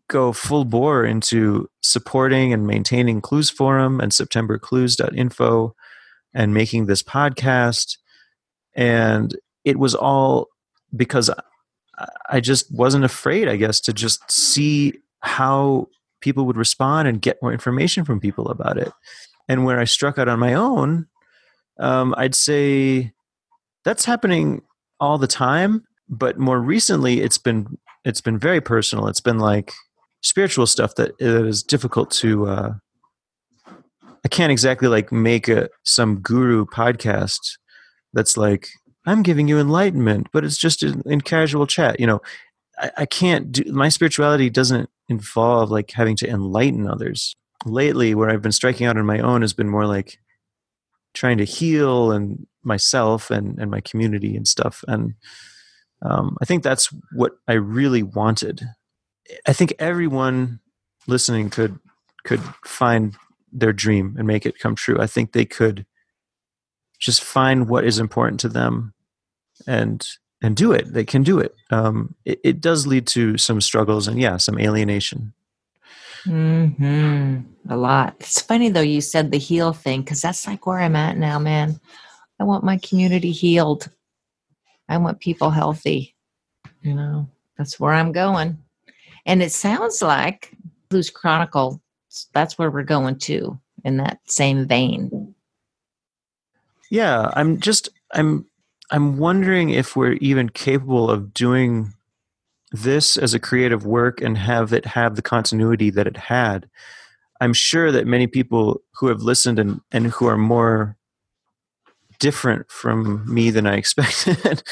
go 0.08 0.32
full 0.32 0.66
bore 0.66 1.04
into 1.04 1.68
supporting 1.82 2.54
and 2.54 2.68
maintaining 2.68 3.22
Clues 3.22 3.50
Forum 3.50 4.00
and 4.00 4.12
SeptemberClues.info 4.12 5.76
and 6.36 6.54
making 6.54 6.86
this 6.86 7.02
podcast. 7.02 7.98
And 8.76 9.36
it 9.64 9.80
was 9.80 9.96
all 9.96 10.50
because 10.96 11.32
I 12.30 12.40
just 12.40 12.74
wasn't 12.74 13.06
afraid, 13.06 13.48
I 13.48 13.56
guess, 13.56 13.80
to 13.82 13.94
just 13.94 14.30
see 14.32 14.94
how 15.22 15.88
people 16.22 16.46
would 16.46 16.58
respond 16.58 17.08
and 17.08 17.22
get 17.22 17.42
more 17.42 17.54
information 17.54 18.06
from 18.06 18.20
people 18.20 18.50
about 18.50 18.78
it 18.78 18.92
and 19.48 19.66
where 19.66 19.80
I 19.80 19.86
struck 19.86 20.18
out 20.18 20.28
on 20.28 20.40
my 20.40 20.54
own, 20.54 21.08
um, 21.80 22.16
I'd 22.18 22.36
say 22.36 23.14
that's 23.84 24.06
happening 24.06 24.62
all 25.00 25.18
the 25.18 25.28
time. 25.28 25.84
But 26.08 26.38
more 26.38 26.60
recently, 26.60 27.22
it's 27.22 27.38
been 27.38 27.78
it's 28.04 28.22
been 28.22 28.38
very 28.38 28.62
personal. 28.62 29.08
It's 29.08 29.22
been 29.22 29.40
like 29.40 29.74
spiritual 30.22 30.68
stuff 30.68 30.96
that, 30.96 31.18
that 31.18 31.46
is 31.46 31.64
difficult 31.64 32.12
to. 32.12 32.48
Uh, 32.48 32.74
I 34.24 34.28
can't 34.28 34.52
exactly 34.52 34.88
like 34.88 35.12
make 35.12 35.48
a 35.48 35.70
some 35.84 36.20
guru 36.20 36.66
podcast 36.66 37.40
that's 38.14 38.38
like 38.38 38.70
I'm 39.06 39.24
giving 39.24 39.48
you 39.48 39.60
enlightenment, 39.60 40.28
but 40.32 40.44
it's 40.44 40.58
just 40.58 40.84
in, 40.84 41.02
in 41.06 41.22
casual 41.22 41.68
chat. 41.68 42.00
You 42.00 42.08
know, 42.08 42.22
I, 42.78 42.92
I 42.98 43.06
can't 43.06 43.52
do 43.52 43.64
my 43.72 43.90
spirituality 43.90 44.50
doesn't 44.50 44.90
involve 45.08 45.70
like 45.72 45.92
having 45.92 46.16
to 46.18 46.30
enlighten 46.30 46.88
others 46.88 47.36
lately 47.66 48.16
where 48.16 48.30
I've 48.30 48.42
been 48.42 48.52
striking 48.52 48.88
out 48.88 48.98
on 48.98 49.06
my 49.06 49.20
own 49.20 49.42
has 49.42 49.54
been 49.54 49.70
more 49.70 49.86
like 49.86 50.20
trying 51.14 51.38
to 51.38 51.46
heal 51.46 52.12
and 52.12 52.46
myself 52.64 53.32
and, 53.32 53.58
and 53.60 53.72
my 53.72 53.82
community 53.82 54.36
and 54.36 54.48
stuff. 54.48 54.84
And 54.88 55.14
um, 56.02 56.38
I 56.42 56.46
think 56.46 56.64
that's 56.64 56.90
what 57.14 57.34
I 57.48 57.54
really 57.54 58.04
wanted. 58.04 58.62
I 59.48 59.54
think 59.54 59.74
everyone 59.80 60.60
listening 61.08 61.50
could 61.50 61.80
could 62.24 62.42
find 62.66 63.16
their 63.52 63.72
dream 63.72 64.16
and 64.18 64.28
make 64.28 64.46
it 64.46 64.60
come 64.60 64.76
true. 64.76 65.00
I 65.00 65.06
think 65.06 65.32
they 65.32 65.46
could 65.46 65.86
just 67.00 67.24
find 67.24 67.70
what 67.70 67.86
is 67.86 68.00
important 68.00 68.40
to 68.40 68.50
them 68.50 68.95
and 69.68 70.08
and 70.42 70.56
do 70.56 70.72
it. 70.72 70.94
They 70.94 71.06
can 71.06 71.24
do 71.24 71.40
it. 71.40 71.56
Um, 71.72 72.16
it. 72.26 72.40
It 72.44 72.62
does 72.62 72.88
lead 72.88 73.08
to 73.08 73.38
some 73.38 73.62
struggles 73.62 74.08
and 74.08 74.20
yeah, 74.20 74.38
some 74.38 74.60
alienation. 74.60 75.34
hmm 76.26 77.38
A 77.70 77.78
lot. 77.78 78.16
It's 78.20 78.42
funny 78.42 78.70
though 78.70 78.82
you 78.82 79.02
said 79.02 79.32
the 79.32 79.38
heal 79.38 79.74
thing 79.74 80.02
because 80.02 80.22
that's 80.22 80.48
like 80.48 80.66
where 80.66 80.80
I'm 80.80 80.96
at 80.96 81.18
now, 81.18 81.40
man. 81.40 81.80
I 82.40 82.44
want 82.44 82.64
my 82.64 82.78
community 82.78 83.32
healed. 83.32 83.90
I 84.90 84.98
want 84.98 85.20
people 85.20 85.50
healthy. 85.50 86.16
You 86.82 86.94
know, 86.96 87.28
that's 87.58 87.80
where 87.80 87.94
I'm 87.94 88.12
going. 88.12 88.58
And 89.26 89.42
it 89.42 89.52
sounds 89.52 90.02
like 90.02 90.52
Clues 90.90 91.10
Chronicle, 91.10 91.82
that's 92.34 92.58
where 92.58 92.70
we're 92.70 92.84
going 92.84 93.18
to 93.20 93.60
in 93.84 93.98
that 93.98 94.20
same 94.26 94.68
vein. 94.68 95.34
Yeah, 96.92 97.32
I'm 97.36 97.60
just 97.60 97.90
I'm 98.14 98.46
I'm 98.92 99.18
wondering 99.18 99.72
if 99.72 99.96
we're 99.96 100.14
even 100.14 100.50
capable 100.50 101.10
of 101.10 101.34
doing 101.34 101.94
this 102.72 103.18
as 103.18 103.34
a 103.34 103.40
creative 103.40 103.86
work 103.86 104.22
and 104.22 104.38
have 104.38 104.74
it 104.74 104.86
have 104.86 105.16
the 105.16 105.22
continuity 105.22 105.90
that 105.92 106.08
it 106.08 106.18
had. 106.18 106.70
I'm 107.42 107.54
sure 107.54 107.92
that 107.92 108.08
many 108.08 108.28
people 108.28 108.82
who 108.96 109.08
have 109.08 109.22
listened 109.22 109.60
and, 109.60 109.82
and 109.92 110.08
who 110.08 110.28
are 110.28 110.38
more 110.38 110.98
different 112.20 112.70
from 112.72 113.32
me 113.32 113.50
than 113.50 113.68
I 113.68 113.76
expected 113.78 114.64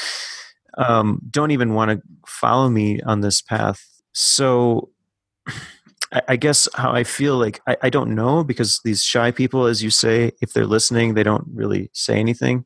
um, 0.78 1.22
don't 1.30 1.52
even 1.52 1.74
want 1.74 1.92
to 1.92 2.02
follow 2.26 2.70
me 2.70 3.02
on 3.02 3.22
this 3.22 3.42
path. 3.42 3.86
So 4.14 4.90
I, 6.12 6.22
I 6.30 6.36
guess 6.36 6.68
how 6.76 6.92
I 6.92 7.04
feel 7.04 7.38
like 7.38 7.62
I, 7.68 7.78
I 7.84 7.90
don't 7.90 8.16
know 8.16 8.44
because 8.44 8.80
these 8.84 9.04
shy 9.04 9.32
people, 9.32 9.66
as 9.66 9.84
you 9.84 9.90
say, 9.90 10.32
if 10.42 10.54
they're 10.54 10.66
listening, 10.66 11.14
they 11.14 11.24
don't 11.24 11.48
really 11.54 11.90
say 11.94 12.20
anything. 12.20 12.66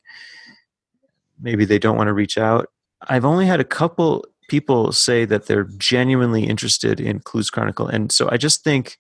Maybe 1.41 1.65
they 1.65 1.79
don't 1.79 1.97
want 1.97 2.07
to 2.07 2.13
reach 2.13 2.37
out. 2.37 2.69
I've 3.07 3.25
only 3.25 3.45
had 3.45 3.59
a 3.59 3.65
couple 3.65 4.25
people 4.49 4.91
say 4.91 5.25
that 5.25 5.45
they're 5.45 5.69
genuinely 5.77 6.45
interested 6.45 6.99
in 6.99 7.19
Clues 7.19 7.49
Chronicle. 7.49 7.87
And 7.87 8.11
so 8.11 8.29
I 8.31 8.37
just 8.37 8.63
think 8.63 8.97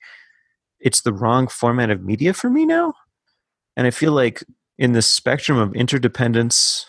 it's 0.79 1.01
the 1.01 1.13
wrong 1.13 1.47
format 1.47 1.89
of 1.89 2.03
media 2.03 2.33
for 2.33 2.49
me 2.49 2.65
now. 2.65 2.93
And 3.75 3.87
I 3.87 3.91
feel 3.91 4.11
like 4.11 4.43
in 4.77 4.91
the 4.91 5.01
spectrum 5.01 5.57
of 5.57 5.73
interdependence 5.75 6.87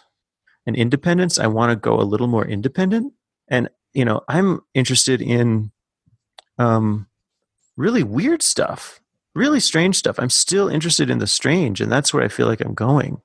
and 0.66 0.77
independence, 0.77 1.39
I 1.39 1.47
want 1.47 1.70
to 1.70 1.77
go 1.77 2.01
a 2.01 2.03
little 2.03 2.27
more 2.27 2.47
independent. 2.47 3.15
And, 3.49 3.69
you 3.95 4.05
know, 4.05 4.23
I'm 4.29 4.61
interested 4.75 5.23
in 5.23 5.70
um, 6.59 7.07
really 7.77 8.03
weird 8.03 8.43
stuff, 8.43 9.01
really 9.35 9.61
strange 9.61 9.97
stuff. 9.97 10.19
I'm 10.19 10.31
still 10.31 10.69
interested 10.69 11.09
in 11.09 11.19
the 11.19 11.27
strange, 11.27 11.81
and 11.81 11.91
that's 11.91 12.12
where 12.12 12.23
I 12.23 12.29
feel 12.29 12.47
like 12.47 12.61
I'm 12.61 12.75
going. 12.75 13.23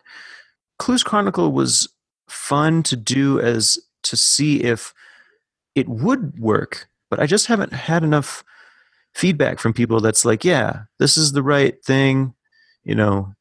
Clues 0.80 1.04
Chronicle 1.04 1.52
was 1.52 1.90
fun 2.28 2.84
to 2.84 2.96
do 2.96 3.40
as 3.40 3.78
to 4.04 4.18
see 4.18 4.64
if 4.64 4.94
it 5.76 5.88
would 5.88 6.40
work, 6.40 6.88
but 7.10 7.20
I 7.20 7.26
just 7.26 7.48
haven't 7.48 7.74
had 7.74 8.04
enough 8.04 8.44
feedback 9.14 9.60
from 9.60 9.74
people 9.74 10.00
that's 10.00 10.26
like, 10.26 10.44
yeah, 10.44 10.84
this 11.00 11.18
is 11.18 11.32
the 11.32 11.44
right 11.44 11.84
thing. 11.84 12.34
You 12.84 12.96
know, 12.96 13.34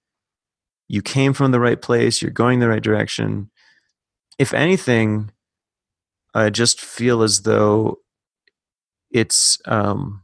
you 0.88 1.02
came 1.02 1.32
from 1.32 1.52
the 1.52 1.60
right 1.60 1.80
place, 1.80 2.22
you're 2.22 2.30
going 2.30 2.60
the 2.60 2.68
right 2.68 2.82
direction. 2.82 3.50
If 4.38 4.54
anything, 4.54 5.30
I 6.34 6.50
just 6.50 6.80
feel 6.80 7.22
as 7.22 7.42
though 7.42 7.98
it's 9.10 9.58
um, 9.66 10.22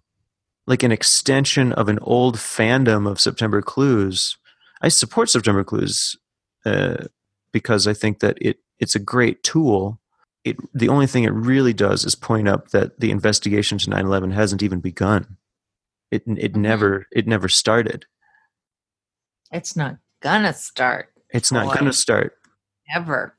like 0.67 0.83
an 0.83 0.93
extension 0.93 1.73
of 1.73 1.89
an 1.89 1.99
old 2.01 2.37
fandom 2.37 3.09
of 3.09 3.21
September 3.21 3.61
Clues. 3.63 4.37
I 4.81 4.89
support 4.89 5.31
September 5.31 5.65
Clues 5.65 6.17
uh, 6.65 7.05
because 7.53 7.87
I 7.87 7.93
think 7.93 8.21
that 8.21 8.39
it 8.41 8.59
it's 8.79 8.95
a 8.95 9.01
great 9.01 9.43
tool 9.43 10.01
it 10.45 10.57
the 10.75 10.89
only 10.89 11.07
thing 11.07 11.25
it 11.25 11.33
really 11.33 11.73
does 11.73 12.05
is 12.05 12.15
point 12.15 12.49
up 12.49 12.69
that 12.71 12.99
the 13.01 13.11
investigation 13.11 13.79
to 13.79 13.91
9/11 13.91 14.33
hasn't 14.33 14.63
even 14.63 14.81
begun. 14.81 15.37
It 16.11 16.23
it 16.27 16.53
mm-hmm. 16.53 16.63
never 16.63 17.07
it 17.13 17.27
never 17.27 17.49
started. 17.49 18.07
It's 19.53 19.77
not 19.77 19.99
gonna 20.21 20.55
start. 20.55 21.13
It's 21.31 21.53
not 21.53 21.77
gonna 21.77 21.93
start 21.93 22.35
ever 22.95 23.37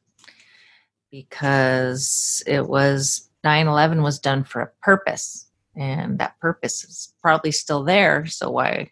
because 1.12 2.44
it 2.46 2.68
was 2.68 3.30
9/11 3.44 4.04
was 4.04 4.20
done 4.20 4.44
for 4.44 4.62
a 4.62 4.72
purpose 4.82 5.50
and 5.76 6.20
that 6.20 6.40
purpose 6.40 6.84
is 6.84 7.14
probably 7.22 7.52
still 7.52 7.84
there 7.84 8.26
so 8.26 8.52
why 8.52 8.92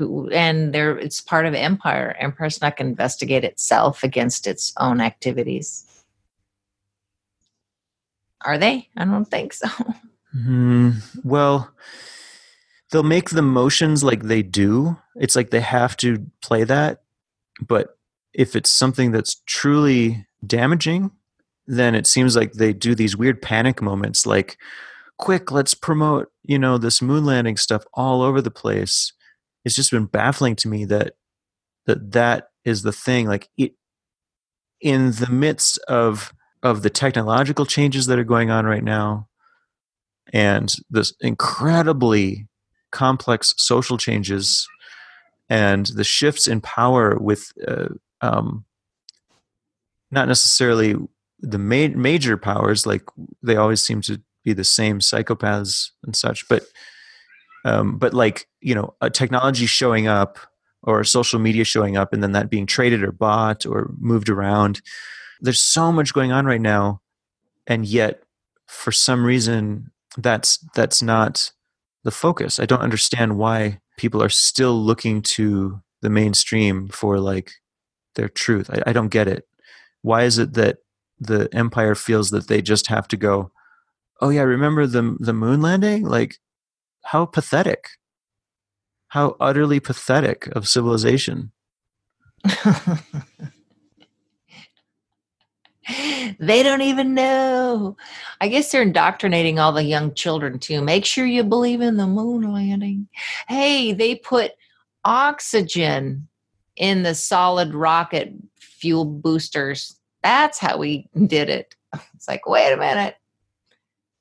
who 0.00 0.28
and 0.30 0.72
there 0.72 0.98
it's 0.98 1.20
part 1.20 1.46
of 1.46 1.54
empire 1.54 2.16
empire's 2.18 2.60
not 2.60 2.76
going 2.76 2.86
to 2.86 2.90
investigate 2.90 3.44
itself 3.44 4.02
against 4.02 4.46
its 4.46 4.72
own 4.78 5.00
activities 5.00 5.86
are 8.42 8.58
they? 8.58 8.88
I 8.96 9.04
don't 9.04 9.26
think 9.26 9.52
so. 9.52 9.68
Mm, 10.36 11.02
well, 11.24 11.72
they'll 12.90 13.02
make 13.02 13.30
the 13.30 13.42
motions 13.42 14.04
like 14.04 14.22
they 14.22 14.42
do. 14.42 14.96
It's 15.16 15.36
like 15.36 15.50
they 15.50 15.60
have 15.60 15.96
to 15.98 16.26
play 16.40 16.64
that. 16.64 17.02
But 17.60 17.98
if 18.32 18.56
it's 18.56 18.70
something 18.70 19.10
that's 19.10 19.42
truly 19.46 20.26
damaging, 20.46 21.10
then 21.66 21.94
it 21.94 22.06
seems 22.06 22.36
like 22.36 22.52
they 22.52 22.72
do 22.72 22.94
these 22.94 23.16
weird 23.16 23.42
panic 23.42 23.82
moments 23.82 24.24
like, 24.24 24.56
quick, 25.18 25.50
let's 25.50 25.74
promote, 25.74 26.30
you 26.42 26.58
know, 26.58 26.78
this 26.78 27.02
moon 27.02 27.24
landing 27.24 27.56
stuff 27.56 27.84
all 27.92 28.22
over 28.22 28.40
the 28.40 28.50
place. 28.50 29.12
It's 29.64 29.76
just 29.76 29.90
been 29.90 30.06
baffling 30.06 30.56
to 30.56 30.68
me 30.68 30.84
that 30.86 31.14
that 31.86 32.12
that 32.12 32.48
is 32.64 32.82
the 32.82 32.92
thing. 32.92 33.26
Like 33.26 33.48
it 33.56 33.74
in 34.80 35.12
the 35.12 35.28
midst 35.30 35.78
of 35.88 36.32
of 36.62 36.82
the 36.82 36.90
technological 36.90 37.66
changes 37.66 38.06
that 38.06 38.18
are 38.18 38.24
going 38.24 38.50
on 38.50 38.66
right 38.66 38.84
now 38.84 39.28
and 40.32 40.74
this 40.90 41.14
incredibly 41.20 42.46
complex 42.92 43.54
social 43.56 43.96
changes 43.96 44.68
and 45.48 45.86
the 45.86 46.04
shifts 46.04 46.46
in 46.46 46.60
power 46.60 47.16
with 47.18 47.52
uh, 47.66 47.88
um, 48.20 48.64
not 50.10 50.28
necessarily 50.28 50.94
the 51.40 51.58
ma- 51.58 51.96
major 51.96 52.36
powers 52.36 52.86
like 52.86 53.02
they 53.42 53.56
always 53.56 53.82
seem 53.82 54.00
to 54.02 54.20
be 54.44 54.52
the 54.52 54.64
same 54.64 55.00
psychopaths 55.00 55.90
and 56.04 56.14
such 56.14 56.46
but 56.48 56.64
um, 57.64 57.98
but 57.98 58.14
like 58.14 58.46
you 58.60 58.74
know 58.74 58.94
a 59.00 59.10
technology 59.10 59.66
showing 59.66 60.06
up 60.06 60.38
or 60.82 61.04
social 61.04 61.38
media 61.38 61.64
showing 61.64 61.96
up 61.96 62.12
and 62.12 62.22
then 62.22 62.32
that 62.32 62.48
being 62.50 62.66
traded 62.66 63.02
or 63.02 63.12
bought 63.12 63.66
or 63.66 63.90
moved 63.98 64.28
around 64.30 64.80
there's 65.40 65.60
so 65.60 65.90
much 65.90 66.12
going 66.12 66.32
on 66.32 66.46
right 66.46 66.60
now. 66.60 67.00
And 67.66 67.86
yet 67.86 68.22
for 68.66 68.92
some 68.92 69.24
reason 69.24 69.90
that's 70.16 70.58
that's 70.74 71.02
not 71.02 71.52
the 72.04 72.10
focus. 72.10 72.58
I 72.58 72.66
don't 72.66 72.80
understand 72.80 73.38
why 73.38 73.80
people 73.96 74.22
are 74.22 74.30
still 74.30 74.80
looking 74.80 75.22
to 75.22 75.80
the 76.02 76.10
mainstream 76.10 76.88
for 76.88 77.20
like 77.20 77.52
their 78.14 78.28
truth. 78.28 78.70
I, 78.70 78.90
I 78.90 78.92
don't 78.92 79.08
get 79.08 79.28
it. 79.28 79.46
Why 80.02 80.24
is 80.24 80.38
it 80.38 80.54
that 80.54 80.78
the 81.18 81.48
empire 81.52 81.94
feels 81.94 82.30
that 82.30 82.48
they 82.48 82.62
just 82.62 82.86
have 82.86 83.06
to 83.06 83.16
go 83.16 83.52
oh 84.22 84.30
yeah 84.30 84.42
remember 84.42 84.86
the 84.86 85.16
the 85.20 85.32
moon 85.32 85.60
landing? 85.60 86.04
Like 86.04 86.38
how 87.02 87.26
pathetic 87.26 87.88
how 89.08 89.36
utterly 89.40 89.80
pathetic 89.80 90.46
of 90.48 90.68
civilization 90.68 91.52
they 96.38 96.62
don't 96.62 96.82
even 96.82 97.14
know. 97.14 97.96
I 98.40 98.48
guess 98.48 98.70
they're 98.70 98.82
indoctrinating 98.82 99.58
all 99.58 99.72
the 99.72 99.82
young 99.82 100.14
children 100.14 100.58
too. 100.58 100.80
Make 100.80 101.04
sure 101.04 101.26
you 101.26 101.42
believe 101.44 101.80
in 101.80 101.96
the 101.96 102.06
moon 102.06 102.50
landing. 102.52 103.08
Hey, 103.48 103.92
they 103.92 104.14
put 104.14 104.52
oxygen 105.04 106.28
in 106.76 107.02
the 107.02 107.14
solid 107.14 107.74
rocket 107.74 108.32
fuel 108.58 109.04
boosters. 109.04 109.96
That's 110.22 110.58
how 110.58 110.78
we 110.78 111.08
did 111.26 111.48
it. 111.48 111.74
It's 112.14 112.28
like, 112.28 112.46
wait 112.46 112.72
a 112.72 112.76
minute. 112.76 113.16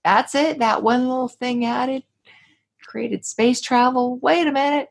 That's 0.05 0.33
it? 0.33 0.59
That 0.59 0.81
one 0.81 1.07
little 1.07 1.27
thing 1.27 1.65
added 1.65 2.03
created 2.89 3.25
space 3.25 3.61
travel? 3.61 4.17
Wait 4.19 4.47
a 4.47 4.51
minute. 4.51 4.89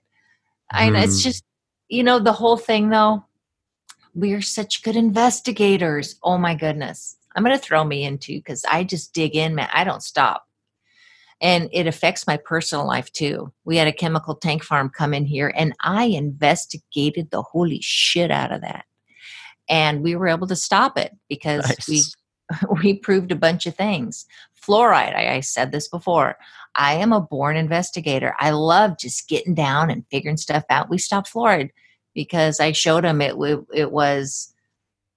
I 0.71 0.91
know 0.91 1.01
it's 1.01 1.23
hmm. 1.23 1.29
just, 1.29 1.45
you 1.89 2.03
know, 2.03 2.19
the 2.19 2.33
whole 2.33 2.57
thing 2.57 2.91
though 2.91 3.25
we're 4.19 4.43
such 4.43 4.83
good 4.83 4.97
investigators. 4.97 6.17
Oh 6.23 6.39
my 6.39 6.55
goodness. 6.55 7.17
I'm 7.37 7.45
going 7.45 7.57
to 7.57 7.63
throw 7.63 7.85
me 7.85 8.05
into 8.05 8.39
because 8.39 8.65
I 8.65 8.85
just 8.85 9.13
dig 9.13 9.37
in, 9.37 9.55
man. 9.55 9.69
I 9.73 9.85
don't 9.85 10.03
stop. 10.03 10.45
And 11.41 11.69
it 11.73 11.87
affects 11.87 12.27
my 12.27 12.37
personal 12.37 12.85
life 12.85 13.13
too. 13.13 13.53
We 13.65 13.77
had 13.77 13.87
a 13.87 13.93
chemical 13.93 14.35
tank 14.35 14.65
farm 14.65 14.91
come 14.91 15.15
in 15.15 15.25
here 15.25 15.53
and 15.57 15.73
I 15.85 16.05
investigated 16.05 17.31
the 17.31 17.43
holy 17.43 17.81
shit 17.81 18.33
out 18.33 18.51
of 18.51 18.63
that. 18.63 18.87
And 19.69 20.03
we 20.03 20.17
were 20.17 20.29
able 20.29 20.49
to 20.49 20.57
stop 20.57 20.99
it 20.99 21.13
because 21.29 21.69
nice. 21.69 21.89
we 21.89 22.03
we 22.83 22.95
proved 22.95 23.33
a 23.33 23.37
bunch 23.37 23.67
of 23.67 23.75
things. 23.75 24.27
Fluoride, 24.61 25.15
I, 25.15 25.37
I, 25.37 25.41
said 25.41 25.73
this 25.73 25.89
before. 25.89 26.37
I 26.75 26.95
am 26.95 27.13
a 27.13 27.21
born 27.21 27.57
investigator. 27.57 28.35
I 28.39 28.51
love 28.51 28.99
just 28.99 29.29
getting 29.29 29.55
down 29.55 29.91
and 29.91 30.05
figuring 30.11 30.37
stuff 30.37 30.65
out. 30.69 30.91
We 30.91 30.99
stopped 30.99 31.33
fluoride 31.33 31.71
because 32.15 32.61
I 32.61 32.73
showed 32.73 33.05
him 33.05 33.21
it 33.21 33.37
it 33.75 33.93
was 33.93 34.53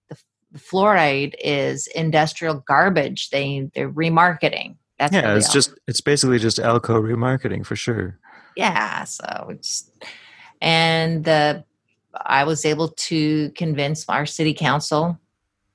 the, 0.09 0.17
the 0.51 0.59
fluoride 0.59 1.35
is 1.39 1.87
industrial 1.87 2.63
garbage. 2.67 3.29
They 3.29 3.69
they're 3.73 3.91
remarketing. 3.91 4.75
That's 4.99 5.13
yeah. 5.13 5.35
It's 5.35 5.51
just 5.51 5.73
it's 5.87 6.01
basically 6.01 6.39
just 6.39 6.57
Alco 6.57 7.01
remarketing 7.01 7.65
for 7.65 7.75
sure. 7.75 8.19
yeah, 8.55 9.03
so 9.03 9.47
it's 9.49 9.89
and 10.61 11.23
the 11.23 11.63
I 12.15 12.43
was 12.43 12.65
able 12.65 12.89
to 12.89 13.51
convince 13.51 14.07
our 14.09 14.25
city 14.25 14.53
council 14.53 15.19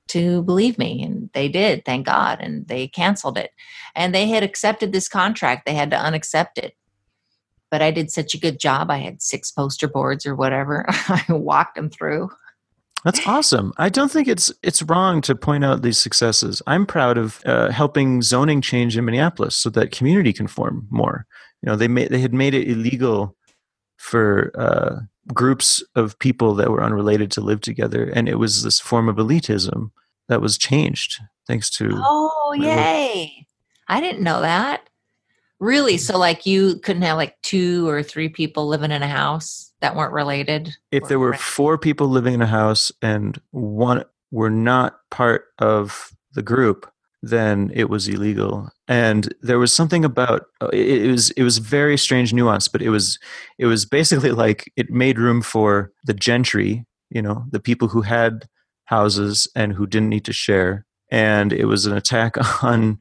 to 0.07 0.43
believe 0.43 0.77
me 0.77 1.03
and 1.03 1.29
they 1.33 1.47
did 1.47 1.83
thank 1.85 2.05
god 2.05 2.39
and 2.41 2.67
they 2.67 2.87
canceled 2.87 3.37
it 3.37 3.51
and 3.95 4.13
they 4.13 4.27
had 4.27 4.43
accepted 4.43 4.91
this 4.91 5.09
contract 5.09 5.65
they 5.65 5.73
had 5.73 5.91
to 5.91 5.97
unaccept 5.97 6.57
it 6.57 6.75
but 7.69 7.81
i 7.81 7.91
did 7.91 8.11
such 8.11 8.33
a 8.33 8.39
good 8.39 8.59
job 8.59 8.89
i 8.89 8.97
had 8.97 9.21
six 9.21 9.51
poster 9.51 9.87
boards 9.87 10.25
or 10.25 10.35
whatever 10.35 10.85
i 10.89 11.23
walked 11.29 11.75
them 11.75 11.89
through 11.89 12.29
that's 13.03 13.25
awesome. 13.25 13.73
I 13.77 13.89
don't 13.89 14.11
think 14.11 14.27
it's 14.27 14.51
it's 14.63 14.81
wrong 14.81 15.21
to 15.21 15.35
point 15.35 15.63
out 15.63 15.81
these 15.81 15.99
successes. 15.99 16.61
I'm 16.67 16.85
proud 16.85 17.17
of 17.17 17.39
uh, 17.45 17.71
helping 17.71 18.21
zoning 18.21 18.59
change 18.59 18.97
in 18.97 19.05
Minneapolis 19.05 19.55
so 19.55 19.69
that 19.69 19.91
community 19.91 20.33
can 20.33 20.47
form 20.47 20.87
more. 20.89 21.25
You 21.61 21.67
know, 21.67 21.75
they 21.75 21.87
made 21.87 22.09
they 22.09 22.19
had 22.19 22.33
made 22.33 22.53
it 22.53 22.67
illegal 22.67 23.35
for 23.97 24.51
uh, 24.55 24.99
groups 25.33 25.83
of 25.95 26.17
people 26.19 26.53
that 26.55 26.69
were 26.69 26.83
unrelated 26.83 27.31
to 27.31 27.41
live 27.41 27.61
together, 27.61 28.11
and 28.13 28.27
it 28.29 28.35
was 28.35 28.63
this 28.63 28.79
form 28.79 29.09
of 29.09 29.17
elitism 29.17 29.91
that 30.27 30.41
was 30.41 30.57
changed 30.57 31.19
thanks 31.47 31.69
to. 31.71 31.91
Oh 31.95 32.53
yay! 32.57 33.47
I 33.87 34.01
didn't 34.01 34.23
know 34.23 34.41
that. 34.41 34.87
Really? 35.59 35.95
Mm. 35.95 35.99
So, 35.99 36.17
like, 36.17 36.45
you 36.45 36.79
couldn't 36.79 37.01
have 37.01 37.17
like 37.17 37.35
two 37.41 37.87
or 37.87 38.03
three 38.03 38.29
people 38.29 38.67
living 38.67 38.91
in 38.91 39.01
a 39.01 39.07
house 39.07 39.71
that 39.81 39.95
weren't 39.95 40.13
related? 40.13 40.75
If 40.91 41.07
there 41.07 41.19
were 41.19 41.33
four 41.33 41.77
people 41.77 42.07
living 42.07 42.33
in 42.33 42.41
a 42.41 42.47
house 42.47 42.91
and 43.01 43.39
one 43.51 44.03
were 44.31 44.49
not 44.49 44.99
part 45.09 45.45
of 45.59 46.11
the 46.33 46.43
group, 46.43 46.91
then 47.29 47.71
it 47.73 47.89
was 47.89 48.07
illegal. 48.07 48.69
And 48.87 49.33
there 49.41 49.59
was 49.59 49.73
something 49.73 50.05
about 50.05 50.45
uh, 50.61 50.69
it, 50.73 51.09
was 51.09 51.31
it 51.31 51.43
was 51.43 51.57
very 51.57 51.97
strange 51.97 52.33
nuance, 52.33 52.67
but 52.67 52.81
it 52.81 52.89
was 52.89 53.19
it 53.57 53.65
was 53.65 53.85
basically 53.85 54.31
like 54.43 54.71
it 54.75 54.89
made 54.89 55.19
room 55.19 55.41
for 55.41 55.91
the 56.03 56.13
gentry, 56.13 56.85
you 57.09 57.21
know, 57.21 57.45
the 57.51 57.59
people 57.59 57.87
who 57.87 58.01
had 58.01 58.45
houses 58.85 59.47
and 59.55 59.73
who 59.73 59.85
didn't 59.85 60.09
need 60.09 60.25
to 60.25 60.33
share. 60.33 60.85
And 61.11 61.53
it 61.53 61.65
was 61.65 61.85
an 61.85 61.95
attack 61.95 62.35
on 62.63 62.99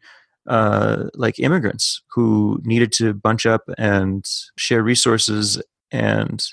uh, 0.48 1.05
like 1.15 1.39
immigrants 1.39 2.03
who 2.12 2.61
needed 2.65 2.93
to 2.93 3.15
bunch 3.15 3.47
up 3.47 3.62
and 3.78 4.24
share 4.57 4.82
resources 4.82 5.61
and 5.90 6.44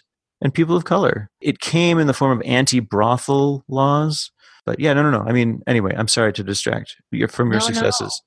and 0.42 0.54
people 0.54 0.76
of 0.76 0.84
color. 0.84 1.30
It 1.40 1.62
came 1.62 2.00
in 2.00 2.08
the 2.08 2.14
form 2.14 2.38
of 2.38 2.46
anti-brothel 2.46 3.64
laws. 3.70 4.30
But 4.66 4.80
yeah, 4.80 4.94
no, 4.94 5.04
no, 5.04 5.12
no. 5.12 5.24
I 5.28 5.32
mean, 5.32 5.62
anyway, 5.68 5.94
I'm 5.96 6.08
sorry 6.08 6.34
to 6.34 6.44
distract 6.44 6.96
you 7.12 7.28
from 7.28 7.52
your 7.52 7.60
no, 7.60 7.66
successes. 7.66 8.22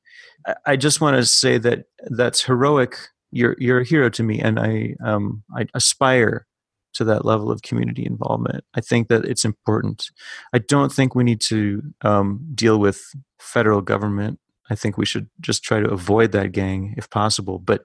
No. 0.46 0.54
I, 0.66 0.76
just 0.76 1.00
want 1.00 1.16
to 1.16 1.24
say 1.24 1.58
that 1.58 1.86
that's 2.10 2.44
heroic. 2.44 2.96
You're 3.32 3.56
you're 3.58 3.80
a 3.80 3.84
hero 3.84 4.10
to 4.10 4.22
me, 4.22 4.40
and 4.40 4.60
I 4.60 4.94
um 5.04 5.42
I 5.56 5.66
aspire 5.74 6.46
to 6.94 7.04
that 7.04 7.24
level 7.24 7.50
of 7.50 7.62
community 7.62 8.06
involvement. 8.06 8.64
I 8.74 8.80
think 8.80 9.08
that 9.08 9.24
it's 9.24 9.44
important. 9.44 10.10
I 10.52 10.58
don't 10.58 10.92
think 10.92 11.14
we 11.14 11.24
need 11.24 11.40
to 11.42 11.82
um, 12.02 12.46
deal 12.54 12.78
with 12.78 13.02
federal 13.38 13.82
government 13.82 14.38
I 14.70 14.74
think 14.74 14.98
we 14.98 15.06
should 15.06 15.28
just 15.40 15.62
try 15.62 15.80
to 15.80 15.90
avoid 15.90 16.32
that 16.32 16.52
gang 16.52 16.94
if 16.96 17.08
possible. 17.10 17.58
But 17.58 17.84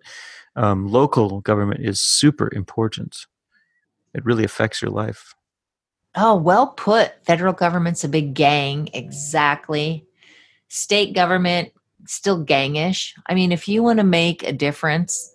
um, 0.56 0.88
local 0.88 1.42
government 1.42 1.82
is 1.84 2.02
super 2.02 2.50
important. 2.54 3.26
It 4.14 4.26
really 4.26 4.44
affects 4.44 4.82
your 4.82 4.92
life. 4.92 5.34
Oh, 6.16 6.36
well 6.36 6.68
put. 6.68 7.26
Federal 7.26 7.54
government's 7.54 8.04
a 8.04 8.10
big 8.10 8.34
gang. 8.34 8.90
Exactly. 8.94 10.06
State 10.68 11.14
government, 11.14 11.72
still 12.06 12.44
gangish. 12.46 13.14
I 13.28 13.34
mean, 13.34 13.52
if 13.52 13.68
you 13.68 13.84
want 13.84 14.00
to 14.00 14.06
make 14.06 14.44
a 14.44 14.52
difference, 14.52 15.34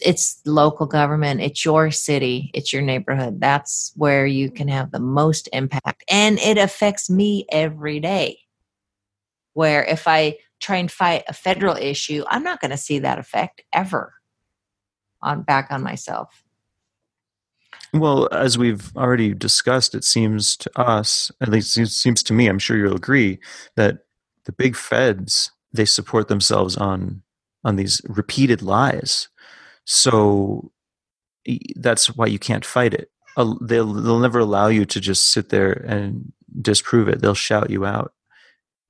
it's, 0.00 0.40
local 0.46 0.86
government, 0.86 1.40
it's 1.40 1.64
your 1.64 1.90
city, 1.90 2.50
it's 2.54 2.72
your 2.72 2.82
neighborhood. 2.82 3.40
That's 3.40 3.92
where 3.96 4.26
you 4.26 4.50
can 4.50 4.68
have 4.68 4.90
the 4.90 5.00
most 5.00 5.48
impact. 5.52 6.04
And 6.10 6.38
it 6.38 6.58
affects 6.58 7.10
me 7.10 7.46
every 7.50 8.00
day. 8.00 8.38
Where 9.52 9.84
if 9.84 10.06
I 10.08 10.38
try 10.60 10.76
and 10.76 10.90
fight 10.90 11.24
a 11.28 11.32
federal 11.32 11.76
issue, 11.76 12.24
I'm 12.28 12.42
not 12.42 12.60
going 12.60 12.70
to 12.70 12.76
see 12.76 12.98
that 13.00 13.18
effect 13.18 13.62
ever 13.72 14.14
on 15.22 15.42
back 15.42 15.68
on 15.70 15.82
myself. 15.82 16.45
Well, 17.92 18.28
as 18.32 18.58
we've 18.58 18.94
already 18.96 19.32
discussed, 19.34 19.94
it 19.94 20.04
seems 20.04 20.56
to 20.58 20.70
us, 20.78 21.30
at 21.40 21.48
least 21.48 21.76
it 21.78 21.88
seems 21.88 22.22
to 22.24 22.32
me, 22.32 22.48
I'm 22.48 22.58
sure 22.58 22.76
you'll 22.76 22.96
agree, 22.96 23.38
that 23.76 24.00
the 24.44 24.52
big 24.52 24.76
feds 24.76 25.50
they 25.72 25.84
support 25.84 26.28
themselves 26.28 26.76
on 26.76 27.22
on 27.64 27.76
these 27.76 28.00
repeated 28.08 28.62
lies. 28.62 29.28
So 29.84 30.72
that's 31.76 32.14
why 32.16 32.26
you 32.26 32.38
can't 32.38 32.64
fight 32.64 32.94
it. 32.94 33.10
They'll 33.36 33.92
they'll 33.92 34.18
never 34.18 34.40
allow 34.40 34.68
you 34.68 34.84
to 34.86 35.00
just 35.00 35.30
sit 35.30 35.50
there 35.50 35.72
and 35.72 36.32
disprove 36.60 37.08
it. 37.08 37.20
They'll 37.20 37.34
shout 37.34 37.70
you 37.70 37.84
out, 37.84 38.12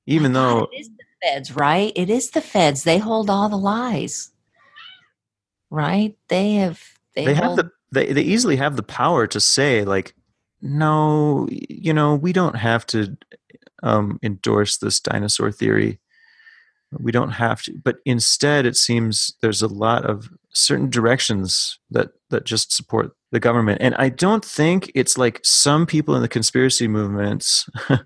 even 0.06 0.32
though 0.32 0.68
it 0.72 0.80
is 0.80 0.88
the 0.88 1.04
feds, 1.22 1.56
right? 1.56 1.92
It 1.96 2.10
is 2.10 2.30
the 2.30 2.40
feds. 2.40 2.84
They 2.84 2.98
hold 2.98 3.28
all 3.28 3.48
the 3.48 3.58
lies, 3.58 4.30
right? 5.70 6.16
They 6.28 6.54
have. 6.54 6.80
They, 7.14 7.24
they 7.26 7.34
hold- 7.34 7.58
have 7.58 7.66
the. 7.66 7.75
They 7.92 8.12
they 8.12 8.22
easily 8.22 8.56
have 8.56 8.76
the 8.76 8.82
power 8.82 9.26
to 9.28 9.40
say 9.40 9.84
like, 9.84 10.14
no, 10.60 11.46
you 11.50 11.92
know, 11.92 12.14
we 12.14 12.32
don't 12.32 12.56
have 12.56 12.86
to 12.86 13.16
um, 13.82 14.18
endorse 14.22 14.78
this 14.78 15.00
dinosaur 15.00 15.52
theory. 15.52 16.00
We 16.98 17.12
don't 17.12 17.32
have 17.32 17.62
to, 17.62 17.74
but 17.84 17.96
instead, 18.04 18.64
it 18.64 18.76
seems 18.76 19.34
there's 19.42 19.62
a 19.62 19.68
lot 19.68 20.04
of 20.04 20.28
certain 20.52 20.88
directions 20.88 21.78
that 21.90 22.10
that 22.30 22.44
just 22.44 22.72
support 22.72 23.12
the 23.32 23.40
government, 23.40 23.82
and 23.82 23.94
I 23.96 24.08
don't 24.08 24.44
think 24.44 24.90
it's 24.94 25.18
like 25.18 25.40
some 25.42 25.84
people 25.86 26.14
in 26.14 26.22
the 26.22 26.28
conspiracy 26.28 26.88
movements. 26.88 27.68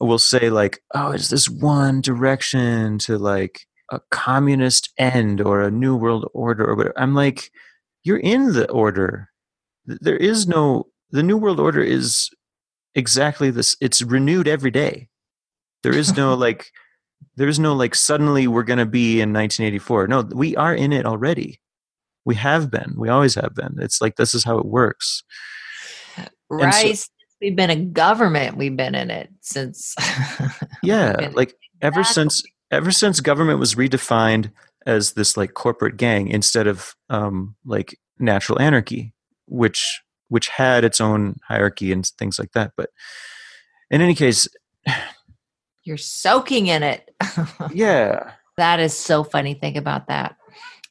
will 0.00 0.18
say 0.18 0.50
like, 0.50 0.80
"Oh, 0.94 1.12
is 1.12 1.28
this 1.28 1.48
one 1.48 2.00
direction 2.00 2.98
to 3.00 3.18
like 3.18 3.66
a 3.90 4.00
communist 4.10 4.92
end 4.98 5.40
or 5.40 5.62
a 5.62 5.70
new 5.70 5.96
world 5.96 6.28
order 6.34 6.64
or 6.64 6.76
whatever?" 6.76 6.98
I'm 6.98 7.14
like, 7.14 7.50
"You're 8.06 8.18
in 8.18 8.52
the 8.52 8.70
order. 8.70 9.30
There 9.84 10.16
is 10.16 10.46
no 10.46 10.86
the 11.10 11.22
new 11.22 11.36
world 11.36 11.60
order 11.60 11.80
is 11.80 12.30
exactly 12.94 13.50
this. 13.50 13.76
It's 13.80 14.02
renewed 14.02 14.48
every 14.48 14.70
day. 14.70 15.08
There 15.82 15.96
is 15.96 16.16
no 16.16 16.34
like." 16.46 16.70
There 17.36 17.48
is 17.48 17.58
no 17.58 17.74
like 17.74 17.94
suddenly 17.94 18.46
we're 18.46 18.62
going 18.62 18.78
to 18.78 18.86
be 18.86 19.20
in 19.20 19.32
1984. 19.32 20.06
No, 20.06 20.22
we 20.22 20.56
are 20.56 20.74
in 20.74 20.92
it 20.92 21.04
already. 21.04 21.60
We 22.24 22.34
have 22.34 22.70
been. 22.70 22.94
We 22.96 23.10
always 23.10 23.34
have 23.34 23.54
been. 23.54 23.76
It's 23.78 24.00
like 24.00 24.16
this 24.16 24.34
is 24.34 24.42
how 24.42 24.58
it 24.58 24.64
works. 24.64 25.22
Right 26.48 26.98
we've 27.40 27.56
been 27.56 27.70
a 27.70 27.76
government, 27.76 28.56
we've 28.56 28.76
been 28.76 28.94
in 28.94 29.10
it 29.10 29.30
since. 29.40 29.94
yeah, 30.82 31.30
like 31.34 31.54
ever 31.82 32.04
since 32.04 32.42
ever 32.70 32.90
since 32.90 33.20
government 33.20 33.58
was 33.58 33.74
redefined 33.74 34.50
as 34.86 35.12
this 35.12 35.36
like 35.36 35.54
corporate 35.54 35.96
gang 35.96 36.28
instead 36.28 36.66
of 36.66 36.94
um, 37.10 37.56
like 37.64 37.98
natural 38.18 38.60
anarchy, 38.60 39.12
which 39.46 40.02
which 40.28 40.48
had 40.48 40.84
its 40.84 41.00
own 41.00 41.36
hierarchy 41.46 41.92
and 41.92 42.06
things 42.18 42.38
like 42.38 42.52
that. 42.52 42.72
But 42.76 42.90
in 43.90 44.00
any 44.00 44.14
case, 44.14 44.48
you're 45.84 45.96
soaking 45.96 46.68
in 46.68 46.82
it. 46.82 47.10
yeah, 47.72 48.32
that 48.56 48.80
is 48.80 48.96
so 48.96 49.24
funny. 49.24 49.54
Think 49.54 49.76
about 49.76 50.08
that. 50.08 50.36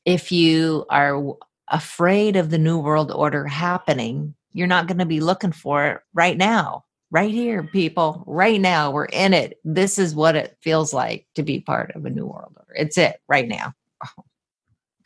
If 0.04 0.32
you 0.32 0.86
are 0.90 1.36
afraid 1.70 2.36
of 2.36 2.52
the 2.52 2.60
new 2.60 2.78
world 2.78 3.12
order 3.12 3.48
happening, 3.48 4.36
you're 4.54 4.68
not 4.68 4.88
going 4.88 5.00
to 5.00 5.06
be 5.06 5.20
looking 5.20 5.52
for 5.52 5.86
it 5.86 6.02
right 6.14 6.38
now, 6.38 6.86
right 7.12 7.32
here, 7.32 7.64
people, 7.64 8.24
right 8.28 8.62
now. 8.62 8.92
We're 8.92 9.06
in 9.06 9.34
it. 9.34 9.60
This 9.64 9.98
is 9.98 10.14
what 10.14 10.36
it 10.36 10.58
feels 10.62 10.94
like 10.94 11.26
to 11.36 11.44
be 11.44 11.60
part 11.60 11.92
of 11.96 12.06
a 12.06 12.10
new 12.10 12.26
world 12.26 12.54
order. 12.56 12.74
It's 12.76 12.98
it 12.98 13.20
right 13.28 13.48
now. 13.48 13.74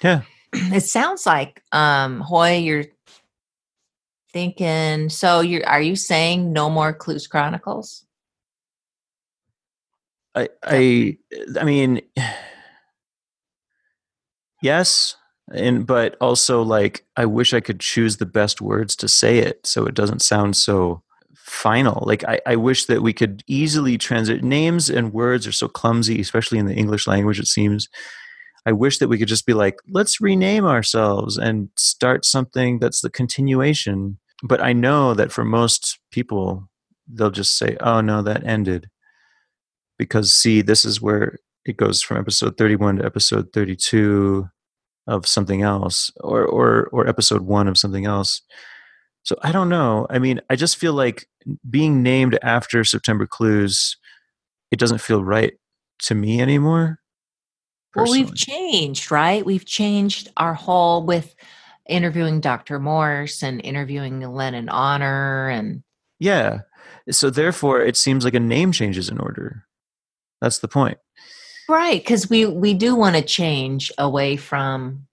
Yeah. 0.03 0.21
It 0.53 0.81
sounds 0.81 1.27
like, 1.27 1.61
um, 1.71 2.21
Hoi, 2.21 2.57
you're 2.57 2.85
thinking, 4.33 5.09
so 5.09 5.41
you're, 5.41 5.65
are 5.67 5.81
you 5.81 5.95
saying 5.95 6.51
no 6.51 6.71
more 6.71 6.91
Clues 6.91 7.27
Chronicles? 7.27 8.03
I, 10.33 10.49
I, 10.63 11.17
I 11.59 11.63
mean, 11.65 12.01
yes, 14.63 15.17
and 15.51 15.85
but 15.85 16.15
also 16.21 16.61
like 16.61 17.05
i 17.15 17.25
wish 17.25 17.53
i 17.53 17.59
could 17.59 17.79
choose 17.79 18.17
the 18.17 18.25
best 18.25 18.61
words 18.61 18.95
to 18.95 19.07
say 19.07 19.39
it 19.39 19.65
so 19.65 19.85
it 19.85 19.95
doesn't 19.95 20.21
sound 20.21 20.55
so 20.55 21.01
final 21.35 22.03
like 22.05 22.23
i, 22.25 22.39
I 22.45 22.55
wish 22.55 22.85
that 22.85 23.01
we 23.01 23.13
could 23.13 23.43
easily 23.47 23.97
transit 23.97 24.43
names 24.43 24.89
and 24.89 25.13
words 25.13 25.47
are 25.47 25.51
so 25.51 25.67
clumsy 25.67 26.19
especially 26.19 26.59
in 26.59 26.65
the 26.65 26.75
english 26.75 27.07
language 27.07 27.39
it 27.39 27.47
seems 27.47 27.89
i 28.69 28.71
wish 28.71 28.99
that 28.99 29.07
we 29.07 29.17
could 29.17 29.27
just 29.27 29.45
be 29.45 29.53
like 29.53 29.77
let's 29.89 30.21
rename 30.21 30.65
ourselves 30.65 31.37
and 31.37 31.69
start 31.77 32.25
something 32.25 32.79
that's 32.79 33.01
the 33.01 33.09
continuation 33.09 34.17
but 34.43 34.61
i 34.61 34.71
know 34.71 35.13
that 35.13 35.31
for 35.31 35.43
most 35.43 35.99
people 36.11 36.69
they'll 37.07 37.31
just 37.31 37.57
say 37.57 37.75
oh 37.81 38.01
no 38.01 38.21
that 38.21 38.45
ended 38.45 38.89
because 39.97 40.31
see 40.31 40.61
this 40.61 40.85
is 40.85 41.01
where 41.01 41.37
it 41.65 41.77
goes 41.77 42.01
from 42.01 42.17
episode 42.17 42.57
31 42.57 42.97
to 42.97 43.05
episode 43.05 43.51
32 43.53 44.47
of 45.09 45.27
something 45.27 45.61
else 45.61 46.11
or 46.21 46.45
or 46.45 46.87
or 46.91 47.07
episode 47.07 47.41
1 47.41 47.67
of 47.67 47.77
something 47.77 48.05
else. 48.05 48.41
So 49.23 49.35
I 49.41 49.51
don't 49.51 49.69
know. 49.69 50.07
I 50.09 50.19
mean, 50.19 50.39
I 50.49 50.55
just 50.55 50.77
feel 50.77 50.93
like 50.93 51.27
being 51.69 52.01
named 52.01 52.39
after 52.41 52.83
September 52.83 53.27
Clues 53.27 53.97
it 54.71 54.79
doesn't 54.79 55.01
feel 55.01 55.23
right 55.23 55.53
to 56.03 56.13
me 56.15 56.39
anymore. 56.39 56.99
Well, 57.95 58.11
we've 58.11 58.35
changed, 58.35 59.11
right? 59.11 59.45
We've 59.45 59.65
changed 59.65 60.29
our 60.37 60.53
whole 60.53 61.05
with 61.05 61.35
interviewing 61.87 62.39
Dr. 62.39 62.79
Morse 62.79 63.41
and 63.41 63.59
interviewing 63.63 64.19
Lennon 64.19 64.69
Honor 64.69 65.49
and 65.49 65.83
yeah. 66.19 66.59
So 67.09 67.29
therefore, 67.29 67.81
it 67.81 67.97
seems 67.97 68.23
like 68.23 68.35
a 68.35 68.39
name 68.39 68.71
change 68.71 68.97
is 68.97 69.09
in 69.09 69.19
order. 69.19 69.65
That's 70.41 70.59
the 70.59 70.67
point. 70.67 70.97
Right, 71.67 72.01
because 72.01 72.29
we 72.29 72.45
we 72.45 72.73
do 72.73 72.95
want 72.95 73.15
to 73.15 73.21
change 73.21 73.91
away 73.97 74.37
from 74.37 75.07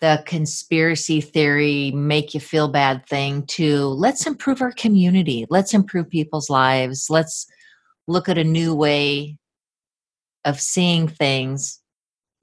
the 0.00 0.22
conspiracy 0.26 1.20
theory 1.20 1.90
make 1.92 2.34
you 2.34 2.40
feel 2.40 2.68
bad 2.68 3.06
thing 3.06 3.46
to 3.46 3.86
let's 3.86 4.26
improve 4.26 4.60
our 4.60 4.72
community 4.72 5.46
let's 5.48 5.72
improve 5.72 6.10
people's 6.10 6.50
lives 6.50 7.06
let's 7.08 7.46
look 8.06 8.28
at 8.28 8.36
a 8.36 8.44
new 8.44 8.74
way 8.74 9.38
of 10.44 10.60
seeing 10.60 11.08
things 11.08 11.80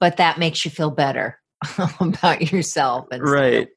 but 0.00 0.16
that 0.16 0.36
makes 0.38 0.64
you 0.64 0.70
feel 0.70 0.90
better 0.90 1.38
about 2.00 2.52
yourself 2.52 3.06
and 3.12 3.22
right. 3.22 3.68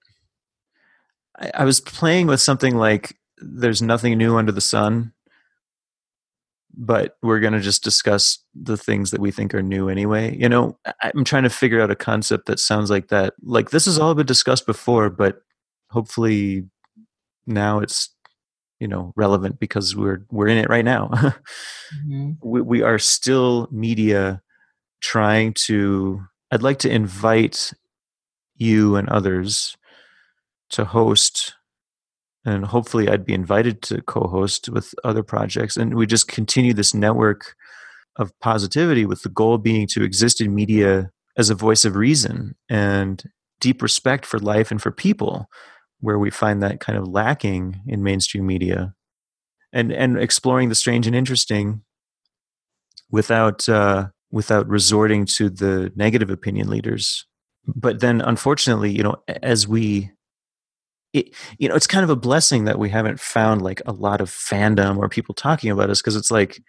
I, 1.39 1.51
I 1.53 1.65
was 1.65 1.79
playing 1.79 2.27
with 2.27 2.41
something 2.41 2.75
like 2.75 3.15
there's 3.37 3.81
nothing 3.81 4.17
new 4.17 4.37
under 4.37 4.51
the 4.51 4.61
sun 4.61 5.13
but 6.77 7.15
we're 7.21 7.39
going 7.39 7.53
to 7.53 7.61
just 7.61 7.83
discuss 7.83 8.39
the 8.53 8.75
things 8.75 9.11
that 9.11 9.21
we 9.21 9.31
think 9.31 9.53
are 9.53 9.61
new 9.61 9.87
anyway. 9.87 10.35
You 10.35 10.49
know 10.49 10.77
i'm 11.03 11.23
trying 11.23 11.43
to 11.43 11.49
figure 11.49 11.81
out 11.81 11.91
a 11.91 11.95
concept 11.95 12.47
that 12.47 12.59
sounds 12.59 12.89
like 12.89 13.09
that. 13.09 13.35
Like 13.43 13.69
this 13.69 13.85
has 13.85 13.99
all 13.99 14.15
been 14.15 14.25
discussed 14.25 14.65
before 14.65 15.09
but 15.09 15.41
hopefully 15.91 16.65
now 17.45 17.79
it's 17.79 18.14
you 18.79 18.87
know 18.87 19.13
relevant 19.15 19.59
because 19.59 19.95
we're 19.95 20.25
we're 20.31 20.47
in 20.47 20.57
it 20.57 20.69
right 20.69 20.85
now 20.85 21.07
mm-hmm. 21.13 22.31
we, 22.43 22.61
we 22.61 22.81
are 22.81 22.99
still 22.99 23.67
media 23.71 24.41
trying 25.01 25.53
to 25.53 26.21
i'd 26.51 26.63
like 26.63 26.79
to 26.79 26.89
invite 26.89 27.71
you 28.55 28.95
and 28.95 29.09
others 29.09 29.75
to 30.69 30.85
host 30.85 31.53
and 32.45 32.63
hopefully 32.65 33.09
I'd 33.09 33.25
be 33.25 33.33
invited 33.33 33.81
to 33.83 34.01
co-host 34.03 34.69
with 34.69 34.93
other 35.03 35.23
projects 35.23 35.77
and 35.77 35.95
we 35.95 36.05
just 36.05 36.27
continue 36.27 36.73
this 36.73 36.93
network 36.93 37.55
of 38.17 38.31
positivity 38.39 39.05
with 39.05 39.23
the 39.23 39.29
goal 39.29 39.57
being 39.57 39.87
to 39.87 40.03
exist 40.03 40.39
in 40.39 40.55
media 40.55 41.09
as 41.37 41.49
a 41.49 41.55
voice 41.55 41.83
of 41.83 41.95
reason 41.95 42.55
and 42.69 43.23
deep 43.59 43.81
respect 43.81 44.25
for 44.25 44.39
life 44.39 44.71
and 44.71 44.81
for 44.81 44.91
people 44.91 45.47
where 45.99 46.19
we 46.19 46.29
find 46.29 46.61
that 46.61 46.79
kind 46.79 46.97
of 46.97 47.07
lacking 47.07 47.81
in 47.87 48.03
mainstream 48.03 48.45
media 48.45 48.93
and 49.73 49.91
and 49.91 50.17
exploring 50.17 50.69
the 50.69 50.75
strange 50.75 51.07
and 51.07 51.15
interesting 51.15 51.81
without 53.11 53.67
uh, 53.69 54.07
without 54.31 54.67
resorting 54.67 55.25
to 55.25 55.49
the 55.49 55.91
negative 55.95 56.29
opinion 56.29 56.69
leaders 56.69 57.25
but 57.67 57.99
then 57.99 58.21
unfortunately 58.21 58.91
you 58.91 59.03
know 59.03 59.15
as 59.41 59.67
we 59.67 60.11
it, 61.15 61.33
you 61.57 61.69
know, 61.69 61.75
it's 61.75 61.87
kind 61.87 62.03
of 62.03 62.09
a 62.09 62.15
blessing 62.15 62.65
that 62.65 62.77
we 62.77 62.89
haven't 62.89 63.21
found 63.21 63.61
like 63.61 63.81
a 63.85 63.93
lot 63.93 64.19
of 64.19 64.29
fandom 64.29 64.97
or 64.97 65.07
people 65.07 65.33
talking 65.33 65.71
about 65.71 65.89
us 65.89 66.01
because 66.01 66.17
it's 66.17 66.29
like, 66.29 66.61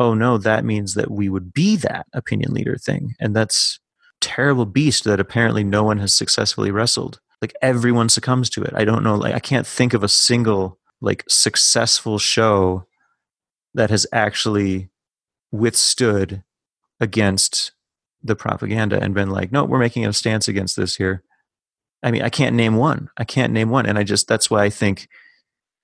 oh 0.00 0.12
no, 0.12 0.38
that 0.38 0.64
means 0.64 0.94
that 0.94 1.10
we 1.10 1.28
would 1.28 1.52
be 1.52 1.76
that 1.76 2.06
opinion 2.12 2.52
leader 2.52 2.76
thing. 2.76 3.14
And 3.20 3.34
that's 3.34 3.78
terrible 4.20 4.66
beast 4.66 5.04
that 5.04 5.20
apparently 5.20 5.62
no 5.62 5.84
one 5.84 5.98
has 5.98 6.12
successfully 6.12 6.72
wrestled. 6.72 7.20
Like 7.42 7.54
everyone 7.60 8.08
succumbs 8.08 8.50
to 8.50 8.62
it. 8.62 8.72
I 8.74 8.84
don't 8.84 9.02
know, 9.02 9.14
like 9.14 9.34
I 9.34 9.40
can't 9.40 9.66
think 9.66 9.94
of 9.94 10.02
a 10.02 10.08
single 10.08 10.78
like 11.00 11.24
successful 11.28 12.18
show 12.18 12.86
that 13.74 13.90
has 13.90 14.06
actually 14.12 14.88
withstood 15.52 16.42
against 17.00 17.72
the 18.22 18.36
propaganda 18.36 19.00
and 19.00 19.14
been 19.14 19.30
like, 19.30 19.52
no, 19.52 19.64
we're 19.64 19.78
making 19.78 20.06
a 20.06 20.12
stance 20.12 20.48
against 20.48 20.76
this 20.76 20.96
here. 20.96 21.22
I 22.02 22.10
mean, 22.10 22.22
I 22.22 22.28
can't 22.28 22.56
name 22.56 22.76
one. 22.76 23.10
I 23.16 23.24
can't 23.24 23.52
name 23.52 23.70
one. 23.70 23.86
And 23.86 23.98
I 23.98 24.02
just, 24.02 24.28
that's 24.28 24.50
why 24.50 24.64
I 24.64 24.70
think 24.70 25.08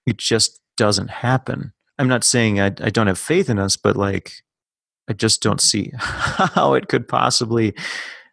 it 0.06 0.16
just 0.16 0.60
doesn't 0.76 1.10
happen. 1.10 1.72
I'm 1.98 2.08
not 2.08 2.24
saying 2.24 2.60
I, 2.60 2.66
I 2.66 2.90
don't 2.90 3.06
have 3.06 3.18
faith 3.18 3.50
in 3.50 3.58
us, 3.58 3.76
but 3.76 3.96
like, 3.96 4.42
I 5.08 5.12
just 5.12 5.42
don't 5.42 5.60
see 5.60 5.92
how 5.96 6.74
it 6.74 6.88
could 6.88 7.08
possibly 7.08 7.74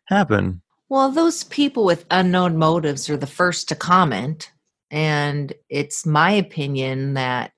happen. 0.05 0.61
Well, 0.89 1.11
those 1.11 1.43
people 1.43 1.85
with 1.85 2.05
unknown 2.11 2.57
motives 2.57 3.09
are 3.09 3.17
the 3.17 3.27
first 3.27 3.69
to 3.69 3.75
comment. 3.75 4.51
And 4.91 5.53
it's 5.69 6.05
my 6.05 6.31
opinion 6.31 7.13
that 7.13 7.51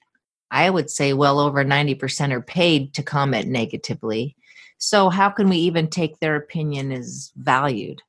I 0.51 0.69
would 0.69 0.89
say 0.89 1.13
well 1.13 1.39
over 1.39 1.63
90% 1.63 2.31
are 2.31 2.41
paid 2.41 2.93
to 2.95 3.03
comment 3.03 3.47
negatively. 3.47 4.35
So, 4.77 5.09
how 5.09 5.29
can 5.29 5.47
we 5.47 5.57
even 5.57 5.87
take 5.87 6.19
their 6.19 6.35
opinion 6.35 6.91
as 6.91 7.31
valued? 7.37 8.01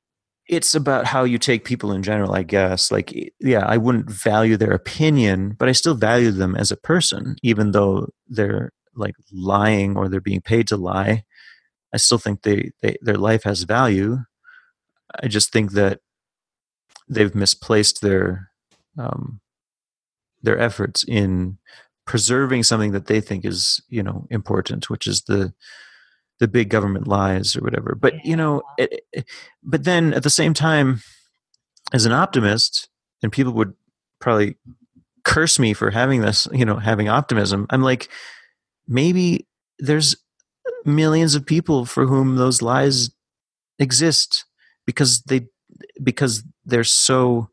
it's 0.49 0.75
about 0.75 1.07
how 1.07 1.25
you 1.25 1.39
take 1.39 1.65
people 1.65 1.93
in 1.93 2.03
general, 2.03 2.35
I 2.35 2.43
guess. 2.43 2.91
Like, 2.91 3.33
yeah, 3.41 3.65
I 3.67 3.77
wouldn't 3.77 4.11
value 4.11 4.57
their 4.57 4.73
opinion, 4.73 5.57
but 5.59 5.69
I 5.69 5.73
still 5.73 5.95
value 5.95 6.31
them 6.31 6.57
as 6.57 6.71
a 6.71 6.77
person, 6.77 7.37
even 7.43 7.71
though 7.71 8.09
they're 8.29 8.71
like 8.95 9.15
lying 9.33 9.97
or 9.97 10.09
they're 10.09 10.21
being 10.21 10.43
paid 10.43 10.67
to 10.69 10.77
lie. 10.77 11.25
I 11.95 11.97
still 11.97 12.19
think 12.19 12.43
they, 12.43 12.71
they 12.83 12.97
their 13.01 13.17
life 13.17 13.45
has 13.45 13.63
value. 13.63 14.19
I 15.21 15.29
just 15.29 15.53
think 15.53 15.73
that 15.73 16.01
they've 17.09 17.35
misplaced 17.35 18.01
their 18.03 18.51
um, 18.99 19.41
their 20.43 20.59
efforts 20.59 21.05
in 21.05 21.59
preserving 22.05 22.63
something 22.63 22.93
that 22.93 23.07
they 23.07 23.21
think 23.21 23.45
is 23.45 23.81
you 23.89 24.03
know 24.03 24.27
important, 24.31 24.91
which 24.91 25.07
is 25.07 25.23
the 25.23 25.53
the 26.41 26.49
big 26.49 26.71
government 26.71 27.07
lies 27.07 27.55
or 27.57 27.61
whatever. 27.61 27.97
But 27.99 28.25
you 28.25 28.37
know, 28.37 28.63
it, 28.79 29.05
it, 29.13 29.25
but 29.63 29.85
then 29.85 30.13
at 30.15 30.23
the 30.23 30.31
same 30.31 30.55
time, 30.55 31.01
as 31.93 32.05
an 32.05 32.13
optimist, 32.13 32.89
and 33.23 33.31
people 33.31 33.53
would 33.53 33.75
probably 34.21 34.57
curse 35.25 35.59
me 35.59 35.73
for 35.73 35.91
having 35.91 36.21
this, 36.21 36.49
you 36.53 36.65
know, 36.65 36.77
having 36.77 37.09
optimism. 37.09 37.67
I'm 37.71 37.83
like, 37.83 38.09
maybe 38.89 39.47
there's 39.79 40.17
millions 40.85 41.35
of 41.35 41.47
people 41.47 41.85
for 41.87 42.07
whom 42.07 42.37
those 42.37 42.63
lies 42.63 43.11
exist 43.79 44.45
because 44.87 45.23
they 45.23 45.47
because 46.03 46.45
they're 46.65 46.85
so 46.85 47.49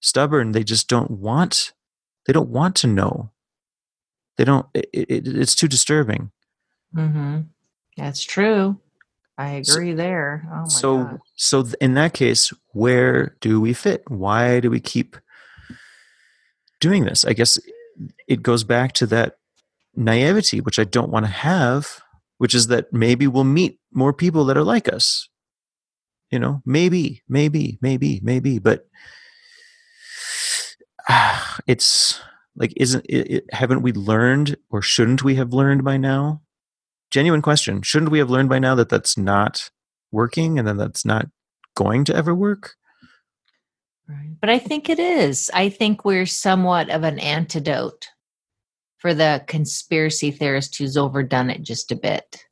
stubborn 0.00 0.52
they 0.52 0.64
just 0.64 0.88
don't 0.88 1.10
want 1.10 1.72
they 2.26 2.32
don't 2.32 2.50
want 2.50 2.76
to 2.76 2.86
know 2.86 3.30
they 4.36 4.44
don't 4.44 4.66
it, 4.74 4.88
it, 4.92 5.28
it's 5.28 5.54
too 5.54 5.68
disturbing 5.68 6.30
mm-hmm. 6.94 7.40
That's 7.96 8.22
true. 8.22 8.78
I 9.38 9.50
agree 9.50 9.92
so, 9.92 9.96
there. 9.96 10.48
Oh 10.52 10.68
so, 10.68 10.96
God. 11.04 11.18
so 11.34 11.66
in 11.80 11.94
that 11.94 12.14
case, 12.14 12.52
where 12.72 13.36
do 13.40 13.60
we 13.60 13.72
fit? 13.72 14.02
Why 14.08 14.60
do 14.60 14.70
we 14.70 14.80
keep 14.80 15.16
doing 16.80 17.04
this? 17.04 17.24
I 17.24 17.32
guess 17.32 17.58
it 18.28 18.42
goes 18.42 18.64
back 18.64 18.92
to 18.94 19.06
that 19.06 19.36
naivety, 19.94 20.60
which 20.60 20.78
I 20.78 20.84
don't 20.84 21.10
want 21.10 21.26
to 21.26 21.32
have, 21.32 22.00
which 22.38 22.54
is 22.54 22.68
that 22.68 22.92
maybe 22.92 23.26
we'll 23.26 23.44
meet 23.44 23.78
more 23.92 24.12
people 24.12 24.44
that 24.46 24.56
are 24.56 24.64
like 24.64 24.90
us. 24.92 25.28
You 26.30 26.38
know, 26.38 26.62
maybe, 26.66 27.22
maybe, 27.28 27.78
maybe, 27.80 28.20
maybe, 28.22 28.58
but 28.58 28.86
uh, 31.08 31.40
it's 31.66 32.20
like, 32.56 32.72
isn't 32.76 33.04
it, 33.08 33.30
it, 33.30 33.44
haven't 33.52 33.82
we 33.82 33.92
learned 33.92 34.56
or 34.70 34.82
shouldn't 34.82 35.22
we 35.22 35.36
have 35.36 35.52
learned 35.52 35.84
by 35.84 35.96
now 35.96 36.42
genuine 37.10 37.42
question. 37.42 37.82
Shouldn't 37.82 38.10
we 38.10 38.18
have 38.18 38.30
learned 38.30 38.48
by 38.48 38.58
now 38.58 38.74
that 38.74 38.88
that's 38.88 39.16
not 39.16 39.70
working 40.12 40.58
and 40.58 40.66
then 40.66 40.76
that's 40.76 41.04
not 41.04 41.26
going 41.74 42.04
to 42.04 42.14
ever 42.14 42.34
work? 42.34 42.74
Right. 44.08 44.36
But 44.40 44.50
I 44.50 44.58
think 44.58 44.88
it 44.88 44.98
is. 44.98 45.50
I 45.52 45.68
think 45.68 46.04
we're 46.04 46.26
somewhat 46.26 46.90
of 46.90 47.02
an 47.02 47.18
antidote 47.18 48.08
for 48.98 49.14
the 49.14 49.42
conspiracy 49.46 50.30
theorist 50.30 50.76
who's 50.76 50.96
overdone 50.96 51.50
it 51.50 51.62
just 51.62 51.90
a 51.90 51.96
bit. 51.96 52.44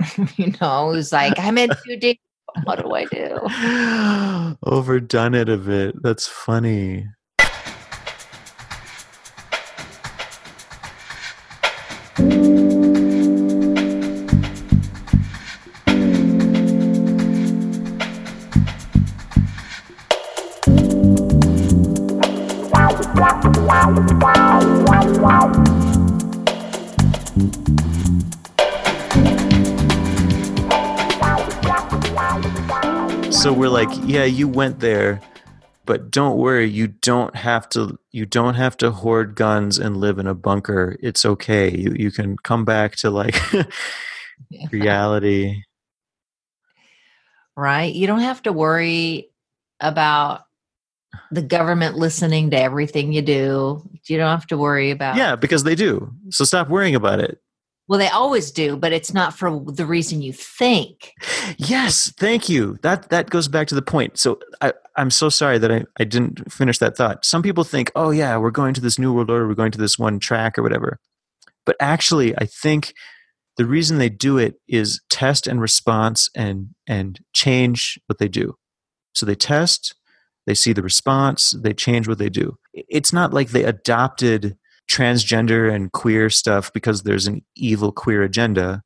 you 0.36 0.52
know, 0.60 0.92
who's 0.92 1.12
like, 1.12 1.38
I'm 1.38 1.58
in 1.58 1.70
too 1.86 1.96
deep. 1.96 2.20
What 2.64 2.82
do 2.82 2.92
I 2.92 3.04
do? 3.06 4.56
overdone 4.64 5.34
it 5.34 5.48
a 5.48 5.56
bit. 5.56 6.02
That's 6.02 6.26
funny. 6.26 7.08
Like, 33.84 33.98
yeah, 34.04 34.24
you 34.24 34.46
went 34.46 34.80
there, 34.80 35.22
but 35.86 36.10
don't 36.10 36.36
worry, 36.36 36.66
you 36.66 36.88
don't 36.88 37.34
have 37.34 37.68
to 37.70 37.98
you 38.12 38.26
don't 38.26 38.54
have 38.54 38.76
to 38.78 38.90
hoard 38.90 39.34
guns 39.34 39.78
and 39.78 39.96
live 39.96 40.18
in 40.18 40.26
a 40.26 40.34
bunker. 40.34 40.96
It's 41.00 41.24
okay. 41.24 41.74
You 41.74 41.94
you 41.96 42.10
can 42.10 42.36
come 42.36 42.64
back 42.64 42.96
to 42.96 43.10
like 43.10 43.36
reality. 44.70 45.62
Right? 47.56 47.94
You 47.94 48.06
don't 48.06 48.20
have 48.20 48.42
to 48.42 48.52
worry 48.52 49.30
about 49.80 50.42
the 51.30 51.42
government 51.42 51.96
listening 51.96 52.50
to 52.50 52.60
everything 52.60 53.12
you 53.12 53.22
do. 53.22 53.82
You 54.06 54.16
don't 54.16 54.30
have 54.30 54.46
to 54.48 54.58
worry 54.58 54.90
about 54.90 55.16
Yeah, 55.16 55.36
because 55.36 55.64
they 55.64 55.74
do. 55.74 56.12
So 56.30 56.44
stop 56.44 56.68
worrying 56.68 56.94
about 56.94 57.20
it. 57.20 57.40
Well, 57.90 57.98
they 57.98 58.08
always 58.08 58.52
do, 58.52 58.76
but 58.76 58.92
it's 58.92 59.12
not 59.12 59.36
for 59.36 59.64
the 59.66 59.84
reason 59.84 60.22
you 60.22 60.32
think. 60.32 61.12
Yes, 61.56 62.12
thank 62.16 62.48
you. 62.48 62.78
That 62.82 63.10
that 63.10 63.30
goes 63.30 63.48
back 63.48 63.66
to 63.66 63.74
the 63.74 63.82
point. 63.82 64.16
So 64.16 64.38
I, 64.60 64.74
I'm 64.96 65.10
so 65.10 65.28
sorry 65.28 65.58
that 65.58 65.72
I, 65.72 65.84
I 65.98 66.04
didn't 66.04 66.52
finish 66.52 66.78
that 66.78 66.96
thought. 66.96 67.24
Some 67.24 67.42
people 67.42 67.64
think, 67.64 67.90
oh 67.96 68.12
yeah, 68.12 68.36
we're 68.36 68.52
going 68.52 68.74
to 68.74 68.80
this 68.80 68.96
new 68.96 69.12
world 69.12 69.28
order, 69.28 69.48
we're 69.48 69.54
going 69.54 69.72
to 69.72 69.78
this 69.78 69.98
one 69.98 70.20
track 70.20 70.56
or 70.56 70.62
whatever. 70.62 71.00
But 71.66 71.74
actually, 71.80 72.32
I 72.38 72.44
think 72.44 72.94
the 73.56 73.66
reason 73.66 73.98
they 73.98 74.08
do 74.08 74.38
it 74.38 74.54
is 74.68 75.02
test 75.10 75.48
and 75.48 75.60
response 75.60 76.30
and 76.36 76.68
and 76.86 77.18
change 77.32 77.98
what 78.06 78.18
they 78.18 78.28
do. 78.28 78.54
So 79.14 79.26
they 79.26 79.34
test, 79.34 79.96
they 80.46 80.54
see 80.54 80.72
the 80.72 80.84
response, 80.84 81.56
they 81.60 81.74
change 81.74 82.06
what 82.06 82.18
they 82.18 82.30
do. 82.30 82.56
It's 82.72 83.12
not 83.12 83.34
like 83.34 83.48
they 83.48 83.64
adopted 83.64 84.56
transgender 84.90 85.72
and 85.72 85.92
queer 85.92 86.28
stuff 86.28 86.72
because 86.72 87.02
there's 87.02 87.26
an 87.26 87.42
evil 87.56 87.92
queer 87.92 88.22
agenda. 88.22 88.82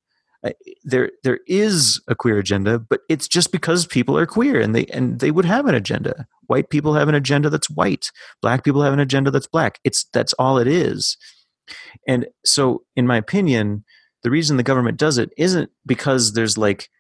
There, 0.85 1.11
there 1.23 1.41
is 1.47 2.03
a 2.07 2.15
queer 2.15 2.39
agenda, 2.39 2.79
but 2.79 3.01
it's 3.09 3.27
just 3.27 3.51
because 3.51 3.87
people 3.87 4.19
are 4.19 4.27
queer 4.27 4.61
and 4.61 4.75
they 4.75 4.85
and 4.87 5.21
they 5.21 5.31
would 5.31 5.47
have 5.47 5.65
an 5.65 5.75
agenda. 5.75 6.27
White 6.49 6.69
people 6.69 6.93
have 6.93 7.09
an 7.09 7.15
agenda 7.15 7.49
that's 7.49 7.71
white. 7.71 8.11
Black 8.43 8.63
people 8.63 8.83
have 8.83 8.93
an 8.93 9.01
agenda 9.01 9.31
that's 9.31 9.47
black. 9.47 9.79
It's 9.85 10.05
that's 10.13 10.35
all 10.35 10.59
it 10.59 10.67
is. 10.67 11.17
And 12.07 12.27
so, 12.45 12.83
in 12.95 13.07
my 13.07 13.17
opinion, 13.17 13.85
the 14.23 14.31
reason 14.31 14.59
the 14.59 14.63
government 14.63 14.99
does 14.99 15.17
it 15.17 15.31
isn't 15.39 15.71
because 15.87 16.35
there's 16.35 16.59
like 16.59 16.91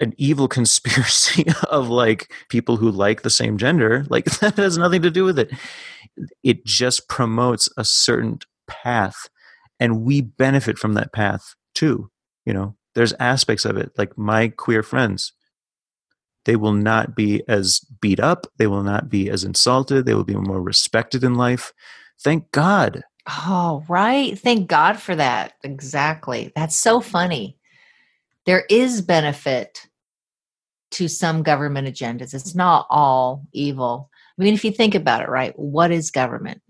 an 0.00 0.14
evil 0.16 0.48
conspiracy 0.58 1.46
of 1.70 1.88
like 1.88 2.32
people 2.48 2.76
who 2.76 2.90
like 2.90 3.22
the 3.22 3.30
same 3.30 3.58
gender. 3.58 4.04
Like 4.08 4.24
that 4.40 4.56
has 4.56 4.78
nothing 4.78 5.02
to 5.02 5.10
do 5.10 5.24
with 5.24 5.38
it. 5.38 5.50
It 6.42 6.64
just 6.64 7.08
promotes 7.08 7.68
a 7.76 7.84
certain 7.84 8.38
path, 8.66 9.28
and 9.80 10.02
we 10.02 10.20
benefit 10.20 10.78
from 10.78 10.94
that 10.94 11.12
path 11.12 11.54
too. 11.74 12.10
You 12.44 12.52
know, 12.52 12.76
there's 12.94 13.12
aspects 13.14 13.64
of 13.64 13.76
it, 13.76 13.92
like 13.96 14.16
my 14.16 14.48
queer 14.48 14.82
friends. 14.82 15.32
They 16.44 16.56
will 16.56 16.72
not 16.72 17.16
be 17.16 17.42
as 17.48 17.80
beat 18.02 18.20
up. 18.20 18.46
They 18.58 18.66
will 18.66 18.82
not 18.82 19.08
be 19.08 19.30
as 19.30 19.44
insulted. 19.44 20.04
They 20.04 20.14
will 20.14 20.24
be 20.24 20.34
more 20.34 20.60
respected 20.60 21.24
in 21.24 21.36
life. 21.36 21.72
Thank 22.22 22.50
God. 22.52 23.02
Oh, 23.26 23.82
right. 23.88 24.38
Thank 24.38 24.68
God 24.68 25.00
for 25.00 25.16
that. 25.16 25.54
Exactly. 25.64 26.52
That's 26.54 26.76
so 26.76 27.00
funny 27.00 27.56
there 28.46 28.64
is 28.68 29.00
benefit 29.00 29.86
to 30.92 31.08
some 31.08 31.42
government 31.42 31.88
agendas. 31.88 32.34
It's 32.34 32.54
not 32.54 32.86
all 32.90 33.46
evil. 33.52 34.10
I 34.38 34.42
mean, 34.42 34.54
if 34.54 34.64
you 34.64 34.70
think 34.70 34.94
about 34.94 35.22
it, 35.22 35.28
right, 35.28 35.58
what 35.58 35.90
is 35.90 36.10
government? 36.10 36.60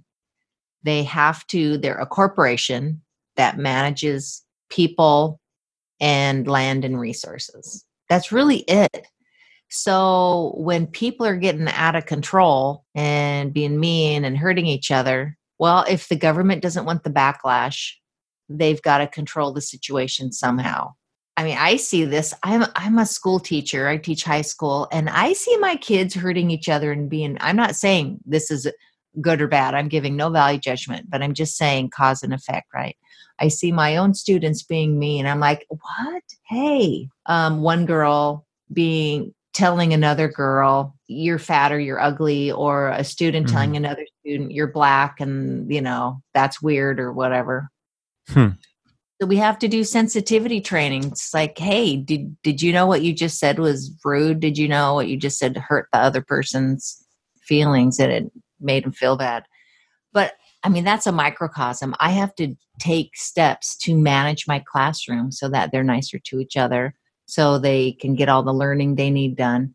They 0.82 1.02
have 1.04 1.46
to, 1.48 1.78
they're 1.78 1.98
a 1.98 2.06
corporation 2.06 3.02
that 3.36 3.58
manages 3.58 4.42
people 4.70 5.40
and 6.00 6.46
land 6.46 6.84
and 6.84 6.98
resources. 6.98 7.84
That's 8.08 8.32
really 8.32 8.58
it. 8.68 9.06
So 9.70 10.54
when 10.56 10.86
people 10.86 11.26
are 11.26 11.36
getting 11.36 11.68
out 11.68 11.96
of 11.96 12.06
control 12.06 12.84
and 12.94 13.52
being 13.52 13.80
mean 13.80 14.24
and 14.24 14.36
hurting 14.36 14.66
each 14.66 14.90
other, 14.90 15.36
well, 15.58 15.84
if 15.88 16.08
the 16.08 16.16
government 16.16 16.62
doesn't 16.62 16.84
want 16.84 17.02
the 17.02 17.10
backlash, 17.10 17.92
they've 18.48 18.82
got 18.82 18.98
to 18.98 19.06
control 19.06 19.52
the 19.52 19.60
situation 19.60 20.32
somehow. 20.32 20.92
I 21.36 21.44
mean, 21.44 21.56
I 21.58 21.76
see 21.76 22.04
this. 22.04 22.32
I'm 22.42 22.64
I'm 22.76 22.98
a 22.98 23.06
school 23.06 23.40
teacher. 23.40 23.88
I 23.88 23.96
teach 23.96 24.22
high 24.24 24.42
school 24.42 24.88
and 24.92 25.10
I 25.10 25.32
see 25.32 25.56
my 25.58 25.76
kids 25.76 26.14
hurting 26.14 26.50
each 26.50 26.68
other 26.68 26.92
and 26.92 27.10
being 27.10 27.36
I'm 27.40 27.56
not 27.56 27.76
saying 27.76 28.20
this 28.24 28.50
is 28.50 28.70
good 29.20 29.40
or 29.40 29.48
bad. 29.48 29.74
I'm 29.74 29.88
giving 29.88 30.16
no 30.16 30.30
value 30.30 30.58
judgment, 30.58 31.10
but 31.10 31.22
I'm 31.22 31.34
just 31.34 31.56
saying 31.56 31.90
cause 31.90 32.22
and 32.22 32.32
effect, 32.32 32.68
right? 32.72 32.96
I 33.40 33.48
see 33.48 33.72
my 33.72 33.96
own 33.96 34.14
students 34.14 34.62
being 34.62 34.98
mean. 34.98 35.26
I'm 35.26 35.40
like, 35.40 35.66
"What? 35.68 36.22
Hey." 36.44 37.08
Um 37.26 37.62
one 37.62 37.84
girl 37.84 38.46
being 38.72 39.34
telling 39.54 39.92
another 39.92 40.28
girl 40.28 40.94
you're 41.06 41.38
fat 41.38 41.72
or 41.72 41.78
you're 41.78 42.00
ugly 42.00 42.50
or 42.50 42.88
a 42.88 43.04
student 43.04 43.46
mm-hmm. 43.46 43.54
telling 43.54 43.76
another 43.76 44.04
student 44.20 44.50
you're 44.50 44.66
black 44.66 45.20
and 45.20 45.72
you 45.72 45.80
know 45.80 46.20
that's 46.34 46.60
weird 46.60 46.98
or 46.98 47.12
whatever 47.12 47.70
hmm. 48.28 48.48
So 49.24 49.28
we 49.28 49.36
have 49.36 49.58
to 49.60 49.68
do 49.68 49.84
sensitivity 49.84 50.60
training. 50.60 51.04
It's 51.04 51.32
like, 51.32 51.56
hey, 51.56 51.96
did 51.96 52.36
did 52.42 52.60
you 52.60 52.74
know 52.74 52.86
what 52.86 53.00
you 53.00 53.14
just 53.14 53.38
said 53.38 53.58
was 53.58 53.90
rude? 54.04 54.40
Did 54.40 54.58
you 54.58 54.68
know 54.68 54.92
what 54.92 55.08
you 55.08 55.16
just 55.16 55.38
said 55.38 55.56
hurt 55.56 55.88
the 55.94 55.98
other 55.98 56.20
person's 56.20 57.02
feelings 57.40 57.98
and 57.98 58.12
it 58.12 58.30
made 58.60 58.84
them 58.84 58.92
feel 58.92 59.16
bad? 59.16 59.44
But 60.12 60.34
I 60.62 60.68
mean, 60.68 60.84
that's 60.84 61.06
a 61.06 61.12
microcosm. 61.12 61.94
I 62.00 62.10
have 62.10 62.34
to 62.34 62.54
take 62.78 63.16
steps 63.16 63.78
to 63.78 63.96
manage 63.96 64.46
my 64.46 64.62
classroom 64.70 65.32
so 65.32 65.48
that 65.48 65.72
they're 65.72 65.82
nicer 65.82 66.18
to 66.18 66.38
each 66.38 66.58
other, 66.58 66.94
so 67.24 67.58
they 67.58 67.92
can 67.92 68.16
get 68.16 68.28
all 68.28 68.42
the 68.42 68.52
learning 68.52 68.96
they 68.96 69.08
need 69.08 69.36
done. 69.36 69.74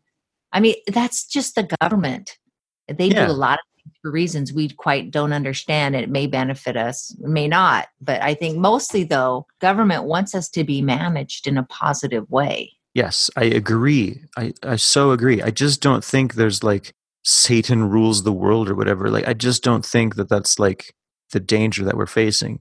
I 0.52 0.60
mean, 0.60 0.76
that's 0.86 1.26
just 1.26 1.56
the 1.56 1.68
government. 1.80 2.38
They 2.86 3.08
yeah. 3.08 3.26
do 3.26 3.32
a 3.32 3.34
lot 3.34 3.58
of 3.58 3.66
for 4.02 4.10
reasons 4.10 4.52
we 4.52 4.68
quite 4.68 5.10
don't 5.10 5.32
understand. 5.32 5.94
It 5.94 6.08
may 6.08 6.26
benefit 6.26 6.76
us, 6.76 7.14
may 7.20 7.48
not. 7.48 7.88
But 8.00 8.22
I 8.22 8.34
think 8.34 8.56
mostly, 8.58 9.04
though, 9.04 9.46
government 9.60 10.04
wants 10.04 10.34
us 10.34 10.48
to 10.50 10.64
be 10.64 10.82
managed 10.82 11.46
in 11.46 11.58
a 11.58 11.62
positive 11.64 12.28
way. 12.30 12.72
Yes, 12.94 13.30
I 13.36 13.44
agree. 13.44 14.20
I, 14.36 14.52
I 14.62 14.76
so 14.76 15.12
agree. 15.12 15.42
I 15.42 15.50
just 15.50 15.80
don't 15.80 16.04
think 16.04 16.34
there's 16.34 16.64
like 16.64 16.92
Satan 17.22 17.88
rules 17.88 18.22
the 18.22 18.32
world 18.32 18.68
or 18.68 18.74
whatever. 18.74 19.10
Like, 19.10 19.28
I 19.28 19.34
just 19.34 19.62
don't 19.62 19.84
think 19.84 20.16
that 20.16 20.28
that's 20.28 20.58
like 20.58 20.94
the 21.32 21.40
danger 21.40 21.84
that 21.84 21.96
we're 21.96 22.06
facing. 22.06 22.60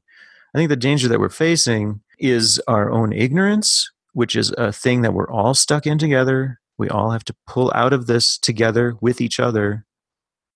I 0.54 0.58
think 0.58 0.70
the 0.70 0.76
danger 0.76 1.08
that 1.08 1.20
we're 1.20 1.30
facing 1.30 2.02
is 2.20 2.62
our 2.68 2.92
own 2.92 3.14
ignorance, 3.14 3.90
which 4.14 4.36
is 4.36 4.52
a 4.58 4.72
thing 4.72 5.02
that 5.02 5.14
we're 5.14 5.30
all 5.30 5.54
stuck 5.54 5.88
in 5.88 5.98
together. 5.98 6.60
We 6.78 6.90
all 6.90 7.12
have 7.12 7.24
to 7.26 7.36
pull 7.48 7.72
out 7.74 7.94
of 7.94 8.08
this 8.08 8.38
together 8.38 8.96
with 9.02 9.22
each 9.22 9.40
other 9.40 9.86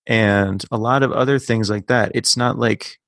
and 0.06 0.64
a 0.70 0.78
lot 0.78 1.02
of 1.02 1.12
other 1.12 1.38
things 1.38 1.70
like 1.70 1.86
that. 1.86 2.12
It's 2.14 2.36
not 2.36 2.58
like 2.58 2.98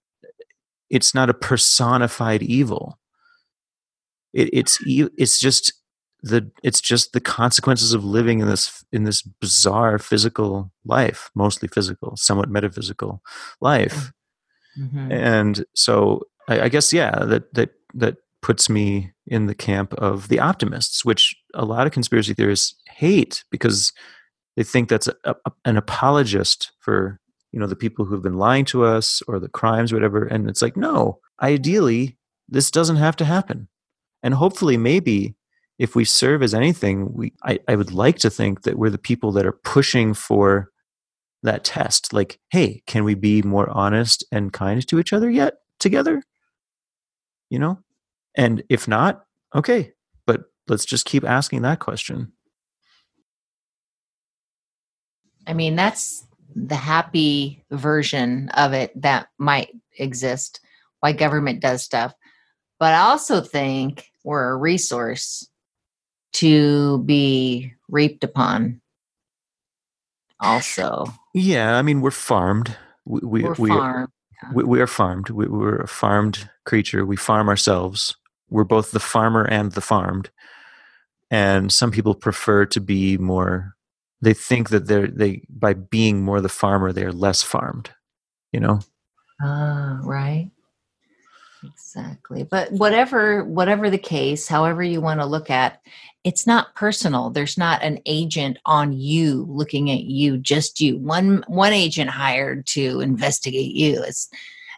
it's 0.91 1.15
not 1.15 1.31
a 1.31 1.35
personified 1.35 2.43
evil. 2.43 2.99
It, 4.33 4.51
it's 4.53 4.79
it's 4.87 5.39
just 5.39 5.73
the 6.23 6.51
it's 6.63 6.81
just 6.81 7.13
the 7.13 7.21
consequences 7.21 7.93
of 7.93 8.05
living 8.05 8.41
in 8.41 8.49
this 8.49 8.85
in 8.93 9.05
this 9.05 9.23
bizarre 9.23 9.99
physical 9.99 10.73
life, 10.85 11.31
mostly 11.35 11.69
physical, 11.69 12.17
somewhat 12.17 12.51
metaphysical 12.51 13.23
life. 13.61 14.13
Mm-hmm. 14.79 15.13
And 15.13 15.65
so 15.75 16.23
I, 16.49 16.63
I 16.63 16.69
guess 16.69 16.93
yeah, 16.93 17.25
that 17.25 17.53
that 17.55 17.71
that 17.95 18.17
puts 18.43 18.69
me 18.69 19.13
in 19.27 19.47
the 19.47 19.55
camp 19.55 19.93
of 19.95 20.29
the 20.29 20.39
optimists, 20.39 21.05
which 21.05 21.35
a 21.55 21.65
lot 21.65 21.87
of 21.87 21.93
conspiracy 21.93 22.35
theorists 22.35 22.77
hate 22.89 23.45
because 23.51 23.93
they 24.57 24.65
think 24.65 24.89
that's 24.89 25.07
a, 25.07 25.15
a, 25.25 25.53
an 25.65 25.77
apologist 25.77 26.73
for 26.81 27.21
you 27.53 27.61
know 27.61 27.67
the 27.67 27.77
people 27.77 28.05
who've 28.05 28.23
been 28.23 28.39
lying 28.39 28.65
to 28.67 28.85
us 28.85 29.23
or 29.29 29.39
the 29.39 29.49
crimes 29.49 29.93
whatever. 29.93 30.25
And 30.25 30.49
it's 30.49 30.63
like 30.63 30.77
no 30.77 31.21
ideally 31.41 32.17
this 32.49 32.71
doesn't 32.71 32.97
have 32.97 33.17
to 33.17 33.25
happen. 33.25 33.69
And 34.23 34.35
hopefully 34.35 34.77
maybe 34.77 35.37
if 35.79 35.95
we 35.95 36.05
serve 36.05 36.43
as 36.43 36.55
anything 36.55 37.13
we 37.13 37.33
I, 37.45 37.61
I 37.69 37.77
would 37.77 37.93
like 37.93 38.19
to 38.19 38.31
think 38.31 38.63
that 38.63 38.79
we're 38.79 38.91
the 38.91 38.99
people 38.99 39.33
that 39.33 39.47
are 39.47 39.53
pushing 39.53 40.15
for 40.15 40.71
that 41.43 41.65
test. 41.65 42.13
Like 42.13 42.41
hey 42.51 42.83
can 42.87 43.05
we 43.05 43.15
be 43.15 43.43
more 43.43 43.71
honest 43.71 44.25
and 44.33 44.53
kind 44.53 44.87
to 44.89 44.99
each 44.99 45.13
other 45.13 45.31
yet 45.31 45.59
together? 45.79 46.23
You 47.51 47.59
know? 47.59 47.79
And 48.35 48.63
if 48.69 48.89
not 48.89 49.25
okay. 49.55 49.93
But 50.27 50.45
let's 50.67 50.85
just 50.85 51.07
keep 51.07 51.25
asking 51.25 51.63
that 51.63 51.79
question 51.79 52.33
I 55.47 55.53
mean, 55.53 55.77
that's 55.77 56.25
the 56.55 56.77
happy 56.77 57.63
version 57.71 58.49
of 58.51 58.73
it 58.73 58.91
that 59.01 59.29
might 59.39 59.71
exist, 59.99 60.61
why 61.01 61.13
government 61.13 61.61
does 61.61 61.83
stuff. 61.83 62.15
But 62.79 62.95
I 62.95 63.01
also 63.01 63.41
think 63.41 64.11
we're 64.25 64.51
a 64.51 64.57
resource 64.57 65.49
to 66.35 66.99
be 67.05 67.73
reaped 67.89 68.25
upon. 68.25 68.81
Also, 70.41 71.07
yeah, 71.33 71.79
I 71.79 71.83
mean, 71.83 72.01
we're 72.03 72.11
farmed. 72.11 72.77
We, 73.07 73.21
we, 73.23 73.43
we're 73.45 73.55
we, 73.55 73.69
farmed. 73.71 74.09
We, 74.55 74.65
we, 74.65 74.81
are 74.81 74.87
farmed. 74.87 75.31
We, 75.31 75.47
we're 75.47 75.77
a 75.77 75.89
farmed 75.89 76.51
creature. 76.65 77.07
We 77.07 77.17
farm 77.17 77.49
ourselves. 77.49 78.17
We're 78.51 78.65
both 78.65 78.91
the 78.91 79.01
farmer 79.01 79.45
and 79.45 79.73
the 79.73 79.81
farmed. 79.81 80.31
And 81.31 81.73
some 81.73 81.91
people 81.91 82.15
prefer 82.15 82.67
to 82.67 82.81
be 82.81 83.17
more 83.17 83.76
they 84.27 84.35
think 84.35 84.69
that 84.71 84.87
they're 84.87 85.07
they 85.07 85.43
by 85.49 85.73
being 85.73 86.23
more 86.23 86.41
the 86.41 86.49
farmer 86.49 86.93
they're 86.93 87.13
less 87.13 87.43
farmed 87.43 87.91
you 88.53 88.61
know 88.61 88.81
Ah, 89.41 90.01
right. 90.03 90.51
Exactly. 91.65 92.45
But 92.45 92.71
whatever 92.73 93.45
whatever 93.45 93.91
the 93.91 93.99
case, 93.99 94.47
however 94.47 94.83
you 94.83 95.01
want 95.01 95.21
to 95.21 95.27
look 95.27 95.51
at, 95.51 95.81
it's 96.25 96.47
not 96.47 96.75
personal. 96.75 97.31
There's 97.31 97.59
not 97.59 97.83
an 97.83 97.99
agent 98.07 98.59
on 98.67 98.93
you 98.93 99.47
looking 99.49 99.91
at 99.91 100.05
you, 100.05 100.39
just 100.39 100.81
you. 100.81 100.99
One 100.99 101.45
one 101.49 101.73
agent 101.73 102.11
hired 102.11 102.67
to 102.69 103.01
investigate 103.01 103.75
you. 103.75 104.03
It's 104.03 104.29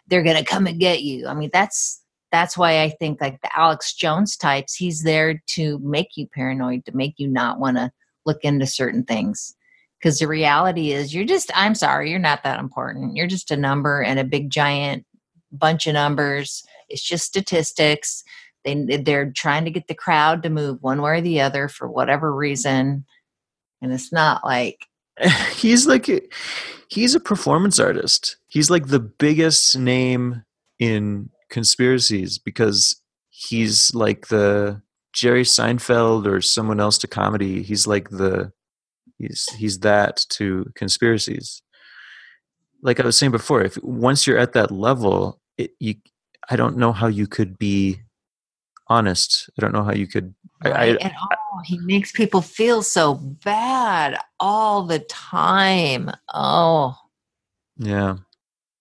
they're 0.07 0.23
going 0.23 0.37
to 0.37 0.43
come 0.43 0.65
and 0.67 0.79
get 0.79 1.03
you. 1.03 1.27
I 1.27 1.33
mean, 1.33 1.51
that's 1.53 2.01
that's 2.31 2.57
why 2.57 2.81
I 2.81 2.89
think 2.89 3.21
like 3.21 3.41
the 3.41 3.57
Alex 3.57 3.93
Jones 3.93 4.35
types, 4.37 4.75
he's 4.75 5.03
there 5.03 5.41
to 5.47 5.79
make 5.79 6.15
you 6.15 6.27
paranoid, 6.27 6.85
to 6.85 6.95
make 6.95 7.15
you 7.17 7.27
not 7.27 7.59
want 7.59 7.77
to 7.77 7.91
look 8.25 8.39
into 8.43 8.65
certain 8.65 9.03
things. 9.03 9.55
Because 9.99 10.19
the 10.19 10.27
reality 10.27 10.91
is, 10.91 11.13
you're 11.13 11.25
just, 11.25 11.51
I'm 11.53 11.75
sorry, 11.75 12.09
you're 12.09 12.19
not 12.19 12.43
that 12.43 12.59
important. 12.59 13.17
You're 13.17 13.27
just 13.27 13.51
a 13.51 13.57
number 13.57 14.01
and 14.01 14.17
a 14.17 14.23
big 14.23 14.49
giant 14.49 15.05
bunch 15.51 15.87
of 15.87 15.93
numbers. 15.93 16.63
It's 16.87 17.03
just 17.03 17.25
statistics. 17.25 18.23
They, 18.63 18.75
they're 18.97 19.31
trying 19.31 19.65
to 19.65 19.71
get 19.71 19.87
the 19.87 19.95
crowd 19.95 20.43
to 20.43 20.49
move 20.49 20.77
one 20.81 21.01
way 21.01 21.17
or 21.17 21.21
the 21.21 21.41
other 21.41 21.67
for 21.67 21.89
whatever 21.89 22.33
reason. 22.33 23.05
And 23.81 23.91
it's 23.91 24.13
not 24.13 24.45
like, 24.45 24.85
he's 25.55 25.85
like 25.85 26.09
he's 26.89 27.13
a 27.13 27.19
performance 27.19 27.79
artist 27.79 28.37
he's 28.47 28.69
like 28.69 28.87
the 28.87 28.99
biggest 28.99 29.77
name 29.77 30.43
in 30.79 31.29
conspiracies 31.49 32.37
because 32.37 33.01
he's 33.29 33.93
like 33.93 34.27
the 34.27 34.81
jerry 35.13 35.43
seinfeld 35.43 36.25
or 36.25 36.41
someone 36.41 36.79
else 36.79 36.97
to 36.97 37.07
comedy 37.07 37.61
he's 37.63 37.87
like 37.87 38.09
the 38.09 38.51
he's 39.17 39.45
he's 39.57 39.79
that 39.79 40.23
to 40.29 40.71
conspiracies 40.75 41.61
like 42.81 42.99
i 42.99 43.03
was 43.03 43.17
saying 43.17 43.31
before 43.31 43.61
if 43.61 43.77
once 43.83 44.25
you're 44.27 44.37
at 44.37 44.53
that 44.53 44.71
level 44.71 45.39
it, 45.57 45.71
you 45.79 45.95
i 46.49 46.55
don't 46.55 46.77
know 46.77 46.91
how 46.91 47.07
you 47.07 47.27
could 47.27 47.57
be 47.57 47.99
honest 48.87 49.49
i 49.57 49.61
don't 49.61 49.73
know 49.73 49.83
how 49.83 49.93
you 49.93 50.07
could 50.07 50.33
right? 50.63 50.75
I, 50.75 50.85
and 51.01 51.13
oh, 51.21 51.59
he 51.65 51.77
makes 51.79 52.11
people 52.11 52.41
feel 52.41 52.81
so 52.83 53.15
bad 53.15 54.17
all 54.39 54.83
the 54.83 54.99
time. 54.99 56.11
Oh, 56.33 56.95
yeah 57.77 58.17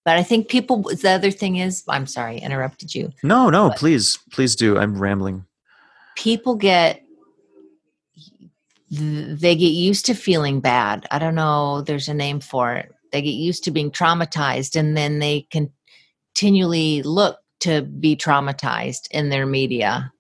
but 0.05 0.17
I 0.17 0.23
think 0.23 0.49
people, 0.49 0.85
the 0.85 1.11
other 1.11 1.31
thing 1.31 1.57
is, 1.57 1.85
I'm 1.87 2.07
sorry, 2.07 2.39
interrupted 2.39 2.95
you. 2.95 3.13
no 3.23 3.51
no 3.51 3.69
But- 3.69 3.79
please 3.79 4.19
please 4.33 4.55
do 4.57 4.79
i'm 4.79 4.97
rambling 4.99 5.45
People 6.19 6.57
get, 6.57 7.01
they 8.91 9.55
get 9.55 9.71
used 9.71 10.05
to 10.07 10.15
feeling 10.15 10.59
bad. 10.59 11.07
I 11.13 11.21
don't 11.21 11.37
know, 11.37 11.83
there's 11.83 12.09
a 12.09 12.15
name 12.15 12.41
for 12.41 12.75
it. 12.75 12.93
They 13.13 13.23
get 13.23 13.31
used 13.31 13.63
to 13.65 13.71
being 13.71 13.93
traumatized 13.93 14.75
and 14.75 14.97
then 14.97 15.21
they 15.21 15.47
continually 15.53 17.03
look 17.03 17.39
to 17.61 17.83
be 17.83 18.17
traumatized 18.17 19.07
in 19.13 19.29
their 19.29 19.47
media. 19.47 20.13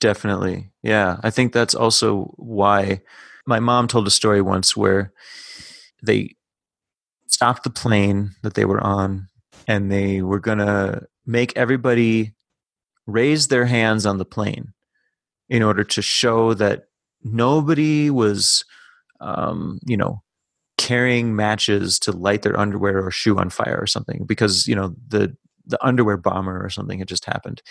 Definitely. 0.00 0.72
Yeah. 0.82 1.18
I 1.22 1.30
think 1.30 1.52
that's 1.52 1.74
also 1.74 2.34
why 2.36 3.00
my 3.46 3.60
mom 3.60 3.86
told 3.86 4.08
a 4.08 4.10
story 4.10 4.42
once 4.42 4.76
where 4.76 5.12
they 6.02 6.34
stopped 7.28 7.62
the 7.62 7.70
plane 7.70 8.32
that 8.42 8.54
they 8.54 8.64
were 8.64 8.82
on 8.82 9.28
and 9.68 9.88
they 9.88 10.20
were 10.20 10.40
going 10.40 10.58
to 10.58 11.06
make 11.24 11.56
everybody 11.56 12.34
raise 13.06 13.46
their 13.48 13.66
hands 13.66 14.04
on 14.04 14.18
the 14.18 14.24
plane 14.24 14.72
in 15.48 15.62
order 15.62 15.84
to 15.84 16.02
show 16.02 16.54
that 16.54 16.88
nobody 17.22 18.10
was, 18.10 18.64
um, 19.20 19.78
you 19.86 19.96
know, 19.96 20.22
carrying 20.76 21.36
matches 21.36 21.98
to 22.00 22.12
light 22.12 22.42
their 22.42 22.58
underwear 22.58 23.04
or 23.04 23.10
shoe 23.10 23.38
on 23.38 23.50
fire 23.50 23.78
or 23.80 23.86
something 23.86 24.24
because, 24.26 24.66
you 24.66 24.74
know, 24.74 24.94
the, 25.08 25.36
the 25.66 25.82
underwear 25.84 26.16
bomber 26.16 26.64
or 26.64 26.68
something 26.68 26.98
had 26.98 27.08
just 27.08 27.24
happened. 27.24 27.62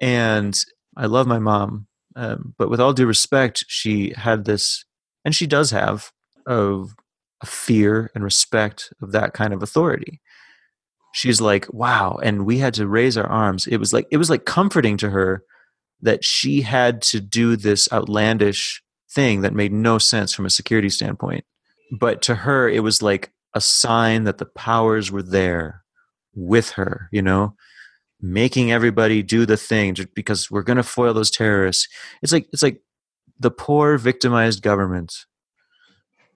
And 0.00 0.58
I 0.96 1.06
love 1.06 1.26
my 1.26 1.38
mom, 1.38 1.86
um, 2.16 2.54
but 2.58 2.70
with 2.70 2.80
all 2.80 2.92
due 2.92 3.06
respect, 3.06 3.64
she 3.68 4.12
had 4.16 4.44
this, 4.44 4.84
and 5.24 5.34
she 5.34 5.46
does 5.46 5.70
have, 5.70 6.12
of 6.46 6.94
a 7.42 7.46
fear 7.46 8.10
and 8.14 8.24
respect 8.24 8.92
of 9.02 9.12
that 9.12 9.32
kind 9.32 9.52
of 9.52 9.62
authority. 9.62 10.20
She's 11.12 11.40
like, 11.40 11.72
wow, 11.72 12.18
and 12.22 12.46
we 12.46 12.58
had 12.58 12.74
to 12.74 12.86
raise 12.86 13.16
our 13.18 13.26
arms. 13.26 13.66
It 13.66 13.76
was 13.76 13.92
like 13.92 14.06
it 14.10 14.16
was 14.16 14.30
like 14.30 14.46
comforting 14.46 14.96
to 14.98 15.10
her 15.10 15.44
that 16.02 16.24
she 16.24 16.62
had 16.62 17.00
to 17.02 17.20
do 17.20 17.56
this 17.56 17.88
outlandish 17.92 18.82
thing 19.10 19.42
that 19.42 19.54
made 19.54 19.72
no 19.72 19.98
sense 19.98 20.32
from 20.32 20.46
a 20.46 20.50
security 20.50 20.88
standpoint. 20.88 21.44
But 21.98 22.22
to 22.22 22.34
her, 22.34 22.68
it 22.68 22.82
was 22.82 23.02
like 23.02 23.32
a 23.54 23.60
sign 23.60 24.24
that 24.24 24.38
the 24.38 24.46
powers 24.46 25.10
were 25.10 25.22
there 25.22 25.82
with 26.34 26.70
her, 26.70 27.08
you 27.12 27.22
know, 27.22 27.54
making 28.20 28.72
everybody 28.72 29.22
do 29.22 29.44
the 29.44 29.56
thing 29.56 29.94
because 30.14 30.50
we're 30.50 30.62
going 30.62 30.76
to 30.78 30.82
foil 30.82 31.12
those 31.12 31.30
terrorists. 31.30 31.88
It's 32.22 32.32
like 32.32 32.46
it's 32.52 32.62
like 32.62 32.80
the 33.38 33.50
poor 33.50 33.98
victimized 33.98 34.62
government 34.62 35.12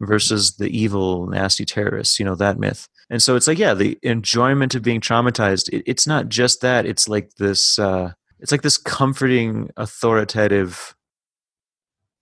versus 0.01 0.57
the 0.57 0.69
evil 0.69 1.27
nasty 1.27 1.65
terrorists, 1.65 2.19
you 2.19 2.25
know, 2.25 2.35
that 2.35 2.59
myth. 2.59 2.89
And 3.09 3.23
so 3.23 3.37
it's 3.37 3.47
like 3.47 3.59
yeah, 3.59 3.73
the 3.73 3.99
enjoyment 4.03 4.75
of 4.75 4.83
being 4.83 5.01
traumatized, 5.01 5.71
it, 5.73 5.85
it's 5.87 6.07
not 6.07 6.29
just 6.29 6.61
that, 6.61 6.85
it's 6.85 7.09
like 7.09 7.31
this 7.37 7.79
uh 7.79 8.13
it's 8.41 8.53
like 8.53 8.63
this 8.63 8.79
comforting 8.79 9.71
authoritative 9.77 10.95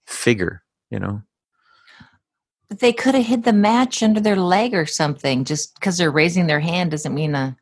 figure, 0.06 0.62
you 0.90 0.98
know. 0.98 1.22
They 2.70 2.92
could 2.92 3.14
have 3.14 3.26
hid 3.26 3.44
the 3.44 3.52
match 3.52 4.02
under 4.02 4.20
their 4.20 4.36
leg 4.36 4.74
or 4.74 4.86
something. 4.86 5.44
Just 5.44 5.74
because 5.74 5.98
they're 5.98 6.10
raising 6.10 6.46
their 6.46 6.60
hand 6.60 6.90
doesn't 6.90 7.14
mean 7.14 7.34
a 7.34 7.56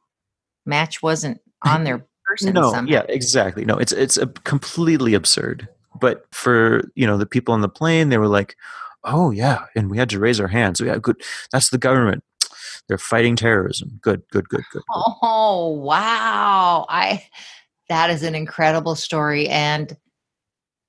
match 0.66 1.02
wasn't 1.02 1.40
on 1.64 1.84
their 1.84 2.04
person. 2.24 2.52
no 2.52 2.72
somehow. 2.72 2.90
yeah 2.90 3.02
exactly 3.08 3.64
no 3.64 3.76
it's 3.76 3.92
it's 3.92 4.16
a 4.16 4.26
completely 4.26 5.14
absurd 5.14 5.68
but 6.00 6.24
for 6.32 6.90
you 6.94 7.06
know 7.06 7.16
the 7.16 7.26
people 7.26 7.54
on 7.54 7.60
the 7.60 7.68
plane 7.68 8.08
they 8.08 8.18
were 8.18 8.28
like 8.28 8.56
oh 9.04 9.30
yeah 9.30 9.64
and 9.76 9.90
we 9.90 9.98
had 9.98 10.08
to 10.10 10.18
raise 10.18 10.40
our 10.40 10.48
hands 10.48 10.78
so 10.78 10.84
yeah 10.84 10.98
good 10.98 11.20
that's 11.50 11.70
the 11.70 11.78
government 11.78 12.22
they're 12.88 12.98
fighting 12.98 13.36
terrorism 13.36 13.98
good 14.02 14.22
good 14.30 14.48
good 14.48 14.64
good, 14.72 14.82
good. 14.82 14.82
Oh 14.90 15.68
wow! 15.68 16.86
I 16.88 17.24
that 17.88 18.10
is 18.10 18.22
an 18.22 18.34
incredible 18.34 18.94
story, 18.94 19.48
and 19.48 19.96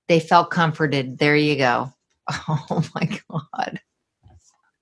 they 0.07 0.19
felt 0.19 0.51
comforted. 0.51 1.17
There 1.17 1.35
you 1.35 1.57
go. 1.57 1.93
Oh 2.47 2.83
my 2.95 3.19
god! 3.29 3.81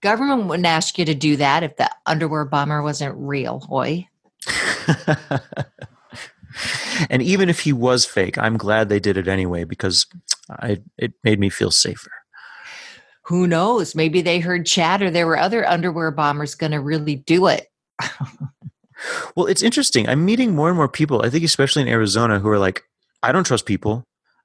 Government 0.02 0.46
wouldn't 0.46 0.66
ask 0.66 0.98
you 0.98 1.06
to 1.06 1.16
do 1.16 1.36
that 1.38 1.64
if 1.64 1.76
the 1.78 1.90
underwear 2.06 2.46
bomber 2.46 2.82
wasn't 2.84 3.16
real. 3.18 3.60
Hoi. 3.62 4.08
and 7.10 7.22
even 7.22 7.50
if 7.50 7.62
he 7.62 7.72
was 7.72 8.06
fake 8.06 8.38
i'm 8.38 8.58
glad 8.58 8.90
they 8.90 9.00
did 9.00 9.16
it 9.16 9.28
anyway 9.28 9.64
because 9.64 10.06
I, 10.50 10.82
it 10.98 11.14
made 11.24 11.40
me 11.40 11.50
feel 11.50 11.72
safer 11.72 12.12
Who 13.26 13.48
knows? 13.48 13.96
Maybe 13.96 14.22
they 14.22 14.40
heard 14.40 14.66
chatter. 14.66 15.10
There 15.10 15.28
were 15.28 15.38
other 15.38 15.66
underwear 15.68 16.12
bombers 16.12 16.56
going 16.56 16.72
to 16.72 16.80
really 16.82 17.16
do 17.16 17.48
it. 17.48 17.72
well 19.36 19.46
it's 19.46 19.64
interesting. 19.64 20.08
I'm 20.08 20.26
meeting 20.26 20.56
more 20.56 20.68
and 20.68 20.78
more 20.78 20.90
people 20.90 21.24
i 21.24 21.30
think 21.30 21.44
especially 21.44 21.82
in 21.82 21.88
arizona 21.88 22.40
who 22.40 22.50
are 22.50 22.60
like 22.60 22.84
i 23.24 23.32
don't 23.32 23.46
trust 23.46 23.66
people 23.66 24.04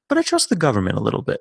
but 0.08 0.18
i 0.18 0.22
trust 0.22 0.48
the 0.48 0.56
government 0.56 0.96
a 0.96 1.02
little 1.02 1.22
bit. 1.22 1.40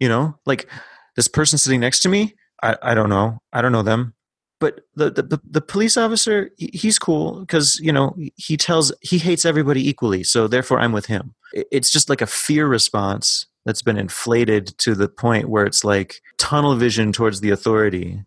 You 0.00 0.08
know 0.08 0.38
like 0.46 0.68
this 1.16 1.28
person 1.28 1.58
sitting 1.58 1.80
next 1.80 2.00
to 2.00 2.08
me 2.08 2.34
i, 2.62 2.76
I 2.82 2.94
don't 2.94 3.08
know. 3.08 3.38
I 3.52 3.62
don't 3.62 3.72
know 3.72 3.82
them. 3.82 4.14
But 4.60 4.80
the 4.96 5.10
the, 5.10 5.40
the 5.48 5.60
police 5.60 5.96
officer 5.96 6.50
he's 6.58 6.98
cool 6.98 7.40
because 7.40 7.78
you 7.80 7.92
know 7.92 8.16
he 8.34 8.56
tells 8.56 8.92
he 9.02 9.18
hates 9.18 9.44
everybody 9.44 9.88
equally 9.88 10.24
so 10.24 10.48
therefore 10.48 10.80
i'm 10.80 10.92
with 10.92 11.06
him. 11.06 11.34
It's 11.52 11.90
just 11.90 12.08
like 12.08 12.20
a 12.20 12.26
fear 12.26 12.66
response 12.66 13.46
that's 13.64 13.82
been 13.82 13.98
inflated 13.98 14.66
to 14.78 14.94
the 14.94 15.08
point 15.08 15.48
where 15.48 15.64
it's 15.64 15.84
like 15.84 16.20
tunnel 16.38 16.74
vision 16.74 17.12
towards 17.12 17.40
the 17.40 17.50
authority. 17.50 18.24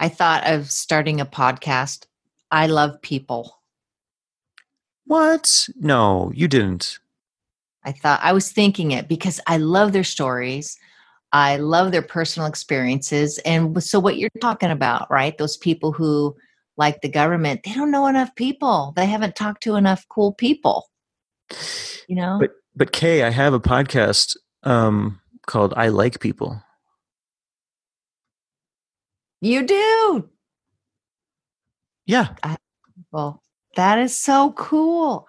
I 0.00 0.08
thought 0.08 0.46
of 0.46 0.70
starting 0.70 1.20
a 1.20 1.26
podcast. 1.26 2.06
I 2.50 2.66
love 2.66 3.00
people. 3.02 3.54
what 5.04 5.68
no 5.76 6.30
you 6.34 6.48
didn't 6.48 6.98
I 7.84 7.92
thought 7.92 8.20
I 8.22 8.32
was 8.32 8.52
thinking 8.52 8.90
it 8.90 9.08
because 9.08 9.40
I 9.46 9.56
love 9.56 9.92
their 9.92 10.04
stories. 10.04 10.78
I 11.32 11.56
love 11.56 11.92
their 11.92 12.02
personal 12.02 12.46
experiences. 12.46 13.38
And 13.46 13.82
so, 13.82 13.98
what 13.98 14.18
you're 14.18 14.30
talking 14.40 14.70
about, 14.70 15.10
right? 15.10 15.36
Those 15.38 15.56
people 15.56 15.92
who, 15.92 16.36
like 16.76 17.00
the 17.00 17.08
government, 17.08 17.62
they 17.64 17.72
don't 17.72 17.90
know 17.90 18.06
enough 18.06 18.34
people. 18.34 18.92
They 18.96 19.06
haven't 19.06 19.36
talked 19.36 19.62
to 19.62 19.76
enough 19.76 20.06
cool 20.08 20.32
people. 20.32 20.90
You 22.08 22.16
know? 22.16 22.38
But 22.40 22.50
but 22.76 22.92
K, 22.92 23.22
I 23.22 23.30
have 23.30 23.54
a 23.54 23.60
podcast 23.60 24.36
um, 24.64 25.20
called 25.46 25.72
"I 25.76 25.88
Like 25.88 26.20
People." 26.20 26.62
you 29.40 29.62
do. 29.64 30.28
Yeah, 32.08 32.28
Well, 33.12 33.42
that 33.76 33.98
is 33.98 34.18
so 34.18 34.52
cool. 34.52 35.28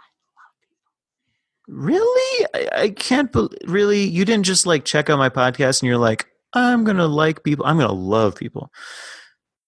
really? 1.67 2.47
I, 2.55 2.69
I 2.83 2.89
can't. 2.89 3.31
bel 3.31 3.49
really, 3.65 4.03
you 4.03 4.23
didn't 4.23 4.45
just 4.45 4.65
like 4.65 4.85
check 4.85 5.09
out 5.09 5.19
my 5.19 5.29
podcast 5.29 5.81
and 5.81 5.87
you're 5.87 5.97
like, 5.97 6.25
I'm 6.53 6.85
going 6.85 6.95
to 6.97 7.05
like 7.05 7.43
people. 7.43 7.65
I'm 7.65 7.75
going 7.77 7.89
to 7.89 7.93
love 7.93 8.35
people. 8.35 8.71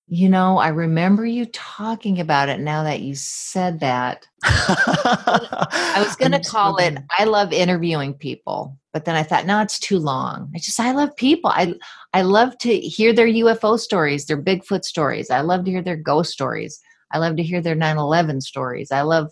You 0.08 0.30
know, 0.30 0.58
I 0.58 0.70
remember 0.70 1.26
you 1.26 1.46
talking 1.48 2.20
about 2.22 2.50
it 2.50 2.60
now 2.62 2.84
that 2.84 3.02
you 3.02 3.14
said 3.16 3.82
that. 3.82 4.26
I 4.44 6.04
was 6.06 6.16
going 6.20 6.32
to 6.32 6.42
call 6.42 6.78
it 6.78 6.98
I 7.18 7.26
love 7.26 7.52
interviewing 7.54 8.14
people, 8.14 8.78
but 8.94 9.04
then 9.04 9.16
I 9.16 9.24
thought 9.24 9.46
no, 9.46 9.62
it's 9.62 9.80
too 9.80 10.00
long. 10.00 10.50
I 10.56 10.60
just 10.60 10.80
I 10.80 10.92
love 10.94 11.16
people. 11.18 11.52
I 11.54 11.76
I 12.14 12.24
love 12.24 12.58
to 12.60 12.78
hear 12.78 13.14
their 13.14 13.28
UFO 13.28 13.78
stories, 13.78 14.26
their 14.26 14.42
Bigfoot 14.42 14.86
stories. 14.86 15.30
I 15.30 15.42
love 15.42 15.66
to 15.66 15.72
hear 15.72 15.82
their 15.82 15.98
ghost 15.98 16.32
stories. 16.32 16.82
I 17.14 17.18
love 17.18 17.36
to 17.38 17.44
hear 17.44 17.62
their 17.62 17.76
9/11 17.76 18.42
stories. 18.42 18.92
I 18.92 19.02
love 19.02 19.32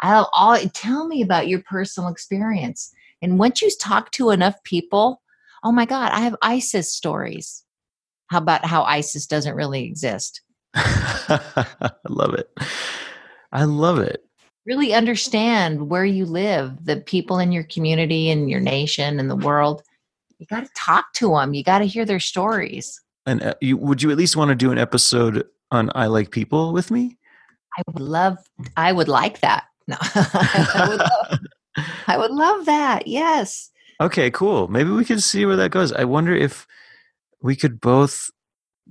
I'll 0.00 0.30
all 0.32 0.58
tell 0.74 1.06
me 1.06 1.22
about 1.22 1.48
your 1.48 1.62
personal 1.62 2.10
experience. 2.10 2.92
And 3.20 3.38
once 3.38 3.62
you 3.62 3.70
talk 3.80 4.10
to 4.12 4.30
enough 4.30 4.62
people, 4.64 5.22
oh 5.62 5.70
my 5.70 5.84
god, 5.84 6.10
I 6.12 6.20
have 6.20 6.36
ISIS 6.42 6.92
stories 6.92 7.62
how 8.32 8.38
about 8.38 8.64
how 8.64 8.82
ISIS 8.84 9.26
doesn't 9.26 9.54
really 9.54 9.84
exist? 9.84 10.40
I 10.74 11.90
love 12.08 12.32
it. 12.32 12.48
I 13.52 13.64
love 13.64 13.98
it. 13.98 14.24
Really 14.64 14.94
understand 14.94 15.90
where 15.90 16.06
you 16.06 16.24
live, 16.24 16.82
the 16.82 16.96
people 16.96 17.38
in 17.38 17.52
your 17.52 17.64
community 17.64 18.30
and 18.30 18.48
your 18.48 18.60
nation 18.60 19.20
and 19.20 19.28
the 19.28 19.36
world. 19.36 19.82
You 20.38 20.46
got 20.46 20.64
to 20.64 20.70
talk 20.74 21.12
to 21.14 21.34
them. 21.34 21.52
You 21.52 21.62
got 21.62 21.80
to 21.80 21.86
hear 21.86 22.06
their 22.06 22.20
stories. 22.20 22.98
And 23.26 23.42
uh, 23.42 23.54
you, 23.60 23.76
would 23.76 24.02
you 24.02 24.10
at 24.10 24.16
least 24.16 24.34
want 24.34 24.48
to 24.48 24.54
do 24.54 24.72
an 24.72 24.78
episode 24.78 25.44
on 25.72 25.90
I 25.94 26.06
Like 26.06 26.30
People 26.30 26.72
with 26.72 26.90
me? 26.90 27.18
I 27.76 27.82
would 27.88 28.02
love, 28.02 28.38
I 28.76 28.92
would 28.92 29.08
like 29.08 29.40
that. 29.40 29.64
No, 29.88 29.96
I, 30.00 30.86
would 30.88 30.98
love, 30.98 31.38
I 32.06 32.18
would 32.18 32.30
love 32.30 32.66
that. 32.66 33.06
Yes. 33.08 33.70
Okay, 34.00 34.30
cool. 34.30 34.68
Maybe 34.68 34.90
we 34.90 35.04
can 35.04 35.20
see 35.20 35.44
where 35.46 35.56
that 35.56 35.70
goes. 35.70 35.92
I 35.92 36.04
wonder 36.04 36.34
if 36.34 36.66
we 37.40 37.56
could 37.56 37.80
both 37.80 38.30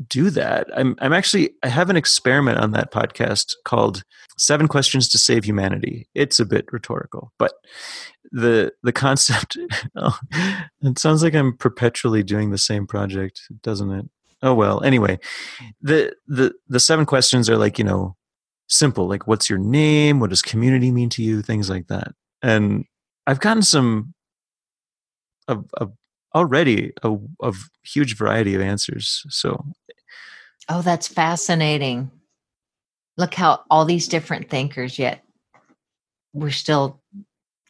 do 0.08 0.30
that. 0.32 0.68
I'm 0.76 0.96
I'm 1.00 1.14
actually 1.14 1.52
I 1.64 1.68
have 1.68 1.90
an 1.90 1.96
experiment 1.96 2.60
on 2.60 2.72
that 2.72 2.92
podcast 2.92 3.56
called 3.66 4.04
Seven 4.38 4.68
Questions 4.68 5.08
to 5.10 5.18
Save 5.18 5.46
Humanity. 5.46 6.08
It's 6.16 6.40
a 6.40 6.46
bit 6.46 6.66
rhetorical, 6.72 7.32
but 7.38 7.54
the 8.32 8.72
the 8.84 8.94
concept 8.94 9.58
oh, 9.96 10.18
it 10.82 10.98
sounds 11.00 11.24
like 11.24 11.36
I'm 11.36 11.56
perpetually 11.58 12.24
doing 12.24 12.52
the 12.52 12.58
same 12.58 12.88
project, 12.88 13.42
doesn't 13.62 13.92
it? 13.92 14.10
Oh 14.44 14.54
well. 14.54 14.84
Anyway, 14.84 15.20
the 15.82 16.16
the 16.28 16.54
the 16.68 16.80
seven 16.80 17.06
questions 17.06 17.50
are 17.50 17.58
like, 17.58 17.78
you 17.78 17.86
know, 17.86 18.16
simple, 18.68 19.08
like 19.08 19.28
what's 19.28 19.50
your 19.50 19.60
name, 19.60 20.20
what 20.20 20.30
does 20.30 20.42
community 20.42 20.92
mean 20.92 21.10
to 21.10 21.24
you, 21.24 21.42
things 21.42 21.70
like 21.70 21.88
that. 21.88 22.14
And 22.42 22.86
I've 23.28 23.40
gotten 23.40 23.62
some 23.62 24.14
of, 25.48 25.66
of 25.76 25.92
already 26.34 26.94
a, 27.04 27.16
a 27.44 27.54
huge 27.84 28.18
variety 28.18 28.56
of 28.56 28.62
answers. 28.62 29.24
So, 29.30 29.64
oh, 30.70 30.82
that's 30.82 31.08
fascinating. 31.08 32.10
Look 33.18 33.34
how 33.34 33.62
all 33.70 33.86
these 33.86 34.08
different 34.08 34.50
thinkers, 34.50 34.98
yet 34.98 35.24
we're 36.34 36.50
still 36.50 37.02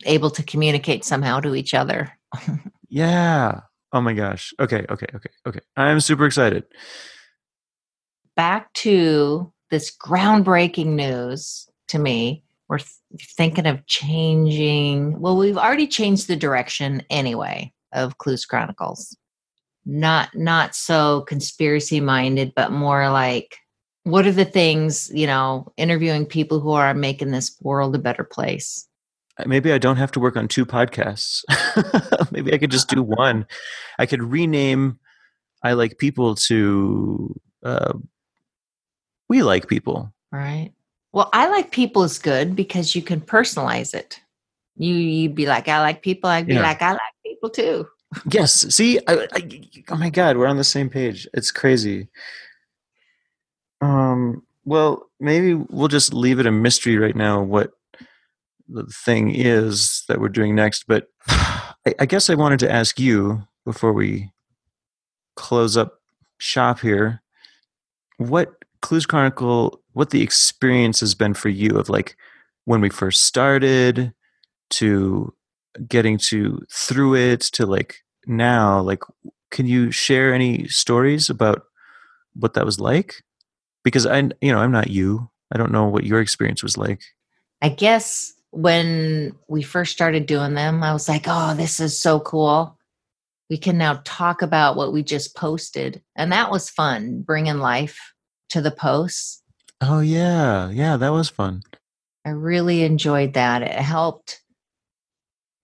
able 0.05 0.29
to 0.29 0.43
communicate 0.43 1.03
somehow 1.03 1.39
to 1.39 1.55
each 1.55 1.73
other. 1.73 2.11
yeah. 2.89 3.61
Oh 3.93 4.01
my 4.01 4.13
gosh. 4.13 4.53
Okay. 4.59 4.85
Okay. 4.89 5.07
Okay. 5.15 5.29
Okay. 5.45 5.59
I'm 5.75 5.99
super 5.99 6.25
excited. 6.25 6.63
Back 8.35 8.71
to 8.73 9.51
this 9.69 9.95
groundbreaking 9.95 10.87
news 10.87 11.69
to 11.89 11.99
me. 11.99 12.43
We're 12.69 12.77
th- 12.79 12.89
thinking 13.35 13.65
of 13.67 13.85
changing. 13.85 15.19
Well, 15.19 15.37
we've 15.37 15.57
already 15.57 15.87
changed 15.87 16.27
the 16.27 16.37
direction 16.37 17.03
anyway 17.09 17.73
of 17.91 18.17
Clues 18.17 18.45
Chronicles. 18.45 19.17
Not 19.85 20.33
not 20.35 20.75
so 20.75 21.21
conspiracy 21.21 21.99
minded, 21.99 22.53
but 22.55 22.71
more 22.71 23.09
like 23.09 23.57
what 24.03 24.25
are 24.25 24.31
the 24.31 24.45
things, 24.45 25.11
you 25.13 25.27
know, 25.27 25.71
interviewing 25.77 26.25
people 26.25 26.59
who 26.59 26.71
are 26.71 26.93
making 26.93 27.31
this 27.31 27.57
world 27.61 27.95
a 27.95 27.99
better 27.99 28.23
place. 28.23 28.87
Maybe 29.47 29.71
I 29.71 29.77
don't 29.77 29.97
have 29.97 30.11
to 30.13 30.19
work 30.19 30.35
on 30.35 30.47
two 30.47 30.65
podcasts. 30.65 31.43
Maybe 32.31 32.53
I 32.53 32.57
could 32.57 32.71
just 32.71 32.89
do 32.89 33.01
one. 33.03 33.45
I 33.99 34.05
could 34.05 34.23
rename 34.23 34.99
I 35.63 35.73
like 35.73 35.97
people 35.97 36.35
to 36.35 37.39
uh, 37.63 37.93
we 39.29 39.43
like 39.43 39.67
people. 39.67 40.13
Right. 40.31 40.71
Well, 41.11 41.29
I 41.33 41.47
like 41.49 41.71
people 41.71 42.03
is 42.03 42.17
good 42.17 42.55
because 42.55 42.95
you 42.95 43.01
can 43.01 43.21
personalize 43.21 43.93
it. 43.93 44.19
You 44.77 44.93
you'd 44.95 45.35
be 45.35 45.45
like, 45.45 45.67
I 45.67 45.79
like 45.81 46.01
people. 46.01 46.29
I'd 46.29 46.47
be 46.47 46.55
yeah. 46.55 46.63
like, 46.63 46.81
I 46.81 46.91
like 46.93 47.01
people 47.25 47.49
too. 47.49 47.87
Yes. 48.31 48.73
See, 48.73 48.99
I, 49.07 49.27
I, 49.31 49.61
oh 49.89 49.95
my 49.95 50.09
God, 50.09 50.37
we're 50.37 50.47
on 50.47 50.57
the 50.57 50.63
same 50.63 50.89
page. 50.89 51.27
It's 51.33 51.51
crazy. 51.51 52.07
Um. 53.81 54.43
Well, 54.63 55.09
maybe 55.19 55.55
we'll 55.55 55.87
just 55.87 56.13
leave 56.13 56.39
it 56.39 56.45
a 56.45 56.51
mystery 56.51 56.97
right 56.97 57.15
now. 57.15 57.41
What 57.41 57.71
the 58.71 58.85
thing 58.85 59.33
is 59.33 60.03
that 60.07 60.19
we're 60.19 60.29
doing 60.29 60.55
next, 60.55 60.85
but 60.87 61.07
I, 61.27 61.93
I 61.99 62.05
guess 62.05 62.29
I 62.29 62.35
wanted 62.35 62.59
to 62.59 62.71
ask 62.71 62.99
you 62.99 63.43
before 63.65 63.93
we 63.93 64.31
close 65.35 65.77
up 65.77 65.99
shop 66.37 66.79
here. 66.79 67.21
What 68.17 68.53
Clues 68.81 69.05
Chronicle? 69.05 69.81
What 69.93 70.11
the 70.11 70.21
experience 70.21 71.01
has 71.01 71.15
been 71.15 71.33
for 71.33 71.49
you 71.49 71.77
of 71.77 71.89
like 71.89 72.15
when 72.65 72.81
we 72.81 72.89
first 72.89 73.23
started 73.23 74.13
to 74.71 75.33
getting 75.87 76.17
to 76.17 76.61
through 76.71 77.15
it 77.15 77.41
to 77.41 77.65
like 77.65 77.97
now 78.27 78.81
like 78.81 79.03
can 79.51 79.65
you 79.65 79.91
share 79.91 80.33
any 80.33 80.67
stories 80.67 81.29
about 81.29 81.63
what 82.33 82.53
that 82.53 82.65
was 82.65 82.79
like 82.79 83.23
because 83.83 84.05
i 84.05 84.17
you 84.41 84.51
know 84.51 84.57
i'm 84.57 84.71
not 84.71 84.89
you 84.89 85.29
i 85.51 85.57
don't 85.57 85.71
know 85.71 85.85
what 85.85 86.03
your 86.03 86.19
experience 86.19 86.61
was 86.61 86.77
like 86.77 87.01
i 87.61 87.69
guess 87.69 88.33
when 88.51 89.35
we 89.47 89.61
first 89.61 89.93
started 89.93 90.25
doing 90.25 90.53
them 90.53 90.83
i 90.83 90.93
was 90.93 91.07
like 91.07 91.25
oh 91.27 91.53
this 91.55 91.79
is 91.79 91.97
so 91.97 92.19
cool. 92.19 92.77
We 93.49 93.57
can 93.57 93.77
now 93.77 94.01
talk 94.05 94.41
about 94.41 94.77
what 94.77 94.93
we 94.93 95.03
just 95.03 95.35
posted 95.35 96.01
and 96.15 96.31
that 96.31 96.51
was 96.51 96.69
fun 96.69 97.21
bringing 97.21 97.57
life 97.57 97.99
to 98.49 98.61
the 98.61 98.71
posts. 98.71 99.43
Oh 99.81 99.99
yeah. 99.99 100.69
Yeah 100.69 100.95
that 100.97 101.11
was 101.11 101.29
fun. 101.29 101.63
I 102.25 102.29
really 102.29 102.83
enjoyed 102.83 103.33
that. 103.33 103.61
It 103.61 103.71
helped. 103.71 104.41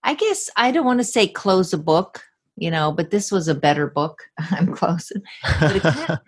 I 0.04 0.16
guess 0.16 0.50
I 0.56 0.72
don't 0.72 0.86
want 0.86 1.00
to 1.00 1.06
say 1.06 1.28
close 1.28 1.74
a 1.74 1.78
book, 1.78 2.24
you 2.56 2.72
know, 2.72 2.92
but 2.92 3.12
this 3.12 3.32
was 3.32 3.48
a 3.48 3.56
better 3.56 3.88
book. 3.88 4.24
I'm 4.38 4.74
closing. 4.74 5.22
But, 5.60 6.22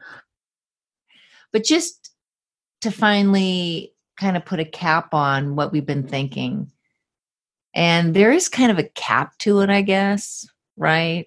but 1.51 1.63
just 1.63 2.11
to 2.81 2.91
finally 2.91 3.93
kind 4.19 4.37
of 4.37 4.45
put 4.45 4.59
a 4.59 4.65
cap 4.65 5.13
on 5.13 5.55
what 5.55 5.71
we've 5.71 5.85
been 5.85 6.07
thinking. 6.07 6.71
And 7.73 8.13
there 8.13 8.31
is 8.31 8.49
kind 8.49 8.71
of 8.71 8.79
a 8.79 8.89
cap 8.89 9.37
to 9.39 9.59
it, 9.61 9.69
I 9.69 9.81
guess, 9.81 10.47
right? 10.77 11.25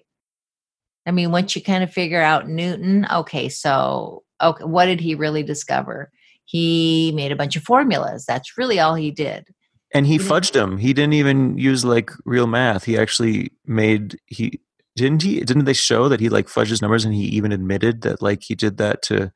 I 1.05 1.11
mean, 1.11 1.31
once 1.31 1.55
you 1.55 1.61
kind 1.61 1.83
of 1.83 1.91
figure 1.91 2.21
out 2.21 2.47
Newton, 2.47 3.07
okay, 3.11 3.49
so 3.49 4.23
okay, 4.41 4.63
what 4.63 4.85
did 4.85 5.01
he 5.01 5.15
really 5.15 5.43
discover? 5.43 6.11
He 6.45 7.11
made 7.15 7.31
a 7.31 7.35
bunch 7.35 7.55
of 7.55 7.63
formulas. 7.63 8.25
That's 8.25 8.57
really 8.57 8.79
all 8.79 8.95
he 8.95 9.11
did 9.11 9.53
and 9.93 10.07
he 10.07 10.17
fudged 10.17 10.51
them 10.51 10.77
he 10.77 10.91
didn't 10.93 11.13
even 11.13 11.57
use 11.57 11.85
like 11.85 12.11
real 12.25 12.47
math 12.47 12.83
he 12.83 12.97
actually 12.97 13.51
made 13.65 14.17
he 14.25 14.59
didn't 14.95 15.21
he 15.21 15.39
didn't 15.39 15.65
they 15.65 15.73
show 15.73 16.09
that 16.09 16.19
he 16.19 16.29
like 16.29 16.47
fudged 16.47 16.69
his 16.69 16.81
numbers 16.81 17.05
and 17.05 17.13
he 17.13 17.23
even 17.25 17.51
admitted 17.51 18.01
that 18.01 18.21
like 18.21 18.41
he 18.43 18.55
did 18.55 18.77
that 18.77 19.01
to 19.01 19.31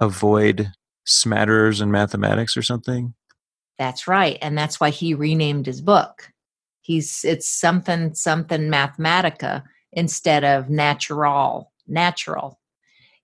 avoid 0.00 0.72
smatterers 1.04 1.80
in 1.80 1.90
mathematics 1.90 2.56
or 2.56 2.62
something? 2.62 3.14
That's 3.78 4.06
right 4.06 4.38
and 4.40 4.56
that's 4.56 4.78
why 4.78 4.90
he 4.90 5.14
renamed 5.14 5.66
his 5.66 5.80
book. 5.80 6.30
He's 6.80 7.24
it's 7.24 7.48
something 7.48 8.14
something 8.14 8.62
mathematica 8.68 9.64
instead 9.92 10.44
of 10.44 10.70
natural 10.70 11.72
natural. 11.86 12.58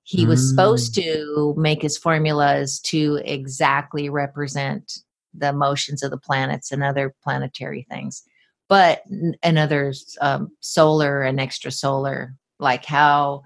He 0.02 0.26
was 0.26 0.40
mm. 0.40 0.48
supposed 0.50 0.94
to 0.94 1.54
make 1.58 1.82
his 1.82 1.98
formulas 1.98 2.80
to 2.80 3.20
exactly 3.24 4.08
represent 4.08 5.00
the 5.34 5.52
motions 5.52 6.02
of 6.02 6.10
the 6.10 6.18
planets 6.18 6.72
and 6.72 6.82
other 6.82 7.14
planetary 7.22 7.86
things 7.90 8.24
but 8.68 9.02
and 9.42 9.58
others 9.58 10.16
um, 10.20 10.50
solar 10.60 11.22
and 11.22 11.38
extrasolar 11.38 12.34
like 12.58 12.84
how 12.84 13.42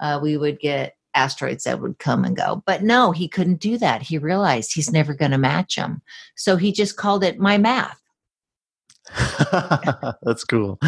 uh, 0.00 0.18
we 0.22 0.36
would 0.36 0.58
get 0.58 0.96
asteroids 1.14 1.64
that 1.64 1.80
would 1.80 1.98
come 1.98 2.24
and 2.24 2.36
go. 2.36 2.62
But 2.66 2.82
no 2.82 3.12
he 3.12 3.28
couldn't 3.28 3.60
do 3.60 3.78
that. 3.78 4.02
He 4.02 4.18
realized 4.18 4.74
he's 4.74 4.92
never 4.92 5.14
going 5.14 5.30
to 5.30 5.38
match 5.38 5.76
them 5.76 6.02
so 6.36 6.56
he 6.56 6.72
just 6.72 6.96
called 6.96 7.24
it 7.24 7.38
my 7.38 7.58
math. 7.58 8.00
That's 10.22 10.44
cool. 10.44 10.78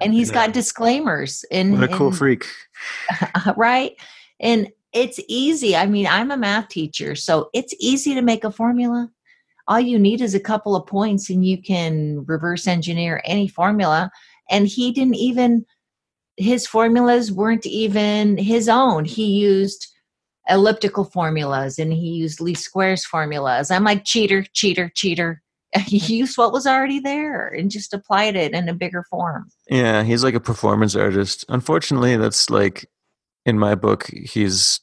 And 0.00 0.12
he's 0.12 0.28
yeah. 0.28 0.46
got 0.46 0.52
disclaimers 0.52 1.44
in 1.50 1.72
what 1.80 1.90
a 1.90 1.96
cool 1.96 2.12
freak. 2.12 2.46
Right? 3.56 3.96
And 4.40 4.68
it's 4.92 5.20
easy. 5.28 5.76
I 5.76 5.86
mean 5.86 6.06
i'm 6.06 6.30
a 6.30 6.36
math 6.36 6.68
teacher 6.68 7.14
so 7.14 7.50
it's 7.52 7.74
easy 7.78 8.14
to 8.14 8.22
make 8.22 8.44
a 8.44 8.50
formula. 8.50 9.10
All 9.66 9.80
you 9.80 9.98
need 9.98 10.22
is 10.22 10.34
a 10.34 10.40
couple 10.40 10.74
of 10.74 10.86
points 10.86 11.28
and 11.28 11.44
you 11.44 11.60
can 11.60 12.24
reverse 12.24 12.66
engineer 12.66 13.20
any 13.26 13.48
formula. 13.48 14.10
And 14.50 14.66
he 14.66 14.92
didn't 14.92 15.16
even 15.16 15.66
his 16.38 16.66
formulas 16.66 17.32
weren't 17.32 17.66
even 17.66 18.38
his 18.38 18.68
own. 18.68 19.04
He 19.04 19.26
used 19.26 19.88
elliptical 20.48 21.04
formulas 21.04 21.78
and 21.78 21.92
he 21.92 22.08
used 22.08 22.40
least 22.40 22.64
squares 22.64 23.04
formulas. 23.04 23.70
I'm 23.70 23.84
like, 23.84 24.04
cheater, 24.04 24.44
cheater, 24.54 24.90
cheater. 24.94 25.42
He 25.86 25.98
used 25.98 26.38
what 26.38 26.52
was 26.52 26.66
already 26.66 26.98
there 26.98 27.48
and 27.48 27.70
just 27.70 27.92
applied 27.92 28.36
it 28.36 28.52
in 28.52 28.70
a 28.70 28.74
bigger 28.74 29.04
form. 29.10 29.50
Yeah, 29.68 30.02
he's 30.02 30.24
like 30.24 30.34
a 30.34 30.40
performance 30.40 30.96
artist. 30.96 31.44
Unfortunately, 31.50 32.16
that's 32.16 32.48
like 32.48 32.88
in 33.44 33.58
my 33.58 33.74
book, 33.74 34.06
he's 34.10 34.80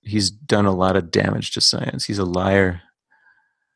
he's 0.00 0.30
done 0.30 0.66
a 0.66 0.74
lot 0.74 0.96
of 0.96 1.12
damage 1.12 1.52
to 1.52 1.60
science. 1.60 2.06
He's 2.06 2.18
a 2.18 2.24
liar. 2.24 2.82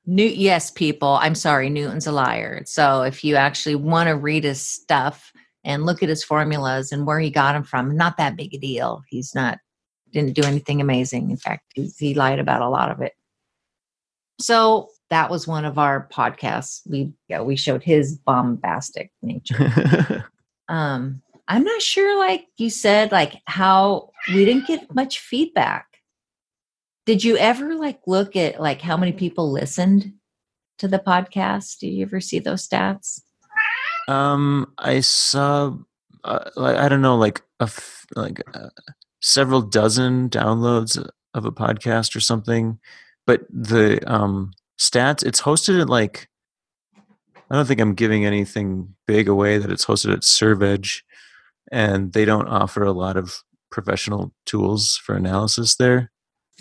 New 0.07 0.27
yes, 0.27 0.73
people. 0.73 1.19
I'm 1.21 1.37
sorry, 1.37 1.71
Newton's 1.71 2.09
a 2.09 2.13
liar. 2.13 2.63
So 2.65 3.03
if 3.03 3.23
you 3.23 3.37
actually 3.37 3.77
want 3.77 4.09
to 4.09 4.17
read 4.17 4.43
his 4.43 4.61
stuff 4.61 5.33
and 5.65 5.85
look 5.85 6.03
at 6.03 6.09
his 6.09 6.25
formulas 6.25 6.93
and 6.93 7.07
where 7.07 7.21
he 7.21 7.31
got 7.31 7.53
them 7.53 7.65
from, 7.65 7.97
not 7.97 8.17
that 8.17 8.37
big 8.37 8.55
a 8.55 8.59
deal. 8.59 9.03
He's 9.09 9.35
not 9.35 9.59
didn't 10.13 10.35
do 10.35 10.43
anything 10.43 10.81
amazing. 10.81 11.31
In 11.31 11.37
fact, 11.37 11.65
he, 11.75 11.91
he 11.99 12.15
lied 12.15 12.39
about 12.39 12.63
a 12.63 12.69
lot 12.69 12.91
of 12.91 13.01
it. 13.01 13.13
So 14.41 14.89
that 15.11 15.31
was 15.31 15.47
one 15.47 15.65
of 15.65 15.79
our 15.79 16.09
podcasts. 16.13 16.81
We 16.87 17.13
yeah, 17.29 17.43
we 17.43 17.57
showed 17.57 17.83
his 17.83 18.17
bombastic 18.17 19.13
nature. 19.23 20.25
um, 20.69 21.23
I'm 21.47 21.65
not 21.65 21.83
sure, 21.83 22.19
like 22.19 22.47
you 22.57 22.71
said, 22.71 23.13
like 23.13 23.37
how 23.47 24.11
we 24.29 24.45
didn't 24.45 24.67
get 24.67 24.95
much 24.95 25.19
feedback. 25.19 25.87
Did 27.07 27.25
you 27.25 27.37
ever 27.37 27.75
like 27.75 28.01
look 28.07 28.37
at 28.37 28.61
like 28.61 28.81
how 28.81 28.97
many 28.97 29.13
people 29.13 29.51
listened 29.51 30.15
to 30.79 30.89
the 30.89 30.99
podcast? 30.99 31.79
Did 31.81 31.89
you 31.89 32.03
ever 32.03 32.21
see 32.21 32.39
those 32.39 32.67
stats? 32.67 33.21
Um, 34.11 34.73
I 34.77 35.01
saw, 35.01 35.77
uh, 36.25 36.51
like 36.57 36.77
I 36.77 36.89
don't 36.89 37.01
know, 37.01 37.17
like 37.17 37.43
a 37.61 37.65
f- 37.65 38.07
like 38.17 38.43
uh, 38.55 38.71
several 39.21 39.63
dozen 39.63 40.29
downloads 40.29 40.99
of 41.33 41.45
a 41.45 41.53
podcast 41.53 42.17
or 42.17 42.21
something, 42.21 42.81
but 43.25 43.43
the 43.51 44.01
um 44.13 44.53
stats 44.81 45.25
it's 45.25 45.43
hosted 45.43 45.81
at 45.81 45.89
like 45.89 46.29
I 47.51 47.55
don't 47.55 47.67
think 47.67 47.81
I'm 47.81 47.95
giving 47.95 48.25
anything 48.25 48.95
big 49.07 49.29
away 49.29 49.59
that 49.59 49.71
it's 49.71 49.85
hosted 49.85 50.13
at 50.13 50.23
SurvEdge, 50.23 51.03
and 51.71 52.13
they 52.13 52.25
don't 52.25 52.49
offer 52.49 52.83
a 52.83 52.93
lot 52.93 53.17
of 53.17 53.45
professional 53.71 54.35
tools 54.45 55.01
for 55.05 55.15
analysis 55.15 55.77
there. 55.77 56.11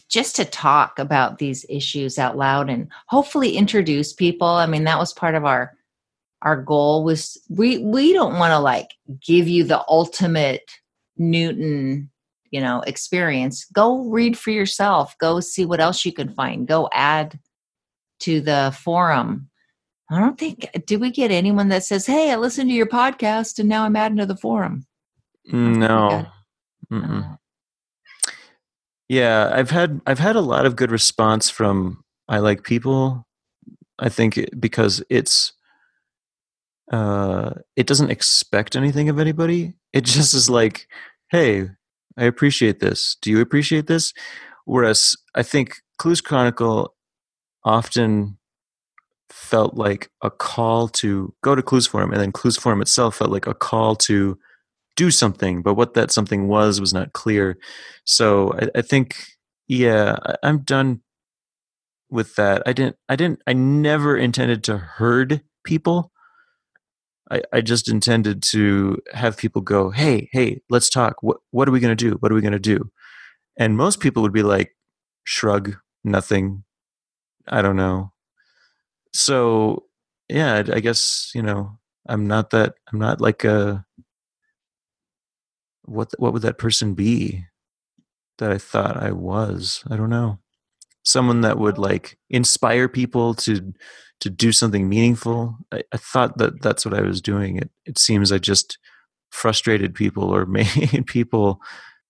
Just 0.07 0.35
to 0.35 0.45
talk 0.45 0.99
about 0.99 1.39
these 1.39 1.65
issues 1.67 2.19
out 2.19 2.37
loud 2.37 2.69
and 2.69 2.89
hopefully 3.07 3.57
introduce 3.57 4.13
people. 4.13 4.47
I 4.47 4.67
mean, 4.67 4.83
that 4.83 4.99
was 4.99 5.13
part 5.13 5.33
of 5.33 5.45
our 5.45 5.75
our 6.41 6.61
goal 6.61 7.03
was 7.03 7.37
we 7.49 7.79
we 7.79 8.13
don't 8.13 8.37
want 8.37 8.51
to 8.51 8.59
like 8.59 8.93
give 9.25 9.47
you 9.47 9.63
the 9.63 9.83
ultimate 9.87 10.69
Newton 11.17 12.09
you 12.51 12.61
know 12.61 12.81
experience. 12.87 13.65
Go 13.73 14.05
read 14.05 14.37
for 14.37 14.51
yourself. 14.51 15.15
Go 15.19 15.39
see 15.39 15.65
what 15.65 15.79
else 15.79 16.05
you 16.05 16.13
can 16.13 16.33
find. 16.33 16.67
Go 16.67 16.89
add 16.93 17.39
to 18.21 18.41
the 18.41 18.75
forum. 18.81 19.49
I 20.11 20.19
don't 20.19 20.39
think 20.39 20.69
do 20.85 20.97
we 20.97 21.11
get 21.11 21.29
anyone 21.31 21.69
that 21.69 21.83
says 21.83 22.07
hey 22.07 22.31
i 22.31 22.35
listened 22.35 22.69
to 22.69 22.75
your 22.75 22.87
podcast 22.87 23.59
and 23.59 23.69
now 23.69 23.83
i'm 23.83 23.95
adding 23.95 24.17
to 24.17 24.25
the 24.25 24.35
forum. 24.35 24.85
No. 25.45 26.25
uh, 26.91 27.35
yeah 29.07 29.51
i've 29.53 29.69
had 29.69 30.01
i've 30.07 30.19
had 30.19 30.35
a 30.35 30.41
lot 30.41 30.65
of 30.65 30.75
good 30.75 30.91
response 30.91 31.49
from 31.49 32.03
i 32.27 32.39
like 32.39 32.63
people. 32.63 33.25
I 34.01 34.09
think 34.09 34.39
because 34.59 35.03
it's 35.09 35.53
uh 36.91 37.51
it 37.75 37.87
doesn't 37.87 38.11
expect 38.11 38.75
anything 38.75 39.09
of 39.09 39.19
anybody 39.19 39.73
it 39.93 40.05
just 40.05 40.33
is 40.33 40.49
like 40.49 40.87
hey 41.31 41.69
I 42.17 42.25
appreciate 42.25 42.79
this. 42.81 43.17
Do 43.21 43.31
you 43.31 43.41
appreciate 43.41 43.87
this? 43.87 44.13
Whereas 44.65 45.15
I 45.35 45.43
think 45.43 45.77
Clues 45.97 46.21
Chronicle 46.21 46.95
often 47.63 48.37
felt 49.29 49.75
like 49.75 50.09
a 50.23 50.31
call 50.31 50.87
to 50.89 51.33
go 51.43 51.55
to 51.55 51.63
Clues 51.63 51.87
Forum, 51.87 52.11
and 52.11 52.21
then 52.21 52.31
Clues 52.31 52.57
Forum 52.57 52.81
itself 52.81 53.17
felt 53.17 53.31
like 53.31 53.47
a 53.47 53.53
call 53.53 53.95
to 53.97 54.37
do 54.97 55.11
something, 55.11 55.61
but 55.63 55.75
what 55.75 55.93
that 55.95 56.11
something 56.11 56.47
was 56.47 56.81
was 56.81 56.93
not 56.93 57.13
clear. 57.13 57.57
So 58.05 58.53
I, 58.53 58.79
I 58.79 58.81
think, 58.81 59.17
yeah, 59.67 60.17
I, 60.23 60.35
I'm 60.43 60.59
done 60.59 61.01
with 62.09 62.35
that. 62.35 62.63
I 62.65 62.73
didn't, 62.73 62.97
I 63.09 63.15
didn't, 63.15 63.41
I 63.47 63.53
never 63.53 64.17
intended 64.17 64.63
to 64.65 64.77
herd 64.77 65.41
people. 65.65 66.11
I, 67.31 67.41
I 67.53 67.61
just 67.61 67.89
intended 67.89 68.41
to 68.43 68.97
have 69.13 69.37
people 69.37 69.61
go, 69.61 69.91
hey, 69.91 70.29
hey, 70.31 70.61
let's 70.69 70.89
talk. 70.89 71.21
What 71.21 71.37
what 71.51 71.67
are 71.67 71.71
we 71.71 71.79
gonna 71.79 71.95
do? 71.95 72.13
What 72.19 72.31
are 72.31 72.35
we 72.35 72.41
gonna 72.41 72.59
do? 72.59 72.89
And 73.57 73.77
most 73.77 73.99
people 73.99 74.23
would 74.23 74.33
be 74.33 74.43
like, 74.43 74.75
shrug, 75.23 75.75
nothing. 76.03 76.63
I 77.47 77.61
don't 77.61 77.75
know. 77.75 78.11
So 79.13 79.85
yeah, 80.29 80.63
I 80.73 80.79
guess 80.79 81.31
you 81.35 81.41
know 81.41 81.77
I'm 82.07 82.27
not 82.27 82.51
that. 82.51 82.75
I'm 82.91 82.99
not 82.99 83.21
like 83.21 83.43
a 83.43 83.85
what 85.83 86.13
what 86.17 86.33
would 86.33 86.43
that 86.43 86.57
person 86.57 86.93
be 86.93 87.45
that 88.37 88.51
I 88.51 88.57
thought 88.57 88.97
I 88.97 89.11
was? 89.11 89.83
I 89.89 89.97
don't 89.97 90.09
know. 90.09 90.39
Someone 91.03 91.41
that 91.41 91.57
would 91.57 91.77
like 91.77 92.17
inspire 92.29 92.87
people 92.87 93.33
to 93.35 93.73
to 94.21 94.29
do 94.29 94.51
something 94.51 94.89
meaningful. 94.89 95.57
I, 95.71 95.83
I 95.91 95.97
thought 95.97 96.37
that 96.37 96.61
that's 96.61 96.85
what 96.85 96.93
I 96.93 97.01
was 97.01 97.21
doing. 97.21 97.57
It 97.57 97.69
it 97.85 97.97
seems 97.97 98.31
I 98.31 98.37
just 98.37 98.77
frustrated 99.29 99.93
people 99.95 100.33
or 100.35 100.45
made 100.45 101.05
people 101.07 101.61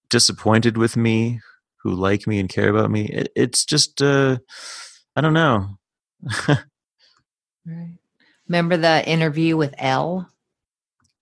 disappointed 0.10 0.77
with 0.77 0.98
me 0.98 1.40
who 1.84 1.91
like 1.91 2.27
me 2.27 2.40
and 2.40 2.49
care 2.49 2.69
about 2.69 2.91
me. 2.91 3.06
It, 3.06 3.31
it's 3.36 3.65
just 3.65 4.02
uh, 4.02 4.38
I 5.15 5.22
don't 5.22 5.34
know. 5.34 5.77
right. 7.65 7.98
Remember 8.48 8.77
the 8.77 9.07
interview 9.07 9.56
with 9.56 9.76
Elle? 9.77 10.27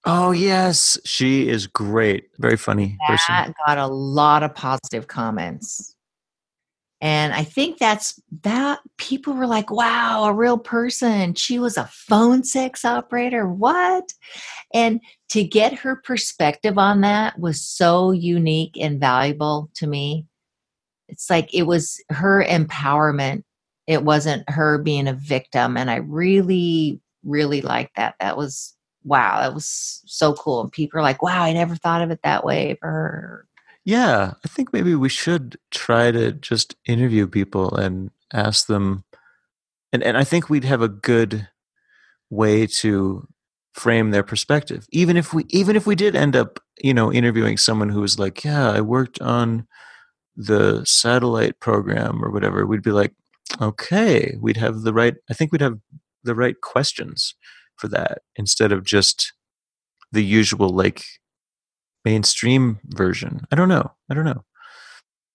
Oh 0.05 0.31
yes, 0.31 0.97
she 1.03 1.49
is 1.49 1.68
great. 1.68 2.30
Very 2.38 2.55
funny 2.55 2.97
that 3.07 3.19
person. 3.19 3.53
got 3.65 3.77
a 3.77 3.88
lot 3.88 4.41
of 4.41 4.55
positive 4.55 5.07
comments 5.07 5.97
and 7.02 7.34
i 7.34 7.44
think 7.44 7.78
that's 7.78 8.19
that 8.44 8.80
people 8.98 9.34
were 9.34 9.48
like 9.48 9.72
wow 9.72 10.26
a 10.28 10.34
real 10.34 10.57
person. 10.57 11.34
She 11.34 11.60
was 11.60 11.78
a 11.78 11.90
phone 11.91 12.44
sex 12.44 12.84
operator. 12.86 13.48
What? 13.48 14.14
And 14.74 15.02
to 15.30 15.44
get 15.44 15.80
her 15.80 15.95
perspective 15.95 16.78
on 16.78 17.02
that 17.02 17.40
was 17.40 17.61
so 17.61 18.11
unique 18.11 18.78
and 18.80 18.99
valuable 18.99 19.69
to 19.76 19.88
me. 19.88 20.26
It's 21.07 21.30
like 21.30 21.53
it 21.53 21.64
was 21.64 22.02
her 22.10 22.44
empowerment. 22.44 23.44
It 23.88 24.03
wasn't 24.03 24.49
her 24.49 24.78
being 24.78 25.07
a 25.07 25.14
victim. 25.14 25.78
And 25.78 25.90
i 25.90 25.98
really 25.98 26.99
really 27.24 27.61
liked 27.61 27.95
that. 27.95 28.15
That 28.19 28.38
was 28.38 28.76
wow 29.03 29.40
that 29.40 29.53
was 29.53 30.02
so 30.06 30.34
cool. 30.34 30.61
And 30.61 30.72
people 30.72 30.99
are 30.99 31.03
like 31.03 31.22
wow 31.22 31.44
i 31.44 31.53
never 31.53 31.76
thought 31.76 32.02
of 32.02 32.11
it 32.11 32.19
that 32.24 32.44
way 32.44 32.78
for 32.82 32.88
her 32.88 33.47
yeah, 33.88 34.34
I 34.43 34.47
think 34.49 34.73
maybe 34.73 34.95
we 34.95 35.07
should 35.07 35.57
try 35.72 36.11
to 36.11 36.34
just 36.34 36.76
interview 36.85 37.26
people 37.26 37.73
and 37.73 38.11
ask 38.34 38.68
them 38.68 39.05
and 39.93 40.03
and 40.03 40.18
I 40.18 40.26
think 40.26 40.49
we'd 40.49 40.65
have 40.65 40.81
a 40.81 40.89
good 40.89 41.47
way 42.30 42.68
to 42.68 43.26
frame 43.73 44.11
their 44.11 44.23
perspective. 44.23 44.85
Even 44.91 45.15
if 45.15 45.34
we 45.34 45.45
even 45.51 45.77
if 45.77 45.88
we 45.88 45.95
did 45.95 46.18
end 46.18 46.35
up, 46.35 46.59
you 46.84 46.93
know, 46.93 47.14
interviewing 47.14 47.55
someone 47.55 47.88
who 47.88 48.01
was 48.01 48.19
like, 48.19 48.43
"Yeah, 48.43 48.69
I 48.72 48.81
worked 48.81 49.22
on 49.22 49.65
the 50.35 50.84
satellite 50.85 51.61
program 51.61 52.22
or 52.22 52.30
whatever." 52.30 52.65
We'd 52.65 52.84
be 52.84 52.91
like, 52.91 53.14
"Okay, 53.61 54.35
we'd 54.41 54.57
have 54.57 54.81
the 54.81 54.93
right 54.93 55.15
I 55.30 55.34
think 55.34 55.53
we'd 55.53 55.61
have 55.61 55.80
the 56.26 56.35
right 56.35 56.59
questions 56.61 57.35
for 57.77 57.88
that 57.89 58.23
instead 58.35 58.73
of 58.73 58.84
just 58.84 59.31
the 60.11 60.26
usual 60.26 60.72
like 60.72 61.03
mainstream 62.07 62.79
version. 62.85 63.45
I 63.51 63.57
don't 63.57 63.67
know. 63.67 63.91
I 64.09 64.13
don't 64.13 64.23
know. 64.23 64.45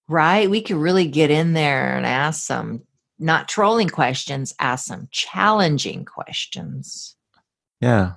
Right. 0.08 0.48
We 0.48 0.62
could 0.62 0.76
really 0.76 1.06
get 1.06 1.30
in 1.30 1.52
there 1.52 1.94
and 1.94 2.06
ask 2.06 2.46
some 2.46 2.82
not 3.18 3.46
trolling 3.46 3.90
questions, 3.90 4.54
ask 4.58 4.86
some 4.86 5.08
challenging 5.10 6.06
questions. 6.06 7.14
Yeah. 7.82 8.12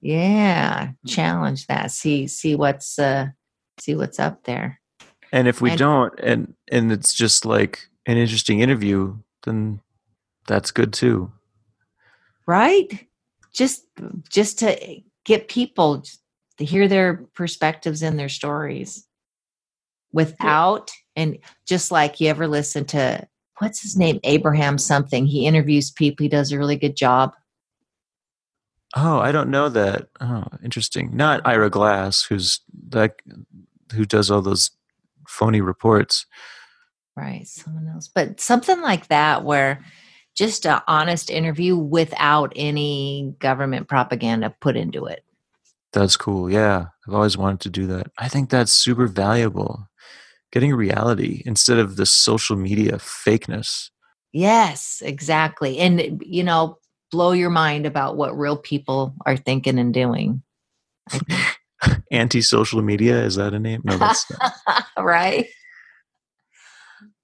Yeah. 0.00 0.90
Challenge 1.06 1.68
that. 1.68 1.92
See 1.92 2.26
see 2.26 2.56
what's 2.56 2.98
uh 2.98 3.28
see 3.78 3.94
what's 3.94 4.18
up 4.18 4.42
there. 4.42 4.80
And 5.30 5.46
if 5.46 5.60
we 5.60 5.70
and, 5.70 5.78
don't 5.78 6.20
and 6.20 6.54
and 6.72 6.90
it's 6.90 7.14
just 7.14 7.44
like 7.44 7.88
an 8.06 8.16
interesting 8.16 8.58
interview, 8.58 9.16
then 9.44 9.80
that's 10.48 10.72
good 10.72 10.92
too. 10.92 11.30
Right? 12.44 13.06
Just 13.52 13.86
just 14.28 14.58
to 14.58 15.00
get 15.24 15.46
people 15.46 16.02
to 16.58 16.64
hear 16.64 16.88
their 16.88 17.26
perspectives 17.34 18.02
and 18.02 18.18
their 18.18 18.28
stories 18.28 19.06
without 20.12 20.90
and 21.16 21.38
just 21.66 21.90
like 21.90 22.20
you 22.20 22.28
ever 22.28 22.46
listen 22.46 22.84
to 22.86 23.26
what's 23.58 23.82
his 23.82 23.96
name? 23.96 24.18
Abraham 24.24 24.78
something. 24.78 25.26
He 25.26 25.46
interviews 25.46 25.90
people. 25.90 26.24
He 26.24 26.28
does 26.28 26.52
a 26.52 26.58
really 26.58 26.76
good 26.76 26.96
job. 26.96 27.34
Oh 28.96 29.18
i 29.18 29.32
don't 29.32 29.50
know 29.50 29.68
that. 29.68 30.08
Oh 30.20 30.44
interesting. 30.62 31.16
Not 31.16 31.44
ira 31.44 31.70
glass 31.70 32.22
who's 32.22 32.60
that 32.88 33.16
who 33.92 34.04
does 34.04 34.30
all 34.30 34.42
those 34.42 34.70
phony 35.28 35.60
reports. 35.60 36.26
Right, 37.16 37.46
someone 37.46 37.88
else. 37.88 38.08
But 38.12 38.40
something 38.40 38.80
like 38.80 39.06
that 39.08 39.44
where 39.44 39.84
just 40.34 40.66
an 40.66 40.80
honest 40.88 41.30
interview 41.30 41.76
without 41.76 42.52
any 42.56 43.34
government 43.38 43.88
propaganda 43.88 44.54
put 44.60 44.76
into 44.76 45.06
it. 45.06 45.24
That's 45.94 46.16
cool. 46.16 46.50
Yeah. 46.50 46.86
I've 47.06 47.14
always 47.14 47.38
wanted 47.38 47.60
to 47.60 47.70
do 47.70 47.86
that. 47.86 48.08
I 48.18 48.28
think 48.28 48.50
that's 48.50 48.72
super 48.72 49.06
valuable. 49.06 49.88
Getting 50.52 50.74
reality 50.74 51.42
instead 51.46 51.78
of 51.78 51.96
the 51.96 52.04
social 52.04 52.56
media 52.56 52.94
fakeness. 52.94 53.90
Yes, 54.32 55.02
exactly. 55.04 55.78
And, 55.78 56.20
you 56.24 56.42
know, 56.42 56.78
blow 57.12 57.30
your 57.30 57.50
mind 57.50 57.86
about 57.86 58.16
what 58.16 58.36
real 58.36 58.56
people 58.56 59.14
are 59.24 59.36
thinking 59.36 59.78
and 59.78 59.94
doing. 59.94 60.42
Anti 62.10 62.42
social 62.42 62.82
media, 62.82 63.22
is 63.22 63.36
that 63.36 63.54
a 63.54 63.58
name? 63.58 63.82
No, 63.84 63.96
that's 63.96 64.26
not. 64.30 64.84
right. 64.98 65.46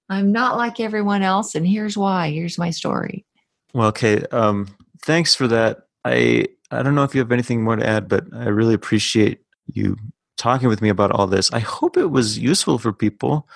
I'm 0.09 0.31
not 0.31 0.57
like 0.57 0.79
everyone 0.79 1.23
else, 1.23 1.55
and 1.55 1.65
here's 1.65 1.97
why. 1.97 2.31
Here's 2.31 2.57
my 2.57 2.69
story. 2.69 3.25
Well, 3.73 3.87
okay. 3.87 4.23
Um, 4.31 4.67
thanks 5.03 5.33
for 5.33 5.47
that. 5.47 5.83
I 6.03 6.47
I 6.71 6.83
don't 6.83 6.95
know 6.95 7.03
if 7.03 7.13
you 7.13 7.19
have 7.19 7.31
anything 7.31 7.63
more 7.63 7.75
to 7.75 7.85
add, 7.87 8.07
but 8.07 8.25
I 8.33 8.45
really 8.45 8.73
appreciate 8.73 9.41
you 9.67 9.97
talking 10.37 10.69
with 10.69 10.81
me 10.81 10.89
about 10.89 11.11
all 11.11 11.27
this. 11.27 11.51
I 11.51 11.59
hope 11.59 11.97
it 11.97 12.07
was 12.07 12.39
useful 12.39 12.77
for 12.77 12.93
people, 12.93 13.47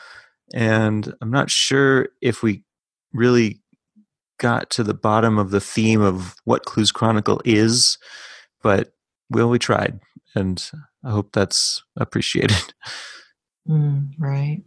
and 0.53 1.13
I'm 1.21 1.31
not 1.31 1.49
sure 1.49 2.09
if 2.21 2.43
we 2.43 2.63
really 3.13 3.61
got 4.39 4.69
to 4.71 4.83
the 4.83 4.93
bottom 4.93 5.37
of 5.37 5.51
the 5.51 5.61
theme 5.61 6.01
of 6.01 6.35
what 6.43 6.65
Clues 6.65 6.91
Chronicle 6.91 7.41
is, 7.45 7.97
but 8.61 8.93
well, 9.29 9.49
we 9.49 9.59
tried, 9.59 9.99
and 10.35 10.69
I 11.03 11.11
hope 11.11 11.31
that's 11.31 11.83
appreciated. 11.97 12.73
Mm, 13.67 14.11
right. 14.19 14.61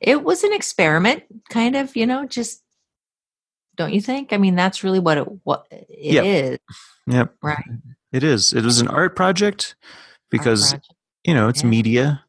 It 0.00 0.24
was 0.24 0.42
an 0.42 0.52
experiment, 0.52 1.22
kind 1.50 1.76
of, 1.76 1.94
you 1.96 2.06
know, 2.06 2.26
just 2.26 2.62
don't 3.78 3.94
you 3.94 4.00
think? 4.02 4.32
I 4.32 4.36
mean, 4.36 4.56
that's 4.56 4.84
really 4.84 4.98
what 4.98 5.16
it 5.16 5.26
what 5.44 5.66
it 5.70 5.86
yep. 5.88 6.24
is. 6.24 6.58
Yep. 7.06 7.34
Right. 7.42 7.64
It 8.12 8.24
is. 8.24 8.52
It 8.52 8.64
was 8.64 8.80
an 8.80 8.88
art 8.88 9.16
project 9.16 9.76
because 10.30 10.72
art 10.74 10.82
project. 10.82 10.94
you 11.24 11.34
know 11.34 11.48
it's 11.48 11.62
yeah. 11.62 11.68
media, 11.68 12.24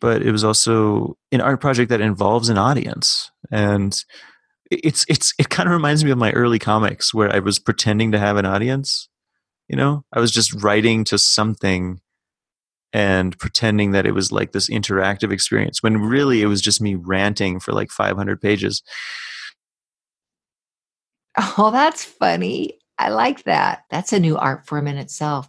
but 0.00 0.22
it 0.22 0.32
was 0.32 0.42
also 0.42 1.16
an 1.30 1.40
art 1.40 1.60
project 1.60 1.90
that 1.90 2.00
involves 2.00 2.48
an 2.48 2.58
audience, 2.58 3.30
and 3.50 4.02
it's 4.70 5.04
it's 5.08 5.34
it 5.38 5.50
kind 5.50 5.68
of 5.68 5.74
reminds 5.74 6.04
me 6.04 6.10
of 6.10 6.18
my 6.18 6.32
early 6.32 6.58
comics 6.58 7.12
where 7.12 7.30
I 7.32 7.38
was 7.38 7.58
pretending 7.58 8.10
to 8.12 8.18
have 8.18 8.36
an 8.38 8.46
audience. 8.46 9.08
You 9.68 9.76
know, 9.76 10.04
I 10.12 10.20
was 10.20 10.32
just 10.32 10.52
writing 10.62 11.04
to 11.04 11.18
something 11.18 12.00
and 12.94 13.38
pretending 13.38 13.92
that 13.92 14.06
it 14.06 14.12
was 14.12 14.32
like 14.32 14.52
this 14.52 14.68
interactive 14.68 15.32
experience 15.32 15.82
when 15.82 15.98
really 15.98 16.42
it 16.42 16.46
was 16.46 16.60
just 16.60 16.80
me 16.80 16.94
ranting 16.94 17.58
for 17.58 17.72
like 17.72 17.90
500 17.90 18.40
pages. 18.40 18.82
Oh, 21.58 21.70
that's 21.70 22.04
funny. 22.04 22.78
I 22.98 23.08
like 23.08 23.44
that. 23.44 23.84
That's 23.90 24.12
a 24.12 24.20
new 24.20 24.36
art 24.36 24.66
form 24.66 24.86
in 24.86 24.96
itself. 24.96 25.48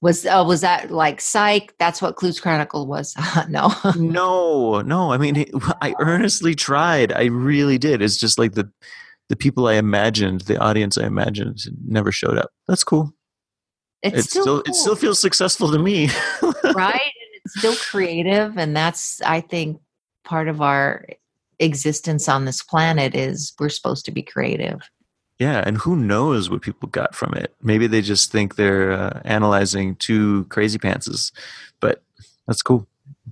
Was 0.00 0.26
uh, 0.26 0.44
was 0.46 0.62
that 0.62 0.90
like 0.90 1.20
psych? 1.20 1.74
That's 1.78 2.02
what 2.02 2.16
Clues 2.16 2.40
Chronicle 2.40 2.86
was. 2.86 3.14
no, 3.48 3.72
no, 3.96 4.80
no. 4.82 5.12
I 5.12 5.16
mean, 5.16 5.44
I 5.80 5.94
earnestly 6.00 6.54
tried. 6.54 7.12
I 7.12 7.26
really 7.26 7.78
did. 7.78 8.02
It's 8.02 8.16
just 8.16 8.38
like 8.38 8.52
the 8.52 8.70
the 9.28 9.36
people 9.36 9.68
I 9.68 9.74
imagined, 9.74 10.42
the 10.42 10.58
audience 10.58 10.98
I 10.98 11.06
imagined, 11.06 11.60
never 11.86 12.10
showed 12.10 12.36
up. 12.36 12.50
That's 12.66 12.84
cool. 12.84 13.14
It's 14.02 14.18
it 14.18 14.24
still, 14.24 14.42
still 14.42 14.62
cool. 14.62 14.70
it 14.72 14.74
still 14.74 14.96
feels 14.96 15.20
successful 15.20 15.70
to 15.70 15.78
me, 15.78 16.08
right? 16.74 16.94
And 16.94 17.30
it's 17.44 17.58
still 17.58 17.76
creative, 17.76 18.58
and 18.58 18.76
that's 18.76 19.22
I 19.22 19.40
think 19.40 19.80
part 20.24 20.48
of 20.48 20.60
our 20.60 21.06
existence 21.60 22.28
on 22.28 22.44
this 22.44 22.62
planet 22.62 23.14
is 23.14 23.52
we're 23.60 23.68
supposed 23.68 24.04
to 24.06 24.10
be 24.10 24.22
creative. 24.22 24.80
Yeah, 25.42 25.64
and 25.66 25.76
who 25.76 25.96
knows 25.96 26.48
what 26.48 26.62
people 26.62 26.88
got 26.88 27.16
from 27.16 27.34
it? 27.34 27.52
Maybe 27.60 27.88
they 27.88 28.00
just 28.00 28.30
think 28.30 28.54
they're 28.54 28.92
uh, 28.92 29.20
analyzing 29.24 29.96
two 29.96 30.44
crazy 30.50 30.78
pantses, 30.78 31.32
but 31.80 32.00
that's 32.46 32.62
cool. 32.62 32.86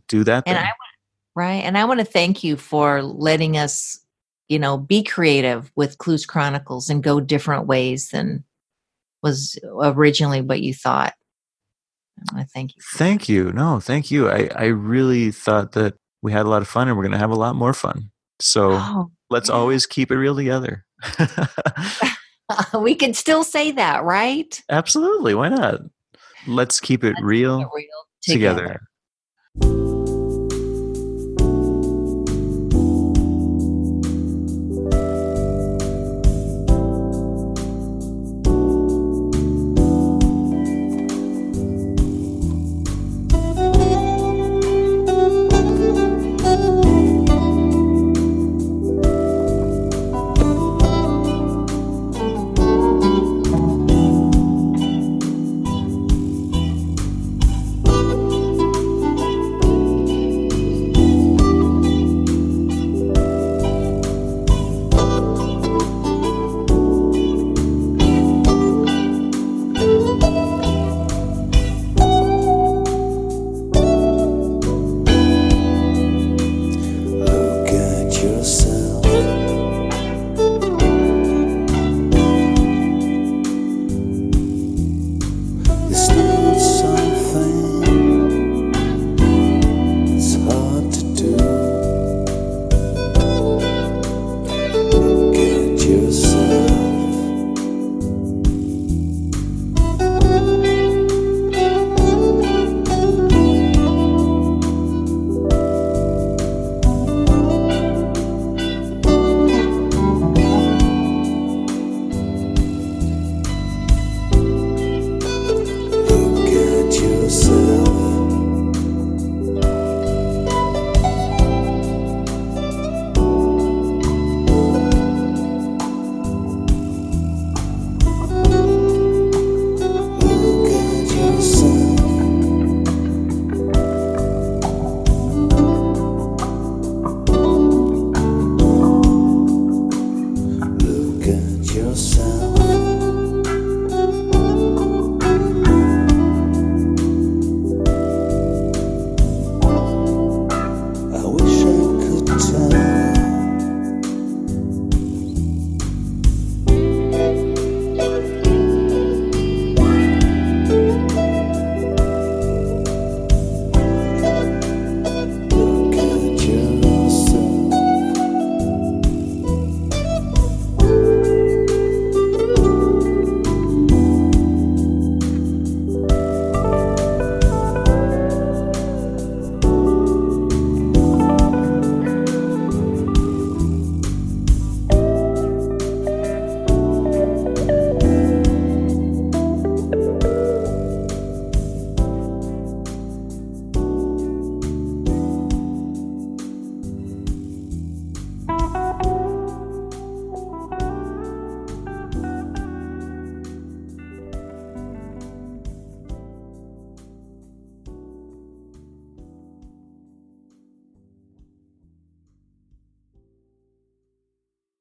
Do 0.08 0.24
that. 0.24 0.42
And 0.44 0.58
I 0.58 0.72
right, 1.36 1.62
and 1.62 1.78
I 1.78 1.84
want 1.84 2.00
to 2.00 2.04
thank 2.04 2.42
you 2.42 2.56
for 2.56 3.00
letting 3.00 3.56
us, 3.56 4.00
you 4.48 4.58
know, 4.58 4.76
be 4.76 5.04
creative 5.04 5.70
with 5.76 5.98
Clues 5.98 6.26
Chronicles 6.26 6.90
and 6.90 7.00
go 7.00 7.20
different 7.20 7.68
ways 7.68 8.08
than 8.08 8.42
was 9.22 9.56
originally 9.80 10.40
what 10.40 10.62
you 10.62 10.74
thought. 10.74 11.14
I 12.34 12.42
thank 12.42 12.74
you. 12.74 12.82
Thank 12.94 13.28
you. 13.28 13.52
No, 13.52 13.78
thank 13.78 14.10
you. 14.10 14.28
I 14.28 14.50
I 14.56 14.64
really 14.64 15.30
thought 15.30 15.72
that 15.72 15.94
we 16.22 16.32
had 16.32 16.44
a 16.44 16.48
lot 16.48 16.60
of 16.60 16.66
fun, 16.66 16.88
and 16.88 16.96
we're 16.96 17.04
going 17.04 17.12
to 17.12 17.18
have 17.18 17.30
a 17.30 17.36
lot 17.36 17.54
more 17.54 17.72
fun. 17.72 18.10
So 18.40 18.72
oh, 18.72 19.12
let's 19.28 19.48
yeah. 19.48 19.54
always 19.54 19.86
keep 19.86 20.10
it 20.10 20.16
real 20.16 20.34
together. 20.34 20.84
we 22.80 22.94
can 22.94 23.14
still 23.14 23.44
say 23.44 23.70
that, 23.72 24.04
right? 24.04 24.60
Absolutely. 24.68 25.34
Why 25.34 25.48
not? 25.48 25.80
Let's 26.46 26.80
keep 26.80 27.04
it, 27.04 27.14
Let's 27.14 27.22
real, 27.22 27.58
keep 27.58 27.66
it 27.66 27.70
real, 27.74 28.06
together. 28.22 28.62
together. 28.62 28.80